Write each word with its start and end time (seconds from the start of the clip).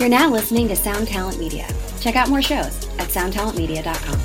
You're 0.00 0.08
now 0.08 0.30
listening 0.30 0.66
to 0.68 0.76
Sound 0.76 1.08
Talent 1.08 1.38
Media. 1.38 1.68
Check 2.00 2.16
out 2.16 2.30
more 2.30 2.40
shows 2.40 2.88
at 2.98 3.08
soundtalentmedia.com. 3.08 4.18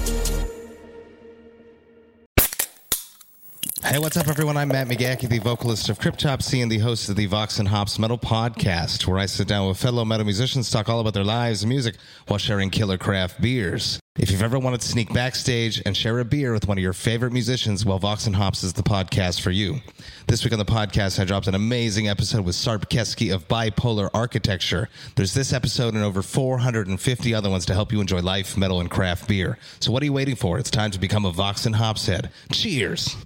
Hey, 3.83 3.99
what's 3.99 4.15
up, 4.15 4.29
everyone? 4.29 4.55
I'm 4.55 4.69
Matt 4.69 4.87
McGachy, 4.87 5.27
the 5.27 5.39
vocalist 5.39 5.89
of 5.89 5.99
Cryptopsy 5.99 6.63
and 6.63 6.71
the 6.71 6.77
host 6.77 7.09
of 7.09 7.17
the 7.17 7.25
Vox 7.25 7.59
and 7.59 7.67
Hops 7.67 7.99
Metal 7.99 8.17
Podcast, 8.17 9.05
where 9.05 9.19
I 9.19 9.25
sit 9.25 9.49
down 9.49 9.67
with 9.67 9.77
fellow 9.77 10.05
metal 10.05 10.23
musicians, 10.25 10.71
talk 10.71 10.87
all 10.87 11.01
about 11.01 11.13
their 11.13 11.25
lives 11.25 11.63
and 11.63 11.69
music 11.69 11.97
while 12.29 12.39
sharing 12.39 12.69
killer 12.69 12.97
craft 12.97 13.41
beers. 13.41 13.99
If 14.17 14.31
you've 14.31 14.43
ever 14.43 14.57
wanted 14.57 14.79
to 14.79 14.87
sneak 14.87 15.13
backstage 15.13 15.81
and 15.85 15.95
share 15.95 16.19
a 16.19 16.25
beer 16.25 16.53
with 16.53 16.69
one 16.69 16.77
of 16.77 16.81
your 16.81 16.93
favorite 16.93 17.33
musicians, 17.33 17.85
well, 17.85 17.99
Vox 17.99 18.27
and 18.27 18.35
Hops 18.35 18.63
is 18.63 18.71
the 18.71 18.81
podcast 18.81 19.41
for 19.41 19.51
you. 19.51 19.81
This 20.27 20.45
week 20.45 20.53
on 20.53 20.59
the 20.59 20.63
podcast, 20.63 21.19
I 21.19 21.25
dropped 21.25 21.47
an 21.47 21.55
amazing 21.55 22.07
episode 22.07 22.45
with 22.45 22.55
Sarp 22.55 22.85
Keski 22.87 23.35
of 23.35 23.45
Bipolar 23.49 24.09
Architecture. 24.13 24.87
There's 25.17 25.33
this 25.33 25.51
episode 25.51 25.95
and 25.95 26.03
over 26.03 26.21
450 26.21 27.33
other 27.33 27.49
ones 27.49 27.65
to 27.65 27.73
help 27.73 27.91
you 27.91 27.99
enjoy 27.99 28.21
life, 28.21 28.55
metal, 28.55 28.79
and 28.79 28.89
craft 28.89 29.27
beer. 29.27 29.57
So 29.81 29.91
what 29.91 30.01
are 30.01 30.05
you 30.05 30.13
waiting 30.13 30.37
for? 30.37 30.57
It's 30.59 30.71
time 30.71 30.91
to 30.91 30.99
become 30.99 31.25
a 31.25 31.31
Vox 31.31 31.65
and 31.65 31.75
Hops 31.75 32.05
head. 32.05 32.31
Cheers! 32.53 33.17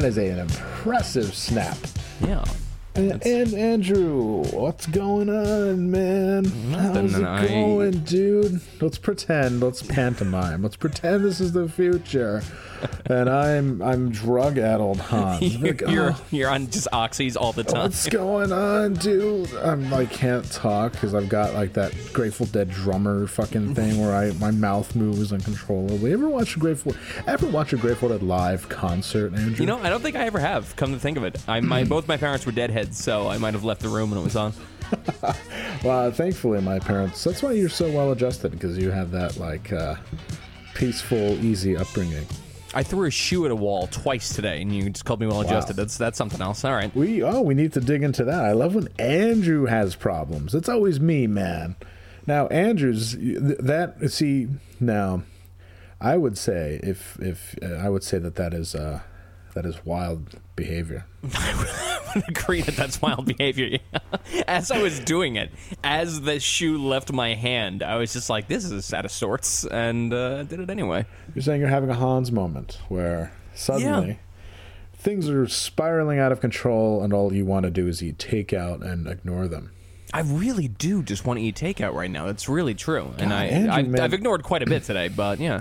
That 0.00 0.08
is 0.08 0.16
an 0.18 0.38
impressive 0.38 1.34
snap. 1.34 1.76
Yeah. 2.20 2.44
And, 2.94 3.24
and 3.24 3.54
Andrew, 3.54 4.42
what's 4.52 4.86
going 4.86 5.28
on, 5.28 5.90
man? 5.90 6.44
How's 6.72 7.14
it 7.14 7.24
I- 7.24 7.46
going, 7.46 8.00
dude? 8.04 8.60
Let's 8.80 8.98
pretend. 8.98 9.60
Let's 9.60 9.82
pantomime. 9.82 10.62
Let's 10.62 10.76
pretend 10.76 11.24
this 11.24 11.40
is 11.40 11.52
the 11.52 11.68
future, 11.68 12.42
and 13.10 13.28
I'm 13.28 13.82
I'm 13.82 14.10
drug 14.10 14.58
addled 14.58 15.00
Hans. 15.00 15.40
Like, 15.60 15.80
you're 15.82 16.12
oh, 16.12 16.24
you're 16.30 16.48
on 16.48 16.70
just 16.70 16.88
oxys 16.92 17.36
all 17.38 17.52
the 17.52 17.64
time. 17.64 17.82
What's 17.82 18.08
going 18.08 18.52
on, 18.52 18.94
dude? 18.94 19.52
I'm 19.56 19.92
I 19.92 20.06
can't 20.06 20.50
talk 20.50 20.92
because 20.92 21.14
I've 21.14 21.28
got 21.28 21.54
like 21.54 21.72
that 21.74 21.92
Grateful 22.12 22.46
Dead 22.46 22.70
drummer 22.70 23.26
fucking 23.26 23.74
thing 23.74 24.00
where 24.00 24.14
I 24.14 24.32
my 24.32 24.50
mouth 24.50 24.94
moves 24.94 25.32
uncontrollably. 25.32 26.12
Ever 26.12 26.28
watch 26.28 26.56
a 26.56 26.58
Grateful? 26.58 26.94
Ever 27.26 27.46
watch 27.46 27.72
a 27.72 27.76
Grateful 27.76 28.08
Dead 28.08 28.22
live 28.22 28.68
concert, 28.68 29.34
Andrew? 29.34 29.56
You 29.60 29.66
know, 29.66 29.78
I 29.78 29.90
don't 29.90 30.02
think 30.02 30.16
I 30.16 30.24
ever 30.24 30.38
have. 30.38 30.74
Come 30.76 30.92
to 30.92 30.98
think 30.98 31.16
of 31.16 31.24
it, 31.24 31.36
I 31.48 31.60
my 31.60 31.84
both 31.96 32.08
my 32.08 32.16
parents 32.16 32.46
were 32.46 32.52
deadheads, 32.52 33.02
so 33.02 33.28
I 33.28 33.38
might 33.38 33.54
have 33.54 33.64
left 33.64 33.82
the 33.82 33.88
room 33.88 34.10
when 34.10 34.18
it 34.20 34.24
was 34.24 34.36
on. 34.36 34.52
Well, 35.82 36.10
thankfully, 36.10 36.60
my 36.60 36.78
parents. 36.78 37.24
That's 37.24 37.42
why 37.42 37.52
you're 37.52 37.70
so 37.70 37.90
well 37.90 38.12
adjusted 38.12 38.52
because 38.52 38.76
you 38.76 38.90
have 38.90 39.10
that 39.12 39.38
like 39.38 39.72
uh, 39.72 39.94
peaceful, 40.74 41.42
easy 41.42 41.74
upbringing. 41.74 42.26
I 42.72 42.82
threw 42.82 43.06
a 43.06 43.10
shoe 43.10 43.44
at 43.46 43.50
a 43.50 43.56
wall 43.56 43.88
twice 43.88 44.34
today, 44.34 44.62
and 44.62 44.74
you 44.74 44.88
just 44.90 45.04
called 45.04 45.20
me 45.20 45.26
well 45.26 45.40
adjusted. 45.40 45.74
That's 45.74 45.96
that's 45.98 46.16
something 46.16 46.40
else. 46.40 46.64
All 46.64 46.72
right. 46.72 46.94
We 46.94 47.22
oh, 47.22 47.40
we 47.40 47.54
need 47.54 47.72
to 47.72 47.80
dig 47.80 48.02
into 48.02 48.24
that. 48.24 48.44
I 48.44 48.52
love 48.52 48.74
when 48.74 48.88
Andrew 48.98 49.66
has 49.66 49.96
problems. 49.96 50.54
It's 50.54 50.68
always 50.68 51.00
me, 51.00 51.26
man. 51.26 51.76
Now, 52.26 52.46
Andrew's 52.48 53.16
that 53.18 54.10
see 54.10 54.48
now. 54.78 55.22
I 56.00 56.16
would 56.16 56.38
say 56.38 56.80
if 56.82 57.18
if 57.20 57.56
uh, 57.62 57.74
I 57.74 57.88
would 57.88 58.04
say 58.04 58.18
that 58.18 58.36
that 58.36 58.54
is 58.54 58.74
uh, 58.74 59.00
that 59.54 59.66
is 59.66 59.84
wild 59.84 60.38
behavior. 60.56 61.04
I 61.34 62.12
would 62.14 62.24
agree 62.28 62.60
that 62.62 62.76
that's 62.76 63.00
wild 63.00 63.26
behavior. 63.26 63.78
as 64.48 64.70
I 64.70 64.82
was 64.82 65.00
doing 65.00 65.36
it, 65.36 65.50
as 65.84 66.20
the 66.22 66.40
shoe 66.40 66.78
left 66.78 67.12
my 67.12 67.34
hand, 67.34 67.82
I 67.82 67.96
was 67.96 68.12
just 68.12 68.28
like, 68.30 68.48
"This 68.48 68.64
is 68.64 68.92
out 68.92 69.04
of 69.04 69.10
sorts," 69.12 69.64
and 69.64 70.12
uh, 70.12 70.38
I 70.40 70.42
did 70.44 70.60
it 70.60 70.70
anyway. 70.70 71.06
You're 71.34 71.42
saying 71.42 71.60
you're 71.60 71.68
having 71.70 71.90
a 71.90 71.94
Hans 71.94 72.32
moment 72.32 72.80
where 72.88 73.32
suddenly 73.54 74.08
Yeah. 74.08 74.14
things 74.94 75.28
are 75.28 75.46
spiraling 75.46 76.18
out 76.18 76.32
of 76.32 76.40
control, 76.40 77.02
and 77.02 77.12
all 77.12 77.32
you 77.32 77.44
want 77.44 77.64
to 77.64 77.70
do 77.70 77.86
is 77.86 78.02
eat 78.02 78.18
takeout 78.18 78.82
and 78.82 79.06
ignore 79.06 79.46
them. 79.48 79.70
I 80.12 80.22
really 80.22 80.66
do 80.66 81.04
just 81.04 81.24
want 81.24 81.38
to 81.38 81.44
eat 81.44 81.54
takeout 81.54 81.94
right 81.94 82.10
now. 82.10 82.26
That's 82.26 82.48
really 82.48 82.74
true, 82.74 83.14
and 83.18 83.32
I, 83.32 83.44
Andrew, 83.46 83.96
I. 84.00 84.04
I've 84.04 84.12
ignored 84.14 84.42
quite 84.42 84.62
a 84.62 84.66
bit 84.66 84.82
today, 84.82 85.06
but 85.06 85.38
yeah, 85.38 85.60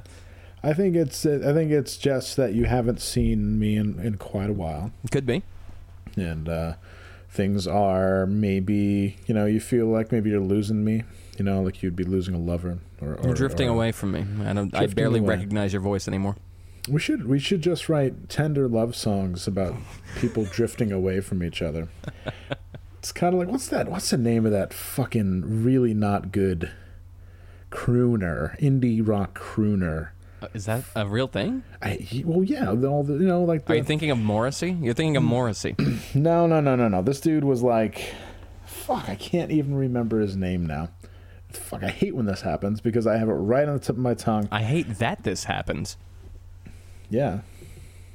I 0.63 0.73
think 0.73 0.95
it's 0.95 1.25
I 1.25 1.53
think 1.53 1.71
it's 1.71 1.95
just 1.97 2.35
that 2.37 2.53
you 2.53 2.65
haven't 2.65 3.01
seen 3.01 3.57
me 3.59 3.75
in, 3.77 3.99
in 3.99 4.17
quite 4.17 4.49
a 4.49 4.53
while, 4.53 4.91
could 5.11 5.25
be. 5.25 5.43
and 6.17 6.49
uh, 6.49 6.73
things 7.29 7.65
are 7.67 8.25
maybe 8.25 9.17
you 9.27 9.33
know 9.33 9.45
you 9.45 9.59
feel 9.59 9.85
like 9.87 10.11
maybe 10.11 10.29
you're 10.31 10.39
losing 10.41 10.83
me, 10.83 11.03
you 11.37 11.45
know, 11.45 11.61
like 11.61 11.81
you'd 11.81 11.95
be 11.95 12.03
losing 12.03 12.35
a 12.35 12.39
lover 12.39 12.79
or, 13.01 13.13
or 13.15 13.25
You're 13.27 13.33
drifting 13.35 13.69
or- 13.69 13.73
away 13.73 13.91
from 13.93 14.11
me. 14.11 14.25
I 14.45 14.53
don't. 14.53 14.73
I 14.75 14.87
barely 14.87 15.19
away. 15.19 15.29
recognize 15.35 15.71
your 15.71 15.81
voice 15.81 16.07
anymore. 16.07 16.35
We 16.89 16.99
should 16.99 17.27
we 17.27 17.39
should 17.39 17.61
just 17.61 17.87
write 17.87 18.29
tender 18.29 18.67
love 18.67 18.95
songs 18.95 19.47
about 19.47 19.75
people 20.17 20.43
drifting 20.51 20.91
away 20.91 21.21
from 21.21 21.41
each 21.43 21.61
other. 21.61 21.87
It's 22.97 23.11
kind 23.13 23.33
of 23.33 23.39
like 23.39 23.47
what's 23.47 23.67
that? 23.69 23.87
What's 23.89 24.09
the 24.09 24.17
name 24.17 24.45
of 24.45 24.51
that 24.51 24.73
fucking 24.73 25.63
really 25.63 25.93
not 25.93 26.31
good 26.33 26.71
crooner, 27.71 28.59
indie 28.59 29.05
rock 29.07 29.39
crooner? 29.39 30.09
Uh, 30.41 30.47
is 30.53 30.66
that 30.66 30.83
a 30.95 31.05
real 31.07 31.27
thing? 31.27 31.63
I, 31.81 31.91
he- 31.91 32.23
well, 32.23 32.44
yeah, 32.44 32.69
all 32.69 33.03
the 33.03 33.13
you 33.13 33.27
know 33.27 33.44
like 33.44 33.66
the, 33.66 33.73
Are 33.73 33.75
you 33.77 33.83
thinking 33.83 34.09
of 34.11 34.17
Morrissey? 34.17 34.72
You're 34.81 34.94
thinking 34.94 35.17
of 35.17 35.23
Morrissey. 35.23 35.75
No, 36.16 36.47
no, 36.47 36.59
no, 36.59 36.75
no, 36.75 36.88
no. 36.88 37.01
This 37.01 37.19
dude 37.22 37.44
was 37.44 37.61
like, 37.61 38.13
fuck, 38.65 39.07
I 39.09 39.15
can't 39.15 39.51
even 39.51 39.75
remember 39.75 40.19
his 40.19 40.36
name 40.36 40.65
now. 40.65 40.89
Fuck, 41.51 41.83
I 41.83 41.89
hate 41.89 42.15
when 42.15 42.25
this 42.25 42.41
happens 42.41 42.80
because 42.81 43.06
I 43.06 43.18
have 43.18 43.27
it 43.30 43.33
right 43.33 43.68
on 43.68 43.75
the 43.75 43.80
tip 43.80 43.95
of 43.95 44.01
my 44.01 44.13
tongue. 44.13 44.47
I 44.51 44.63
hate 44.63 44.97
that 45.00 45.24
this 45.24 45.44
happens. 45.45 45.97
Yeah, 47.09 47.39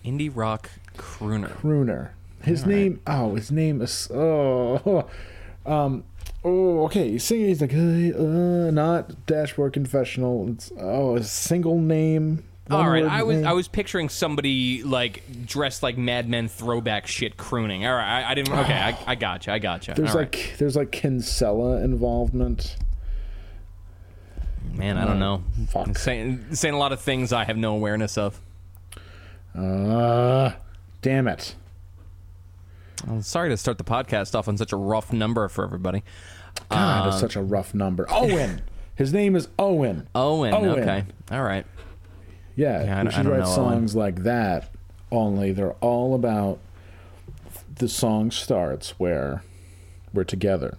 Indie 0.05 0.31
rock 0.35 0.71
crooner. 0.97 1.53
crooner. 1.59 2.11
His 2.43 2.67
name, 2.67 3.01
oh, 3.07 3.35
his 3.37 3.51
name 3.51 3.81
is, 3.81 4.09
oh, 4.13 5.09
um, 5.67 6.05
oh, 6.45 6.85
okay. 6.85 7.19
Singing. 7.19 7.49
He's 7.49 7.61
like, 7.61 7.73
"Hey, 7.73 8.13
uh, 8.13 8.71
not 8.71 9.27
dashboard 9.27 9.73
confessional. 9.73 10.49
It's 10.51 10.73
oh, 10.79 11.17
a 11.17 11.23
single 11.23 11.79
name. 11.79 12.45
All 12.71 12.89
right, 12.89 13.05
I 13.05 13.23
was 13.23 13.37
name. 13.37 13.47
I 13.47 13.53
was 13.53 13.69
picturing 13.69 14.09
somebody 14.09 14.83
like 14.83 15.23
dressed 15.45 15.83
like 15.83 15.99
Mad 15.99 16.29
Men 16.29 16.49
throwback 16.49 17.07
shit 17.07 17.37
crooning. 17.37 17.87
All 17.87 17.95
right, 17.95 18.23
I, 18.23 18.31
I 18.31 18.35
didn't. 18.35 18.55
Okay, 18.55 18.73
I, 18.73 18.99
I 19.07 19.15
got 19.17 19.47
you. 19.47 19.53
I 19.53 19.59
got 19.59 19.87
you. 19.87 19.95
There's 19.95 20.15
like 20.15 20.55
there's 20.59 20.75
like 20.75 20.91
Kinsella 20.91 21.83
involvement. 21.83 22.77
man, 24.73 24.97
I 24.97 25.05
don't 25.05 25.19
know. 25.19 25.43
fuck. 25.69 25.99
Saying 25.99 26.55
saying 26.55 26.75
a 26.75 26.79
lot 26.79 26.93
of 26.93 27.01
things 27.01 27.35
I 27.35 27.45
have 27.45 27.59
no 27.59 27.75
awareness 27.75 28.17
of. 28.17 28.41
Uh, 29.55 30.53
damn 31.03 31.29
it. 31.29 31.55
I'm 33.07 33.21
sorry 33.21 33.51
to 33.51 33.57
start 33.59 33.77
the 33.77 33.85
podcast 33.85 34.35
off 34.35 34.49
on 34.49 34.57
such 34.57 34.73
a 34.73 34.77
rough 34.77 35.13
number 35.13 35.47
for 35.49 35.65
everybody. 35.65 36.03
God, 36.71 37.07
it's 37.09 37.15
um, 37.17 37.21
such 37.21 37.37
a 37.37 37.43
rough 37.43 37.75
number. 37.75 38.07
Owen. 38.11 38.63
His 38.97 39.13
name 39.13 39.35
is 39.35 39.49
Owen. 39.59 40.07
Owen, 40.15 40.55
Owen. 40.55 40.69
okay, 40.81 41.05
all 41.33 41.43
right. 41.43 41.67
Yeah, 42.57 42.85
Yeah, 42.85 42.99
I 42.99 43.03
we 43.03 43.09
I 43.09 43.11
should 43.13 43.23
don't 43.25 43.33
write 43.33 43.39
know 43.41 43.47
Owen. 43.47 43.55
songs 43.55 43.97
like 43.97 44.23
that. 44.23 44.71
Only 45.11 45.53
they're 45.53 45.73
all 45.75 46.15
about 46.15 46.61
the 47.75 47.89
song 47.89 48.31
starts 48.31 48.91
where 49.01 49.43
we're 50.13 50.23
together. 50.25 50.79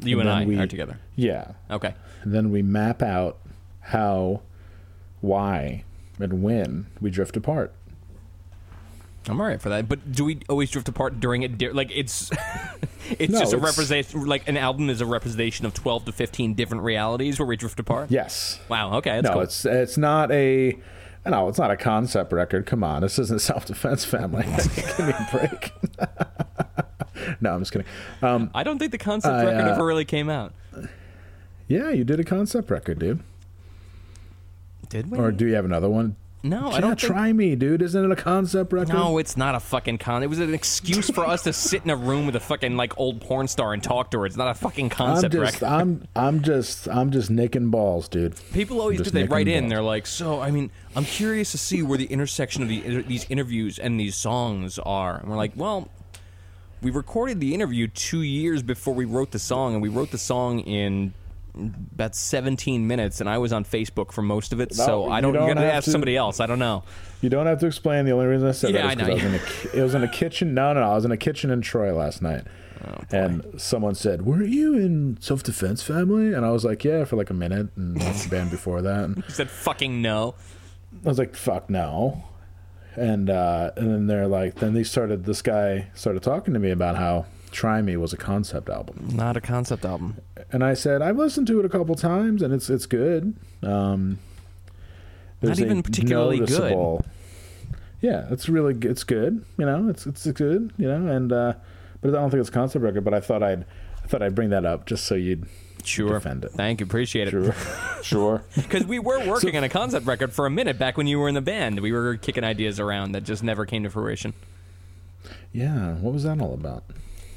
You 0.00 0.18
And 0.18 0.28
and, 0.28 0.38
I 0.38 0.44
we- 0.44 0.58
are 0.58 0.66
together. 0.66 0.98
Yeah, 1.14 1.52
Okay. 1.70 1.94
and 2.22 2.34
then 2.34 2.50
we 2.50 2.62
map 2.62 3.00
out 3.02 3.38
how, 3.80 4.42
why, 5.20 5.84
and 6.18 6.42
when 6.42 6.86
we 7.00 7.10
drift 7.10 7.36
apart. 7.36 7.72
I'm 9.28 9.40
all 9.40 9.46
right 9.46 9.60
for 9.62 9.68
that. 9.68 9.88
But 9.88 10.10
do 10.10 10.24
we 10.24 10.40
always 10.48 10.70
drift 10.70 10.88
apart 10.88 11.20
during 11.20 11.42
it? 11.42 11.74
Like 11.74 11.92
it's, 11.94 12.30
it's 13.18 13.32
No, 13.32 13.38
just 13.40 13.52
a 13.52 13.56
it's- 13.56 13.70
representation. 13.70 14.24
Like 14.26 14.48
an 14.48 14.56
album 14.56 14.90
is 14.90 15.00
a 15.00 15.06
representation 15.06 15.66
of 15.66 15.74
12 15.74 16.06
to 16.06 16.12
15 16.12 16.54
different 16.54 16.82
realities 16.82 17.38
where 17.38 17.46
we 17.46 17.56
drift 17.56 17.78
apart. 17.80 18.10
Yes. 18.10 18.60
Wow. 18.68 18.94
Okay. 18.98 19.20
No, 19.20 19.32
cool. 19.32 19.40
it's 19.42 19.64
it's 19.64 19.96
not 19.96 20.30
a. 20.32 20.76
No, 21.24 21.48
it's 21.48 21.58
not 21.58 21.70
a 21.70 21.76
concept 21.76 22.32
record. 22.32 22.66
Come 22.66 22.82
on, 22.82 23.02
this 23.02 23.18
isn't 23.18 23.40
self 23.40 23.64
defense 23.66 24.04
family. 24.04 24.42
Give 24.96 25.06
me 25.06 25.12
a 25.12 25.28
break. 25.30 25.72
no, 27.40 27.54
I'm 27.54 27.60
just 27.60 27.70
kidding. 27.72 27.86
Um, 28.22 28.50
I 28.54 28.64
don't 28.64 28.78
think 28.78 28.90
the 28.90 28.98
concept 28.98 29.32
I, 29.32 29.44
record 29.44 29.60
uh, 29.68 29.72
ever 29.74 29.84
really 29.84 30.04
came 30.04 30.28
out. 30.28 30.52
yeah, 31.68 31.90
you 31.90 32.02
did 32.02 32.18
a 32.18 32.24
concept 32.24 32.70
record, 32.70 32.98
dude. 32.98 33.20
Did 34.88 35.10
we? 35.12 35.18
Or 35.18 35.30
do 35.30 35.46
you 35.46 35.54
have 35.54 35.64
another 35.64 35.88
one? 35.88 36.16
No, 36.42 36.70
yeah, 36.70 36.76
I 36.76 36.80
don't. 36.80 37.00
think- 37.00 37.12
try 37.12 37.32
me, 37.32 37.54
dude. 37.54 37.82
Isn't 37.82 38.04
it 38.04 38.10
a 38.10 38.16
concept 38.16 38.72
record? 38.72 38.92
No, 38.92 39.18
it's 39.18 39.36
not 39.36 39.54
a 39.54 39.60
fucking 39.60 39.98
con. 39.98 40.22
It 40.22 40.26
was 40.28 40.40
an 40.40 40.52
excuse 40.54 41.08
for 41.10 41.24
us 41.26 41.42
to 41.44 41.52
sit 41.52 41.84
in 41.84 41.90
a 41.90 41.96
room 41.96 42.26
with 42.26 42.36
a 42.36 42.40
fucking 42.40 42.76
like 42.76 42.98
old 42.98 43.20
porn 43.20 43.48
star 43.48 43.72
and 43.72 43.82
talk 43.82 44.10
to 44.12 44.20
her. 44.20 44.26
It's 44.26 44.36
not 44.36 44.48
a 44.48 44.54
fucking 44.54 44.88
concept 44.88 45.34
I'm 45.34 45.40
just, 45.40 45.60
record. 45.60 45.72
I'm, 45.72 46.08
I'm 46.16 46.42
just, 46.42 46.88
I'm 46.88 47.10
just 47.10 47.30
nicking 47.30 47.70
balls, 47.70 48.08
dude. 48.08 48.34
People 48.52 48.80
always 48.80 49.00
do. 49.00 49.10
They 49.10 49.24
write 49.24 49.48
in. 49.48 49.68
They're 49.68 49.82
like, 49.82 50.06
"So, 50.06 50.40
I 50.40 50.50
mean, 50.50 50.70
I'm 50.96 51.04
curious 51.04 51.52
to 51.52 51.58
see 51.58 51.82
where 51.82 51.98
the 51.98 52.06
intersection 52.06 52.62
of 52.62 52.68
the, 52.68 53.02
these 53.02 53.26
interviews 53.30 53.78
and 53.78 53.98
these 53.98 54.16
songs 54.16 54.78
are." 54.80 55.18
And 55.18 55.28
we're 55.28 55.36
like, 55.36 55.52
"Well, 55.54 55.88
we 56.82 56.90
recorded 56.90 57.38
the 57.38 57.54
interview 57.54 57.86
two 57.86 58.22
years 58.22 58.62
before 58.62 58.94
we 58.94 59.04
wrote 59.04 59.30
the 59.30 59.38
song, 59.38 59.74
and 59.74 59.82
we 59.82 59.88
wrote 59.88 60.10
the 60.10 60.18
song 60.18 60.58
in 60.60 61.14
about 61.54 62.14
17 62.14 62.86
minutes, 62.86 63.20
and 63.20 63.28
I 63.28 63.38
was 63.38 63.52
on 63.52 63.64
Facebook 63.64 64.10
for 64.12 64.22
most 64.22 64.52
of 64.52 64.60
it. 64.60 64.74
so 64.74 65.10
I 65.10 65.20
don't. 65.20 65.32
don't 65.34 65.44
You're 65.46 65.54
gonna 65.54 65.66
have 65.66 65.76
ask 65.76 65.84
to- 65.86 65.90
somebody 65.90 66.16
else. 66.16 66.40
I 66.40 66.46
don't 66.46 66.58
know. 66.58 66.84
You 67.20 67.28
don't 67.28 67.46
have 67.46 67.60
to 67.60 67.66
explain. 67.66 68.04
The 68.04 68.12
only 68.12 68.26
reason 68.26 68.48
I 68.48 68.52
said 68.52 68.74
Yeah, 68.74 68.86
that 68.86 68.86
is 68.86 68.92
I 68.92 68.94
because 68.94 69.22
I, 69.22 69.26
know. 69.28 69.32
was 69.32 69.42
in 69.64 69.70
a, 69.70 69.80
it 69.80 69.82
was 69.82 69.94
in 69.94 70.02
a 70.02 70.08
kitchen. 70.08 70.54
No, 70.54 70.72
no, 70.72 70.80
no. 70.80 70.90
I 70.90 70.94
was 70.94 71.04
in 71.04 71.12
a 71.12 71.16
kitchen 71.16 71.50
in 71.50 71.60
Troy 71.60 71.94
last 71.94 72.22
night, 72.22 72.44
Oh, 72.84 73.04
and 73.10 73.44
someone 73.60 73.94
said, 73.94 74.26
"Were 74.26 74.42
you 74.42 74.74
in 74.74 75.18
Self 75.20 75.42
Defense 75.42 75.82
Family?" 75.82 76.32
And 76.32 76.44
I 76.44 76.50
was 76.50 76.64
like, 76.64 76.82
"Yeah," 76.84 77.04
for 77.04 77.16
like 77.16 77.30
a 77.30 77.34
minute, 77.34 77.68
and 77.76 77.98
band 78.30 78.50
before 78.50 78.82
that. 78.82 79.04
And 79.04 79.24
He 79.26 79.32
said, 79.32 79.50
"Fucking 79.50 80.02
no." 80.02 80.34
I 81.04 81.08
was 81.08 81.18
like, 81.18 81.36
"Fuck 81.36 81.70
no," 81.70 82.24
and 82.96 83.30
uh, 83.30 83.70
and 83.76 83.88
then 83.90 84.06
they're 84.06 84.26
like, 84.26 84.56
then 84.56 84.72
they 84.74 84.84
started. 84.84 85.24
This 85.24 85.42
guy 85.42 85.88
started 85.94 86.22
talking 86.22 86.54
to 86.54 86.60
me 86.60 86.70
about 86.70 86.96
how 86.96 87.26
"Try 87.52 87.82
Me" 87.82 87.96
was 87.96 88.12
a 88.12 88.16
concept 88.16 88.68
album, 88.68 89.10
Not 89.14 89.36
a 89.36 89.40
concept 89.40 89.84
album. 89.84 90.16
And 90.50 90.64
I 90.64 90.74
said 90.74 91.02
I've 91.02 91.16
listened 91.16 91.46
to 91.48 91.58
it 91.60 91.64
a 91.64 91.68
couple 91.68 91.94
times, 91.94 92.42
and 92.42 92.52
it's 92.52 92.68
it's 92.70 92.86
good. 92.86 93.34
Um, 93.62 94.18
a 95.42 95.50
even 95.52 95.82
particularly 95.82 96.40
good. 96.40 97.00
Yeah, 98.00 98.26
it's 98.30 98.48
really 98.48 98.76
it's 98.88 99.04
good. 99.04 99.44
You 99.58 99.66
know, 99.66 99.88
it's 99.88 100.06
it's 100.06 100.26
good. 100.32 100.72
You 100.76 100.88
know, 100.88 101.06
and 101.12 101.32
uh, 101.32 101.54
but 102.00 102.10
I 102.10 102.12
don't 102.20 102.30
think 102.30 102.40
it's 102.40 102.48
a 102.48 102.52
concept 102.52 102.82
record. 102.84 103.04
But 103.04 103.14
I 103.14 103.20
thought 103.20 103.42
I'd 103.42 103.64
I 104.02 104.06
thought 104.08 104.22
I'd 104.22 104.34
bring 104.34 104.50
that 104.50 104.64
up 104.64 104.86
just 104.86 105.04
so 105.04 105.14
you'd 105.14 105.46
Sure. 105.84 106.12
defend 106.12 106.44
it. 106.44 106.52
Thank 106.52 106.78
you. 106.78 106.86
Appreciate 106.86 107.26
it. 107.26 107.30
Sure, 107.32 107.54
sure. 108.02 108.42
Because 108.54 108.84
we 108.86 109.00
were 109.00 109.26
working 109.26 109.56
on 109.56 109.64
a 109.64 109.68
concept 109.68 110.06
record 110.06 110.32
for 110.32 110.46
a 110.46 110.50
minute 110.50 110.78
back 110.78 110.96
when 110.96 111.08
you 111.08 111.18
were 111.18 111.28
in 111.28 111.34
the 111.34 111.40
band. 111.40 111.80
We 111.80 111.90
were 111.90 112.16
kicking 112.16 112.44
ideas 112.44 112.78
around 112.78 113.12
that 113.12 113.22
just 113.24 113.42
never 113.42 113.66
came 113.66 113.82
to 113.82 113.90
fruition. 113.90 114.32
Yeah, 115.52 115.94
what 115.96 116.12
was 116.12 116.22
that 116.22 116.40
all 116.40 116.54
about? 116.54 116.84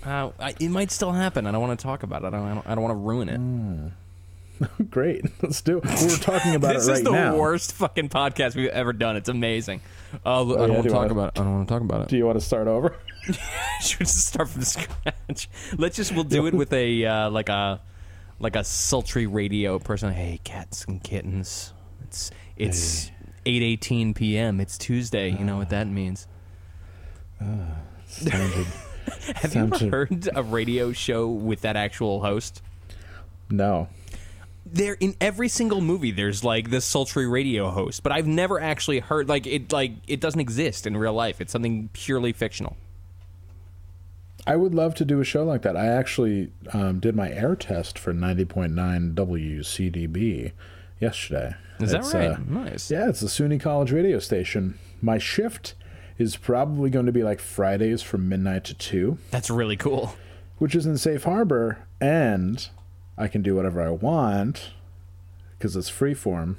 Uh, 0.06 0.31
I, 0.40 0.54
it 0.60 0.69
might 0.69 0.92
still 0.92 1.12
happen. 1.12 1.48
I 1.48 1.52
don't 1.52 1.62
want 1.62 1.80
to 1.80 1.84
talk 1.84 2.04
about 2.04 2.24
it. 2.24 2.28
I 2.28 2.30
don't. 2.30 2.42
I 2.46 2.54
don't, 2.54 2.68
I 2.68 2.75
don't 2.75 2.84
want 2.84 2.92
to 2.94 3.00
ruin 3.00 3.30
it. 3.30 3.92
Great, 4.90 5.25
let's 5.42 5.62
do. 5.62 5.80
it. 5.80 5.86
We're 5.86 6.16
talking 6.18 6.56
about 6.56 6.75
this 6.75 6.88
it 6.88 6.92
right 6.92 6.98
is 7.00 7.04
the 7.04 7.12
now. 7.12 7.36
worst 7.36 7.74
fucking 7.74 8.07
podcast 8.10 8.56
we've 8.56 8.69
ever 8.69 8.94
done. 8.94 9.18
It's 9.18 9.28
amazing. 9.30 9.81
Oh, 10.25 10.54
I 10.56 10.68
don't 10.68 10.74
want 10.75 10.84
to 10.84 10.90
talk 10.90 10.98
wanna- 11.00 11.12
about 11.12 11.28
it. 11.36 11.40
I 11.42 11.44
don't 11.44 11.54
want 11.56 11.68
to 11.68 11.74
talk 11.74 11.81
about 11.81 12.02
it. 12.04 12.07
Do 12.07 12.18
you 12.18 12.25
want 12.25 12.40
to 12.40 12.46
start 12.46 12.68
over? 12.68 12.96
Should 13.81 14.00
we 14.00 14.06
just 14.06 14.28
start 14.28 14.48
from 14.50 14.62
scratch? 14.62 15.50
Let's 15.78 15.96
just. 15.98 16.13
We'll 16.13 16.24
do 16.24 16.46
it 16.48 16.54
with 16.54 16.72
a 16.72 17.06
uh, 17.06 17.30
like 17.31 17.50
a 17.50 17.81
like 18.40 18.56
a 18.56 18.63
sultry 18.63 19.25
radio 19.28 19.80
person. 19.80 20.13
Hey, 20.13 20.40
cats 20.44 20.86
and 20.86 21.04
kittens. 21.04 21.74
It's 22.04 22.31
it's 22.56 23.12
eight 23.46 23.63
eighteen 23.63 24.13
p.m. 24.13 24.62
It's 24.62 24.78
Tuesday. 24.78 25.30
You 25.31 25.44
know 25.44 25.58
what 25.58 25.69
that 25.72 25.88
means. 25.88 26.28
Sounded, 28.08 28.68
Have 29.36 29.56
you 29.56 29.62
ever 29.62 29.90
heard 29.90 30.30
a 30.34 30.44
radio 30.44 30.92
show 30.92 31.28
with 31.28 31.62
that 31.62 31.75
actual 31.75 32.22
host? 32.22 32.62
no. 33.50 33.88
there 34.66 34.98
in 35.00 35.16
every 35.22 35.48
single 35.48 35.80
movie 35.81 36.12
there's 36.12 36.44
like 36.44 36.72
this 36.72 36.84
sultry 36.84 37.28
radio 37.28 37.69
host 37.69 38.02
but 38.02 38.12
i've 38.12 38.25
never 38.25 38.60
actually 38.60 38.98
heard 39.00 39.30
like 39.30 39.46
it 39.46 39.72
like 39.72 39.92
it 40.07 40.19
doesn't 40.19 40.40
exist 40.40 40.88
in 40.88 40.98
real 40.98 41.13
life 41.13 41.40
it's 41.40 41.52
something 41.52 41.88
purely 41.94 42.34
fictional 42.34 42.75
I 44.48 44.56
would 44.56 44.75
love 44.75 44.94
to 44.96 45.06
do 45.06 45.19
a 45.19 45.24
show 45.24 45.44
like 45.44 45.63
that. 45.63 45.75
I 45.75 45.88
actually 45.88 46.51
um, 46.72 47.00
did 47.00 47.16
my 47.16 47.31
air 47.31 47.56
test 47.56 47.98
for 47.98 48.13
90.9 48.13 49.16
WCDB 49.16 50.51
yesterday. 51.00 51.56
is 51.80 51.92
that 51.92 52.01
It's, 52.01 52.13
right 52.13 52.30
uh, 52.30 52.38
nice 52.48 52.92
yeah, 52.92 53.10
it's 53.10 53.22
the 53.22 53.28
SUNY 53.28 53.60
College 53.60 53.92
radio 53.92 54.19
station. 54.19 54.78
My 55.01 55.18
shift 55.18 55.74
is 56.17 56.38
probably 56.38 56.89
going 56.89 57.06
to 57.06 57.12
be 57.12 57.23
like 57.23 57.39
Fridays 57.39 58.01
from 58.01 58.29
midnight 58.29 58.63
to 58.65 58.73
2, 58.73 59.17
that's 59.31 59.50
really 59.50 59.75
cool. 59.77 60.15
Which 60.57 60.73
is 60.75 60.85
in 60.85 60.97
Safe 60.97 61.23
Harbor, 61.23 61.85
and 62.00 62.67
I 63.17 63.27
can 63.27 63.41
do 63.41 63.56
whatever 63.56 63.81
I 63.81 63.89
want 63.89 64.71
because 65.57 65.75
it's 65.75 65.89
freeform, 65.91 66.56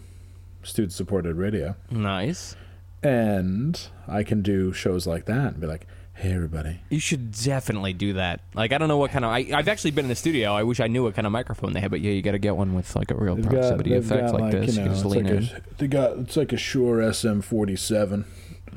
student 0.63 0.93
supported 0.93 1.37
radio. 1.37 1.77
nice. 1.91 2.57
And 3.03 3.81
I 4.09 4.23
can 4.25 4.43
do 4.43 4.73
shows 4.73 5.07
like 5.07 5.27
that 5.27 5.53
and 5.53 5.61
be 5.61 5.67
like, 5.67 5.87
hey, 6.15 6.33
everybody. 6.33 6.81
you 6.89 6.99
should 6.99 7.31
definitely 7.31 7.93
do 7.93 8.15
that. 8.15 8.41
Like 8.55 8.73
i 8.73 8.79
don't 8.79 8.89
know 8.89 8.97
what 8.97 9.11
kind 9.11 9.25
of 9.25 9.31
I, 9.31 9.47
i've 9.55 9.69
actually 9.69 9.91
been 9.93 10.07
in 10.07 10.09
the 10.09 10.15
studio. 10.17 10.55
I 10.55 10.63
wish 10.63 10.81
i 10.81 10.87
knew 10.89 11.05
what 11.05 11.15
kind 11.15 11.27
of 11.27 11.31
microphone 11.33 11.73
they 11.75 11.81
had 11.81 11.91
but 11.91 12.01
yeah 12.01 12.11
you 12.13 12.23
gotta 12.23 12.39
get 12.39 12.57
one 12.57 12.75
with 12.75 12.97
like 12.97 13.11
a 13.11 13.15
real 13.15 13.37
They've 13.37 13.45
proximity 13.47 13.91
they've 13.91 14.11
effect 14.11 14.33
like, 14.33 14.51
this. 14.51 14.75
you 14.75 14.81
know, 14.81 14.85
you 14.85 14.89
just 14.95 15.05
it's 15.05 15.15
lean 15.15 15.25
like 15.27 15.53
a, 15.53 15.63
they 15.77 15.87
got 15.87 16.17
it's 16.19 16.37
like 16.37 16.53
a 16.55 16.57
Shure 16.57 16.99
SM47. 16.99 18.25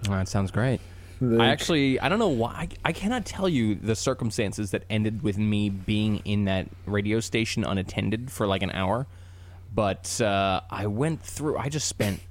That 0.04 0.28
sounds 0.28 0.52
great 0.52 0.80
They- 1.22 1.38
I 1.38 1.48
actually, 1.48 2.00
I 2.00 2.08
don't 2.10 2.20
know 2.20 2.30
why. 2.30 2.52
I, 2.52 2.70
I 2.90 2.92
cannot 2.94 3.26
tell 3.26 3.50
you 3.50 3.76
the 3.76 3.96
circumstances 3.96 4.72
that 4.72 4.84
ended 4.90 5.22
with 5.22 5.38
me 5.38 5.70
being 5.70 6.18
in 6.26 6.46
that 6.46 6.68
radio 6.86 7.20
station 7.20 7.64
unattended 7.66 8.32
for 8.32 8.48
like 8.48 8.64
an 8.64 8.72
hour. 8.72 9.06
But 9.74 10.20
uh, 10.22 10.62
I 10.70 10.88
went 10.88 11.22
through, 11.22 11.58
I 11.58 11.70
just 11.70 11.88
spent 11.88 12.22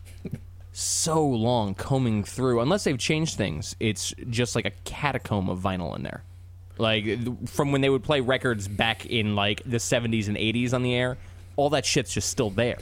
so 0.73 1.25
long 1.25 1.75
combing 1.75 2.25
through. 2.25 2.61
Unless 2.61 2.85
they've 2.85 2.99
changed 2.99 3.37
things, 3.37 3.77
it's 3.79 4.15
just 4.31 4.55
like 4.57 4.65
a 4.65 4.73
catacomb 4.85 5.49
of 5.51 5.59
vinyl 5.61 5.95
in 5.97 6.03
there. 6.03 6.23
Like 6.79 7.49
from 7.49 7.73
when 7.73 7.81
they 7.81 7.91
would 7.91 8.05
play 8.05 8.21
records 8.21 8.69
back 8.69 9.05
in 9.07 9.35
like 9.37 9.63
the 9.65 9.79
70s 9.79 10.29
and 10.29 10.37
80s 10.37 10.73
on 10.73 10.83
the 10.83 10.95
air, 10.95 11.19
all 11.57 11.71
that 11.71 11.85
shit's 11.85 12.13
just 12.15 12.29
still 12.31 12.51
there. 12.51 12.79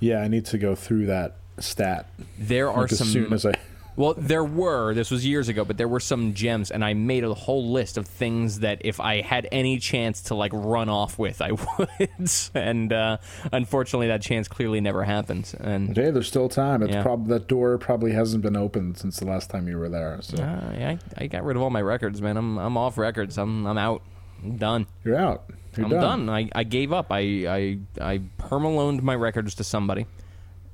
yeah, 0.00 0.20
I 0.20 0.28
need 0.28 0.46
to 0.46 0.58
go 0.58 0.74
through 0.74 1.06
that 1.06 1.36
stat 1.58 2.06
There 2.38 2.70
are 2.70 2.82
like, 2.82 2.92
as 2.92 2.98
some 2.98 3.08
soon 3.08 3.32
as 3.32 3.44
I. 3.44 3.54
Well, 3.96 4.14
there 4.18 4.44
were. 4.44 4.92
This 4.94 5.10
was 5.10 5.24
years 5.24 5.48
ago, 5.48 5.64
but 5.64 5.76
there 5.76 5.86
were 5.86 6.00
some 6.00 6.34
gems, 6.34 6.70
and 6.70 6.84
I 6.84 6.94
made 6.94 7.22
a 7.22 7.32
whole 7.32 7.70
list 7.72 7.96
of 7.96 8.06
things 8.06 8.60
that 8.60 8.78
if 8.84 8.98
I 8.98 9.20
had 9.20 9.46
any 9.52 9.78
chance 9.78 10.20
to 10.22 10.34
like 10.34 10.50
run 10.52 10.88
off 10.88 11.18
with, 11.18 11.40
I 11.40 11.52
would. 11.78 12.30
and 12.54 12.92
uh, 12.92 13.18
unfortunately, 13.52 14.08
that 14.08 14.20
chance 14.22 14.48
clearly 14.48 14.80
never 14.80 15.04
happened. 15.04 15.54
And 15.60 15.96
Hey, 15.96 16.10
there's 16.10 16.26
still 16.26 16.48
time. 16.48 16.82
It's 16.82 16.92
Yeah. 16.92 17.02
prob- 17.02 17.28
that 17.28 17.46
door 17.46 17.78
probably 17.78 18.12
hasn't 18.12 18.42
been 18.42 18.56
opened 18.56 18.98
since 18.98 19.18
the 19.18 19.26
last 19.26 19.48
time 19.50 19.68
you 19.68 19.78
were 19.78 19.88
there. 19.88 20.18
So 20.22 20.42
uh, 20.42 20.46
I, 20.72 20.98
I 21.16 21.26
got 21.28 21.44
rid 21.44 21.56
of 21.56 21.62
all 21.62 21.70
my 21.70 21.82
records, 21.82 22.20
man. 22.20 22.36
I'm 22.36 22.58
I'm 22.58 22.76
off 22.76 22.98
records. 22.98 23.38
I'm 23.38 23.64
I'm 23.66 23.78
out. 23.78 24.02
I'm 24.42 24.56
done. 24.56 24.86
you're 25.04 25.16
out. 25.16 25.44
You're 25.76 25.86
I'm 25.86 25.90
done. 25.92 26.26
done. 26.26 26.30
I, 26.30 26.50
I 26.54 26.64
gave 26.64 26.92
up. 26.92 27.06
I 27.10 27.18
I 27.20 27.78
I 28.00 28.18
permaloaned 28.38 29.02
my 29.02 29.14
records 29.14 29.54
to 29.56 29.64
somebody, 29.64 30.06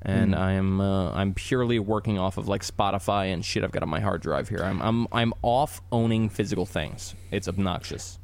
and 0.03 0.33
Hmm. 0.33 0.41
I 0.41 0.51
am 0.53 0.81
uh, 0.81 1.11
I'm 1.11 1.33
purely 1.33 1.79
working 1.79 2.17
off 2.19 2.37
of 2.37 2.47
like 2.47 2.63
Spotify 2.63 3.33
and 3.33 3.43
shit 3.45 3.63
I've 3.63 3.71
got 3.71 3.83
on 3.83 3.89
my 3.89 3.99
hard 3.99 4.21
drive 4.21 4.49
here. 4.49 4.61
I'm 4.63 4.81
I'm 4.81 5.07
I'm 5.11 5.33
off 5.41 5.81
owning 5.91 6.29
physical 6.29 6.65
things. 6.65 7.15
It's 7.31 7.47
obnoxious. 7.47 8.17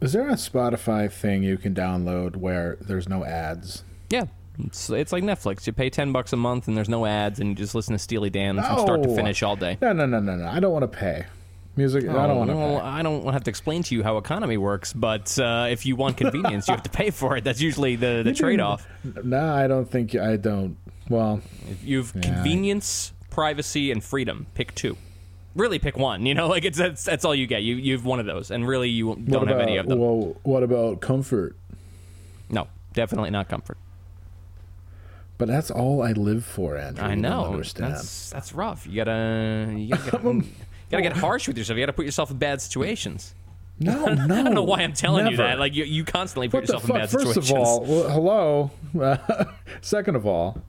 Is 0.00 0.12
there 0.14 0.28
a 0.28 0.34
Spotify 0.34 1.10
thing 1.12 1.42
you 1.42 1.58
can 1.58 1.74
download 1.74 2.36
where 2.36 2.76
there's 2.80 3.08
no 3.08 3.24
ads? 3.24 3.82
Yeah. 4.08 4.24
It's, 4.58 4.90
it's 4.90 5.12
like 5.12 5.22
Netflix. 5.24 5.66
You 5.66 5.72
pay 5.72 5.90
ten 5.90 6.12
bucks 6.12 6.32
a 6.32 6.36
month 6.36 6.68
and 6.68 6.76
there's 6.76 6.88
no 6.88 7.06
ads, 7.06 7.40
and 7.40 7.48
you 7.50 7.54
just 7.54 7.74
listen 7.74 7.92
to 7.94 7.98
Steely 7.98 8.28
Dan 8.30 8.56
from 8.62 8.78
start 8.80 9.02
to 9.02 9.14
finish 9.14 9.42
all 9.42 9.56
day. 9.56 9.78
No, 9.80 9.92
no, 9.92 10.04
no, 10.06 10.20
no, 10.20 10.36
no. 10.36 10.46
I 10.46 10.60
don't 10.60 10.72
want 10.72 10.82
to 10.90 10.98
pay. 10.98 11.24
Music. 11.80 12.08
I 12.08 12.26
don't 12.26 12.36
want 12.36 12.50
to. 12.50 12.56
well, 12.56 12.76
I 12.78 13.02
don't 13.02 13.32
have 13.32 13.44
to 13.44 13.50
explain 13.50 13.82
to 13.84 13.94
you 13.94 14.02
how 14.02 14.18
economy 14.18 14.58
works, 14.58 14.92
but 14.92 15.38
uh, 15.38 15.66
if 15.70 15.86
you 15.86 15.96
want 15.96 16.18
convenience, 16.18 16.68
you 16.68 16.74
have 16.74 16.82
to 16.82 16.90
pay 16.90 17.10
for 17.10 17.36
it. 17.38 17.44
That's 17.44 17.60
usually 17.60 17.96
the, 17.96 18.22
the 18.22 18.34
trade 18.34 18.60
off. 18.60 18.86
No, 19.24 19.52
I 19.54 19.66
don't 19.66 19.90
think 19.90 20.14
I 20.14 20.36
don't. 20.36 20.76
Well, 21.08 21.40
You've 21.82 22.12
Yeah. 22.14 22.20
convenience, 22.22 23.12
privacy, 23.30 23.90
and 23.90 24.04
freedom. 24.04 24.46
Pick 24.54 24.74
two. 24.74 24.96
Really, 25.54 25.78
pick 25.78 25.96
one. 25.96 26.26
You 26.26 26.34
know, 26.34 26.48
like 26.54 26.64
it's 26.64 26.76
that's, 26.78 27.02
that's 27.04 27.24
all 27.24 27.34
you 27.34 27.46
get. 27.46 27.62
You 27.62 27.76
you've 27.76 28.04
one 28.04 28.20
of 28.20 28.26
those, 28.26 28.50
and 28.50 28.68
really, 28.68 28.90
you 28.90 29.16
don't 29.16 29.40
what 29.40 29.48
have 29.48 29.58
any 29.60 29.78
of 29.78 29.86
them. 29.88 29.98
Well, 29.98 30.36
what 30.42 30.62
about 30.62 31.00
comfort? 31.00 31.56
no, 32.50 32.66
definitely 32.92 33.30
not 33.30 33.48
comfort. 33.48 33.78
But 35.38 35.48
that's 35.48 35.70
all 35.70 36.02
I 36.02 36.12
live 36.12 36.44
for, 36.44 36.76
Andrew. 36.76 37.02
I 37.02 37.14
know. 37.14 37.46
understand. 37.46 37.94
That's 37.94 38.28
that's 38.30 38.52
rough. 38.52 38.86
You 38.86 38.96
gotta 38.96 39.72
you 39.74 39.96
gotta 39.96 40.18
gotta 40.90 41.02
get 41.02 41.16
harsh 41.16 41.48
with 41.48 41.56
yourself. 41.56 41.78
You 41.78 41.82
gotta 41.82 41.92
put 41.92 42.04
yourself 42.04 42.30
in 42.30 42.38
bad 42.38 42.60
situations. 42.60 43.34
No, 43.78 44.04
no. 44.06 44.34
I 44.36 44.42
don't 44.42 44.54
know 44.54 44.62
why 44.62 44.80
I'm 44.82 44.92
telling 44.92 45.26
you 45.26 45.36
that. 45.38 45.58
Like 45.58 45.74
you, 45.74 45.84
you 45.84 46.04
constantly 46.04 46.48
put 46.48 46.62
what 46.62 46.62
yourself 46.64 46.88
in 46.88 46.96
bad 46.96 47.10
First 47.10 47.34
situations. 47.34 47.50
of 47.50 47.56
all, 47.58 47.80
well, 47.84 48.70
hello. 48.94 49.50
second 49.80 50.16
of 50.16 50.26
all, 50.26 50.62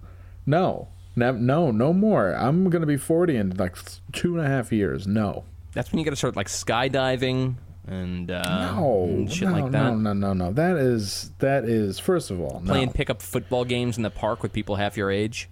no, 0.45 0.87
no, 1.15 1.33
no, 1.33 1.71
no 1.71 1.93
more. 1.93 2.33
I'm 2.33 2.69
gonna 2.69 2.85
be 2.85 2.97
40 2.97 3.35
in 3.35 3.57
like 3.57 3.75
two 4.13 4.37
and 4.37 4.45
a 4.45 4.49
half 4.49 4.71
years. 4.71 5.07
No, 5.07 5.43
that's 5.73 5.91
when 5.91 5.99
you 5.99 6.05
gotta 6.05 6.15
start 6.15 6.35
like 6.35 6.47
skydiving 6.47 7.55
and 7.87 8.31
uh, 8.31 8.73
no, 8.73 9.03
and 9.03 9.31
shit 9.31 9.47
no, 9.47 9.53
like 9.53 9.71
that. 9.71 9.83
no, 9.83 9.95
no, 9.95 10.13
no, 10.13 10.33
no. 10.33 10.51
That 10.53 10.77
is 10.77 11.31
that 11.39 11.65
is 11.65 11.99
first 11.99 12.31
of 12.31 12.39
all 12.39 12.61
no. 12.63 12.71
Playing 12.71 12.91
pickup 12.91 13.21
football 13.21 13.65
games 13.65 13.97
in 13.97 14.03
the 14.03 14.09
park 14.09 14.41
with 14.41 14.53
people 14.53 14.75
half 14.77 14.95
your 14.95 15.11
age. 15.11 15.49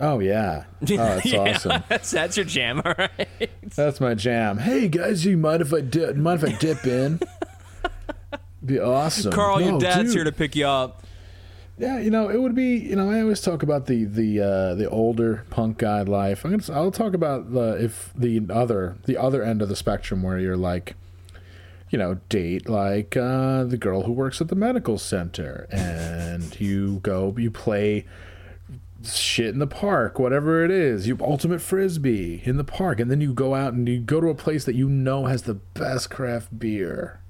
Oh 0.00 0.20
yeah, 0.20 0.64
oh 0.66 0.74
that's 0.86 1.26
Yeah, 1.26 1.38
awesome. 1.40 1.82
That's 1.88 2.10
that's 2.10 2.36
your 2.36 2.46
jam, 2.46 2.80
all 2.84 2.94
right. 2.96 3.50
That's 3.74 4.00
my 4.00 4.14
jam. 4.14 4.58
Hey 4.58 4.88
guys, 4.88 5.24
you 5.24 5.36
mind 5.36 5.62
if 5.62 5.72
I 5.72 5.80
dip? 5.80 6.16
Mind 6.16 6.42
if 6.42 6.54
I 6.54 6.56
dip 6.58 6.86
in? 6.86 7.20
Be 8.64 8.78
awesome. 8.78 9.32
Carl, 9.32 9.60
your 9.60 9.78
dad's 9.80 10.08
dude. 10.10 10.14
here 10.14 10.24
to 10.24 10.32
pick 10.32 10.54
you 10.54 10.66
up. 10.66 11.02
Yeah, 11.78 12.00
you 12.00 12.10
know, 12.10 12.28
it 12.28 12.40
would 12.40 12.54
be. 12.54 12.76
You 12.76 12.96
know, 12.96 13.10
I 13.10 13.20
always 13.22 13.40
talk 13.40 13.62
about 13.62 13.86
the 13.86 14.04
the 14.04 14.40
uh, 14.40 14.74
the 14.74 14.88
older 14.90 15.44
punk 15.50 15.78
guy 15.78 16.02
life. 16.02 16.44
I'm 16.44 16.56
gonna. 16.56 16.76
I'll 16.78 16.90
talk 16.90 17.14
about 17.14 17.52
the 17.52 17.82
if 17.82 18.12
the 18.16 18.40
other 18.50 18.96
the 19.06 19.16
other 19.16 19.42
end 19.42 19.62
of 19.62 19.68
the 19.68 19.76
spectrum 19.76 20.22
where 20.22 20.38
you're 20.38 20.56
like, 20.56 20.96
you 21.90 21.98
know, 21.98 22.14
date 22.28 22.68
like 22.68 23.16
uh, 23.16 23.62
the 23.64 23.76
girl 23.76 24.02
who 24.02 24.12
works 24.12 24.40
at 24.40 24.48
the 24.48 24.56
medical 24.56 24.98
center, 24.98 25.66
and 25.70 26.58
you 26.60 26.98
go, 27.00 27.34
you 27.38 27.50
play 27.50 28.04
shit 29.04 29.48
in 29.48 29.58
the 29.58 29.66
park, 29.66 30.18
whatever 30.18 30.64
it 30.64 30.70
is, 30.70 31.06
you 31.06 31.16
ultimate 31.20 31.60
frisbee 31.60 32.42
in 32.44 32.56
the 32.56 32.64
park, 32.64 33.00
and 33.00 33.10
then 33.10 33.20
you 33.20 33.32
go 33.32 33.54
out 33.54 33.72
and 33.72 33.88
you 33.88 34.00
go 34.00 34.20
to 34.20 34.28
a 34.28 34.34
place 34.34 34.64
that 34.64 34.74
you 34.74 34.88
know 34.88 35.26
has 35.26 35.42
the 35.42 35.54
best 35.54 36.10
craft 36.10 36.58
beer, 36.58 37.20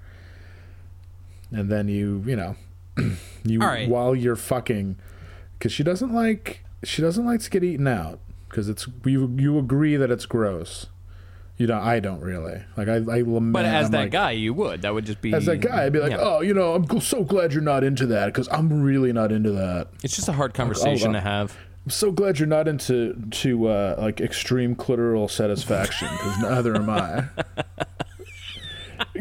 and 1.51 1.71
then 1.71 1.89
you, 1.89 2.23
you 2.27 2.37
know, 2.37 2.57
you 3.45 3.61
right. 3.61 3.89
while 3.89 4.15
you're 4.15 4.37
fucking, 4.37 4.97
because 5.59 5.73
she 5.73 5.83
doesn't 5.83 6.13
like 6.13 6.65
she 6.85 7.03
doesn't 7.03 7.27
like 7.27 7.41
to 7.41 7.51
get 7.51 7.65
eaten 7.65 7.87
out 7.87 8.21
because 8.49 8.69
it's 8.69 8.87
you 9.05 9.35
you 9.37 9.59
agree 9.59 9.97
that 9.97 10.11
it's 10.11 10.27
gross. 10.27 10.87
You 11.59 11.67
don't. 11.67 11.83
I 11.83 11.99
don't 11.99 12.21
really 12.21 12.63
like. 12.77 12.89
I, 12.89 12.95
I 12.95 13.23
lament. 13.23 13.53
But 13.53 13.65
as 13.65 13.87
I'm 13.87 13.93
that 13.93 13.99
like- 13.99 14.11
guy, 14.13 14.31
you 14.31 14.55
would. 14.55 14.83
That 14.83 14.95
would 14.95 15.05
just 15.05 15.21
be 15.21 15.35
as 15.35 15.47
that 15.47 15.59
guy, 15.59 15.85
I'd 15.85 15.93
be 15.93 15.99
like, 15.99 16.13
Yeah. 16.13 16.21
oh, 16.21 16.41
you 16.41 16.55
know, 16.55 16.75
I'm 16.75 17.01
so 17.01 17.25
glad 17.25 17.53
you're 17.53 17.63
not 17.63 17.83
into 17.83 18.07
that 18.07 18.27
because 18.27 18.49
I'm 18.49 18.81
really 18.81 19.13
not 19.13 19.33
into 19.33 19.51
that. 19.51 19.89
It's 20.05 20.15
just 20.15 20.29
a 20.29 20.33
hard 20.33 20.55
conversation 20.55 21.11
oh. 21.11 21.13
to 21.15 21.21
have. 21.21 21.57
I'm 21.85 21.91
so 21.91 22.13
glad 22.13 22.39
you're 22.39 22.47
not 22.47 22.69
into 22.69 23.15
to 23.31 23.69
uh, 23.69 23.97
like 23.99 24.21
extreme 24.21 24.77
clitoral 24.77 25.29
satisfaction 25.29 26.09
because 26.13 26.39
neither 26.39 26.77
am 26.77 26.91
I. 26.91 27.25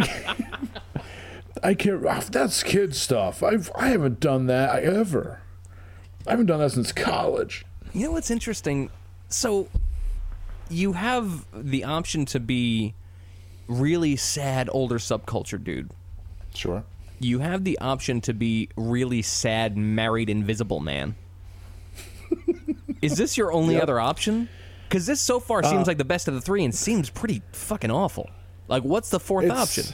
I 1.63 1.73
can't. 1.73 2.05
ah, 2.05 2.23
That's 2.31 2.61
kid 2.61 2.95
stuff. 2.95 3.41
I've 3.41 3.71
I 3.75 3.87
haven't 3.87 4.19
done 4.19 4.45
that 4.45 4.83
ever. 4.83 5.41
I 6.27 6.31
haven't 6.31 6.45
done 6.47 6.59
that 6.59 6.71
since 6.71 6.91
college. 6.91 7.65
You 7.93 8.05
know 8.05 8.11
what's 8.11 8.29
interesting? 8.29 8.91
So 9.29 9.69
you 10.69 10.93
have 10.93 11.45
the 11.53 11.83
option 11.83 12.25
to 12.27 12.39
be 12.39 12.93
really 13.67 14.15
sad 14.15 14.69
older 14.71 14.97
subculture 14.97 15.61
dude. 15.61 15.91
Sure. 16.53 16.83
You 17.19 17.39
have 17.39 17.63
the 17.63 17.77
option 17.79 18.21
to 18.21 18.33
be 18.33 18.69
really 18.75 19.21
sad 19.21 19.75
married 19.77 20.29
invisible 20.29 20.79
man. 20.79 21.15
Is 23.01 23.17
this 23.17 23.37
your 23.37 23.51
only 23.51 23.75
Yep. 23.75 23.83
other 23.83 23.99
option? 23.99 24.49
Because 24.87 25.05
this 25.05 25.19
so 25.21 25.39
far 25.39 25.59
Uh, 25.63 25.69
seems 25.69 25.87
like 25.87 25.97
the 25.97 26.05
best 26.05 26.27
of 26.27 26.33
the 26.33 26.41
three 26.41 26.63
and 26.63 26.73
seems 26.73 27.09
pretty 27.09 27.41
fucking 27.51 27.91
awful. 27.91 28.29
Like, 28.67 28.83
what's 28.83 29.09
the 29.09 29.19
fourth 29.19 29.49
option? 29.49 29.85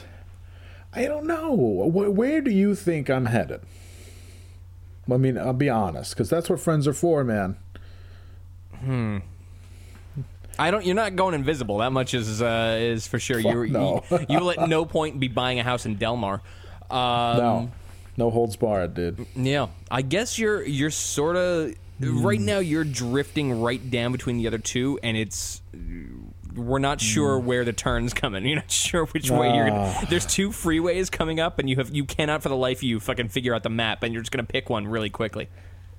I 0.92 1.04
don't 1.06 1.26
know. 1.26 1.56
Wh- 1.90 2.16
Where 2.16 2.40
do 2.40 2.50
you 2.50 2.74
think 2.74 3.10
I'm 3.10 3.26
headed? 3.26 3.60
I 5.12 5.16
mean, 5.16 5.36
I'll 5.36 5.52
be 5.52 5.68
honest, 5.68 6.14
because 6.14 6.30
that's 6.30 6.48
what 6.48 6.60
friends 6.60 6.86
are 6.88 6.92
for, 6.94 7.24
man. 7.24 7.56
I 10.58 10.70
don't. 10.70 10.84
You're 10.84 10.94
not 10.94 11.16
going 11.16 11.34
invisible. 11.34 11.78
That 11.78 11.92
much 11.92 12.14
is 12.14 12.42
uh, 12.42 12.78
is 12.80 13.06
for 13.06 13.18
sure. 13.18 13.40
Fuck 13.40 13.52
you 13.52 13.66
no. 13.68 14.04
you 14.10 14.26
you 14.28 14.38
will 14.38 14.50
at 14.50 14.68
no 14.68 14.84
point 14.84 15.18
be 15.20 15.28
buying 15.28 15.58
a 15.58 15.62
house 15.62 15.86
in 15.86 15.96
Delmar. 15.96 16.42
Um, 16.90 17.36
No, 17.36 17.70
no 18.16 18.30
holds 18.30 18.56
barred, 18.56 18.94
dude. 18.94 19.26
Yeah, 19.34 19.68
I 19.90 20.02
guess 20.02 20.38
you're 20.38 20.62
you're 20.62 20.90
sort 20.90 21.36
of 21.36 21.74
right 22.00 22.40
now. 22.40 22.58
You're 22.58 22.84
drifting 22.84 23.60
right 23.60 23.90
down 23.90 24.12
between 24.12 24.38
the 24.38 24.46
other 24.46 24.58
two, 24.58 24.98
and 25.02 25.16
it's 25.16 25.60
we're 26.54 26.78
not 26.78 27.00
sure 27.00 27.38
where 27.38 27.64
the 27.64 27.72
turn's 27.72 28.14
coming. 28.14 28.44
You're 28.46 28.56
not 28.56 28.70
sure 28.70 29.06
which 29.06 29.30
way 29.30 29.54
you're. 29.54 29.68
gonna... 29.68 29.94
Ah. 29.96 30.06
There's 30.08 30.26
two 30.26 30.50
freeways 30.50 31.10
coming 31.10 31.40
up, 31.40 31.58
and 31.58 31.68
you 31.68 31.76
have 31.76 31.94
you 31.94 32.04
cannot 32.04 32.42
for 32.42 32.48
the 32.48 32.56
life 32.56 32.78
of 32.78 32.84
you 32.84 33.00
fucking 33.00 33.28
figure 33.28 33.54
out 33.54 33.62
the 33.62 33.70
map, 33.70 34.02
and 34.02 34.12
you're 34.12 34.22
just 34.22 34.30
gonna 34.30 34.44
pick 34.44 34.70
one 34.70 34.86
really 34.86 35.10
quickly. 35.10 35.48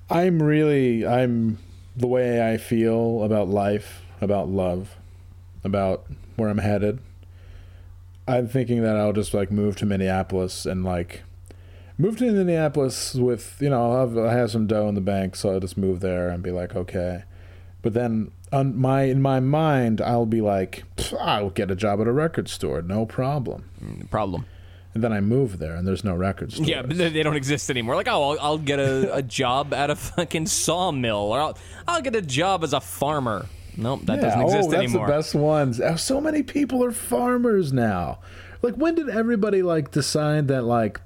I'm 0.09 0.41
really 0.41 1.05
I'm 1.05 1.57
the 1.95 2.07
way 2.07 2.53
I 2.53 2.57
feel 2.57 3.23
about 3.23 3.49
life, 3.49 4.04
about 4.21 4.49
love, 4.49 4.95
about 5.63 6.05
where 6.35 6.49
I'm 6.49 6.59
headed. 6.59 6.99
I'm 8.27 8.47
thinking 8.47 8.81
that 8.81 8.97
I'll 8.97 9.13
just 9.13 9.33
like 9.33 9.51
move 9.51 9.75
to 9.77 9.85
Minneapolis 9.85 10.65
and 10.65 10.83
like 10.83 11.21
move 11.97 12.17
to 12.17 12.31
Minneapolis 12.31 13.13
with 13.13 13.57
you 13.59 13.69
know 13.69 13.91
I'll 13.91 14.07
have, 14.07 14.17
I 14.17 14.33
have 14.33 14.51
some 14.51 14.67
dough 14.67 14.87
in 14.87 14.95
the 14.95 15.01
bank, 15.01 15.35
so 15.35 15.51
I'll 15.51 15.59
just 15.59 15.77
move 15.77 15.99
there 15.99 16.29
and 16.29 16.41
be 16.41 16.51
like 16.51 16.75
okay. 16.75 17.23
But 17.81 17.93
then 17.93 18.31
on 18.51 18.75
my 18.79 19.03
in 19.03 19.21
my 19.21 19.39
mind, 19.39 20.01
I'll 20.01 20.25
be 20.25 20.41
like 20.41 20.83
I'll 21.19 21.51
get 21.51 21.69
a 21.69 21.75
job 21.75 22.01
at 22.01 22.07
a 22.07 22.11
record 22.11 22.49
store, 22.49 22.81
no 22.81 23.05
problem. 23.05 23.69
Mm, 23.83 24.09
problem. 24.09 24.45
And 24.93 25.03
then 25.03 25.11
I 25.11 25.19
move 25.19 25.59
there, 25.59 25.75
and 25.75 25.85
there's 25.85 26.05
no 26.05 26.15
record 26.15 26.53
store. 26.53 26.65
Yeah, 26.65 26.81
but 26.81 26.97
they 26.97 27.09
they 27.09 27.21
don't 27.21 27.35
exist 27.35 27.69
anymore. 27.69 27.95
Like, 27.95 28.07
oh, 28.07 28.31
I'll, 28.31 28.39
I'll 28.39 28.57
get 28.57 28.79
a, 28.79 29.17
a 29.17 29.21
job 29.21 29.73
at 29.73 29.89
a 29.89 29.95
fucking 29.97 30.47
sawmill, 30.47 31.17
or 31.17 31.39
I'll, 31.39 31.57
I'll 31.87 32.01
get 32.01 32.15
a 32.15 32.21
job 32.21 32.63
as 32.63 32.73
a 32.73 32.79
farmer. 32.79 33.45
Nope, 33.77 34.01
that 34.05 34.21
doesn't 34.21 34.41
exist 34.41 34.55
oh, 34.55 34.57
exist 34.57 34.69
that's 34.71 34.83
anymore. 34.83 35.07
the 35.07 35.13
best 35.13 35.35
ones. 35.35 35.81
Oh, 35.81 35.95
So 35.95 36.21
many 36.21 36.43
people 36.43 36.83
are 36.83 36.91
farmers 36.91 37.73
now. 37.73 38.19
Like, 38.61 38.75
when 38.75 38.95
did 38.95 39.09
everybody 39.09 39.61
like 39.61 39.91
decide 39.91 40.47
that 40.47 40.63
like 40.63 40.99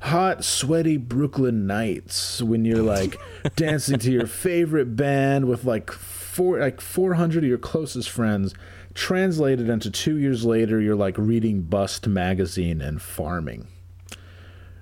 hot, 0.00 0.44
sweaty 0.44 0.96
Brooklyn 0.96 1.66
nights 1.66 2.42
when 2.42 2.64
you're 2.64 2.82
like 2.82 3.18
dancing 3.56 3.98
to 4.00 4.10
your 4.10 4.26
favorite 4.26 4.96
band 4.96 5.46
with 5.46 5.64
like 5.64 5.90
four 5.90 6.58
like 6.58 6.80
400 6.80 7.44
of 7.44 7.48
your 7.48 7.58
closest 7.58 8.08
friends 8.10 8.54
translated 8.94 9.68
into 9.68 9.90
two 9.90 10.16
years 10.16 10.44
later 10.44 10.80
you're 10.80 10.96
like 10.96 11.16
reading 11.18 11.62
Bust 11.62 12.06
magazine 12.06 12.80
and 12.80 13.00
farming. 13.00 13.68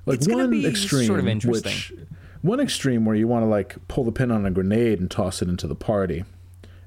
Like 0.05 0.19
It's 0.19 0.29
one 0.29 0.65
extreme, 0.65 1.07
sort 1.07 1.21
of 1.21 1.29
interesting. 1.29 1.73
which 1.73 1.93
one 2.43 2.61
extreme 2.61 3.05
where 3.05 3.17
you 3.17 3.27
want 3.27 3.43
to 3.43 3.49
like 3.49 3.77
pull 3.89 4.05
the 4.05 4.13
pin 4.13 4.31
on 4.31 4.47
a 4.47 4.51
grenade 4.51 5.01
and 5.01 5.11
toss 5.11 5.43
it 5.43 5.49
into 5.49 5.67
the 5.67 5.75
party, 5.75 6.25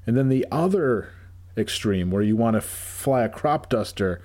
and 0.06 0.16
then 0.16 0.28
the 0.28 0.46
other 0.50 1.10
extreme 1.56 2.10
where 2.10 2.22
you 2.22 2.36
want 2.36 2.54
to 2.54 2.60
fly 2.60 3.22
a 3.22 3.28
crop 3.28 3.68
duster 3.68 4.20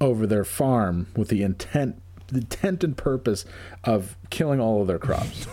over 0.00 0.26
their 0.26 0.44
farm 0.44 1.06
with 1.16 1.28
the 1.28 1.42
intent, 1.42 2.00
the 2.28 2.38
intent 2.38 2.82
and 2.82 2.96
purpose 2.96 3.44
of 3.84 4.16
killing 4.30 4.60
all 4.60 4.80
of 4.80 4.88
their 4.88 4.98
crops. 4.98 5.46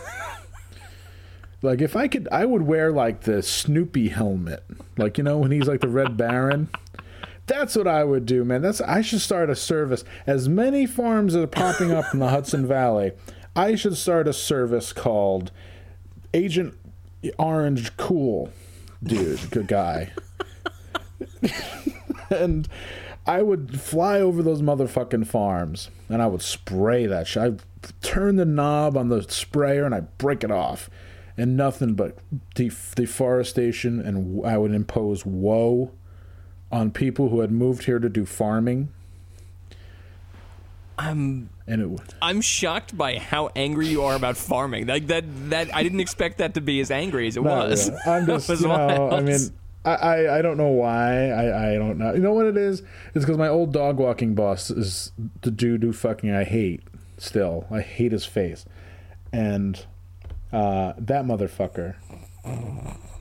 like 1.61 1.81
if 1.81 1.95
I 1.95 2.07
could, 2.07 2.27
I 2.31 2.45
would 2.45 2.63
wear 2.63 2.91
like 2.91 3.21
the 3.21 3.43
Snoopy 3.43 4.09
helmet, 4.09 4.63
like 4.97 5.17
you 5.17 5.23
know 5.23 5.37
when 5.37 5.51
he's 5.51 5.67
like 5.67 5.81
the 5.81 5.87
Red 5.87 6.17
Baron. 6.17 6.69
That's 7.45 7.75
what 7.75 7.87
I 7.87 8.03
would 8.03 8.27
do, 8.27 8.45
man. 8.45 8.61
That's 8.61 8.79
I 8.81 9.01
should 9.01 9.21
start 9.21 9.49
a 9.49 9.55
service. 9.55 10.03
As 10.27 10.47
many 10.47 10.85
farms 10.85 11.35
are 11.35 11.47
popping 11.47 11.91
up 11.91 12.05
in 12.13 12.19
the 12.19 12.29
Hudson 12.29 12.67
Valley, 12.67 13.13
I 13.55 13.75
should 13.75 13.97
start 13.97 14.27
a 14.27 14.33
service 14.33 14.93
called 14.93 15.51
Agent 16.33 16.75
Orange 17.37 17.97
Cool, 17.97 18.51
dude, 19.03 19.51
good 19.51 19.67
guy. 19.67 20.11
and 22.29 22.67
I 23.25 23.41
would 23.41 23.79
fly 23.79 24.19
over 24.19 24.41
those 24.41 24.61
motherfucking 24.61 25.27
farms 25.27 25.89
and 26.09 26.21
I 26.21 26.27
would 26.27 26.41
spray 26.41 27.05
that 27.05 27.27
shit. 27.27 27.43
I'd 27.43 27.61
turn 28.01 28.35
the 28.35 28.45
knob 28.45 28.97
on 28.97 29.09
the 29.09 29.23
sprayer 29.23 29.85
and 29.85 29.93
I'd 29.93 30.17
break 30.17 30.43
it 30.43 30.51
off. 30.51 30.89
And 31.37 31.55
nothing 31.55 31.93
but 31.93 32.17
def- 32.53 32.93
deforestation, 32.95 34.01
and 34.01 34.45
I 34.45 34.57
would 34.57 34.73
impose 34.73 35.25
woe 35.25 35.91
on 36.69 36.91
people 36.91 37.29
who 37.29 37.39
had 37.39 37.49
moved 37.49 37.85
here 37.85 37.97
to 37.97 38.09
do 38.09 38.25
farming. 38.25 38.89
I'm 40.97 41.49
And 41.69 41.81
it, 41.99 42.01
I'm 42.21 42.41
shocked 42.41 42.97
by 42.97 43.19
how 43.19 43.51
angry 43.55 43.87
you 43.87 44.01
are 44.03 44.15
about 44.15 44.37
farming. 44.37 44.87
Like 44.87 45.07
that 45.07 45.23
that 45.51 45.73
I 45.73 45.83
didn't 45.83 45.99
expect 45.99 46.39
that 46.39 46.55
to 46.55 46.61
be 46.61 46.79
as 46.79 46.89
angry 46.89 47.27
as 47.27 47.37
it 47.37 47.43
Not 47.43 47.69
was. 47.69 47.89
really. 47.89 48.01
I'm 48.07 48.25
just, 48.25 48.49
you 48.49 48.67
know, 48.67 49.11
I 49.11 49.21
mean, 49.21 49.39
I, 49.85 49.91
I, 49.91 50.39
I 50.39 50.41
don't 50.41 50.57
know 50.57 50.69
why. 50.69 51.29
I, 51.29 51.73
I 51.73 51.73
don't 51.75 51.97
know. 51.99 52.13
You 52.13 52.21
know 52.21 52.33
what 52.33 52.47
it 52.47 52.57
is? 52.57 52.81
It's 53.13 53.23
because 53.23 53.37
my 53.37 53.47
old 53.47 53.71
dog 53.71 53.97
walking 53.97 54.33
boss 54.33 54.71
is 54.71 55.11
the 55.41 55.51
dude 55.51 55.83
who 55.83 55.93
fucking 55.93 56.31
I 56.33 56.43
hate 56.43 56.81
still. 57.17 57.67
I 57.69 57.81
hate 57.81 58.11
his 58.11 58.25
face. 58.25 58.65
And 59.31 59.85
uh, 60.51 60.93
that 60.97 61.25
motherfucker 61.25 61.95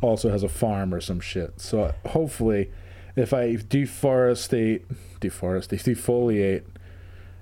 also 0.01 0.31
has 0.31 0.43
a 0.43 0.49
farm 0.49 0.95
or 0.95 1.01
some 1.01 1.21
shit. 1.21 1.61
So 1.61 1.93
hopefully, 2.07 2.71
if 3.17 3.35
I 3.35 3.57
deforestate, 3.57 4.85
deforestate, 5.21 5.83
defoliate, 5.85 6.63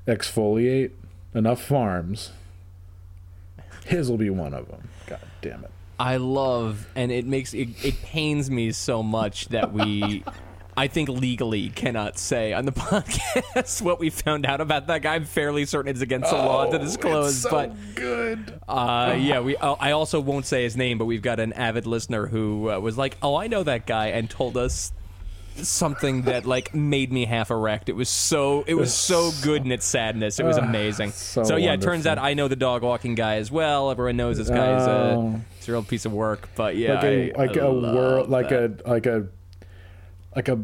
exfoliate 0.06 0.90
enough 1.34 1.60
farms, 1.62 2.32
his 3.84 4.10
will 4.10 4.18
be 4.18 4.30
one 4.30 4.54
of 4.54 4.68
them. 4.68 4.88
God 5.06 5.20
damn 5.42 5.64
it. 5.64 5.70
I 5.98 6.18
love, 6.18 6.86
and 6.94 7.10
it 7.10 7.24
makes 7.26 7.54
it, 7.54 7.68
it 7.84 8.02
pains 8.02 8.50
me 8.50 8.72
so 8.72 9.02
much 9.02 9.48
that 9.48 9.72
we, 9.72 10.22
I 10.76 10.88
think 10.88 11.08
legally 11.08 11.70
cannot 11.70 12.18
say 12.18 12.52
on 12.52 12.66
the 12.66 12.72
podcast 12.72 13.80
what 13.80 13.98
we 13.98 14.10
found 14.10 14.44
out 14.44 14.60
about 14.60 14.88
that 14.88 15.00
guy. 15.00 15.14
I'm 15.14 15.24
fairly 15.24 15.64
certain 15.64 15.90
it's 15.90 16.02
against 16.02 16.30
the 16.30 16.36
law 16.36 16.70
to 16.70 16.78
disclose, 16.78 17.46
Oh, 17.46 17.48
so 17.48 17.50
but 17.50 17.94
good. 17.94 18.60
uh, 18.68 19.16
yeah, 19.18 19.40
we. 19.40 19.56
Uh, 19.56 19.72
I 19.80 19.92
also 19.92 20.20
won't 20.20 20.44
say 20.44 20.64
his 20.64 20.76
name, 20.76 20.98
but 20.98 21.06
we've 21.06 21.22
got 21.22 21.40
an 21.40 21.54
avid 21.54 21.86
listener 21.86 22.26
who 22.26 22.70
uh, 22.70 22.78
was 22.78 22.98
like, 22.98 23.16
"Oh, 23.22 23.34
I 23.34 23.46
know 23.46 23.62
that 23.62 23.86
guy," 23.86 24.08
and 24.08 24.28
told 24.28 24.58
us 24.58 24.92
something 25.62 26.22
that 26.22 26.46
like 26.46 26.74
made 26.74 27.12
me 27.12 27.24
half 27.24 27.50
erect. 27.50 27.88
It 27.88 27.96
was 27.96 28.08
so 28.08 28.64
it 28.66 28.74
was 28.74 28.92
so 28.94 29.30
good 29.42 29.64
in 29.64 29.72
its 29.72 29.86
sadness. 29.86 30.38
It 30.40 30.44
was 30.44 30.58
ah, 30.58 30.62
amazing. 30.64 31.10
so 31.12 31.42
So, 31.44 31.56
yeah, 31.56 31.72
it 31.72 31.80
turns 31.80 32.04
wonderful. 32.06 32.10
out 32.24 32.30
I 32.30 32.34
know 32.34 32.48
the 32.48 32.56
dog 32.56 32.82
walking 32.82 33.14
guy 33.14 33.36
as 33.36 33.50
well. 33.50 33.90
Everyone 33.90 34.16
knows 34.16 34.38
this 34.38 34.48
guy 34.48 34.76
is 34.76 34.86
a, 34.86 34.90
Oh. 34.90 35.40
it's 35.58 35.68
a 35.68 35.72
real 35.72 35.82
piece 35.82 36.04
of 36.04 36.12
work. 36.12 36.48
But 36.56 36.76
yeah, 36.76 36.94
like 36.94 37.04
a 37.04 37.32
I- 37.32 37.38
like 37.46 37.56
I 37.56 37.60
a 37.60 37.68
love 37.70 37.94
world 37.94 38.28
like 38.30 38.48
that. 38.50 38.82
a 38.84 38.88
like 38.90 39.06
a 39.06 39.26
like 40.34 40.48
a 40.48 40.56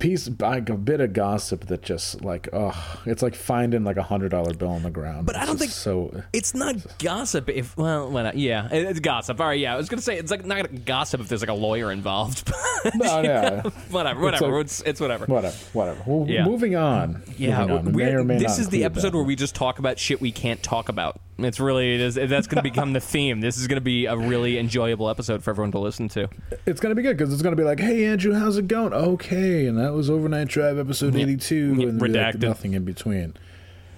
piece 0.00 0.28
like 0.40 0.68
a 0.68 0.76
bit 0.76 1.00
of 1.00 1.12
gossip 1.12 1.66
that 1.66 1.82
just 1.82 2.24
like 2.24 2.48
oh 2.52 3.00
it's 3.06 3.22
like 3.22 3.34
finding 3.34 3.84
like 3.84 3.96
a 3.96 4.02
hundred 4.02 4.30
dollar 4.30 4.52
bill 4.54 4.70
on 4.70 4.82
the 4.82 4.90
ground 4.90 5.26
But 5.26 5.36
I 5.36 5.44
don't 5.46 5.58
think 5.58 5.70
so 5.70 6.22
It's 6.32 6.54
not 6.54 6.74
gossip 6.98 7.48
if 7.48 7.76
well, 7.76 8.10
well 8.10 8.32
yeah, 8.34 8.66
it- 8.72 8.86
it's 8.88 9.00
gossip. 9.00 9.40
All 9.40 9.46
right, 9.46 9.60
yeah, 9.60 9.74
I 9.74 9.76
was 9.76 9.88
gonna 9.88 10.02
say 10.02 10.16
it's 10.18 10.30
like 10.30 10.44
not 10.44 10.56
gonna 10.56 10.68
gossip 10.80 11.20
if 11.20 11.28
there's 11.28 11.42
like 11.42 11.50
a 11.50 11.54
lawyer 11.54 11.92
involved. 11.92 12.50
But 12.82 12.94
no 12.94 13.20
yeah 13.20 13.60
whatever, 13.90 14.20
whatever. 14.22 14.50
like- 14.52 14.64
It's, 14.64 14.80
it's 14.80 15.00
whatever. 15.02 15.26
whatever 15.26 15.54
whatever 15.74 16.02
well, 16.06 16.26
Yeah. 16.26 16.46
moving 16.46 16.76
on 16.76 17.22
Yeah, 17.36 17.60
moving 17.66 17.88
on. 17.88 17.94
may 17.96 18.14
or 18.14 18.24
may 18.24 18.38
this 18.38 18.58
is 18.58 18.70
the 18.70 18.84
episode 18.84 19.10
that. 19.10 19.16
where 19.18 19.24
we 19.26 19.36
just 19.36 19.54
talk 19.54 19.78
about 19.78 19.98
shit 19.98 20.18
we 20.20 20.32
can't 20.32 20.62
talk 20.62 20.88
about. 20.88 21.20
It's 21.38 21.60
really 21.60 21.94
it 21.94 22.00
is, 22.00 22.14
that's 22.16 22.46
going 22.46 22.62
to 22.62 22.62
become 22.62 22.92
the 22.92 23.00
theme. 23.00 23.40
This 23.40 23.56
is 23.56 23.66
going 23.66 23.76
to 23.76 23.80
be 23.82 24.04
a 24.04 24.14
really 24.16 24.58
enjoyable 24.58 25.08
episode 25.08 25.42
for 25.42 25.50
everyone 25.50 25.72
to 25.72 25.78
listen 25.78 26.08
to. 26.10 26.28
it's 26.66 26.80
gonna 26.80 26.94
be 26.94 27.00
good 27.02 27.16
because 27.16 27.32
it's 27.32 27.40
gonna 27.42 27.56
be 27.56 27.62
like 27.64 27.80
hey 27.80 28.06
Andrew 28.06 28.32
how's 28.34 28.56
it 28.58 28.66
going 28.68 28.92
okay 28.94 29.66
and 29.66 29.78
that 29.90 29.96
was 29.96 30.08
overnight 30.08 30.46
drive 30.46 30.78
episode 30.78 31.16
82 31.16 31.74
Yeah, 31.74 31.88
and 31.88 32.00
be 32.00 32.08
like 32.08 32.38
nothing 32.38 32.74
in 32.74 32.84
between 32.84 33.34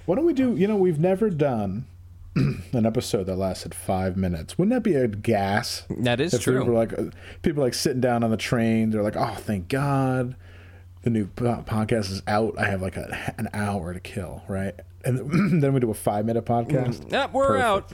why 0.05 0.15
don't 0.15 0.25
we 0.25 0.33
do 0.33 0.55
you 0.55 0.67
know 0.67 0.75
we've 0.75 0.99
never 0.99 1.29
done 1.29 1.85
an 2.35 2.85
episode 2.85 3.25
that 3.27 3.35
lasted 3.35 3.75
five 3.75 4.17
minutes 4.17 4.57
wouldn't 4.57 4.73
that 4.73 4.81
be 4.81 4.95
a 4.95 5.07
gas 5.07 5.83
That 5.99 6.19
is 6.19 6.33
if 6.33 6.41
true. 6.41 6.59
People 6.61 6.73
are 6.73 6.77
like 6.77 6.97
uh, 6.97 7.03
people 7.43 7.61
like 7.61 7.75
sitting 7.75 8.01
down 8.01 8.23
on 8.23 8.31
the 8.31 8.37
train. 8.37 8.89
They're 8.89 9.03
like, 9.03 9.15
"Oh, 9.15 9.35
thank 9.37 9.67
God, 9.67 10.35
the 11.03 11.11
new 11.11 11.27
podcast 11.27 12.09
is 12.09 12.23
out. 12.25 12.57
I 12.57 12.65
have 12.65 12.81
like 12.81 12.97
a, 12.97 13.35
an 13.37 13.49
hour 13.53 13.93
to 13.93 13.99
kill, 13.99 14.41
right?" 14.47 14.73
And 15.05 15.61
then 15.61 15.73
we 15.75 15.79
do 15.79 15.91
a 15.91 15.93
five 15.93 16.25
minute 16.25 16.43
podcast. 16.43 17.11
Yeah, 17.11 17.27
we're 17.31 17.59
Perfect. 17.59 17.63
out. 17.63 17.91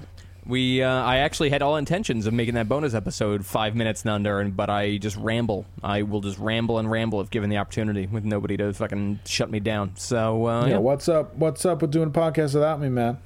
We 0.49 0.81
uh, 0.81 0.89
I 0.89 1.17
actually 1.17 1.51
had 1.51 1.61
all 1.61 1.75
intentions 1.77 2.25
of 2.25 2.33
making 2.33 2.55
that 2.55 2.67
bonus 2.67 2.95
episode 2.95 3.45
five 3.45 3.75
minutes 3.75 4.01
and 4.01 4.09
under, 4.09 4.39
and 4.39 4.57
but 4.57 4.67
I 4.67 4.97
just 4.97 5.15
ramble. 5.15 5.67
I 5.83 6.01
will 6.01 6.21
just 6.21 6.39
ramble 6.39 6.79
and 6.79 6.89
ramble 6.89 7.21
if 7.21 7.29
given 7.29 7.51
the 7.51 7.57
opportunity, 7.57 8.07
with 8.07 8.25
nobody 8.25 8.57
to 8.57 8.73
fucking 8.73 9.19
shut 9.25 9.51
me 9.51 9.59
down. 9.59 9.95
So 9.95 10.47
uh, 10.47 10.65
Yeah, 10.65 10.71
yeah. 10.71 10.77
what's 10.79 11.07
up? 11.07 11.35
What's 11.35 11.67
up 11.67 11.83
with 11.83 11.91
doing 11.91 12.07
a 12.07 12.11
podcast 12.11 12.55
without 12.55 12.81
me, 12.81 12.89
man? 12.89 13.19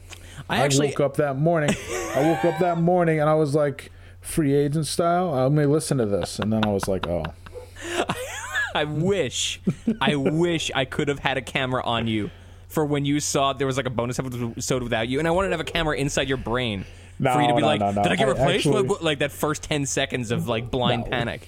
I 0.50 0.58
actually 0.66 0.88
woke 0.90 1.00
up 1.00 1.16
that 1.16 1.38
morning. 1.38 1.70
I 2.14 2.30
woke 2.30 2.44
up 2.44 2.60
that 2.60 2.80
morning 2.80 3.22
and 3.22 3.30
I 3.30 3.36
was 3.36 3.56
like, 3.56 3.94
free 4.20 4.54
agent 4.54 4.86
style. 4.86 5.34
I 5.34 5.48
may 5.48 5.66
listen 5.66 6.00
to 6.00 6.06
this, 6.06 6.40
and 6.40 6.52
then 6.52 6.66
I 6.66 6.72
was 6.72 6.90
like, 6.90 7.08
oh, 7.08 7.24
I 8.76 8.84
wish, 8.84 9.62
I 10.02 10.18
wish 10.18 10.72
I 10.76 10.84
could 10.84 11.08
have 11.08 11.20
had 11.20 11.38
a 11.38 11.42
camera 11.42 11.86
on 11.86 12.06
you 12.06 12.32
for 12.68 12.84
when 12.84 13.06
you 13.06 13.22
saw 13.22 13.54
there 13.54 13.68
was 13.68 13.78
like 13.78 13.86
a 13.86 13.92
bonus 13.92 14.20
episode 14.20 14.84
without 14.84 15.08
you, 15.08 15.20
and 15.20 15.28
I 15.28 15.32
wanted 15.32 15.50
to 15.50 15.54
have 15.54 15.66
a 15.66 15.72
camera 15.72 15.96
inside 15.96 16.28
your 16.28 16.38
brain 16.38 16.84
for 17.21 17.41
you 17.41 17.47
to 17.47 17.56
be 17.56 17.62
no, 17.62 17.67
like, 17.67 17.80
no, 17.80 17.91
no. 17.91 18.04
"Did 18.04 18.12
I 18.12 18.15
get 18.15 18.28
I 18.28 18.32
replaced?" 18.32 18.65
actually- 18.67 18.73
What- 18.82 18.88
what- 18.88 19.04
like 19.04 19.19
that 19.19 19.32
first 19.32 19.63
ten 19.63 19.86
seconds 19.86 20.32
of 20.32 20.47
like 20.47 20.71
blind 20.71 21.04
No. 21.06 21.10
panic. 21.12 21.47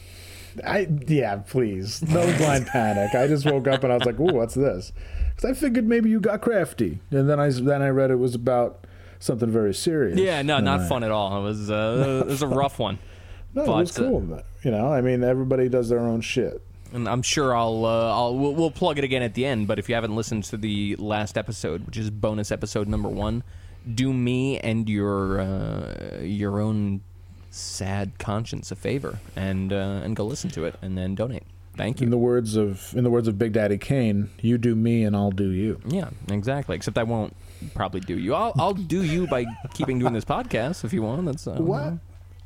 I 0.66 0.88
yeah, 1.08 1.36
please, 1.38 2.02
no 2.02 2.26
blind 2.38 2.68
panic. 2.72 3.14
I 3.14 3.28
just 3.28 3.46
woke 3.46 3.68
up 3.68 3.84
and 3.84 3.92
I 3.92 3.98
was 3.98 4.06
like, 4.06 4.20
"Ooh, 4.20 4.34
what's 4.34 4.54
this?" 4.56 4.94
Because 5.36 5.50
I 5.52 5.54
figured 5.54 5.86
maybe 5.86 6.10
you 6.10 6.20
got 6.22 6.40
crafty, 6.42 7.00
and 7.12 7.30
then 7.30 7.40
I 7.40 7.50
then 7.50 7.82
I 7.82 7.90
read 7.90 8.10
it 8.12 8.16
was 8.16 8.36
about 8.36 8.86
something 9.20 9.50
very 9.50 9.74
serious. 9.74 10.18
Yeah, 10.18 10.42
no, 10.44 10.60
not 10.60 10.82
I- 10.82 10.88
fun 10.88 11.04
at 11.04 11.12
all. 11.12 11.40
It 11.40 11.44
was 11.44 11.70
uh, 11.70 12.22
it 12.26 12.28
was 12.28 12.42
a 12.42 12.48
rough 12.48 12.80
one. 12.80 13.00
No, 13.54 13.64
it 13.64 13.68
was 13.68 13.92
but, 13.92 14.02
uh, 14.06 14.08
cool. 14.10 14.42
you 14.64 14.72
know, 14.72 14.88
I 14.92 15.02
mean, 15.02 15.24
everybody 15.24 15.68
does 15.70 15.90
their 15.90 16.00
own 16.00 16.22
shit. 16.22 16.62
And 16.94 17.08
I'm 17.10 17.22
sure 17.22 17.54
I'll 17.56 17.84
uh, 17.86 18.14
I'll 18.14 18.36
we'll, 18.38 18.54
we'll 18.54 18.72
plug 18.72 18.98
it 18.98 19.04
again 19.04 19.24
at 19.24 19.34
the 19.34 19.46
end. 19.46 19.68
But 19.68 19.80
if 19.80 19.90
you 19.90 19.96
haven't 19.96 20.16
listened 20.16 20.46
to 20.46 20.58
the 20.58 20.96
last 20.98 21.38
episode, 21.38 21.86
which 21.86 21.98
is 21.98 22.10
bonus 22.10 22.50
episode 22.52 22.88
number 22.88 23.10
one, 23.10 23.44
do 23.94 24.14
me 24.14 24.60
and 24.60 24.90
your 24.90 25.40
uh, 25.40 26.20
your 26.22 26.60
own 26.60 27.02
sad 27.52 28.18
conscience 28.20 28.72
a 28.72 28.76
favor 28.76 29.20
and 29.36 29.72
uh, 29.72 30.02
and 30.04 30.16
go 30.16 30.26
listen 30.26 30.50
to 30.52 30.66
it 30.66 30.76
and 30.82 30.98
then 30.98 31.16
donate. 31.16 31.44
Thank 31.78 32.00
you. 32.00 32.06
In 32.06 32.12
the 32.12 32.18
words 32.18 32.56
of 32.56 32.94
in 32.96 33.04
the 33.04 33.10
words 33.10 33.28
of 33.28 33.38
Big 33.38 33.52
Daddy 33.54 33.78
Kane, 33.78 34.30
"You 34.42 34.58
do 34.58 34.76
me, 34.76 35.04
and 35.04 35.16
I'll 35.16 35.32
do 35.32 35.50
you." 35.50 35.80
Yeah, 35.86 36.10
exactly. 36.30 36.76
Except 36.76 36.98
I 36.98 37.04
won't 37.04 37.36
probably 37.74 38.00
do 38.00 38.18
you. 38.18 38.34
I'll 38.34 38.54
I'll 38.58 38.74
do 38.74 39.04
you 39.04 39.28
by 39.28 39.46
keeping 39.74 40.00
doing 40.00 40.14
this 40.14 40.26
podcast 40.26 40.84
if 40.86 40.94
you 40.94 41.02
want. 41.02 41.26
That's 41.26 41.46
uh, 41.48 41.56
What? 41.56 41.94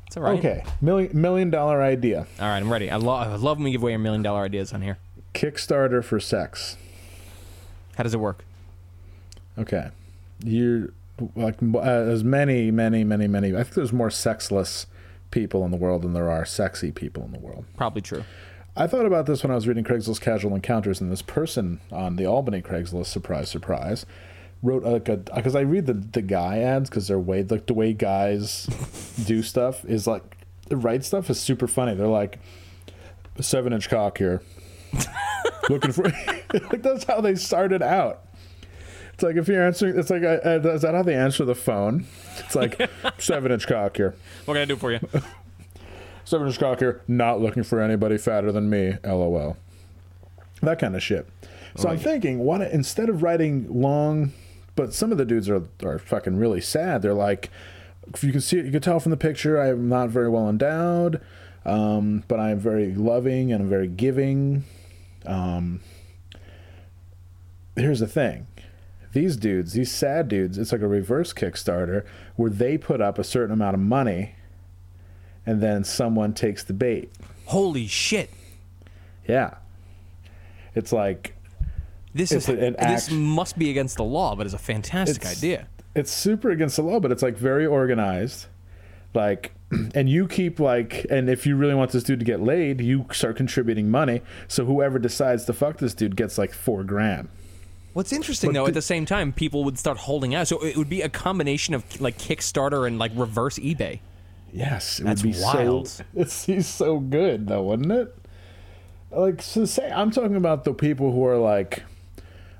It's 0.08 0.16
all 0.16 0.24
right. 0.24 0.38
Okay, 0.40 0.64
million 0.80 1.10
million 1.20 1.50
dollar 1.50 1.80
idea: 1.80 2.26
All 2.40 2.48
right, 2.48 2.58
I'm 2.58 2.72
ready. 2.72 2.90
I, 2.90 2.96
lo- 2.96 3.14
I 3.14 3.36
love 3.36 3.58
when 3.58 3.64
we 3.64 3.70
give 3.70 3.82
away 3.82 3.92
your 3.92 4.00
million 4.00 4.22
dollar 4.22 4.42
ideas 4.42 4.72
on 4.72 4.82
here. 4.82 4.98
Kickstarter 5.32 6.02
for 6.02 6.18
sex. 6.18 6.76
How 7.94 8.02
does 8.02 8.14
it 8.14 8.18
work? 8.18 8.44
Okay, 9.56 9.90
you 10.42 10.92
like 11.36 11.56
uh, 11.62 11.78
as 11.80 12.24
many, 12.24 12.70
many, 12.70 13.04
many, 13.04 13.26
many. 13.26 13.54
I 13.54 13.62
think 13.62 13.74
there's 13.74 13.92
more 13.92 14.10
sexless 14.10 14.86
people 15.30 15.64
in 15.64 15.70
the 15.70 15.76
world 15.76 16.02
than 16.02 16.12
there 16.12 16.30
are 16.30 16.44
sexy 16.44 16.90
people 16.90 17.24
in 17.24 17.32
the 17.32 17.38
world. 17.38 17.64
Probably 17.76 18.02
true. 18.02 18.24
I 18.76 18.86
thought 18.86 19.06
about 19.06 19.26
this 19.26 19.42
when 19.42 19.50
I 19.50 19.56
was 19.56 19.66
reading 19.66 19.84
Craigslist 19.84 20.20
Casual 20.20 20.54
Encounters, 20.54 21.00
and 21.00 21.10
this 21.10 21.22
person 21.22 21.80
on 21.90 22.16
the 22.16 22.26
Albany 22.26 22.62
Craigslist, 22.62 23.06
surprise, 23.06 23.50
surprise, 23.50 24.06
wrote 24.62 24.84
like 24.84 25.08
a 25.08 25.16
because 25.16 25.56
I 25.56 25.60
read 25.60 25.86
the 25.86 25.94
the 25.94 26.22
guy 26.22 26.58
ads 26.58 26.88
because 26.88 27.08
they're 27.08 27.18
way 27.18 27.42
like 27.42 27.66
the 27.66 27.74
way 27.74 27.92
guys 27.92 28.66
do 29.26 29.42
stuff 29.42 29.84
is 29.84 30.06
like 30.06 30.36
the 30.68 30.76
write 30.76 31.04
stuff 31.04 31.30
is 31.30 31.40
super 31.40 31.66
funny. 31.66 31.94
They're 31.94 32.06
like 32.06 32.38
seven 33.40 33.72
inch 33.72 33.88
cock 33.88 34.18
here, 34.18 34.42
looking 35.68 35.92
for 35.92 36.04
like 36.54 36.82
that's 36.82 37.04
how 37.04 37.20
they 37.20 37.34
started 37.34 37.82
out. 37.82 38.24
It's 39.20 39.24
like 39.26 39.36
if 39.36 39.48
you're 39.48 39.62
answering, 39.62 39.98
it's 39.98 40.08
like 40.08 40.22
uh, 40.22 40.40
uh, 40.42 40.72
is 40.72 40.80
that 40.80 40.94
how 40.94 41.02
they 41.02 41.14
answer 41.14 41.44
the 41.44 41.54
phone? 41.54 42.06
It's 42.38 42.54
like 42.54 42.80
seven 43.18 43.52
inch 43.52 43.66
cock 43.66 43.98
here. 43.98 44.14
What 44.46 44.54
can 44.54 44.62
I 44.62 44.64
do 44.64 44.76
for 44.76 44.92
you? 44.92 45.00
Seven 46.24 46.46
inch 46.46 46.58
cock 46.58 46.78
here, 46.78 47.02
not 47.06 47.38
looking 47.38 47.62
for 47.62 47.82
anybody 47.82 48.16
fatter 48.16 48.50
than 48.50 48.70
me, 48.70 48.96
lol. 49.04 49.58
That 50.62 50.78
kind 50.78 50.96
of 50.96 51.02
shit. 51.02 51.28
So 51.76 51.90
I'm 51.90 51.98
thinking, 51.98 52.38
what 52.38 52.62
instead 52.62 53.10
of 53.10 53.22
writing 53.22 53.66
long, 53.68 54.32
but 54.74 54.94
some 54.94 55.12
of 55.12 55.18
the 55.18 55.26
dudes 55.26 55.50
are 55.50 55.64
are 55.82 55.98
fucking 55.98 56.36
really 56.38 56.62
sad. 56.62 57.02
They're 57.02 57.12
like, 57.12 57.50
if 58.14 58.24
you 58.24 58.32
can 58.32 58.40
see 58.40 58.58
it, 58.58 58.64
you 58.64 58.70
can 58.70 58.80
tell 58.80 59.00
from 59.00 59.10
the 59.10 59.18
picture, 59.18 59.60
I 59.60 59.68
am 59.68 59.86
not 59.90 60.08
very 60.08 60.30
well 60.30 60.48
endowed, 60.48 61.20
um, 61.66 62.24
but 62.26 62.40
I 62.40 62.52
am 62.52 62.58
very 62.58 62.94
loving 62.94 63.52
and 63.52 63.64
I'm 63.64 63.68
very 63.68 63.88
giving. 63.88 64.64
Um, 65.26 65.82
here's 67.76 68.00
the 68.00 68.06
thing. 68.08 68.46
These 69.12 69.36
dudes, 69.36 69.72
these 69.72 69.90
sad 69.90 70.28
dudes, 70.28 70.56
it's 70.58 70.72
like 70.72 70.82
a 70.82 70.86
reverse 70.88 71.32
Kickstarter 71.32 72.04
where 72.36 72.50
they 72.50 72.78
put 72.78 73.00
up 73.00 73.18
a 73.18 73.24
certain 73.24 73.52
amount 73.52 73.74
of 73.74 73.80
money 73.80 74.34
and 75.44 75.60
then 75.60 75.82
someone 75.84 76.32
takes 76.32 76.62
the 76.62 76.72
bait. 76.72 77.10
Holy 77.46 77.86
shit! 77.86 78.30
Yeah. 79.26 79.54
It's 80.74 80.92
like 80.92 81.34
This 82.14 82.30
It's 82.30 82.48
is 82.48 82.54
an 82.62 82.76
this 82.78 83.10
must 83.10 83.58
be 83.58 83.70
against 83.70 83.96
the 83.96 84.04
law, 84.04 84.36
but 84.36 84.46
it's 84.46 84.54
a 84.54 84.58
fantastic 84.58 85.16
It's- 85.22 85.36
idea. 85.38 85.66
it's 85.94 86.12
super 86.12 86.50
against 86.50 86.76
the 86.76 86.82
law, 86.82 87.00
but 87.00 87.10
it's 87.10 87.22
like 87.22 87.36
very 87.36 87.66
organized. 87.66 88.46
like 89.14 89.52
and 89.94 90.08
you 90.08 90.28
keep 90.28 90.60
like 90.60 91.04
and 91.10 91.28
if 91.28 91.46
you 91.46 91.56
really 91.56 91.74
want 91.74 91.90
this 91.90 92.02
dude 92.04 92.18
to 92.20 92.24
get 92.24 92.40
laid 92.40 92.80
you 92.80 93.06
start 93.12 93.36
contributing 93.36 93.88
money 93.90 94.20
so 94.48 94.64
whoever 94.64 94.98
decides 95.00 95.44
to 95.44 95.52
fuck 95.52 95.78
this 95.78 95.94
dude 95.94 96.14
gets 96.16 96.38
like 96.38 96.52
four 96.52 96.82
grand 96.84 97.28
What's 97.92 98.12
interesting 98.12 98.50
But 98.50 98.54
though, 98.54 98.64
the- 98.64 98.68
at 98.70 98.74
the 98.74 98.82
same 98.82 99.04
time, 99.06 99.32
people 99.32 99.64
would 99.64 99.78
start 99.78 99.98
holding 99.98 100.34
out. 100.34 100.46
So 100.48 100.64
it 100.64 100.76
would 100.76 100.88
be 100.88 101.02
a 101.02 101.08
combination 101.08 101.74
of 101.74 102.00
like 102.00 102.18
Kickstarter 102.18 102.86
and 102.86 102.98
like 102.98 103.12
reverse 103.14 103.58
eBay. 103.58 104.00
yes 104.52 105.00
it 105.00 105.04
That's 105.04 105.22
would 105.24 105.32
be 105.32 105.40
wild. 105.40 105.88
so 105.88 106.04
it's 106.14 106.44
he's 106.46 106.66
so 106.66 106.98
good 106.98 107.46
though 107.46 107.62
wouldn't 107.62 107.92
it 107.92 108.12
like 109.12 109.40
so 109.42 109.64
say 109.64 109.88
i'm 109.90 110.10
talking 110.10 110.34
about 110.34 110.64
the 110.64 110.74
people 110.74 111.12
who 111.12 111.24
are 111.24 111.38
like 111.38 111.84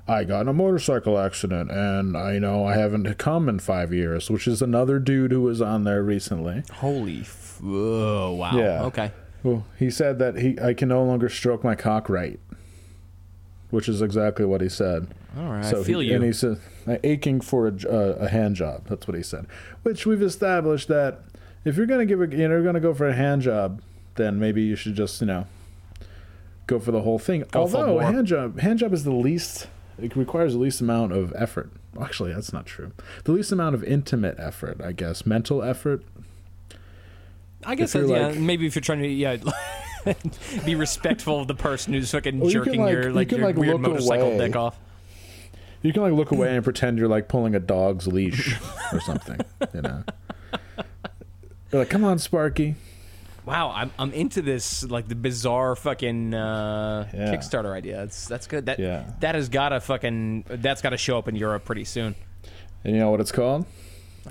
I 0.07 0.23
got 0.25 0.41
in 0.41 0.47
a 0.49 0.53
motorcycle 0.53 1.17
accident 1.19 1.71
and 1.71 2.17
I 2.17 2.37
know 2.39 2.65
I 2.65 2.75
haven't 2.75 3.13
come 3.17 3.47
in 3.47 3.59
five 3.59 3.93
years, 3.93 4.29
which 4.29 4.45
is 4.47 4.61
another 4.61 4.99
dude 4.99 5.31
who 5.31 5.41
was 5.43 5.61
on 5.61 5.83
there 5.85 6.03
recently. 6.03 6.63
Holy, 6.73 7.19
f- 7.21 7.59
oh, 7.63 8.33
wow. 8.33 8.51
Yeah. 8.57 8.83
Okay. 8.85 9.11
Well, 9.43 9.63
he 9.77 9.89
said 9.89 10.19
that 10.19 10.35
he 10.37 10.59
I 10.59 10.73
can 10.73 10.89
no 10.89 11.03
longer 11.03 11.29
stroke 11.29 11.63
my 11.63 11.75
cock 11.75 12.09
right, 12.09 12.39
which 13.69 13.87
is 13.87 14.01
exactly 14.01 14.43
what 14.43 14.59
he 14.59 14.67
said. 14.69 15.07
All 15.37 15.51
right. 15.51 15.65
So 15.65 15.81
I 15.81 15.83
feel 15.83 15.99
he, 15.99 16.07
you. 16.09 16.15
And 16.15 16.23
he 16.23 16.33
said 16.33 16.59
aching 17.03 17.41
for 17.41 17.67
a, 17.67 17.73
uh, 17.87 18.17
a 18.19 18.27
hand 18.27 18.55
job. 18.55 18.87
That's 18.87 19.07
what 19.07 19.15
he 19.15 19.23
said. 19.23 19.47
Which 19.83 20.05
we've 20.05 20.21
established 20.21 20.87
that 20.89 21.21
if 21.63 21.77
you're 21.77 21.85
gonna 21.85 22.05
give 22.05 22.21
a 22.21 22.27
you 22.27 22.47
know 22.47 22.55
you're 22.55 22.63
gonna 22.63 22.79
go 22.79 22.93
for 22.93 23.07
a 23.07 23.13
hand 23.13 23.41
job, 23.43 23.81
then 24.15 24.39
maybe 24.39 24.61
you 24.61 24.75
should 24.75 24.95
just 24.95 25.21
you 25.21 25.27
know 25.27 25.47
go 26.67 26.79
for 26.79 26.91
the 26.91 27.01
whole 27.01 27.19
thing. 27.19 27.43
Go 27.51 27.61
Although 27.61 27.99
hand 27.99 28.27
job 28.27 28.59
hand 28.59 28.79
job 28.79 28.93
is 28.93 29.03
the 29.03 29.11
least 29.13 29.67
it 30.01 30.15
requires 30.15 30.53
the 30.53 30.59
least 30.59 30.81
amount 30.81 31.13
of 31.13 31.33
effort. 31.37 31.71
Actually, 32.01 32.33
that's 32.33 32.53
not 32.53 32.65
true. 32.65 32.91
The 33.25 33.31
least 33.33 33.51
amount 33.51 33.75
of 33.75 33.83
intimate 33.83 34.39
effort, 34.39 34.81
I 34.81 34.91
guess, 34.93 35.25
mental 35.25 35.61
effort. 35.61 36.03
I 37.63 37.75
guess 37.75 37.93
if 37.93 38.01
that, 38.01 38.07
you're 38.07 38.31
yeah, 38.31 38.39
maybe 38.39 38.65
if 38.65 38.75
you're 38.75 38.81
trying 38.81 39.03
to 39.03 39.07
yeah 39.07 39.37
be 40.65 40.75
respectful 40.75 41.41
of 41.41 41.47
the 41.47 41.53
person 41.53 41.93
who's 41.93 42.09
fucking 42.11 42.39
Well, 42.39 42.49
you 42.49 42.61
can, 42.61 42.65
jerking 42.65 42.81
like- 42.81 42.91
your 42.93 43.03
you 43.03 43.13
like 43.13 43.29
can, 43.29 43.37
your 43.37 43.47
like, 43.47 43.55
weird 43.55 43.79
motorcycle 43.79 44.27
away. 44.27 44.37
dick 44.39 44.55
off. 44.55 44.79
You 45.81 45.93
can 45.93 46.01
like 46.03 46.13
look 46.13 46.31
away 46.31 46.49
and 46.55 46.63
pretend 46.63 46.97
you're 46.99 47.07
like 47.07 47.27
pulling 47.27 47.55
a 47.55 47.59
dog's 47.59 48.07
leash 48.07 48.55
or 48.93 48.99
something, 48.99 49.39
you 49.73 49.81
know. 49.81 50.03
You're 51.71 51.81
like, 51.81 51.89
come 51.89 52.03
on, 52.03 52.19
Sparky. 52.19 52.75
Wow, 53.45 53.71
I'm 53.71 53.91
I'm 53.97 54.13
into 54.13 54.41
this 54.43 54.83
like 54.83 55.07
the 55.07 55.15
bizarre 55.15 55.75
fucking 55.75 56.33
uh, 56.33 57.09
Yeah. 57.13 57.33
Kickstarter 57.33 57.71
idea. 57.73 57.97
That's 57.97 58.27
that's 58.27 58.45
good. 58.47 58.67
That 58.67 58.77
Yeah. 58.79 59.05
that 59.21 59.33
has 59.35 59.49
got 59.49 59.69
to 59.69 59.79
fucking 59.79 60.45
that's 60.47 60.81
got 60.81 60.91
to 60.91 60.97
show 60.97 61.17
up 61.17 61.27
in 61.27 61.35
Europe 61.35 61.65
pretty 61.65 61.85
soon. 61.85 62.13
And 62.83 62.93
you 62.93 62.99
know 62.99 63.09
what 63.09 63.19
it's 63.19 63.31
called? 63.31 63.65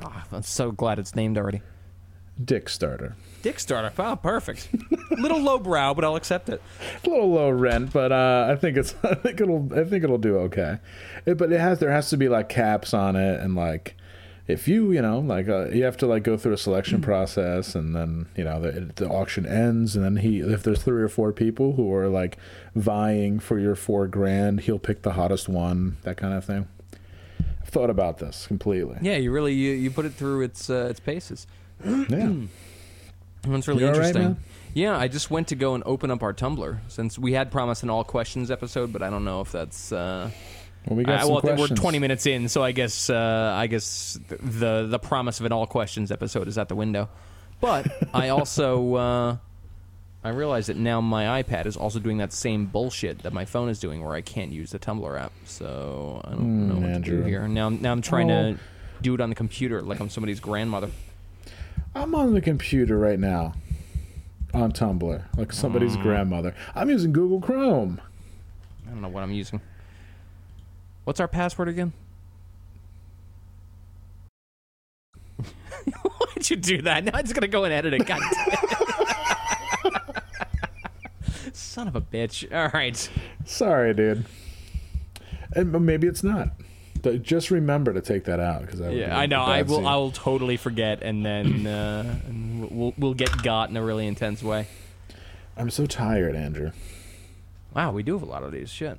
Oh, 0.01 0.23
I'm 0.31 0.43
so 0.43 0.71
glad 0.71 0.99
it's 1.01 1.17
named 1.17 1.37
already. 1.39 1.63
Dick 2.43 2.69
starter. 2.69 3.17
Dick 3.43 3.59
starter. 3.59 3.93
Wow, 3.97 4.15
perfect. 4.17 4.69
Little 5.11 5.41
lowbrow, 5.41 5.95
but 5.95 6.05
I'll 6.05 6.17
accept 6.17 6.49
it. 6.49 6.63
a 7.05 7.09
little 7.09 7.31
low 7.33 7.51
rent, 7.51 7.93
but 7.93 8.13
uh, 8.13 8.49
I 8.51 8.57
think 8.57 8.77
it's 8.77 8.95
I 9.03 9.15
think 9.15 9.41
it'll 9.41 9.69
I 9.75 9.85
think 9.85 10.05
it'll 10.05 10.19
do 10.19 10.37
okay. 10.39 10.79
It, 11.27 11.39
but 11.39 11.53
it 11.53 11.61
has 11.61 11.79
there 11.81 11.91
has 11.91 12.11
to 12.11 12.17
be 12.17 12.29
like 12.29 12.49
caps 12.49 12.95
on 12.95 13.17
it 13.17 13.41
and 13.41 13.55
like 13.55 13.97
if 14.47 14.67
you 14.69 14.93
you 14.93 15.01
know 15.03 15.21
like 15.21 15.49
uh, 15.49 15.69
you 15.69 15.85
have 15.85 15.97
to 15.99 16.07
like 16.07 16.23
go 16.23 16.37
through 16.37 16.53
a 16.53 16.59
selection 16.59 17.01
process 17.01 17.75
and 17.75 17.95
then 17.95 18.27
you 18.37 18.45
know 18.45 18.61
the, 18.61 18.93
the 18.97 19.09
auction 19.09 19.47
ends 19.47 19.97
and 19.97 20.05
then 20.05 20.17
he 20.17 20.41
if 20.41 20.63
there's 20.63 20.83
three 20.83 21.03
or 21.03 21.09
four 21.09 21.33
people 21.33 21.75
who 21.75 21.93
are 21.95 22.09
like 22.09 22.37
vying 22.75 23.39
for 23.39 23.59
your 23.59 23.75
four 23.75 24.07
grand 24.07 24.61
he'll 24.61 24.79
pick 24.79 25.03
the 25.03 25.13
hottest 25.13 25.49
one 25.49 25.97
that 26.03 26.17
kind 26.17 26.35
of 26.35 26.45
thing. 26.45 26.69
I've 27.63 27.69
thought 27.69 27.91
about 27.91 28.19
this 28.19 28.47
completely. 28.47 28.99
Yeah, 29.03 29.17
you 29.17 29.31
really 29.31 29.55
you, 29.55 29.73
you 29.73 29.91
put 29.91 30.05
it 30.05 30.13
through 30.15 30.43
its 30.43 30.69
uh, 30.71 30.89
its 30.91 31.01
paces. 31.01 31.47
Yeah. 32.09 32.33
That's 33.43 33.67
really 33.69 33.81
You 33.81 33.87
all 33.87 33.93
right, 33.93 33.99
interesting. 34.09 34.23
man? 34.23 34.37
yeah, 34.75 34.99
I 34.99 35.09
just 35.09 35.31
went 35.31 35.49
to 35.49 35.55
go 35.55 35.75
and 35.75 35.83
open 35.87 36.11
up 36.11 36.23
our 36.23 36.35
Tumblr 36.35 36.79
since 36.89 37.19
we 37.19 37.33
had 37.33 37.51
promised 37.51 37.83
an 37.83 37.89
all 37.91 38.05
questions 38.05 38.51
episode, 38.51 38.93
but 38.93 39.03
I 39.03 39.09
don't 39.11 39.25
know 39.25 39.41
if 39.41 39.51
that's. 39.51 39.91
Uh, 39.93 40.31
Well, 40.87 40.97
we 40.97 41.05
got 41.05 41.21
uh, 41.21 41.23
some 41.25 41.41
well, 41.43 41.57
we're 41.59 41.69
20 41.69 41.99
minutes 41.99 42.27
in, 42.27 42.49
so 42.49 42.63
I 42.63 42.73
guess 42.73 43.09
uh, 43.11 43.55
I 43.57 43.67
guess 43.67 44.19
the 44.29 44.87
the 44.89 44.99
promise 44.99 45.41
of 45.41 45.47
an 45.47 45.53
all 45.53 45.67
questions 45.67 46.11
episode 46.11 46.49
is 46.49 46.57
out 46.59 46.69
the 46.69 46.75
window. 46.77 47.09
But 47.61 47.87
I 48.15 48.29
also 48.31 48.95
uh, 48.95 49.37
I 50.23 50.29
realize 50.31 50.67
that 50.67 50.77
now 50.77 51.01
my 51.01 51.43
iPad 51.43 51.65
is 51.67 51.77
also 51.77 51.99
doing 51.99 52.19
that 52.19 52.33
same 52.33 52.67
bullshit 52.67 53.21
that 53.25 53.33
my 53.33 53.45
phone 53.47 53.69
is 53.71 53.79
doing, 53.81 54.05
where 54.05 54.15
I 54.15 54.21
can't 54.23 54.53
use 54.53 54.71
the 54.71 54.79
Tumblr 54.79 55.19
app. 55.21 55.33
So 55.47 56.21
I 56.25 56.31
don't 56.31 56.69
know 56.69 56.75
what 56.75 56.81
to 56.81 56.87
do 56.87 56.95
Andrew. 56.95 57.25
here. 57.25 57.49
Now 57.49 57.69
now 57.71 57.93
I'm 57.93 58.03
trying 58.03 58.29
to 58.29 58.59
do 59.03 59.15
it 59.15 59.21
on 59.21 59.31
the 59.31 59.35
computer 59.35 59.81
like 59.83 59.99
I'm 60.01 60.11
somebody's 60.11 60.41
grandmother. 60.41 60.91
I'm 61.95 62.15
on 62.15 62.35
the 62.35 62.41
computer 62.41 62.99
right 62.99 63.19
now 63.19 63.55
on 64.55 64.73
Tumblr, 64.73 65.23
like 65.37 65.53
somebody's 65.53 65.97
Mm. 65.97 66.03
grandmother. 66.03 66.55
I'm 66.75 66.89
using 66.91 67.13
Google 67.13 67.41
Chrome. 67.41 68.01
I 68.87 68.91
don't 68.91 69.01
know 69.03 69.09
what 69.09 69.23
I'm 69.23 69.33
using. 69.33 69.61
What's 71.05 71.21
our 71.21 71.29
password 71.29 71.69
again? 71.69 71.93
Why'd 75.43 76.51
you 76.51 76.57
do 76.57 76.83
that? 76.83 77.05
Now 77.05 77.13
I'm 77.15 77.23
just 77.25 77.35
gonna 77.35 77.49
go 77.49 77.65
and 77.65 77.73
edit 77.73 77.95
it. 77.95 78.07
God 78.07 78.21
damn 78.33 78.49
it. 78.53 78.61
Son 81.53 81.89
of 81.89 81.97
a 81.97 82.01
bitch. 82.01 82.53
All 82.55 82.69
right. 82.73 83.11
Sorry, 83.45 83.95
dude. 83.95 84.27
And 85.53 85.73
maybe 85.85 86.07
it's 86.07 86.23
not. 86.23 86.51
But 87.03 87.23
just 87.23 87.51
remember 87.51 87.93
to 87.93 88.01
take 88.01 88.25
that 88.25 88.41
out 88.41 88.63
because 88.63 88.81
I 88.81 88.91
Yeah, 88.91 89.19
I 89.19 89.27
know. 89.27 89.43
I 89.43 89.63
will. 89.63 89.77
scene. 89.77 89.87
I 89.87 89.97
will 89.97 90.11
totally 90.13 90.57
forget, 90.57 91.03
and 91.03 91.25
then 91.25 91.67
uh, 91.67 92.21
and 92.27 92.71
we'll 92.71 92.95
we'll 92.99 93.15
get 93.15 93.43
got 93.43 93.71
in 93.71 93.77
a 93.77 93.83
really 93.83 94.07
intense 94.07 94.43
way. 94.43 94.67
I'm 95.57 95.71
so 95.71 95.87
tired, 95.87 96.35
Andrew. 96.35 96.73
Wow, 97.75 97.93
we 97.93 98.03
do 98.03 98.15
have 98.15 98.23
a 98.23 98.27
lot 98.27 98.43
of 98.43 98.53
these. 98.53 98.71
Shit. 98.71 98.99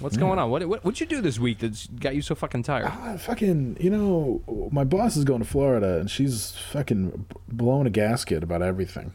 What's 0.00 0.16
going 0.16 0.38
on? 0.38 0.50
What 0.50 0.64
what 0.68 0.84
what'd 0.84 1.00
you 1.00 1.06
do 1.06 1.20
this 1.20 1.40
week 1.40 1.58
that's 1.58 1.88
got 1.88 2.14
you 2.14 2.22
so 2.22 2.36
fucking 2.36 2.62
tired? 2.62 2.86
Ah, 2.86 3.16
fucking, 3.16 3.78
you 3.80 3.90
know, 3.90 4.68
my 4.70 4.84
boss 4.84 5.16
is 5.16 5.24
going 5.24 5.40
to 5.40 5.48
Florida 5.48 5.98
and 5.98 6.08
she's 6.08 6.52
fucking 6.52 7.26
blowing 7.48 7.86
a 7.86 7.90
gasket 7.90 8.44
about 8.44 8.62
everything. 8.62 9.12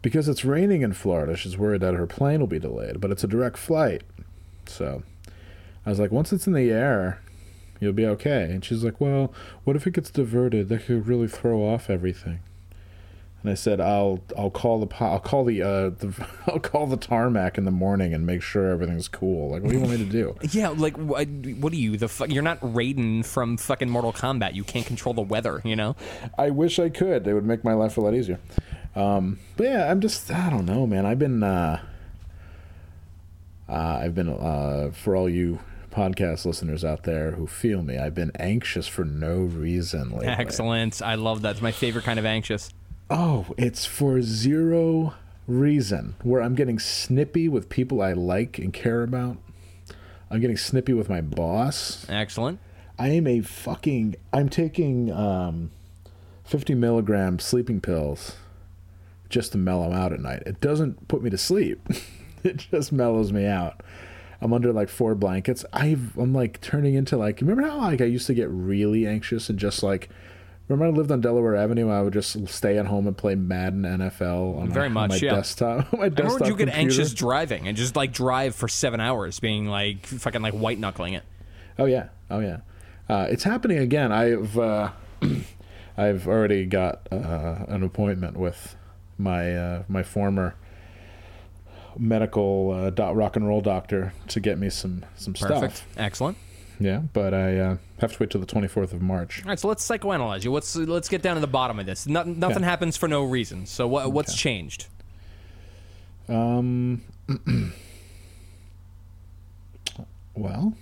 Because 0.00 0.28
it's 0.28 0.44
raining 0.46 0.80
in 0.82 0.94
Florida, 0.94 1.36
she's 1.36 1.58
worried 1.58 1.82
that 1.82 1.92
her 1.94 2.06
plane 2.06 2.40
will 2.40 2.46
be 2.46 2.58
delayed, 2.58 3.00
but 3.00 3.10
it's 3.10 3.22
a 3.24 3.26
direct 3.26 3.58
flight. 3.58 4.02
So 4.66 5.02
I 5.86 5.90
was 5.90 6.00
like, 6.00 6.10
once 6.10 6.32
it's 6.32 6.48
in 6.48 6.52
the 6.52 6.70
air, 6.70 7.20
you'll 7.80 7.92
be 7.92 8.06
okay. 8.06 8.42
And 8.50 8.64
she's 8.64 8.82
like, 8.82 9.00
well, 9.00 9.32
what 9.64 9.76
if 9.76 9.86
it 9.86 9.92
gets 9.92 10.10
diverted? 10.10 10.68
That 10.68 10.86
could 10.86 11.06
really 11.06 11.28
throw 11.28 11.62
off 11.62 11.88
everything. 11.88 12.40
And 13.42 13.52
I 13.52 13.54
said, 13.54 13.80
I'll 13.80 14.20
I'll 14.36 14.50
call 14.50 14.84
the 14.84 14.96
I'll 15.04 15.20
call 15.20 15.44
the 15.44 15.62
uh 15.62 15.90
the 15.98 16.26
I'll 16.48 16.58
call 16.58 16.88
the 16.88 16.96
tarmac 16.96 17.56
in 17.56 17.64
the 17.64 17.70
morning 17.70 18.12
and 18.12 18.26
make 18.26 18.42
sure 18.42 18.72
everything's 18.72 19.06
cool. 19.06 19.50
Like, 19.50 19.62
what 19.62 19.70
do 19.70 19.76
you 19.76 19.80
want 19.84 19.92
me 19.92 20.04
to 20.04 20.10
do? 20.10 20.36
Yeah, 20.50 20.70
like 20.70 20.96
what, 20.96 21.28
what 21.28 21.72
are 21.72 21.76
you? 21.76 21.96
The 21.96 22.08
fu- 22.08 22.26
you're 22.26 22.42
not 22.42 22.60
Raiden 22.60 23.24
from 23.24 23.56
fucking 23.56 23.88
Mortal 23.88 24.12
Kombat. 24.12 24.54
You 24.54 24.64
can't 24.64 24.84
control 24.84 25.14
the 25.14 25.22
weather. 25.22 25.62
You 25.64 25.76
know. 25.76 25.94
I 26.36 26.50
wish 26.50 26.80
I 26.80 26.88
could. 26.88 27.28
It 27.28 27.34
would 27.34 27.46
make 27.46 27.62
my 27.62 27.74
life 27.74 27.96
a 27.96 28.00
lot 28.00 28.14
easier. 28.14 28.40
Um, 28.96 29.38
but 29.56 29.68
yeah, 29.68 29.90
I'm 29.90 30.00
just 30.00 30.28
I 30.32 30.50
don't 30.50 30.66
know, 30.66 30.84
man. 30.84 31.06
I've 31.06 31.20
been 31.20 31.44
uh, 31.44 31.80
uh, 33.68 34.00
I've 34.02 34.16
been 34.16 34.30
uh, 34.30 34.90
for 34.92 35.14
all 35.14 35.28
you 35.28 35.60
podcast 35.96 36.44
listeners 36.44 36.84
out 36.84 37.04
there 37.04 37.32
who 37.32 37.46
feel 37.46 37.82
me. 37.82 37.96
I've 37.96 38.14
been 38.14 38.32
anxious 38.38 38.86
for 38.86 39.04
no 39.04 39.38
reason 39.38 40.10
lately. 40.10 40.26
Excellent. 40.26 41.00
I 41.00 41.14
love 41.14 41.40
that. 41.42 41.52
It's 41.52 41.62
my 41.62 41.72
favorite 41.72 42.04
kind 42.04 42.18
of 42.18 42.26
anxious. 42.26 42.68
Oh, 43.08 43.46
it's 43.56 43.86
for 43.86 44.20
zero 44.20 45.14
reason. 45.46 46.16
Where 46.22 46.42
I'm 46.42 46.54
getting 46.54 46.78
snippy 46.78 47.48
with 47.48 47.70
people 47.70 48.02
I 48.02 48.12
like 48.12 48.58
and 48.58 48.74
care 48.74 49.02
about. 49.02 49.38
I'm 50.30 50.40
getting 50.40 50.58
snippy 50.58 50.92
with 50.92 51.08
my 51.08 51.22
boss. 51.22 52.04
Excellent. 52.10 52.58
I 52.98 53.08
am 53.08 53.26
a 53.26 53.40
fucking. 53.40 54.16
I'm 54.34 54.50
taking 54.50 55.10
um, 55.10 55.70
50 56.44 56.74
milligram 56.74 57.38
sleeping 57.38 57.80
pills 57.80 58.36
just 59.30 59.52
to 59.52 59.58
mellow 59.58 59.92
out 59.92 60.12
at 60.12 60.20
night. 60.20 60.42
It 60.44 60.60
doesn't 60.60 61.08
put 61.08 61.22
me 61.22 61.30
to 61.30 61.38
sleep. 61.38 61.80
it 62.44 62.58
just 62.70 62.92
mellows 62.92 63.32
me 63.32 63.46
out. 63.46 63.82
I'm 64.40 64.52
under 64.52 64.72
like 64.72 64.88
four 64.88 65.14
blankets. 65.14 65.64
I've, 65.72 66.16
I'm 66.18 66.32
like 66.32 66.60
turning 66.60 66.94
into 66.94 67.16
like. 67.16 67.40
Remember 67.40 67.62
how 67.62 67.78
like 67.78 68.00
I 68.00 68.04
used 68.04 68.26
to 68.26 68.34
get 68.34 68.48
really 68.50 69.06
anxious 69.06 69.48
and 69.48 69.58
just 69.58 69.82
like. 69.82 70.08
Remember 70.68 70.86
I 70.92 70.98
lived 70.98 71.12
on 71.12 71.20
Delaware 71.20 71.54
Avenue. 71.54 71.90
I 71.90 72.02
would 72.02 72.12
just 72.12 72.48
stay 72.48 72.76
at 72.76 72.86
home 72.86 73.06
and 73.06 73.16
play 73.16 73.36
Madden 73.36 73.82
NFL 73.82 74.58
on 74.58 74.68
Very 74.68 74.88
my, 74.88 75.02
on 75.02 75.08
much, 75.10 75.22
my 75.22 75.28
yeah. 75.28 75.34
desktop. 75.36 75.92
my 75.92 76.06
I 76.06 76.08
remember 76.08 76.44
you 76.44 76.56
get 76.56 76.70
anxious 76.70 77.14
driving 77.14 77.68
and 77.68 77.76
just 77.76 77.94
like 77.94 78.12
drive 78.12 78.56
for 78.56 78.66
seven 78.66 78.98
hours, 78.98 79.38
being 79.38 79.68
like 79.68 80.04
fucking 80.06 80.42
like 80.42 80.54
white 80.54 80.80
knuckling 80.80 81.14
it. 81.14 81.22
Oh 81.78 81.84
yeah, 81.84 82.08
oh 82.30 82.40
yeah. 82.40 82.58
Uh, 83.08 83.28
it's 83.30 83.44
happening 83.44 83.78
again. 83.78 84.10
I've 84.10 84.58
uh, 84.58 84.90
I've 85.96 86.26
already 86.26 86.66
got 86.66 87.06
uh, 87.12 87.64
an 87.68 87.82
appointment 87.82 88.36
with 88.36 88.76
my 89.18 89.56
uh, 89.56 89.82
my 89.88 90.02
former 90.02 90.56
medical 91.98 92.70
uh, 92.72 92.90
doc, 92.90 93.16
rock 93.16 93.36
and 93.36 93.46
roll 93.46 93.60
doctor 93.60 94.12
to 94.28 94.40
get 94.40 94.58
me 94.58 94.70
some 94.70 95.04
some 95.16 95.34
Perfect. 95.34 95.76
stuff. 95.78 95.86
Excellent. 95.96 96.36
yeah, 96.78 97.00
but 97.12 97.32
I 97.34 97.58
uh, 97.58 97.76
have 98.00 98.12
to 98.12 98.18
wait 98.20 98.30
till 98.30 98.40
the 98.40 98.46
24th 98.46 98.92
of 98.92 99.00
March. 99.02 99.42
All 99.44 99.48
right, 99.48 99.58
so 99.58 99.68
let's 99.68 99.86
psychoanalyze 99.88 100.44
you. 100.44 100.52
Let's 100.52 100.76
let's 100.76 101.08
get 101.08 101.22
down 101.22 101.34
to 101.36 101.40
the 101.40 101.46
bottom 101.46 101.78
of 101.78 101.86
this. 101.86 102.06
No, 102.06 102.22
nothing 102.24 102.62
Yeah. 102.62 102.68
happens 102.68 102.96
for 102.96 103.08
no 103.08 103.24
reason. 103.24 103.66
So 103.66 103.86
what 103.88 104.12
what's 104.12 104.32
Okay. 104.32 104.38
changed? 104.38 104.86
Um, 106.28 107.02
well, 110.34 110.74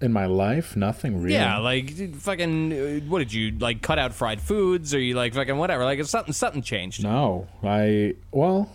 in 0.00 0.12
my 0.12 0.26
life, 0.26 0.76
nothing 0.76 1.20
really. 1.20 1.34
Yeah, 1.34 1.58
like 1.58 2.14
fucking. 2.16 2.72
uh, 2.72 3.00
What 3.08 3.18
did 3.20 3.32
you 3.32 3.52
like? 3.58 3.82
Cut 3.82 3.98
out 3.98 4.12
fried 4.14 4.40
foods, 4.40 4.94
or 4.94 4.98
you 4.98 5.14
like 5.14 5.34
fucking 5.34 5.56
whatever? 5.56 5.84
Like 5.84 6.02
something 6.04 6.32
something 6.32 6.62
changed. 6.62 7.02
No, 7.02 7.46
I 7.62 8.14
well, 8.32 8.70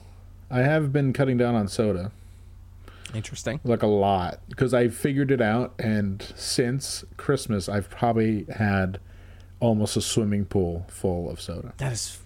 I 0.52 0.60
have 0.60 0.92
been 0.94 1.14
cutting 1.14 1.38
down 1.38 1.56
on 1.56 1.68
soda 1.68 2.12
Interesting. 3.14 3.60
like 3.64 3.84
a 3.84 3.88
lot 3.88 4.40
because 4.50 4.74
I 4.74 4.88
figured 4.90 5.32
it 5.32 5.42
out, 5.42 5.74
and 5.80 6.22
since 6.36 7.04
Christmas, 7.18 7.68
I've 7.70 7.90
probably 7.90 8.46
had 8.56 9.00
almost 9.60 9.96
a 9.98 10.02
swimming 10.02 10.46
pool 10.46 10.86
full 10.90 11.30
of 11.30 11.40
soda. 11.42 11.74
That 11.78 11.94
is 11.94 12.20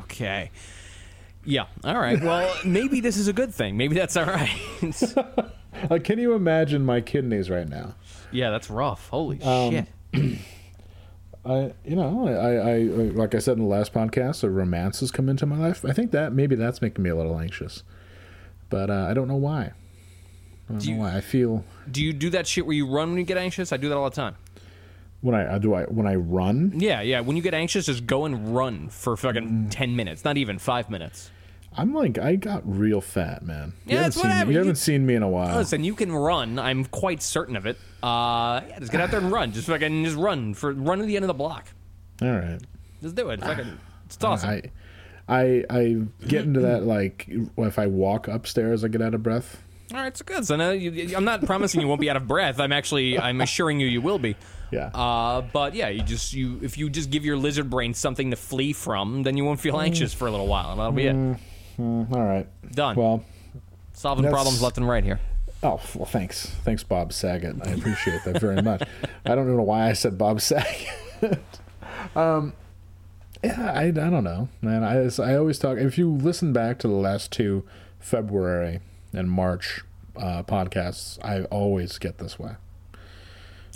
okay. 0.00 0.50
Yeah. 1.44 1.66
All 1.84 1.98
right. 1.98 2.20
Well, 2.22 2.54
maybe 2.64 3.00
this 3.00 3.16
is 3.16 3.28
a 3.28 3.32
good 3.32 3.54
thing. 3.54 3.76
Maybe 3.76 3.94
that's 3.94 4.16
all 4.16 4.26
right. 4.26 4.50
Like, 5.88 6.02
can 6.04 6.18
you 6.18 6.34
imagine 6.34 6.84
my 6.84 7.00
kidneys 7.00 7.48
right 7.48 7.66
now? 7.68 7.94
yeah, 8.32 8.50
that's 8.50 8.68
rough. 8.68 9.08
Holy 9.08 9.40
Um, 9.40 9.86
shit. 10.12 10.38
I, 11.44 11.72
you 11.84 11.96
know, 11.96 12.28
I, 12.28 12.72
I, 12.72 12.76
like 13.14 13.34
I 13.34 13.38
said 13.38 13.56
in 13.56 13.62
the 13.62 13.68
last 13.68 13.94
podcast, 13.94 14.44
a 14.44 14.50
romance 14.50 15.00
has 15.00 15.10
come 15.10 15.28
into 15.28 15.46
my 15.46 15.56
life. 15.56 15.84
I 15.84 15.92
think 15.92 16.10
that 16.10 16.32
maybe 16.32 16.54
that's 16.54 16.82
making 16.82 17.02
me 17.02 17.08
a 17.10 17.16
little 17.16 17.38
anxious, 17.38 17.82
but 18.68 18.90
uh, 18.90 19.06
I 19.08 19.14
don't 19.14 19.26
know 19.28 19.36
why. 19.36 19.72
I 20.68 20.72
don't 20.72 20.78
Do 20.82 20.88
know 20.90 20.94
you- 20.96 21.00
why. 21.00 21.16
I 21.16 21.20
feel 21.22 21.64
Do 21.90 22.02
you 22.04 22.12
do 22.12 22.28
that 22.30 22.46
shit 22.46 22.66
where 22.66 22.76
you 22.76 22.86
run 22.86 23.08
when 23.10 23.18
you 23.18 23.24
get 23.24 23.38
anxious? 23.38 23.72
I 23.72 23.78
do 23.78 23.88
that 23.88 23.96
all 23.96 24.08
the 24.10 24.14
time. 24.16 24.36
when 25.22 25.34
I 25.34 25.44
uh, 25.46 25.58
do 25.58 25.72
I 25.74 25.84
when 25.84 26.06
I 26.06 26.14
run, 26.16 26.72
Yeah, 26.76 27.00
yeah. 27.00 27.20
When 27.20 27.36
you 27.36 27.42
get 27.42 27.54
anxious, 27.54 27.86
just 27.86 28.06
go 28.06 28.26
and 28.26 28.54
run 28.54 28.88
for 28.90 29.16
fucking 29.16 29.42
Mm. 29.48 29.66
ten 29.70 29.96
minutes. 29.96 30.24
Not 30.24 30.36
even 30.36 30.58
five 30.58 30.90
minutes. 30.90 31.30
I'm 31.76 31.94
like 31.94 32.18
I 32.18 32.34
got 32.36 32.62
real 32.64 33.00
fat, 33.00 33.42
man. 33.44 33.72
You 33.86 33.96
Yeah, 33.96 34.08
seen 34.10 34.22
me- 34.24 34.28
whatever. 34.28 34.50
You 34.50 34.52
You- 34.54 34.58
haven't 34.58 34.76
seen 34.76 35.06
me 35.06 35.14
in 35.14 35.22
a 35.22 35.28
while. 35.28 35.56
Listen, 35.56 35.84
you 35.84 35.94
can 35.94 36.10
run. 36.12 36.58
I'm 36.58 36.84
quite 36.84 37.22
certain 37.22 37.54
of 37.56 37.64
it. 37.66 37.76
Uh, 38.02 38.60
yeah, 38.68 38.78
just 38.80 38.90
get 38.92 39.00
out 39.00 39.10
there 39.10 39.20
and 39.20 39.30
run. 39.30 39.52
Just 39.52 39.68
fucking 39.68 40.04
just 40.04 40.16
run 40.16 40.54
for 40.54 40.72
run 40.72 40.98
to 40.98 41.04
the 41.04 41.16
end 41.16 41.22
of 41.24 41.28
the 41.28 41.34
block. 41.34 41.68
All 42.22 42.30
right. 42.30 42.58
Just 43.02 43.14
do 43.14 43.30
it. 43.30 43.40
Fucking, 43.40 43.78
it's 44.06 44.18
awesome. 44.24 44.50
I, 44.50 44.62
I, 45.28 45.64
I 45.70 45.96
get 46.26 46.44
into 46.44 46.60
that 46.60 46.82
like 46.84 47.28
if 47.56 47.78
I 47.78 47.86
walk 47.86 48.26
upstairs, 48.26 48.82
I 48.84 48.88
get 48.88 49.00
out 49.00 49.14
of 49.14 49.22
breath. 49.22 49.62
All 49.92 49.98
right, 50.00 50.16
so 50.16 50.24
good. 50.24 50.46
So 50.46 50.54
now 50.56 50.70
you, 50.70 51.16
I'm 51.16 51.24
not 51.24 51.44
promising 51.44 51.80
you 51.80 51.88
won't 51.88 52.00
be 52.00 52.10
out 52.10 52.16
of 52.16 52.26
breath. 52.28 52.58
I'm 52.60 52.72
actually 52.72 53.18
I'm 53.18 53.40
assuring 53.40 53.78
you 53.80 53.86
you 53.86 54.00
will 54.00 54.18
be. 54.18 54.36
Yeah. 54.72 54.86
Uh, 54.94 55.40
but 55.52 55.74
yeah, 55.74 55.88
you 55.88 56.02
just 56.02 56.32
you 56.32 56.58
if 56.62 56.78
you 56.78 56.90
just 56.90 57.10
give 57.10 57.24
your 57.24 57.36
lizard 57.36 57.70
brain 57.70 57.94
something 57.94 58.30
to 58.30 58.36
flee 58.36 58.72
from, 58.72 59.22
then 59.22 59.36
you 59.36 59.44
won't 59.44 59.60
feel 59.60 59.80
anxious 59.80 60.12
for 60.12 60.26
a 60.26 60.30
little 60.32 60.46
while, 60.48 60.70
and 60.72 60.78
that'll 60.80 60.92
be 60.92 61.06
it. 61.06 61.38
Mm, 61.78 62.12
all 62.14 62.22
right. 62.24 62.46
Done. 62.72 62.96
Well, 62.96 63.24
Solving 63.92 64.22
that's- 64.22 64.34
problems 64.34 64.62
left 64.62 64.76
and 64.78 64.88
right 64.88 65.04
here. 65.04 65.20
oh 65.62 65.80
well, 65.94 66.06
thanks, 66.06 66.46
thanks, 66.64 66.82
Bob 66.82 67.12
Saget. 67.12 67.56
I 67.66 67.70
appreciate 67.72 68.24
that 68.24 68.40
very 68.40 68.62
much. 68.62 68.82
I 69.26 69.34
don't 69.34 69.46
know 69.54 69.62
why 69.62 69.88
I 69.88 69.92
said 69.92 70.16
Bob 70.16 70.40
Saget. 70.40 70.88
um, 72.16 72.54
yeah, 73.44 73.72
I, 73.72 73.84
I 73.84 73.90
don't 73.90 74.24
know, 74.24 74.48
man. 74.62 74.82
I 74.84 75.08
I 75.22 75.36
always 75.36 75.58
talk. 75.58 75.78
If 75.78 75.98
you 75.98 76.10
listen 76.10 76.52
back 76.52 76.78
to 76.80 76.88
the 76.88 76.94
last 76.94 77.30
two 77.32 77.64
February 77.98 78.80
and 79.12 79.30
March 79.30 79.82
uh, 80.16 80.42
podcasts, 80.44 81.18
I 81.24 81.44
always 81.44 81.98
get 81.98 82.18
this 82.18 82.38
way, 82.38 82.52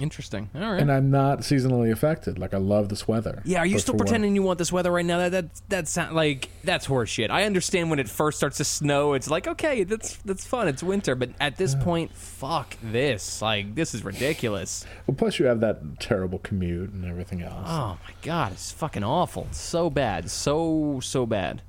Interesting. 0.00 0.50
All 0.54 0.72
right. 0.72 0.80
and 0.80 0.90
I'm 0.90 1.10
not 1.10 1.40
seasonally 1.40 1.90
affected. 1.92 2.38
Like 2.38 2.52
I 2.54 2.58
love 2.58 2.88
this 2.88 3.06
weather. 3.06 3.42
yeah, 3.44 3.58
are 3.60 3.66
you 3.66 3.74
But 3.76 3.80
still 3.82 3.94
for 3.94 3.98
pretending 3.98 4.34
you 4.34 4.42
want 4.42 4.58
this 4.58 4.72
weather 4.72 4.90
right 4.90 5.04
now? 5.04 5.18
That 5.18 5.30
that 5.32 5.46
that's 5.68 5.96
not 5.96 6.14
like 6.14 6.48
that's 6.64 6.86
horseshit. 6.86 7.30
I 7.30 7.44
understand 7.44 7.90
when 7.90 7.98
it 7.98 8.08
first 8.08 8.36
starts 8.38 8.56
to 8.58 8.64
snow, 8.64 9.12
it's 9.14 9.30
like 9.30 9.46
okay, 9.46 9.84
that's 9.84 10.16
that's 10.24 10.46
fun. 10.46 10.68
It's 10.68 10.82
winter, 10.82 11.14
but 11.14 11.30
at 11.40 11.56
this 11.56 11.74
point, 11.74 12.12
fuck 12.14 12.76
this. 12.82 13.40
Like 13.42 13.74
this 13.74 13.94
is 13.94 14.04
ridiculous. 14.04 14.84
Well, 15.06 15.16
plus 15.16 15.38
you 15.38 15.46
have 15.46 15.60
that 15.60 16.00
terrible 16.00 16.38
commute 16.40 16.90
and 16.90 17.04
everything 17.04 17.42
else. 17.42 17.66
Oh 17.68 17.98
my 18.04 18.14
god, 18.22 18.52
it's 18.52 18.72
fucking 18.72 19.04
awful. 19.04 19.46
So 19.52 19.90
bad. 19.90 20.30
So 20.30 21.00
so 21.02 21.26
bad. 21.26 21.62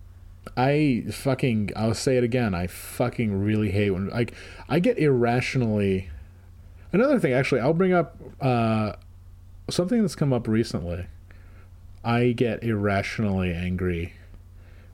I 0.58 1.06
fucking 1.12 1.72
I'll 1.76 1.94
say 1.96 2.18
it 2.18 2.24
again. 2.24 2.54
I 2.54 2.68
fucking 2.68 3.44
really 3.44 3.72
hate 3.72 3.90
when 3.92 4.10
like 4.10 4.34
I 4.70 4.80
get 4.80 4.98
irrationally. 4.98 6.10
Another 6.96 7.20
thing, 7.20 7.34
actually, 7.34 7.60
I'll 7.60 7.74
bring 7.74 7.92
up 7.92 8.16
uh, 8.40 8.94
something 9.70 10.02
that's 10.02 10.16
come 10.16 10.32
up 10.32 10.48
recently. 10.48 11.08
I 12.06 12.32
get 12.32 12.64
irrationally 12.64 13.52
angry 13.52 14.14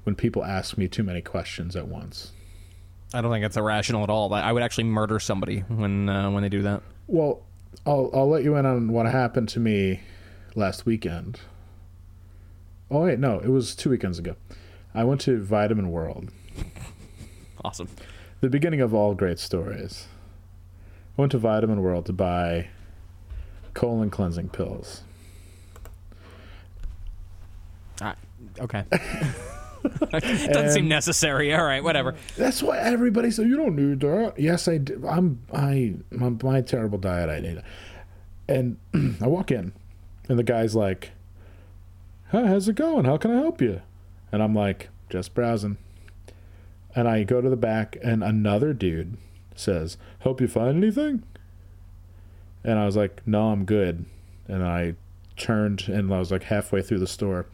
when 0.03 0.15
people 0.15 0.43
ask 0.43 0.79
me 0.79 0.87
too 0.87 1.03
many 1.03 1.21
questions 1.21 1.75
at 1.75 1.87
once. 1.87 2.31
I 3.13 3.21
don't 3.21 3.31
think 3.31 3.45
it's 3.45 3.55
irrational 3.55 4.01
at 4.03 4.09
all. 4.09 4.33
I 4.33 4.41
I 4.41 4.51
would 4.51 4.63
actually 4.63 4.85
murder 4.85 5.19
somebody 5.19 5.59
when 5.59 6.09
uh, 6.09 6.31
when 6.31 6.41
they 6.41 6.49
do 6.49 6.63
that. 6.63 6.81
Well, 7.05 7.43
I'll 7.85 8.09
I'll 8.15 8.29
let 8.29 8.43
you 8.43 8.55
in 8.55 8.65
on 8.65 8.91
what 8.91 9.05
happened 9.05 9.49
to 9.49 9.59
me 9.59 9.99
last 10.55 10.87
weekend. 10.87 11.39
Oh 12.89 13.03
wait, 13.03 13.19
no, 13.19 13.37
it 13.37 13.49
was 13.49 13.75
two 13.75 13.91
weekends 13.91 14.17
ago. 14.17 14.35
I 14.95 15.03
went 15.03 15.21
to 15.21 15.39
Vitamin 15.39 15.91
World. 15.91 16.31
Awesome. 17.63 17.89
the 18.39 18.49
beginning 18.49 18.81
of 18.81 18.91
all 18.91 19.13
great 19.13 19.37
stories. 19.37 20.07
Went 21.21 21.33
to 21.33 21.37
Vitamin 21.37 21.83
World 21.83 22.07
to 22.07 22.13
buy 22.13 22.69
colon 23.75 24.09
cleansing 24.09 24.49
pills. 24.49 25.03
Ah, 28.01 28.15
okay. 28.59 28.85
Doesn't 30.11 30.71
seem 30.71 30.87
necessary. 30.87 31.53
All 31.53 31.63
right, 31.63 31.83
whatever. 31.83 32.15
That's 32.37 32.63
why 32.63 32.79
everybody 32.79 33.29
said 33.29 33.45
you 33.45 33.55
don't 33.55 33.75
need 33.75 33.99
that. 33.99 34.39
Yes, 34.39 34.67
I 34.67 34.79
do. 34.79 35.07
I'm 35.07 35.43
I 35.53 35.93
my, 36.09 36.29
my 36.29 36.61
terrible 36.61 36.97
diet. 36.97 37.29
I 37.29 37.39
need 37.39 37.57
it. 37.59 37.65
And 38.47 38.77
I 39.21 39.27
walk 39.27 39.51
in, 39.51 39.73
and 40.27 40.39
the 40.39 40.43
guy's 40.43 40.75
like, 40.75 41.11
"Hi, 42.31 42.47
how's 42.47 42.67
it 42.67 42.73
going? 42.73 43.05
How 43.05 43.17
can 43.17 43.29
I 43.29 43.35
help 43.35 43.61
you?" 43.61 43.83
And 44.31 44.41
I'm 44.41 44.55
like, 44.55 44.89
"Just 45.11 45.35
browsing." 45.35 45.77
And 46.95 47.07
I 47.07 47.21
go 47.25 47.41
to 47.41 47.49
the 47.51 47.55
back, 47.55 47.95
and 48.01 48.23
another 48.23 48.73
dude 48.73 49.17
says, 49.55 49.97
"Help 50.19 50.41
you 50.41 50.47
find 50.47 50.77
anything?" 50.77 51.23
And 52.63 52.77
I 52.79 52.85
was 52.85 52.95
like, 52.95 53.21
"No, 53.25 53.49
I'm 53.51 53.65
good." 53.65 54.05
And 54.47 54.63
I 54.63 54.95
turned, 55.37 55.87
and 55.87 56.13
I 56.13 56.19
was 56.19 56.31
like 56.31 56.43
halfway 56.43 56.81
through 56.81 56.99
the 56.99 57.07
store. 57.07 57.45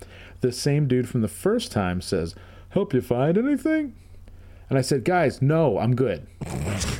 The 0.41 0.51
same 0.51 0.87
dude 0.87 1.07
from 1.09 1.21
the 1.21 1.27
first 1.27 1.71
time 1.71 2.01
says, 2.01 2.35
"Help 2.69 2.93
you 2.93 3.01
find 3.01 3.37
anything?" 3.37 3.93
And 4.69 4.77
I 4.77 4.81
said, 4.81 5.03
"Guys, 5.05 5.41
no, 5.41 5.77
I'm 5.79 5.95
good." 5.95 6.27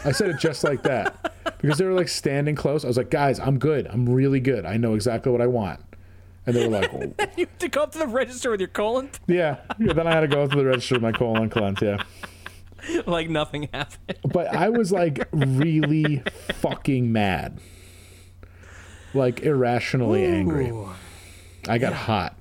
I 0.06 0.12
said 0.12 0.30
it 0.30 0.40
just 0.40 0.64
like 0.64 0.84
that 0.84 1.34
because 1.60 1.78
they 1.78 1.86
were 1.86 1.94
like 1.94 2.08
standing 2.08 2.56
close. 2.56 2.86
I 2.86 2.88
was 2.88 2.98
like, 2.98 3.10
"Guys, 3.10 3.40
I'm 3.40 3.60
good. 3.60 3.88
I'm 3.88 4.08
really 4.08 4.40
good. 4.40 4.66
I 4.66 4.78
know 4.78 4.94
exactly 4.94 5.32
what 5.32 5.42
I 5.42 5.48
want." 5.48 5.82
And 6.46 6.56
they 6.56 6.66
were 6.66 6.80
like, 6.80 6.94
"Oh, 6.94 7.26
You 7.38 7.46
have 7.46 7.58
to 7.60 7.68
go 7.68 7.84
up 7.84 7.92
to 7.92 8.00
the 8.00 8.08
register 8.08 8.50
with 8.52 8.62
your 8.62 8.70
colon 8.70 9.10
"Yeah." 9.28 9.58
yeah. 9.78 9.92
Then 9.94 10.08
I 10.08 10.12
had 10.14 10.22
to 10.22 10.28
go 10.28 10.44
up 10.44 10.52
to 10.52 10.58
the 10.58 10.66
register 10.66 10.96
with 10.96 11.02
my 11.02 11.12
colon 11.12 11.50
cleanse. 11.50 11.82
Yeah, 11.82 12.02
like 13.06 13.30
nothing 13.30 13.70
happened. 13.74 14.20
but 14.24 14.48
I 14.48 14.70
was 14.70 14.92
like 14.92 15.28
really 15.32 16.24
fucking 16.56 17.12
mad, 17.12 17.60
like 19.13 19.42
irrationally 19.42 20.26
angry. 20.26 20.74
I 21.68 21.78
got 21.78 21.94
hot. 21.94 22.36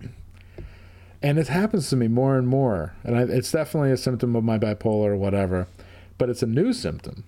And 1.23 1.39
it 1.39 1.49
happens 1.49 1.91
to 1.91 1.97
me 1.97 2.09
more 2.09 2.39
and 2.39 2.47
more. 2.47 2.95
And 3.03 3.17
I, 3.17 3.23
it's 3.23 3.51
definitely 3.51 3.91
a 3.91 3.97
symptom 3.97 4.37
of 4.37 4.45
my 4.45 4.59
bipolar 4.59 5.09
or 5.09 5.17
whatever. 5.17 5.67
But 6.19 6.31
it's 6.31 6.43
a 6.43 6.47
new 6.47 6.73
symptom. 6.73 7.25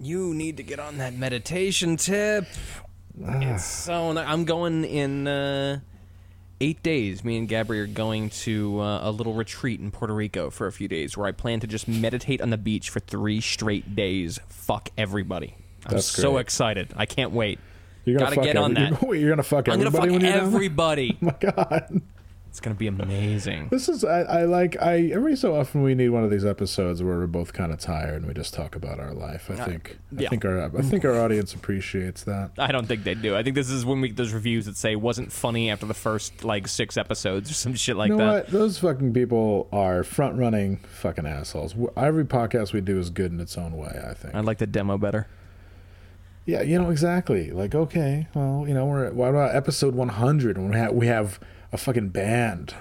You 0.00 0.34
need 0.34 0.56
to 0.56 0.62
get 0.62 0.78
on 0.78 0.98
that 0.98 1.14
meditation 1.14 1.96
tip. 1.96 2.46
It's 3.20 3.64
so. 3.64 4.16
I'm 4.16 4.44
going 4.44 4.84
in 4.84 5.28
uh, 5.28 5.80
eight 6.62 6.82
days. 6.82 7.24
Me 7.24 7.36
and 7.36 7.48
Gabri 7.48 7.80
are 7.80 7.86
going 7.86 8.30
to 8.30 8.80
uh, 8.80 9.00
a 9.02 9.10
little 9.10 9.34
retreat 9.34 9.80
in 9.80 9.90
Puerto 9.90 10.14
Rico 10.14 10.48
for 10.48 10.66
a 10.66 10.72
few 10.72 10.88
days, 10.88 11.16
where 11.16 11.26
I 11.26 11.32
plan 11.32 11.60
to 11.60 11.66
just 11.66 11.88
meditate 11.88 12.40
on 12.40 12.50
the 12.50 12.56
beach 12.56 12.88
for 12.88 13.00
three 13.00 13.40
straight 13.40 13.94
days. 13.94 14.38
Fuck 14.48 14.90
everybody. 14.96 15.56
I'm 15.84 15.94
That's 15.96 16.06
so 16.06 16.32
great. 16.32 16.42
excited. 16.42 16.88
I 16.96 17.06
can't 17.06 17.32
wait. 17.32 17.58
You're 18.04 18.18
gonna 18.18 18.34
Gotta 18.36 18.46
get 18.46 18.56
on 18.56 18.74
that. 18.74 19.02
You're, 19.02 19.14
you're 19.16 19.30
gonna 19.30 19.42
fuck 19.42 19.68
I'm 19.68 19.78
gonna 19.78 19.86
everybody 19.86 20.10
fuck 20.10 20.20
when 20.20 20.20
you're 20.22 20.32
down 20.38 20.46
everybody. 20.46 21.18
Oh 21.22 21.26
my 21.26 21.34
god. 21.40 22.02
It's 22.52 22.60
gonna 22.60 22.74
be 22.74 22.86
amazing. 22.86 23.68
This 23.70 23.88
is 23.88 24.04
I, 24.04 24.20
I 24.20 24.44
like 24.44 24.76
I 24.78 25.06
every 25.06 25.36
so 25.36 25.56
often 25.56 25.82
we 25.82 25.94
need 25.94 26.10
one 26.10 26.22
of 26.22 26.30
these 26.30 26.44
episodes 26.44 27.02
where 27.02 27.16
we're 27.16 27.26
both 27.26 27.54
kind 27.54 27.72
of 27.72 27.78
tired 27.78 28.16
and 28.16 28.26
we 28.26 28.34
just 28.34 28.52
talk 28.52 28.76
about 28.76 29.00
our 29.00 29.14
life. 29.14 29.50
I 29.50 29.54
think 29.54 29.96
I 30.14 30.20
yeah. 30.20 30.28
think 30.28 30.44
our 30.44 30.62
I 30.64 30.82
think 30.82 31.06
our 31.06 31.18
audience 31.18 31.54
appreciates 31.54 32.24
that. 32.24 32.50
I 32.58 32.70
don't 32.70 32.84
think 32.84 33.04
they 33.04 33.14
do. 33.14 33.34
I 33.34 33.42
think 33.42 33.54
this 33.56 33.70
is 33.70 33.86
when 33.86 34.02
we 34.02 34.08
get 34.08 34.18
those 34.18 34.34
reviews 34.34 34.66
that 34.66 34.76
say 34.76 34.96
wasn't 34.96 35.32
funny 35.32 35.70
after 35.70 35.86
the 35.86 35.94
first 35.94 36.44
like 36.44 36.68
six 36.68 36.98
episodes 36.98 37.50
or 37.50 37.54
some 37.54 37.72
shit 37.72 37.96
like 37.96 38.10
you 38.10 38.16
know 38.16 38.26
that. 38.26 38.44
what? 38.44 38.52
Those 38.52 38.78
fucking 38.80 39.14
people 39.14 39.66
are 39.72 40.04
front 40.04 40.36
running 40.36 40.76
fucking 40.92 41.24
assholes. 41.24 41.74
Every 41.96 42.26
podcast 42.26 42.74
we 42.74 42.82
do 42.82 42.98
is 42.98 43.08
good 43.08 43.32
in 43.32 43.40
its 43.40 43.56
own 43.56 43.78
way. 43.78 43.98
I 44.06 44.12
think. 44.12 44.34
I 44.34 44.40
like 44.40 44.58
the 44.58 44.66
demo 44.66 44.98
better. 44.98 45.26
Yeah, 46.44 46.60
you 46.60 46.78
know 46.78 46.90
exactly. 46.90 47.50
Like, 47.50 47.74
okay, 47.74 48.26
well, 48.34 48.66
you 48.68 48.74
know, 48.74 48.84
we're 48.84 49.06
at, 49.06 49.14
what 49.14 49.30
about 49.30 49.54
episode 49.54 49.94
100 49.94 50.58
when 50.58 50.70
we 50.70 50.76
have 50.76 50.92
we 50.92 51.06
have 51.06 51.40
a 51.72 51.78
fucking 51.78 52.10
band, 52.10 52.74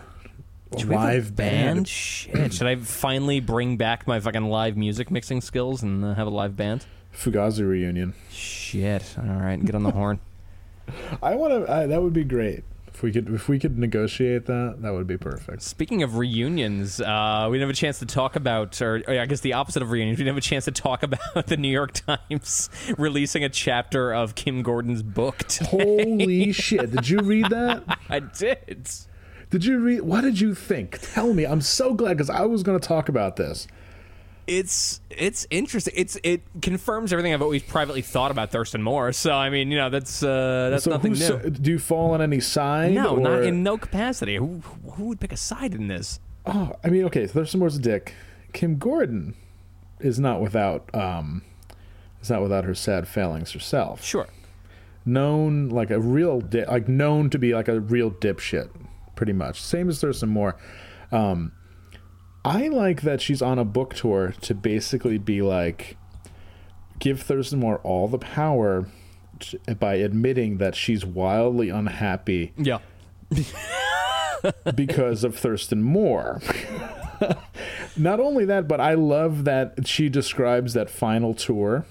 a 0.73 0.80
Should 0.80 0.89
we 0.89 0.95
a 0.95 0.99
live 0.99 1.36
band. 1.36 1.88
Shit. 1.88 2.54
Should 2.54 2.67
I 2.67 2.75
finally 2.75 3.39
bring 3.39 3.77
back 3.77 4.06
my 4.08 4.19
fucking 4.19 4.45
live 4.45 4.77
music 4.77 5.10
mixing 5.10 5.41
skills 5.41 5.82
and 5.82 6.04
uh, 6.04 6.13
have 6.15 6.27
a 6.27 6.32
live 6.32 6.56
band? 6.56 6.86
Fugazi 7.15 7.67
reunion. 7.67 8.13
Shit. 8.30 9.15
All 9.17 9.25
right, 9.25 9.63
get 9.63 9.75
on 9.75 9.84
the 9.84 9.91
horn. 9.91 10.19
I 11.21 11.36
want 11.36 11.54
to. 11.54 11.88
That 11.88 12.01
would 12.01 12.13
be 12.13 12.23
great 12.23 12.63
if 13.02 13.04
we 13.04 13.12
could. 13.12 13.34
If 13.34 13.50
we 13.50 13.58
could 13.58 13.80
negotiate 13.80 14.46
that, 14.46 14.78
that 14.82 14.94
would 14.94 15.08
be 15.08 15.18
perfect. 15.18 15.64
Speaking 15.64 16.04
of 16.04 16.18
reunions, 16.18 17.02
uh, 17.02 17.48
we 17.50 17.58
didn't 17.58 17.68
have 17.68 17.76
a 17.76 17.80
chance 17.80 18.00
to 18.00 18.06
talk 18.06 18.36
about, 18.36 18.80
or, 18.82 19.02
or 19.08 19.20
I 19.20 19.26
guess 19.26 19.40
the 19.40 19.54
opposite 19.54 19.82
of 19.82 19.90
reunions, 19.90 20.20
we 20.20 20.24
didn't 20.24 20.36
have 20.36 20.44
a 20.44 20.48
chance 20.48 20.66
to 20.66 20.72
talk 20.72 21.02
about 21.04 21.48
the 21.48 21.58
New 21.58 21.70
York 21.72 21.94
Times 21.94 22.70
releasing 22.98 23.44
a 23.44 23.50
chapter 23.50 24.14
of 24.14 24.36
Kim 24.36 24.62
Gordon's 24.62 25.02
book. 25.02 25.40
today. 25.40 25.70
Holy 25.70 26.52
shit! 26.52 26.92
Did 26.92 27.10
you 27.10 27.20
read 27.20 27.50
that? 27.50 27.84
I 28.10 28.20
did. 28.20 28.90
Did 29.50 29.66
you 29.66 29.80
read? 29.80 30.02
What 30.02 30.22
did 30.22 30.40
you 30.40 30.54
think? 30.54 31.00
Tell 31.02 31.34
me. 31.34 31.46
I'm 31.46 31.62
so 31.62 31.94
glad 31.94 32.18
because 32.18 32.30
I 32.30 32.46
was 32.46 32.62
going 32.62 32.80
to 32.80 32.88
talk 32.88 33.10
about 33.10 33.36
this. 33.36 33.68
It's 34.52 35.00
it's 35.10 35.48
interesting. 35.50 35.94
It's 35.96 36.18
it 36.24 36.42
confirms 36.62 37.14
everything 37.14 37.34
I've 37.34 37.42
always 37.42 37.64
privately 37.64 38.02
thought 38.02 38.32
about 38.32 38.52
Thurston 38.52 38.82
Moore. 38.82 39.14
So 39.14 39.32
I 39.32 39.50
mean, 39.50 39.72
you 39.72 39.78
know, 39.78 39.90
that's 39.90 40.22
uh, 40.22 40.72
that's 40.72 40.84
so 40.84 40.92
nothing 40.92 41.14
new. 41.14 41.50
do 41.52 41.72
you 41.72 41.80
fall 41.80 42.12
on 42.12 42.22
any 42.22 42.42
side? 42.42 42.92
no, 42.92 43.16
not 43.16 43.44
in 43.44 43.64
no 43.64 43.78
capacity. 43.78 44.36
Who 44.36 44.62
who 44.96 45.06
would 45.06 45.22
pick 45.22 45.32
a 45.32 45.38
side 45.38 45.74
in 45.74 45.88
this? 45.88 46.20
Oh, 46.46 46.74
I 46.84 46.90
mean, 46.90 47.06
okay, 47.06 47.28
Thurston 47.28 47.60
Moore's 47.60 47.78
a 47.78 47.80
dick. 47.80 48.14
Kim 48.52 48.78
Gordon 48.78 49.36
is 50.02 50.20
not 50.20 50.42
without 50.42 50.94
um, 50.94 51.44
is 52.22 52.30
not 52.30 52.42
without 52.42 52.66
her 52.66 52.76
sad 52.76 53.08
failings 53.08 53.54
herself. 53.54 54.04
Sure. 54.04 54.28
Known 55.06 55.70
like 55.70 55.92
a 55.92 56.00
real 56.02 56.42
di- 56.42 56.66
like 56.66 56.90
known 56.90 57.30
to 57.30 57.40
be 57.40 57.54
like 57.56 57.70
a 57.70 57.80
real 57.80 58.12
dipshit, 58.12 58.70
pretty 59.16 59.32
much. 59.34 59.62
Same 59.62 59.88
as 59.88 60.02
Thurston 60.02 60.28
Moore. 60.28 60.58
Um, 61.10 61.54
I 62.43 62.67
like 62.69 63.01
that 63.04 63.21
she's 63.21 63.41
on 63.41 63.60
a 63.60 63.65
book 63.65 63.93
tour 63.93 64.34
to 64.41 64.54
basically 64.56 65.17
be 65.17 65.41
like, 65.41 65.97
give 66.99 67.21
Thurston 67.21 67.60
Moore 67.60 67.80
all 67.84 68.08
the 68.08 68.17
power 68.17 68.88
t- 69.39 69.58
by 69.80 69.95
admitting 69.95 70.58
that 70.58 70.75
she's 70.75 71.06
wildly 71.06 71.69
unhappy 71.69 72.54
Yeah. 72.58 72.80
because 74.75 75.23
of 75.23 75.36
Thurston 75.38 75.84
Moore. 75.84 76.41
Not 77.97 78.19
only 78.19 78.45
that, 78.45 78.67
but 78.67 78.80
I 78.82 78.95
love 78.95 79.43
that 79.43 79.88
she 79.88 80.10
describes 80.10 80.73
that 80.73 80.89
final 80.89 81.34
tour 81.34 81.86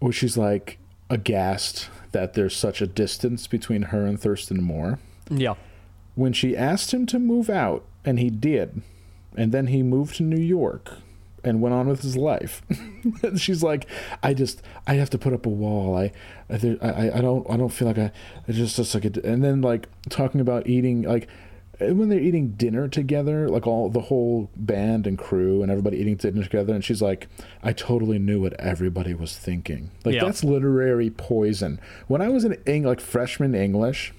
where 0.00 0.12
she's 0.12 0.36
like 0.36 0.78
aghast 1.08 1.88
that 2.10 2.34
there's 2.34 2.56
such 2.56 2.80
a 2.82 2.86
distance 2.86 3.46
between 3.46 3.82
her 3.82 4.04
and 4.04 4.18
Thurston 4.20 4.62
Moore. 4.62 4.98
Yeah. 5.30 5.54
When 6.16 6.32
she 6.32 6.56
asked 6.56 6.92
him 6.92 7.06
to 7.06 7.18
move 7.18 7.48
out, 7.48 7.84
and 8.04 8.18
he 8.18 8.28
did, 8.28 8.82
and 9.36 9.52
then 9.52 9.68
he 9.68 9.82
moved 9.82 10.16
to 10.16 10.22
New 10.22 10.40
York 10.40 10.92
and 11.44 11.60
went 11.60 11.74
on 11.74 11.88
with 11.88 12.02
his 12.02 12.16
life. 12.16 12.62
She's 13.36 13.62
like, 13.62 13.88
I 14.22 14.32
just, 14.32 14.62
I 14.86 14.94
have 14.94 15.10
to 15.10 15.18
put 15.18 15.32
up 15.32 15.44
a 15.44 15.48
wall. 15.48 15.96
I, 15.96 16.12
I, 16.48 16.78
I, 16.80 17.18
I 17.18 17.20
don't, 17.20 17.48
I 17.50 17.56
don't 17.56 17.70
feel 17.72 17.88
like 17.88 17.98
I, 17.98 18.12
I 18.48 18.52
just, 18.52 18.76
just 18.76 18.94
like, 18.94 19.04
a, 19.04 19.26
and 19.26 19.42
then 19.42 19.60
like 19.60 19.88
talking 20.08 20.40
about 20.40 20.68
eating, 20.68 21.02
like 21.02 21.28
when 21.80 22.10
they're 22.10 22.20
eating 22.20 22.50
dinner 22.50 22.86
together, 22.86 23.48
like 23.48 23.66
all 23.66 23.88
the 23.90 24.02
whole 24.02 24.50
band 24.54 25.04
and 25.04 25.18
crew 25.18 25.62
and 25.62 25.70
everybody 25.72 25.96
eating 25.96 26.14
dinner 26.14 26.44
together, 26.44 26.74
and 26.74 26.84
she's 26.84 27.02
like, 27.02 27.26
I 27.60 27.72
totally 27.72 28.20
knew 28.20 28.40
what 28.40 28.52
everybody 28.60 29.12
was 29.14 29.36
thinking. 29.36 29.90
Like 30.04 30.14
Yeah. 30.14 30.24
that's 30.24 30.44
literary 30.44 31.10
poison. 31.10 31.80
When 32.06 32.22
I 32.22 32.28
was 32.28 32.44
in 32.44 32.56
Eng- 32.68 32.84
like 32.84 33.00
freshman 33.00 33.56
English, 33.56 34.12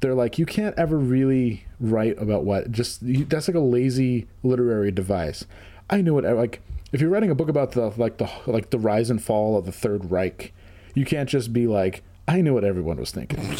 they're 0.00 0.14
like, 0.14 0.38
you 0.38 0.46
can't 0.46 0.76
ever 0.78 0.98
really 0.98 1.64
write 1.80 2.20
about 2.20 2.44
what. 2.44 2.70
Just 2.70 3.02
you, 3.02 3.24
that's 3.24 3.48
like 3.48 3.54
a 3.56 3.60
lazy 3.60 4.26
literary 4.42 4.90
device. 4.90 5.44
I 5.88 6.00
knew 6.00 6.18
it. 6.18 6.24
Like 6.24 6.60
if 6.92 7.00
you're 7.00 7.10
writing 7.10 7.30
a 7.30 7.34
book 7.34 7.48
about 7.48 7.72
the 7.72 7.92
like 7.96 8.18
the 8.18 8.30
like 8.46 8.70
the 8.70 8.78
rise 8.78 9.10
and 9.10 9.22
fall 9.22 9.56
of 9.56 9.64
the 9.66 9.72
Third 9.72 10.10
Reich, 10.10 10.52
you 10.94 11.04
can't 11.04 11.28
just 11.28 11.52
be 11.52 11.66
like, 11.66 12.02
I 12.28 12.40
knew 12.40 12.54
what 12.54 12.64
everyone 12.64 12.98
was 12.98 13.10
thinking. 13.10 13.56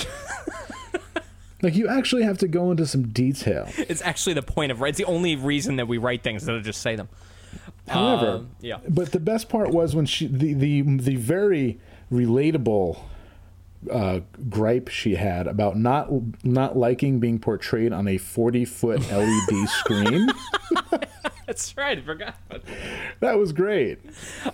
like 1.62 1.75
you 1.75 1.88
actually 1.88 2.23
have 2.23 2.38
to 2.38 2.49
go 2.49 2.70
into 2.70 2.87
some 2.87 3.09
detail. 3.09 3.68
It's 3.77 4.03
actually 4.03 4.35
the 4.35 4.42
point 4.42 4.73
of 4.73 4.81
right. 4.81 4.90
It's 4.90 4.99
the 4.99 5.05
only 5.05 5.37
reason 5.37 5.77
that 5.77 5.88
we 5.88 5.99
write 5.99 6.23
things 6.23 6.47
of 6.47 6.62
just 6.62 6.83
say 6.83 6.97
them. 6.97 7.09
However, 7.88 8.29
Um, 8.29 8.51
yeah. 8.61 8.79
But 8.88 9.12
the 9.12 9.20
best 9.20 9.49
part 9.49 9.70
was 9.70 9.94
when 9.94 10.07
she 10.07 10.27
the 10.27 10.55
the 10.55 10.83
the 10.83 11.16
very 11.16 11.79
relatable 12.12 12.99
uh, 13.90 14.20
gripe 14.49 14.88
she 14.88 15.14
had 15.14 15.47
about 15.47 15.77
not 15.77 16.09
not 16.44 16.77
liking 16.77 17.20
being 17.20 17.38
portrayed 17.38 17.92
on 17.92 18.09
a 18.09 18.18
40 18.18 18.64
foot 18.64 19.01
LED 19.11 19.68
screen. 19.68 20.29
That's 21.47 21.77
right. 21.77 21.99
I 21.99 22.01
forgot. 22.01 22.37
That 23.20 23.37
was 23.38 23.53
great. 23.53 23.99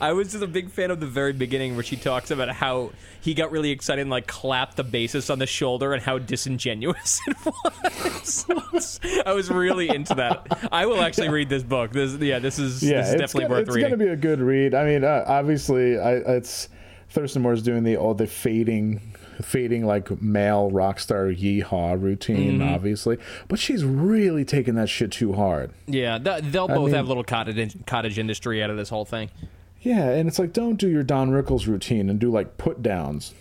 I 0.01 0.13
was 0.13 0.33
just 0.33 0.43
a 0.43 0.49
big 0.49 0.71
fan 0.71 0.91
of 0.91 0.99
the 0.99 1.07
very 1.07 1.33
beginning 1.33 1.77
where 1.77 1.85
she 1.85 1.97
talks 1.97 2.33
about 2.33 2.49
how 2.49 2.91
he 3.21 3.33
got 3.33 3.53
really 3.53 3.71
excited 3.71 4.01
and 4.03 4.11
like 4.11 4.27
clapped 4.27 4.77
the 4.77 4.85
bassist 4.85 5.31
on 5.31 5.39
the 5.39 5.47
shoulder 5.47 5.93
and 5.93 6.03
how 6.03 6.19
disingenuous 6.19 7.21
it 7.29 7.37
was. 8.73 9.01
I 9.25 9.33
was 9.33 9.51
really 9.51 9.89
into 9.89 10.15
that. 10.17 10.69
I 10.73 10.87
will 10.87 11.01
actually 11.01 11.29
read 11.29 11.49
this 11.49 11.63
book. 11.63 11.93
This, 11.93 12.15
yeah, 12.17 12.41
this 12.41 12.59
is, 12.59 12.83
Yeah, 12.83 12.99
this 12.99 13.07
is 13.09 13.15
it's 13.15 13.21
definitely 13.21 13.43
gonna, 13.45 13.55
worth 13.55 13.69
it's 13.69 13.77
reading. 13.77 13.91
gonna 13.93 14.05
be 14.05 14.11
a 14.11 14.17
good 14.17 14.41
read. 14.41 14.75
I 14.75 14.85
mean, 14.85 15.05
uh, 15.05 15.25
obviously, 15.29 15.97
I, 15.97 16.15
it's 16.17 16.69
Thurston 17.11 17.43
Moore's 17.43 17.63
doing 17.63 17.85
the 17.85 17.97
all 17.99 18.15
the 18.15 18.27
fading, 18.27 19.01
fading 19.43 19.87
like 19.87 20.21
male 20.23 20.71
rock 20.71 20.99
star 21.01 21.27
yeehaw 21.27 22.01
routine, 22.01 22.59
Mm-hmm. 22.61 22.75
obviously, 22.75 23.19
but 23.49 23.59
she's 23.59 23.85
really 23.85 24.45
taking 24.45 24.75
that 24.77 24.89
shit 24.89 25.11
too 25.13 25.33
hard. 25.35 25.71
yeah, 25.87 26.19
th- 26.19 26.43
they'll 26.45 26.69
both 26.69 26.87
mean- 26.87 26.95
have 26.95 27.09
little 27.09 27.25
cottage 27.25 27.77
cottage 27.87 28.19
industry 28.19 28.63
out 28.63 28.71
of 28.71 28.77
this 28.77 28.89
whole 28.89 29.05
thing. 29.05 29.31
Yeah, 29.83 30.11
and 30.11 30.29
it's 30.29 30.39
like 30.39 30.53
don't 30.53 30.77
do 30.77 30.89
your 30.89 31.03
Don 31.03 31.31
Rickles 31.31 31.67
routine 31.67 32.11
and 32.11 32.19
do 32.19 32.31
like 32.31 32.59
put 32.59 32.83
downs. 32.83 33.33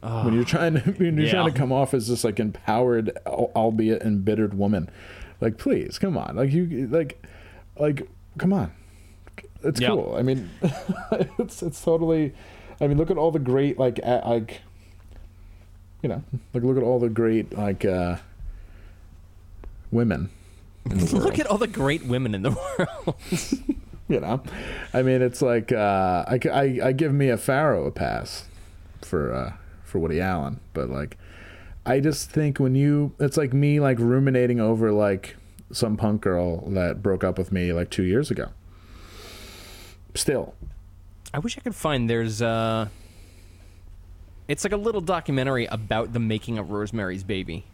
when 0.00 0.34
you're 0.34 0.44
trying 0.44 0.74
to 0.74 0.80
when 0.92 1.16
you're 1.16 1.26
Yeah. 1.26 1.32
trying 1.32 1.52
to 1.52 1.58
come 1.58 1.72
off 1.72 1.94
as 1.94 2.08
this 2.08 2.24
like 2.24 2.38
empowered 2.40 3.16
albeit 3.26 4.02
embittered 4.02 4.54
woman. 4.54 4.88
Like 5.40 5.58
please, 5.58 5.98
come 5.98 6.16
on. 6.18 6.34
Like 6.36 6.52
you 6.52 6.86
like 6.88 7.24
like 7.78 8.08
come 8.38 8.52
on. 8.52 8.72
It's 9.62 9.80
Yeah. 9.80 9.88
cool. 9.88 10.14
I 10.18 10.22
mean 10.22 10.50
it's 11.38 11.62
it's 11.62 11.82
totally 11.82 12.34
I 12.80 12.86
mean 12.86 12.98
look 12.98 13.10
at 13.10 13.16
all 13.18 13.30
the 13.30 13.38
great 13.38 13.78
like 13.78 13.98
a, 14.02 14.22
like 14.26 14.60
you 16.02 16.08
know, 16.08 16.22
like 16.54 16.62
look 16.62 16.76
at 16.76 16.82
all 16.82 16.98
the 16.98 17.08
great 17.08 17.56
like 17.56 17.84
uh 17.84 18.16
women 19.90 20.30
in 20.90 20.98
the 20.98 21.06
world. 21.12 21.24
Look 21.24 21.38
at 21.38 21.46
all 21.46 21.58
the 21.58 21.66
great 21.66 22.04
women 22.04 22.34
in 22.34 22.42
the 22.42 22.50
world. 22.50 23.16
you 24.08 24.20
know 24.20 24.40
i 24.94 25.02
mean 25.02 25.20
it's 25.20 25.42
like 25.42 25.72
uh 25.72 26.24
I, 26.28 26.38
I, 26.52 26.80
I 26.84 26.92
give 26.92 27.12
mia 27.12 27.36
farrow 27.36 27.86
a 27.86 27.90
pass 27.90 28.46
for 29.02 29.34
uh 29.34 29.52
for 29.84 29.98
woody 29.98 30.20
allen 30.20 30.60
but 30.74 30.88
like 30.90 31.18
i 31.84 32.00
just 32.00 32.30
think 32.30 32.58
when 32.58 32.74
you 32.74 33.12
it's 33.18 33.36
like 33.36 33.52
me 33.52 33.80
like 33.80 33.98
ruminating 33.98 34.60
over 34.60 34.92
like 34.92 35.36
some 35.72 35.96
punk 35.96 36.20
girl 36.20 36.68
that 36.70 37.02
broke 37.02 37.24
up 37.24 37.36
with 37.38 37.50
me 37.50 37.72
like 37.72 37.90
two 37.90 38.04
years 38.04 38.30
ago 38.30 38.50
still 40.14 40.54
I 41.34 41.38
wish 41.38 41.58
I 41.58 41.60
could 41.60 41.74
find 41.74 42.08
there's 42.08 42.40
uh 42.40 42.88
it's 44.48 44.64
like 44.64 44.72
a 44.72 44.76
little 44.76 45.00
documentary 45.00 45.66
about 45.66 46.12
the 46.12 46.18
making 46.20 46.58
of 46.58 46.70
Rosemary's 46.70 47.24
Baby. 47.24 47.64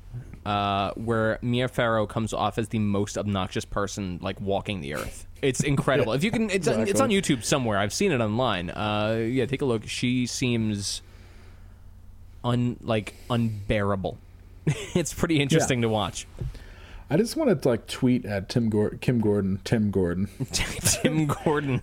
Uh, 0.45 0.91
where 0.95 1.39
Mia 1.41 1.69
Farrow 1.69 2.05
comes 2.05 2.33
off 2.33 2.59
as 2.59 2.69
the 2.69 2.81
most 2.81 3.17
obnoxious 3.17 3.65
person 3.65 4.19
like 4.21 4.41
walking 4.41 4.81
the 4.81 4.95
earth. 4.95 5.25
It's 5.41 5.61
incredible. 5.65 6.15
if 6.15 6.25
you 6.25 6.33
can 6.33 6.51
it's 6.51 6.67
it's 6.67 7.01
on 7.01 7.11
YouTube 7.11 7.45
somewhere. 7.45 7.79
I've 7.79 7.93
seen 7.93 8.11
it 8.11 8.21
online. 8.21 8.69
Uh, 8.71 9.25
yeah, 9.25 9.47
take 9.47 9.63
a 9.63 9.65
look. 9.65 9.87
She 9.87 10.27
seems 10.27 11.01
un 12.43 12.77
like 12.83 13.15
unbearable. 13.31 14.19
it's 14.67 15.15
pretty 15.15 15.41
interesting 15.41 15.83
to 15.83 15.89
watch. 15.89 16.27
i 17.11 17.17
just 17.17 17.37
wanted 17.37 17.63
to 17.63 17.69
like 17.69 17.87
tweet 17.87 18.25
at 18.25 18.49
tim 18.49 18.69
Gor- 18.71 18.97
kim 19.01 19.21
gordon 19.21 19.61
tim 19.65 19.91
gordon 19.93 20.29
Tim 20.53 21.27
Gordon. 21.27 21.83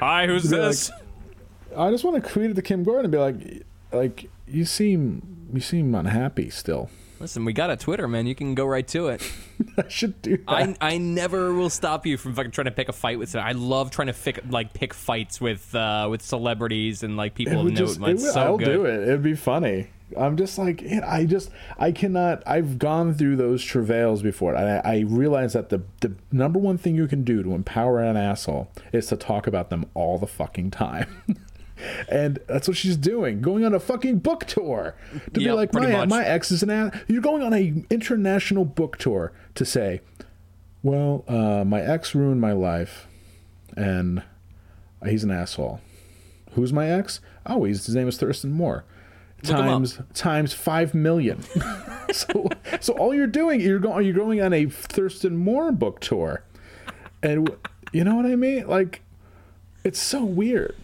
Hi, 0.00 0.26
who's 0.26 0.50
Be 0.50 0.56
like, 0.56 0.68
this? 0.70 0.90
I 1.76 1.90
just 1.90 2.04
want 2.04 2.22
to 2.22 2.30
tweet 2.30 2.50
at 2.50 2.56
the 2.56 2.62
Kim 2.62 2.82
Gordon 2.84 3.04
and 3.06 3.12
be 3.12 3.18
like, 3.18 3.66
like 3.92 4.30
you 4.46 4.64
seem 4.64 5.48
you 5.52 5.60
seem 5.60 5.94
unhappy 5.94 6.50
still. 6.50 6.90
Listen, 7.20 7.44
we 7.44 7.52
got 7.52 7.70
a 7.70 7.76
Twitter, 7.76 8.08
man. 8.08 8.26
You 8.26 8.34
can 8.34 8.54
go 8.54 8.66
right 8.66 8.86
to 8.88 9.06
it. 9.08 9.22
I 9.78 9.88
should 9.88 10.20
do 10.20 10.36
that. 10.36 10.48
I, 10.48 10.76
I 10.80 10.98
never 10.98 11.54
will 11.54 11.70
stop 11.70 12.04
you 12.06 12.18
from 12.18 12.34
fucking 12.34 12.50
trying 12.50 12.64
to 12.66 12.70
pick 12.72 12.88
a 12.88 12.92
fight 12.92 13.18
with. 13.18 13.34
I 13.36 13.52
love 13.52 13.90
trying 13.92 14.08
to 14.08 14.12
pick 14.12 14.40
like 14.50 14.74
pick 14.74 14.92
fights 14.92 15.40
with 15.40 15.74
uh, 15.74 16.08
with 16.10 16.22
celebrities 16.22 17.02
and 17.02 17.16
like 17.16 17.34
people 17.34 17.60
of 17.60 17.66
note. 17.66 17.74
just- 17.76 18.00
would- 18.00 18.20
so 18.20 18.40
I'll 18.40 18.58
good. 18.58 18.64
do 18.66 18.84
it. 18.84 19.02
It'd 19.04 19.22
be 19.22 19.34
funny. 19.34 19.88
I'm 20.18 20.36
just 20.36 20.58
like 20.58 20.84
I 21.04 21.24
just 21.24 21.50
I 21.78 21.90
cannot. 21.92 22.42
I've 22.46 22.78
gone 22.78 23.14
through 23.14 23.36
those 23.36 23.64
travails 23.64 24.22
before. 24.22 24.54
I, 24.54 24.76
I 24.84 24.98
realize 25.06 25.54
that 25.54 25.70
the 25.70 25.82
the 26.00 26.14
number 26.30 26.58
one 26.58 26.78
thing 26.78 26.94
you 26.94 27.06
can 27.06 27.24
do 27.24 27.42
to 27.42 27.54
empower 27.54 28.00
an 28.00 28.16
asshole 28.16 28.70
is 28.92 29.06
to 29.06 29.16
talk 29.16 29.46
about 29.46 29.70
them 29.70 29.86
all 29.94 30.18
the 30.18 30.26
fucking 30.26 30.72
time. 30.72 31.24
And 32.08 32.38
that's 32.46 32.68
what 32.68 32.76
she's 32.76 32.96
doing, 32.96 33.40
going 33.40 33.64
on 33.64 33.74
a 33.74 33.80
fucking 33.80 34.18
book 34.18 34.44
tour 34.44 34.94
to 35.32 35.40
be 35.40 35.50
like, 35.50 35.72
my 35.72 35.90
much. 35.90 36.08
my 36.08 36.24
ex 36.24 36.52
is 36.52 36.62
an 36.62 36.70
ass. 36.70 36.96
You're 37.08 37.22
going 37.22 37.42
on 37.42 37.52
a 37.52 37.84
international 37.90 38.64
book 38.64 38.96
tour 38.96 39.32
to 39.56 39.64
say, 39.64 40.00
well, 40.82 41.24
uh, 41.26 41.64
my 41.64 41.80
ex 41.80 42.14
ruined 42.14 42.40
my 42.40 42.52
life, 42.52 43.06
and 43.76 44.22
he's 45.04 45.24
an 45.24 45.30
asshole. 45.30 45.80
Who's 46.52 46.72
my 46.72 46.88
ex? 46.88 47.20
Oh, 47.46 47.64
he's, 47.64 47.86
his 47.86 47.94
name 47.94 48.08
is 48.08 48.16
Thurston 48.16 48.52
Moore. 48.52 48.84
Look. 49.42 49.56
Times 49.56 50.00
times 50.14 50.52
five 50.54 50.94
million. 50.94 51.42
so 52.12 52.48
so 52.80 52.94
all 52.94 53.14
you're 53.14 53.26
doing 53.26 53.60
you're 53.60 53.78
going 53.78 54.06
you're 54.06 54.14
going 54.14 54.40
on 54.40 54.54
a 54.54 54.66
Thurston 54.66 55.36
Moore 55.36 55.70
book 55.70 56.00
tour, 56.00 56.44
and 57.22 57.50
you 57.92 58.04
know 58.04 58.14
what 58.14 58.24
I 58.24 58.36
mean? 58.36 58.66
Like, 58.66 59.02
it's 59.84 60.00
so 60.00 60.24
weird. 60.24 60.76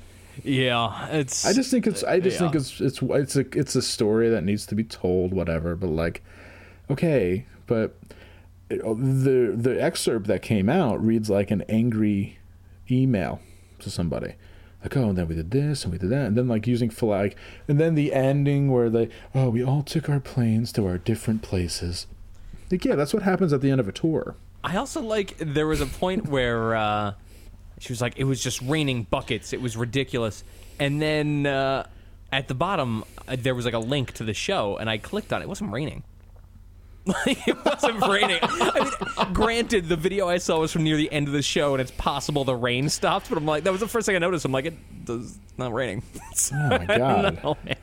Yeah, 0.44 1.08
it's. 1.08 1.44
I 1.46 1.52
just 1.52 1.70
think 1.70 1.86
it's 1.86 2.02
I 2.04 2.20
just 2.20 2.34
Yeah. 2.40 2.50
think 2.50 2.54
it's 2.56 2.80
it's 2.80 3.00
it's 3.02 3.36
a 3.36 3.58
it's 3.58 3.74
a 3.76 3.82
story 3.82 4.28
that 4.30 4.44
needs 4.44 4.66
to 4.66 4.74
be 4.74 4.84
told, 4.84 5.32
whatever. 5.32 5.74
But 5.76 5.88
like, 5.88 6.22
okay, 6.90 7.46
but 7.66 7.96
the 8.68 9.54
the 9.56 9.82
excerpt 9.82 10.26
that 10.28 10.42
came 10.42 10.68
out 10.68 11.04
reads 11.04 11.28
like 11.30 11.50
an 11.50 11.62
angry 11.68 12.38
email 12.90 13.40
to 13.80 13.90
somebody. 13.90 14.34
Like, 14.82 14.96
oh, 14.96 15.10
and 15.10 15.18
then 15.18 15.28
we 15.28 15.34
did 15.34 15.50
this 15.50 15.84
and 15.84 15.92
we 15.92 15.98
did 15.98 16.08
that, 16.10 16.26
and 16.26 16.36
then 16.36 16.48
like 16.48 16.66
using 16.66 16.88
flag, 16.88 17.36
and 17.68 17.78
then 17.78 17.94
the 17.94 18.14
ending 18.14 18.70
where 18.70 18.88
they, 18.88 19.10
oh, 19.34 19.50
we 19.50 19.62
all 19.62 19.82
took 19.82 20.08
our 20.08 20.20
planes 20.20 20.72
to 20.72 20.86
our 20.86 20.96
different 20.96 21.42
places. 21.42 22.06
Like, 22.70 22.84
yeah, 22.86 22.94
that's 22.94 23.12
what 23.12 23.24
happens 23.24 23.52
at 23.52 23.60
the 23.60 23.70
end 23.70 23.80
of 23.80 23.88
a 23.88 23.92
tour. 23.92 24.36
I 24.64 24.76
also 24.76 25.02
like 25.02 25.36
there 25.38 25.66
was 25.66 25.80
a 25.82 25.86
point 25.86 26.28
where 26.28 26.74
uh, 26.74 27.12
she 27.80 27.92
was 27.92 28.00
like, 28.00 28.16
it 28.18 28.24
was 28.24 28.40
just 28.42 28.60
raining 28.62 29.04
buckets. 29.04 29.52
It 29.52 29.60
was 29.60 29.76
ridiculous. 29.76 30.44
And 30.78 31.00
then 31.02 31.46
uh, 31.46 31.86
at 32.30 32.46
the 32.46 32.54
bottom, 32.54 33.04
uh, 33.26 33.36
there 33.38 33.54
was 33.54 33.64
like 33.64 33.74
a 33.74 33.78
link 33.78 34.12
to 34.12 34.24
the 34.24 34.34
show, 34.34 34.76
and 34.76 34.88
I 34.88 34.98
clicked 34.98 35.32
on 35.32 35.40
it. 35.40 35.44
It 35.46 35.48
wasn't 35.48 35.72
raining. 35.72 36.04
Like 37.06 37.48
it 37.48 37.56
wasn't 37.64 38.06
raining. 38.06 38.38
I 38.42 38.90
mean, 39.24 39.32
granted, 39.32 39.88
the 39.88 39.96
video 39.96 40.28
I 40.28 40.36
saw 40.36 40.60
was 40.60 40.70
from 40.70 40.84
near 40.84 40.98
the 40.98 41.10
end 41.10 41.26
of 41.28 41.32
the 41.32 41.40
show, 41.42 41.72
and 41.72 41.80
it's 41.80 41.90
possible 41.90 42.44
the 42.44 42.54
rain 42.54 42.90
stopped. 42.90 43.30
But 43.30 43.38
I'm 43.38 43.46
like, 43.46 43.64
that 43.64 43.70
was 43.72 43.80
the 43.80 43.88
first 43.88 44.04
thing 44.04 44.14
I 44.16 44.18
noticed. 44.18 44.44
I'm 44.44 44.52
like, 44.52 44.66
it 44.66 45.06
does 45.06 45.38
it's 45.42 45.58
not 45.58 45.72
raining. 45.72 46.02
So, 46.34 46.54
Oh 46.62 46.68
my 46.78 46.84
god. 46.84 47.40
no, 47.42 47.56
man. 47.64 47.76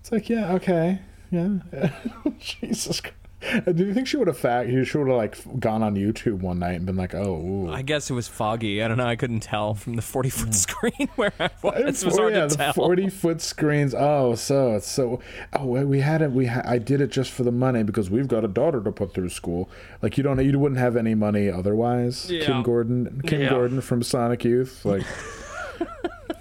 It's 0.00 0.12
like, 0.12 0.28
yeah, 0.28 0.52
okay, 0.52 1.00
yeah. 1.30 1.48
Jesus. 2.38 3.00
Christ. 3.00 3.16
Do 3.72 3.84
you 3.84 3.94
think 3.94 4.06
she 4.06 4.16
would 4.16 4.28
have 4.28 4.38
fact? 4.38 4.68
She 4.68 4.98
would 4.98 5.08
have 5.08 5.16
like 5.16 5.60
gone 5.60 5.82
on 5.82 5.94
YouTube 5.94 6.40
one 6.40 6.58
night 6.58 6.72
and 6.72 6.84
been 6.84 6.96
like, 6.96 7.14
"Oh, 7.14 7.36
ooh. 7.36 7.70
I 7.70 7.82
guess 7.82 8.10
it 8.10 8.12
was 8.14 8.28
foggy. 8.28 8.82
I 8.82 8.88
don't 8.88 8.98
know. 8.98 9.06
I 9.06 9.16
couldn't 9.16 9.40
tell 9.40 9.74
from 9.74 9.94
the 9.94 10.02
40 10.02 10.30
foot 10.30 10.46
hmm. 10.46 10.52
screen 10.52 11.08
where 11.16 11.32
I 11.40 11.50
was. 11.62 12.02
It 12.02 12.06
was 12.06 12.18
hard 12.18 12.34
yeah, 12.34 12.42
to 12.42 12.48
the 12.48 12.56
tell. 12.56 12.72
forty 12.74 13.08
foot 13.08 13.40
screens. 13.40 13.94
Oh, 13.96 14.34
so 14.34 14.76
it's 14.76 14.88
so. 14.88 15.20
Oh, 15.54 15.66
we- 15.66 15.84
we 15.84 16.00
had 16.00 16.20
it. 16.22 16.32
We 16.32 16.46
ha- 16.46 16.62
I 16.64 16.78
did 16.78 17.00
it 17.00 17.10
just 17.10 17.30
for 17.30 17.42
the 17.42 17.52
money 17.52 17.82
because 17.82 18.10
we've 18.10 18.28
got 18.28 18.44
a 18.44 18.48
daughter 18.48 18.82
to 18.82 18.92
put 18.92 19.14
through 19.14 19.30
school. 19.30 19.70
Like 20.02 20.18
you 20.18 20.22
don't, 20.22 20.38
you 20.44 20.58
wouldn't 20.58 20.78
have 20.80 20.96
any 20.96 21.14
money 21.14 21.48
otherwise. 21.48 22.30
Yeah. 22.30 22.44
Kim 22.44 22.62
Gordon, 22.62 23.22
Kim 23.26 23.40
Yeah. 23.42 23.50
Gordon 23.50 23.80
from 23.80 24.02
Sonic 24.02 24.44
Youth, 24.44 24.84
like 24.84 25.04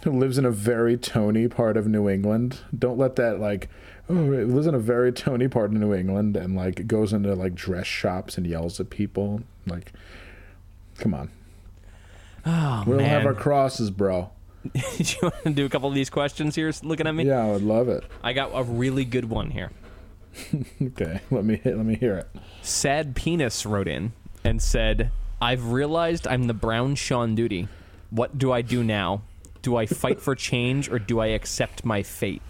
who 0.04 0.12
lives 0.12 0.38
in 0.38 0.46
a 0.46 0.52
very 0.52 0.98
Tony 0.98 1.48
part 1.48 1.78
of 1.78 1.88
New 1.88 2.10
England. 2.10 2.60
Don't 2.78 2.98
let 2.98 3.16
that 3.16 3.40
like. 3.40 3.70
Oh, 4.12 4.32
it 4.34 4.48
lives 4.48 4.66
in 4.66 4.74
a 4.74 4.80
very 4.80 5.12
Tony 5.12 5.48
part 5.48 5.66
of 5.66 5.74
New 5.74 5.94
England 5.94 6.36
and 6.36 6.56
like 6.56 6.88
goes 6.88 7.14
into 7.14 7.36
like 7.36 7.54
dress 7.54 7.86
shops 7.86 8.38
and 8.38 8.48
yells 8.48 8.80
at 8.80 8.90
people. 8.90 9.42
Like, 9.68 9.92
come 10.98 11.14
on. 11.14 11.30
Oh, 12.46 12.84
We 12.88 12.94
don't 12.98 13.04
have 13.06 13.26
our 13.26 13.34
crosses, 13.36 13.92
bro. 13.92 14.32
Do 14.74 14.80
you 14.98 15.18
want 15.22 15.44
to 15.44 15.50
do 15.52 15.66
a 15.66 15.70
couple 15.70 15.88
of 15.88 15.96
these 15.96 16.10
questions 16.10 16.56
here? 16.56 16.72
Looking 16.84 17.06
at 17.08 17.14
me, 17.14 17.26
Yeah, 17.26 17.44
I 17.46 17.52
would 17.52 17.62
love 17.64 17.88
it. 17.88 18.04
I 18.24 18.34
got 18.34 18.50
a 18.54 18.64
really 18.64 19.06
good 19.06 19.26
one 19.30 19.52
here. 19.52 19.72
Okay, 20.82 21.22
let 21.32 21.44
me 21.44 21.60
let 21.66 21.78
me 21.86 21.96
hear 21.96 22.16
it. 22.16 22.28
Sad 22.62 23.16
Penis 23.16 23.66
wrote 23.66 23.88
in 23.88 24.14
and 24.44 24.62
said, 24.62 25.12
"I've 25.42 25.72
realized 25.72 26.28
I'm 26.28 26.48
the 26.48 26.54
brown 26.54 26.96
Sean 26.96 27.36
Duty. 27.36 27.68
What 28.10 28.38
do 28.38 28.52
I 28.52 28.62
do 28.62 28.84
now? 28.84 29.22
Do 29.62 29.76
I 29.76 29.86
fight 29.86 30.22
for 30.22 30.36
change 30.36 30.88
or 30.90 31.00
do 31.00 31.20
I 31.20 31.28
accept 31.28 31.84
my 31.84 32.04
fate?" 32.04 32.42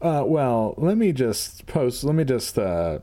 Uh, 0.00 0.22
well, 0.26 0.74
let 0.76 0.96
me 0.98 1.12
just 1.12 1.66
post. 1.66 2.04
Let 2.04 2.14
me 2.14 2.24
just. 2.24 2.58
Uh, 2.58 2.98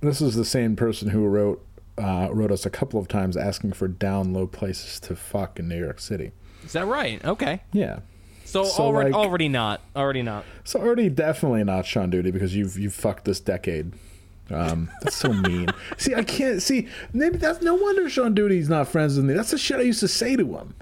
this 0.00 0.20
is 0.20 0.34
the 0.34 0.44
same 0.44 0.76
person 0.76 1.08
who 1.08 1.26
wrote 1.26 1.64
uh, 1.98 2.28
wrote 2.32 2.50
us 2.52 2.64
a 2.66 2.70
couple 2.70 3.00
of 3.00 3.08
times 3.08 3.36
asking 3.36 3.72
for 3.72 3.88
down 3.88 4.32
low 4.32 4.46
places 4.46 5.00
to 5.00 5.16
fuck 5.16 5.58
in 5.58 5.68
New 5.68 5.78
York 5.78 6.00
City. 6.00 6.32
Is 6.64 6.72
that 6.72 6.86
right? 6.86 7.24
Okay. 7.24 7.60
Yeah. 7.72 8.00
So, 8.44 8.64
So, 8.64 8.84
already, 8.84 9.10
like- 9.10 9.18
already 9.20 9.48
not. 9.48 9.80
Already 9.96 10.22
not. 10.22 10.44
So 10.64 10.80
already 10.80 11.08
definitely 11.08 11.64
not 11.64 11.84
Sean 11.84 12.10
Duty 12.10 12.30
because 12.30 12.54
you've 12.54 12.78
you've 12.78 12.94
fucked 12.94 13.24
this 13.24 13.40
decade. 13.40 13.92
Um, 14.50 14.88
that's 15.02 15.16
so 15.16 15.32
mean. 15.32 15.66
see, 15.96 16.14
I 16.14 16.22
can't 16.22 16.62
see. 16.62 16.86
Maybe 17.12 17.38
that's 17.38 17.60
no 17.62 17.74
wonder 17.74 18.08
Sean 18.08 18.34
Duty's 18.34 18.68
not 18.68 18.86
friends 18.88 19.16
with 19.16 19.24
me. 19.24 19.34
That's 19.34 19.50
the 19.50 19.58
shit 19.58 19.78
I 19.78 19.82
used 19.82 20.00
to 20.00 20.08
say 20.08 20.36
to 20.36 20.56
him. 20.56 20.74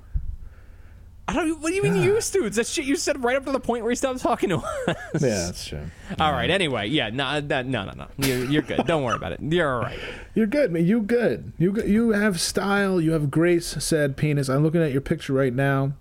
I 1.27 1.33
don't. 1.33 1.61
What 1.61 1.70
do 1.70 1.75
you 1.75 1.83
mean 1.83 1.97
used 2.03 2.33
to? 2.35 2.45
It's 2.45 2.57
that 2.57 2.66
shit 2.66 2.85
you 2.85 2.97
said 2.97 3.25
right 3.25 3.37
up 3.37 3.47
to 3.47 3.53
the 3.53 3.61
point 3.61 3.83
where 3.83 3.91
he 3.91 3.97
stopped 3.97 4.20
talking 4.20 4.51
to 4.51 4.57
us. 4.89 4.97
Yeah, 5.14 5.47
that's 5.47 5.66
true. 5.66 5.87
All 6.20 6.33
right. 6.33 6.51
Anyway, 6.51 6.89
yeah. 6.89 7.09
No, 7.09 7.41
no, 7.41 7.62
no, 7.62 7.85
no. 7.85 7.93
no. 7.93 8.07
You're, 8.18 8.45
you're 8.45 8.62
good. 8.62 8.87
Don't 8.87 9.03
worry 9.03 9.16
about 9.16 9.33
it. 9.33 9.41
You're 9.41 9.75
all 9.75 9.81
right. 9.83 9.99
You're 10.35 10.47
good, 10.47 10.70
man. 10.70 10.85
You 10.85 11.01
good. 11.01 11.53
You 11.59 11.83
you 11.83 12.11
have 12.11 12.41
style. 12.41 13.01
You 13.01 13.12
have 13.12 13.31
grace. 13.31 13.66
Said 13.83 14.16
penis. 14.18 14.51
I'm 14.51 14.62
looking 14.62 14.83
at 14.83 14.93
your 14.93 15.01
picture 15.01 15.33
right 15.33 15.55
now. 15.55 15.93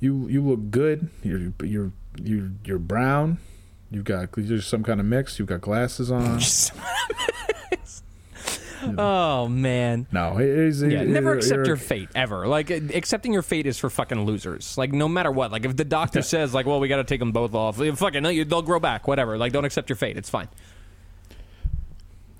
You 0.00 0.26
you 0.28 0.42
look 0.42 0.70
good. 0.70 1.10
You're 1.22 1.52
you're 1.62 1.92
you're 2.22 2.50
you're 2.64 2.78
brown. 2.78 3.38
You've 3.90 4.04
got 4.04 4.30
there's 4.32 4.66
some 4.66 4.82
kind 4.82 5.00
of 5.00 5.06
mix. 5.06 5.38
You've 5.38 5.48
got 5.48 5.60
glasses 5.60 6.10
on. 6.10 6.40
oh 8.98 9.48
man. 9.48 10.06
No, 10.12 10.36
he's, 10.36 10.82
Yeah, 10.82 11.02
never 11.04 11.34
accept 11.34 11.66
your 11.66 11.76
fate 11.76 12.08
ever. 12.14 12.46
Like 12.46 12.70
uh, 12.70 12.80
accepting 12.94 13.32
your 13.32 13.42
fate 13.42 13.66
is 13.66 13.78
for 13.78 13.90
fucking 13.90 14.24
losers. 14.24 14.76
Like 14.78 14.92
no 14.92 15.08
matter 15.08 15.30
what. 15.30 15.52
Like 15.52 15.64
if 15.64 15.76
the 15.76 15.84
doctor 15.84 16.22
says 16.22 16.52
like, 16.54 16.66
well, 16.66 16.80
we 16.80 16.88
got 16.88 16.96
to 16.96 17.04
take 17.04 17.20
them 17.20 17.32
both 17.32 17.54
off. 17.54 17.80
eh, 17.80 17.92
Fucking 17.94 18.22
no, 18.22 18.28
you, 18.28 18.44
they'll 18.44 18.62
grow 18.62 18.80
back. 18.80 19.06
Whatever. 19.08 19.38
Like 19.38 19.52
don't 19.52 19.64
accept 19.64 19.88
your 19.88 19.96
fate. 19.96 20.16
It's 20.16 20.30
fine. 20.30 20.48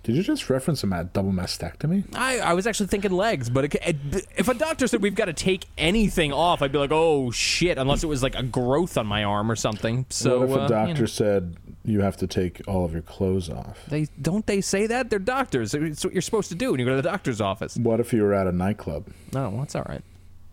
Did 0.03 0.17
you 0.17 0.23
just 0.25 0.51
reference 0.51 0.83
a 0.83 0.87
ma- 0.89 1.05
double 1.05 1.31
mastectomy? 1.31 2.05
I, 2.15 2.41
I 2.41 2.53
was 2.55 2.67
actually 2.67 2.89
thinking 2.89 3.13
legs, 3.13 3.49
but 3.49 3.67
it, 3.67 3.75
it, 3.87 4.27
if 4.37 4.49
a 4.49 4.55
doctor 4.55 4.89
said 4.89 5.01
we've 5.01 5.15
got 5.15 5.27
to 5.27 5.33
take 5.33 5.67
anything 5.79 6.33
off, 6.33 6.61
I'd 6.61 6.73
be 6.73 6.79
like, 6.79 6.91
oh 6.93 7.31
shit, 7.31 7.79
unless 7.79 8.03
it 8.03 8.09
was 8.09 8.23
like 8.23 8.35
a 8.35 8.43
growth 8.43 8.99
on 8.99 9.07
my 9.07 9.23
arm 9.23 9.51
or 9.51 9.55
something. 9.55 10.07
So 10.11 10.41
what 10.41 10.51
if 10.51 10.57
uh, 10.57 10.59
a 10.59 10.63
you 10.63 10.69
doctor 10.69 11.03
know. 11.03 11.07
said 11.07 11.57
you 11.85 12.01
have 12.01 12.17
to 12.17 12.27
take 12.27 12.63
all 12.67 12.85
of 12.85 12.93
your 12.93 13.03
clothes 13.03 13.49
off? 13.49 13.79
They 13.87 14.09
don't 14.21 14.45
they 14.47 14.61
say 14.61 14.89
that 14.89 15.09
they're 15.09 15.21
doctors. 15.21 15.73
It's 15.73 16.05
what 16.05 16.13
you're 16.13 16.23
supposed 16.23 16.49
to 16.49 16.57
do 16.57 16.73
when 16.73 16.81
you 16.81 16.87
go 16.87 16.97
to 16.97 17.03
the 17.03 17.09
doctor's 17.09 17.41
office. 17.41 17.77
What 17.77 18.01
if 18.01 18.13
you 18.13 18.23
were 18.23 18.35
at 18.35 18.49
a 18.49 18.53
nightclub? 18.53 19.07
No, 19.33 19.51
well, 19.51 19.59
that's 19.61 19.77
all 19.77 19.87
right. 19.89 20.03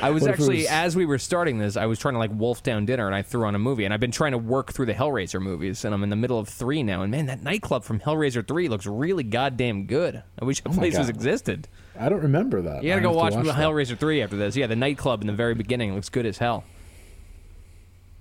I 0.00 0.10
was 0.10 0.22
What 0.22 0.30
if 0.30 0.38
it 0.38 0.40
actually 0.42 0.56
was- 0.58 0.66
as 0.70 0.96
we 0.96 1.04
were 1.06 1.18
starting 1.18 1.58
this, 1.58 1.76
I 1.76 1.86
was 1.86 1.98
trying 1.98 2.14
to 2.14 2.18
like 2.18 2.30
wolf 2.32 2.62
down 2.62 2.86
dinner, 2.86 3.06
and 3.06 3.14
I 3.14 3.22
threw 3.22 3.46
on 3.46 3.54
a 3.54 3.58
movie, 3.58 3.84
and 3.84 3.92
I've 3.92 4.00
been 4.00 4.10
trying 4.10 4.32
to 4.32 4.38
work 4.38 4.72
through 4.72 4.86
the 4.86 4.94
Hellraiser 4.94 5.40
movies, 5.42 5.84
and 5.84 5.94
I'm 5.94 6.02
in 6.02 6.08
the 6.10 6.16
middle 6.16 6.38
of 6.38 6.48
three 6.48 6.82
now, 6.82 7.02
and 7.02 7.10
man, 7.10 7.26
that 7.26 7.42
nightclub 7.42 7.84
from 7.84 8.00
Hellraiser 8.00 8.46
three 8.46 8.68
looks 8.68 8.86
really 8.86 9.22
goddamn 9.22 9.84
good. 9.86 10.22
I 10.40 10.44
wish 10.44 10.60
that 10.62 10.70
my 10.70 10.76
place 10.76 10.96
was 10.98 11.08
God. 11.08 11.16
existed. 11.16 11.68
I 11.98 12.08
don't 12.08 12.22
remember 12.22 12.62
that. 12.62 12.82
You 12.82 12.88
gotta 12.90 13.02
go 13.02 13.08
have 13.10 13.16
watch, 13.16 13.32
to 13.34 13.42
that. 13.42 13.54
Hellraiser 13.56 13.98
three 13.98 14.22
after 14.22 14.36
this. 14.36 14.56
Yeah, 14.56 14.66
the 14.66 14.76
nightclub 14.76 15.20
in 15.20 15.26
the 15.26 15.32
very 15.34 15.54
beginning 15.54 15.94
looks 15.94 16.08
good 16.08 16.26
as 16.26 16.38
hell. 16.38 16.64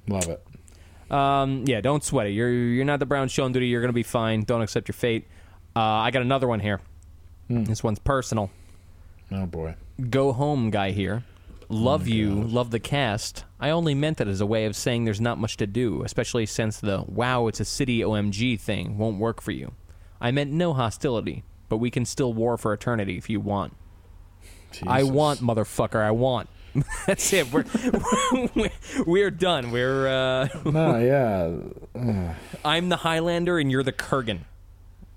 Love 0.08 0.28
it. 0.30 0.44
Um, 1.12 1.64
yeah, 1.68 1.82
don't 1.82 2.04
sweat 2.04 2.28
it. 2.28 2.32
You're 2.32 2.52
you're 2.52 2.86
not 2.86 3.00
the 3.00 3.06
brown 3.06 3.28
Sean 3.30 3.52
Duty. 3.52 3.68
You're 3.68 3.82
gonna 3.82 3.94
be 3.94 4.04
fine. 4.04 4.44
Don't 4.44 4.62
accept 4.62 4.88
your 4.88 4.94
fate. 4.94 5.28
Uh, 5.76 5.80
I 5.80 6.12
got 6.12 6.22
another 6.22 6.48
one 6.48 6.60
here. 6.60 6.82
This 7.50 7.84
one's 7.84 8.00
personal. 8.00 8.50
Oh 9.32 9.46
boy. 9.46 9.76
Go 10.10 10.34
home 10.34 10.70
guy 10.72 10.92
here. 10.92 11.24
Love 11.74 12.08
you, 12.08 12.36
love 12.36 12.70
the 12.70 12.80
cast. 12.80 13.46
I 13.60 13.72
only 13.72 13.96
meant 13.96 14.18
that 14.18 14.28
as 14.28 14.42
a 14.42 14.46
way 14.46 14.66
of 14.66 14.76
saying 14.76 15.06
there's 15.06 15.20
not 15.20 15.40
much 15.40 15.58
to 15.58 15.66
do, 15.66 16.04
especially 16.04 16.46
since 16.46 16.80
the 16.80 17.04
wow, 17.08 17.48
it's 17.48 17.60
a 17.60 17.66
city 17.66 18.02
OMG 18.02 18.60
thing 18.60 18.98
won't 18.98 19.18
work 19.18 19.42
for 19.42 19.52
you. 19.52 19.74
I 20.22 20.32
meant 20.32 20.52
no 20.52 20.74
hostility, 20.74 21.44
but 21.70 21.78
we 21.78 21.90
can 21.90 22.06
still 22.06 22.32
war 22.32 22.58
for 22.58 22.74
eternity 22.74 23.18
if 23.18 23.28
you 23.30 23.40
want. 23.40 23.76
I 24.86 25.04
want, 25.04 25.40
motherfucker, 25.40 26.02
I 26.02 26.12
want. 26.12 26.48
That's 27.08 27.34
it. 27.34 27.52
We're 27.52 27.66
we're, 28.56 28.70
we're 29.06 29.32
done. 29.32 29.72
We're 29.72 30.08
uh, 30.08 30.48
no, 30.66 30.98
yeah. 31.96 32.34
I'm 32.66 32.90
the 32.90 32.98
Highlander 32.98 33.58
and 33.58 33.72
you're 33.72 33.84
the 33.84 33.92
Kurgan. 33.92 34.42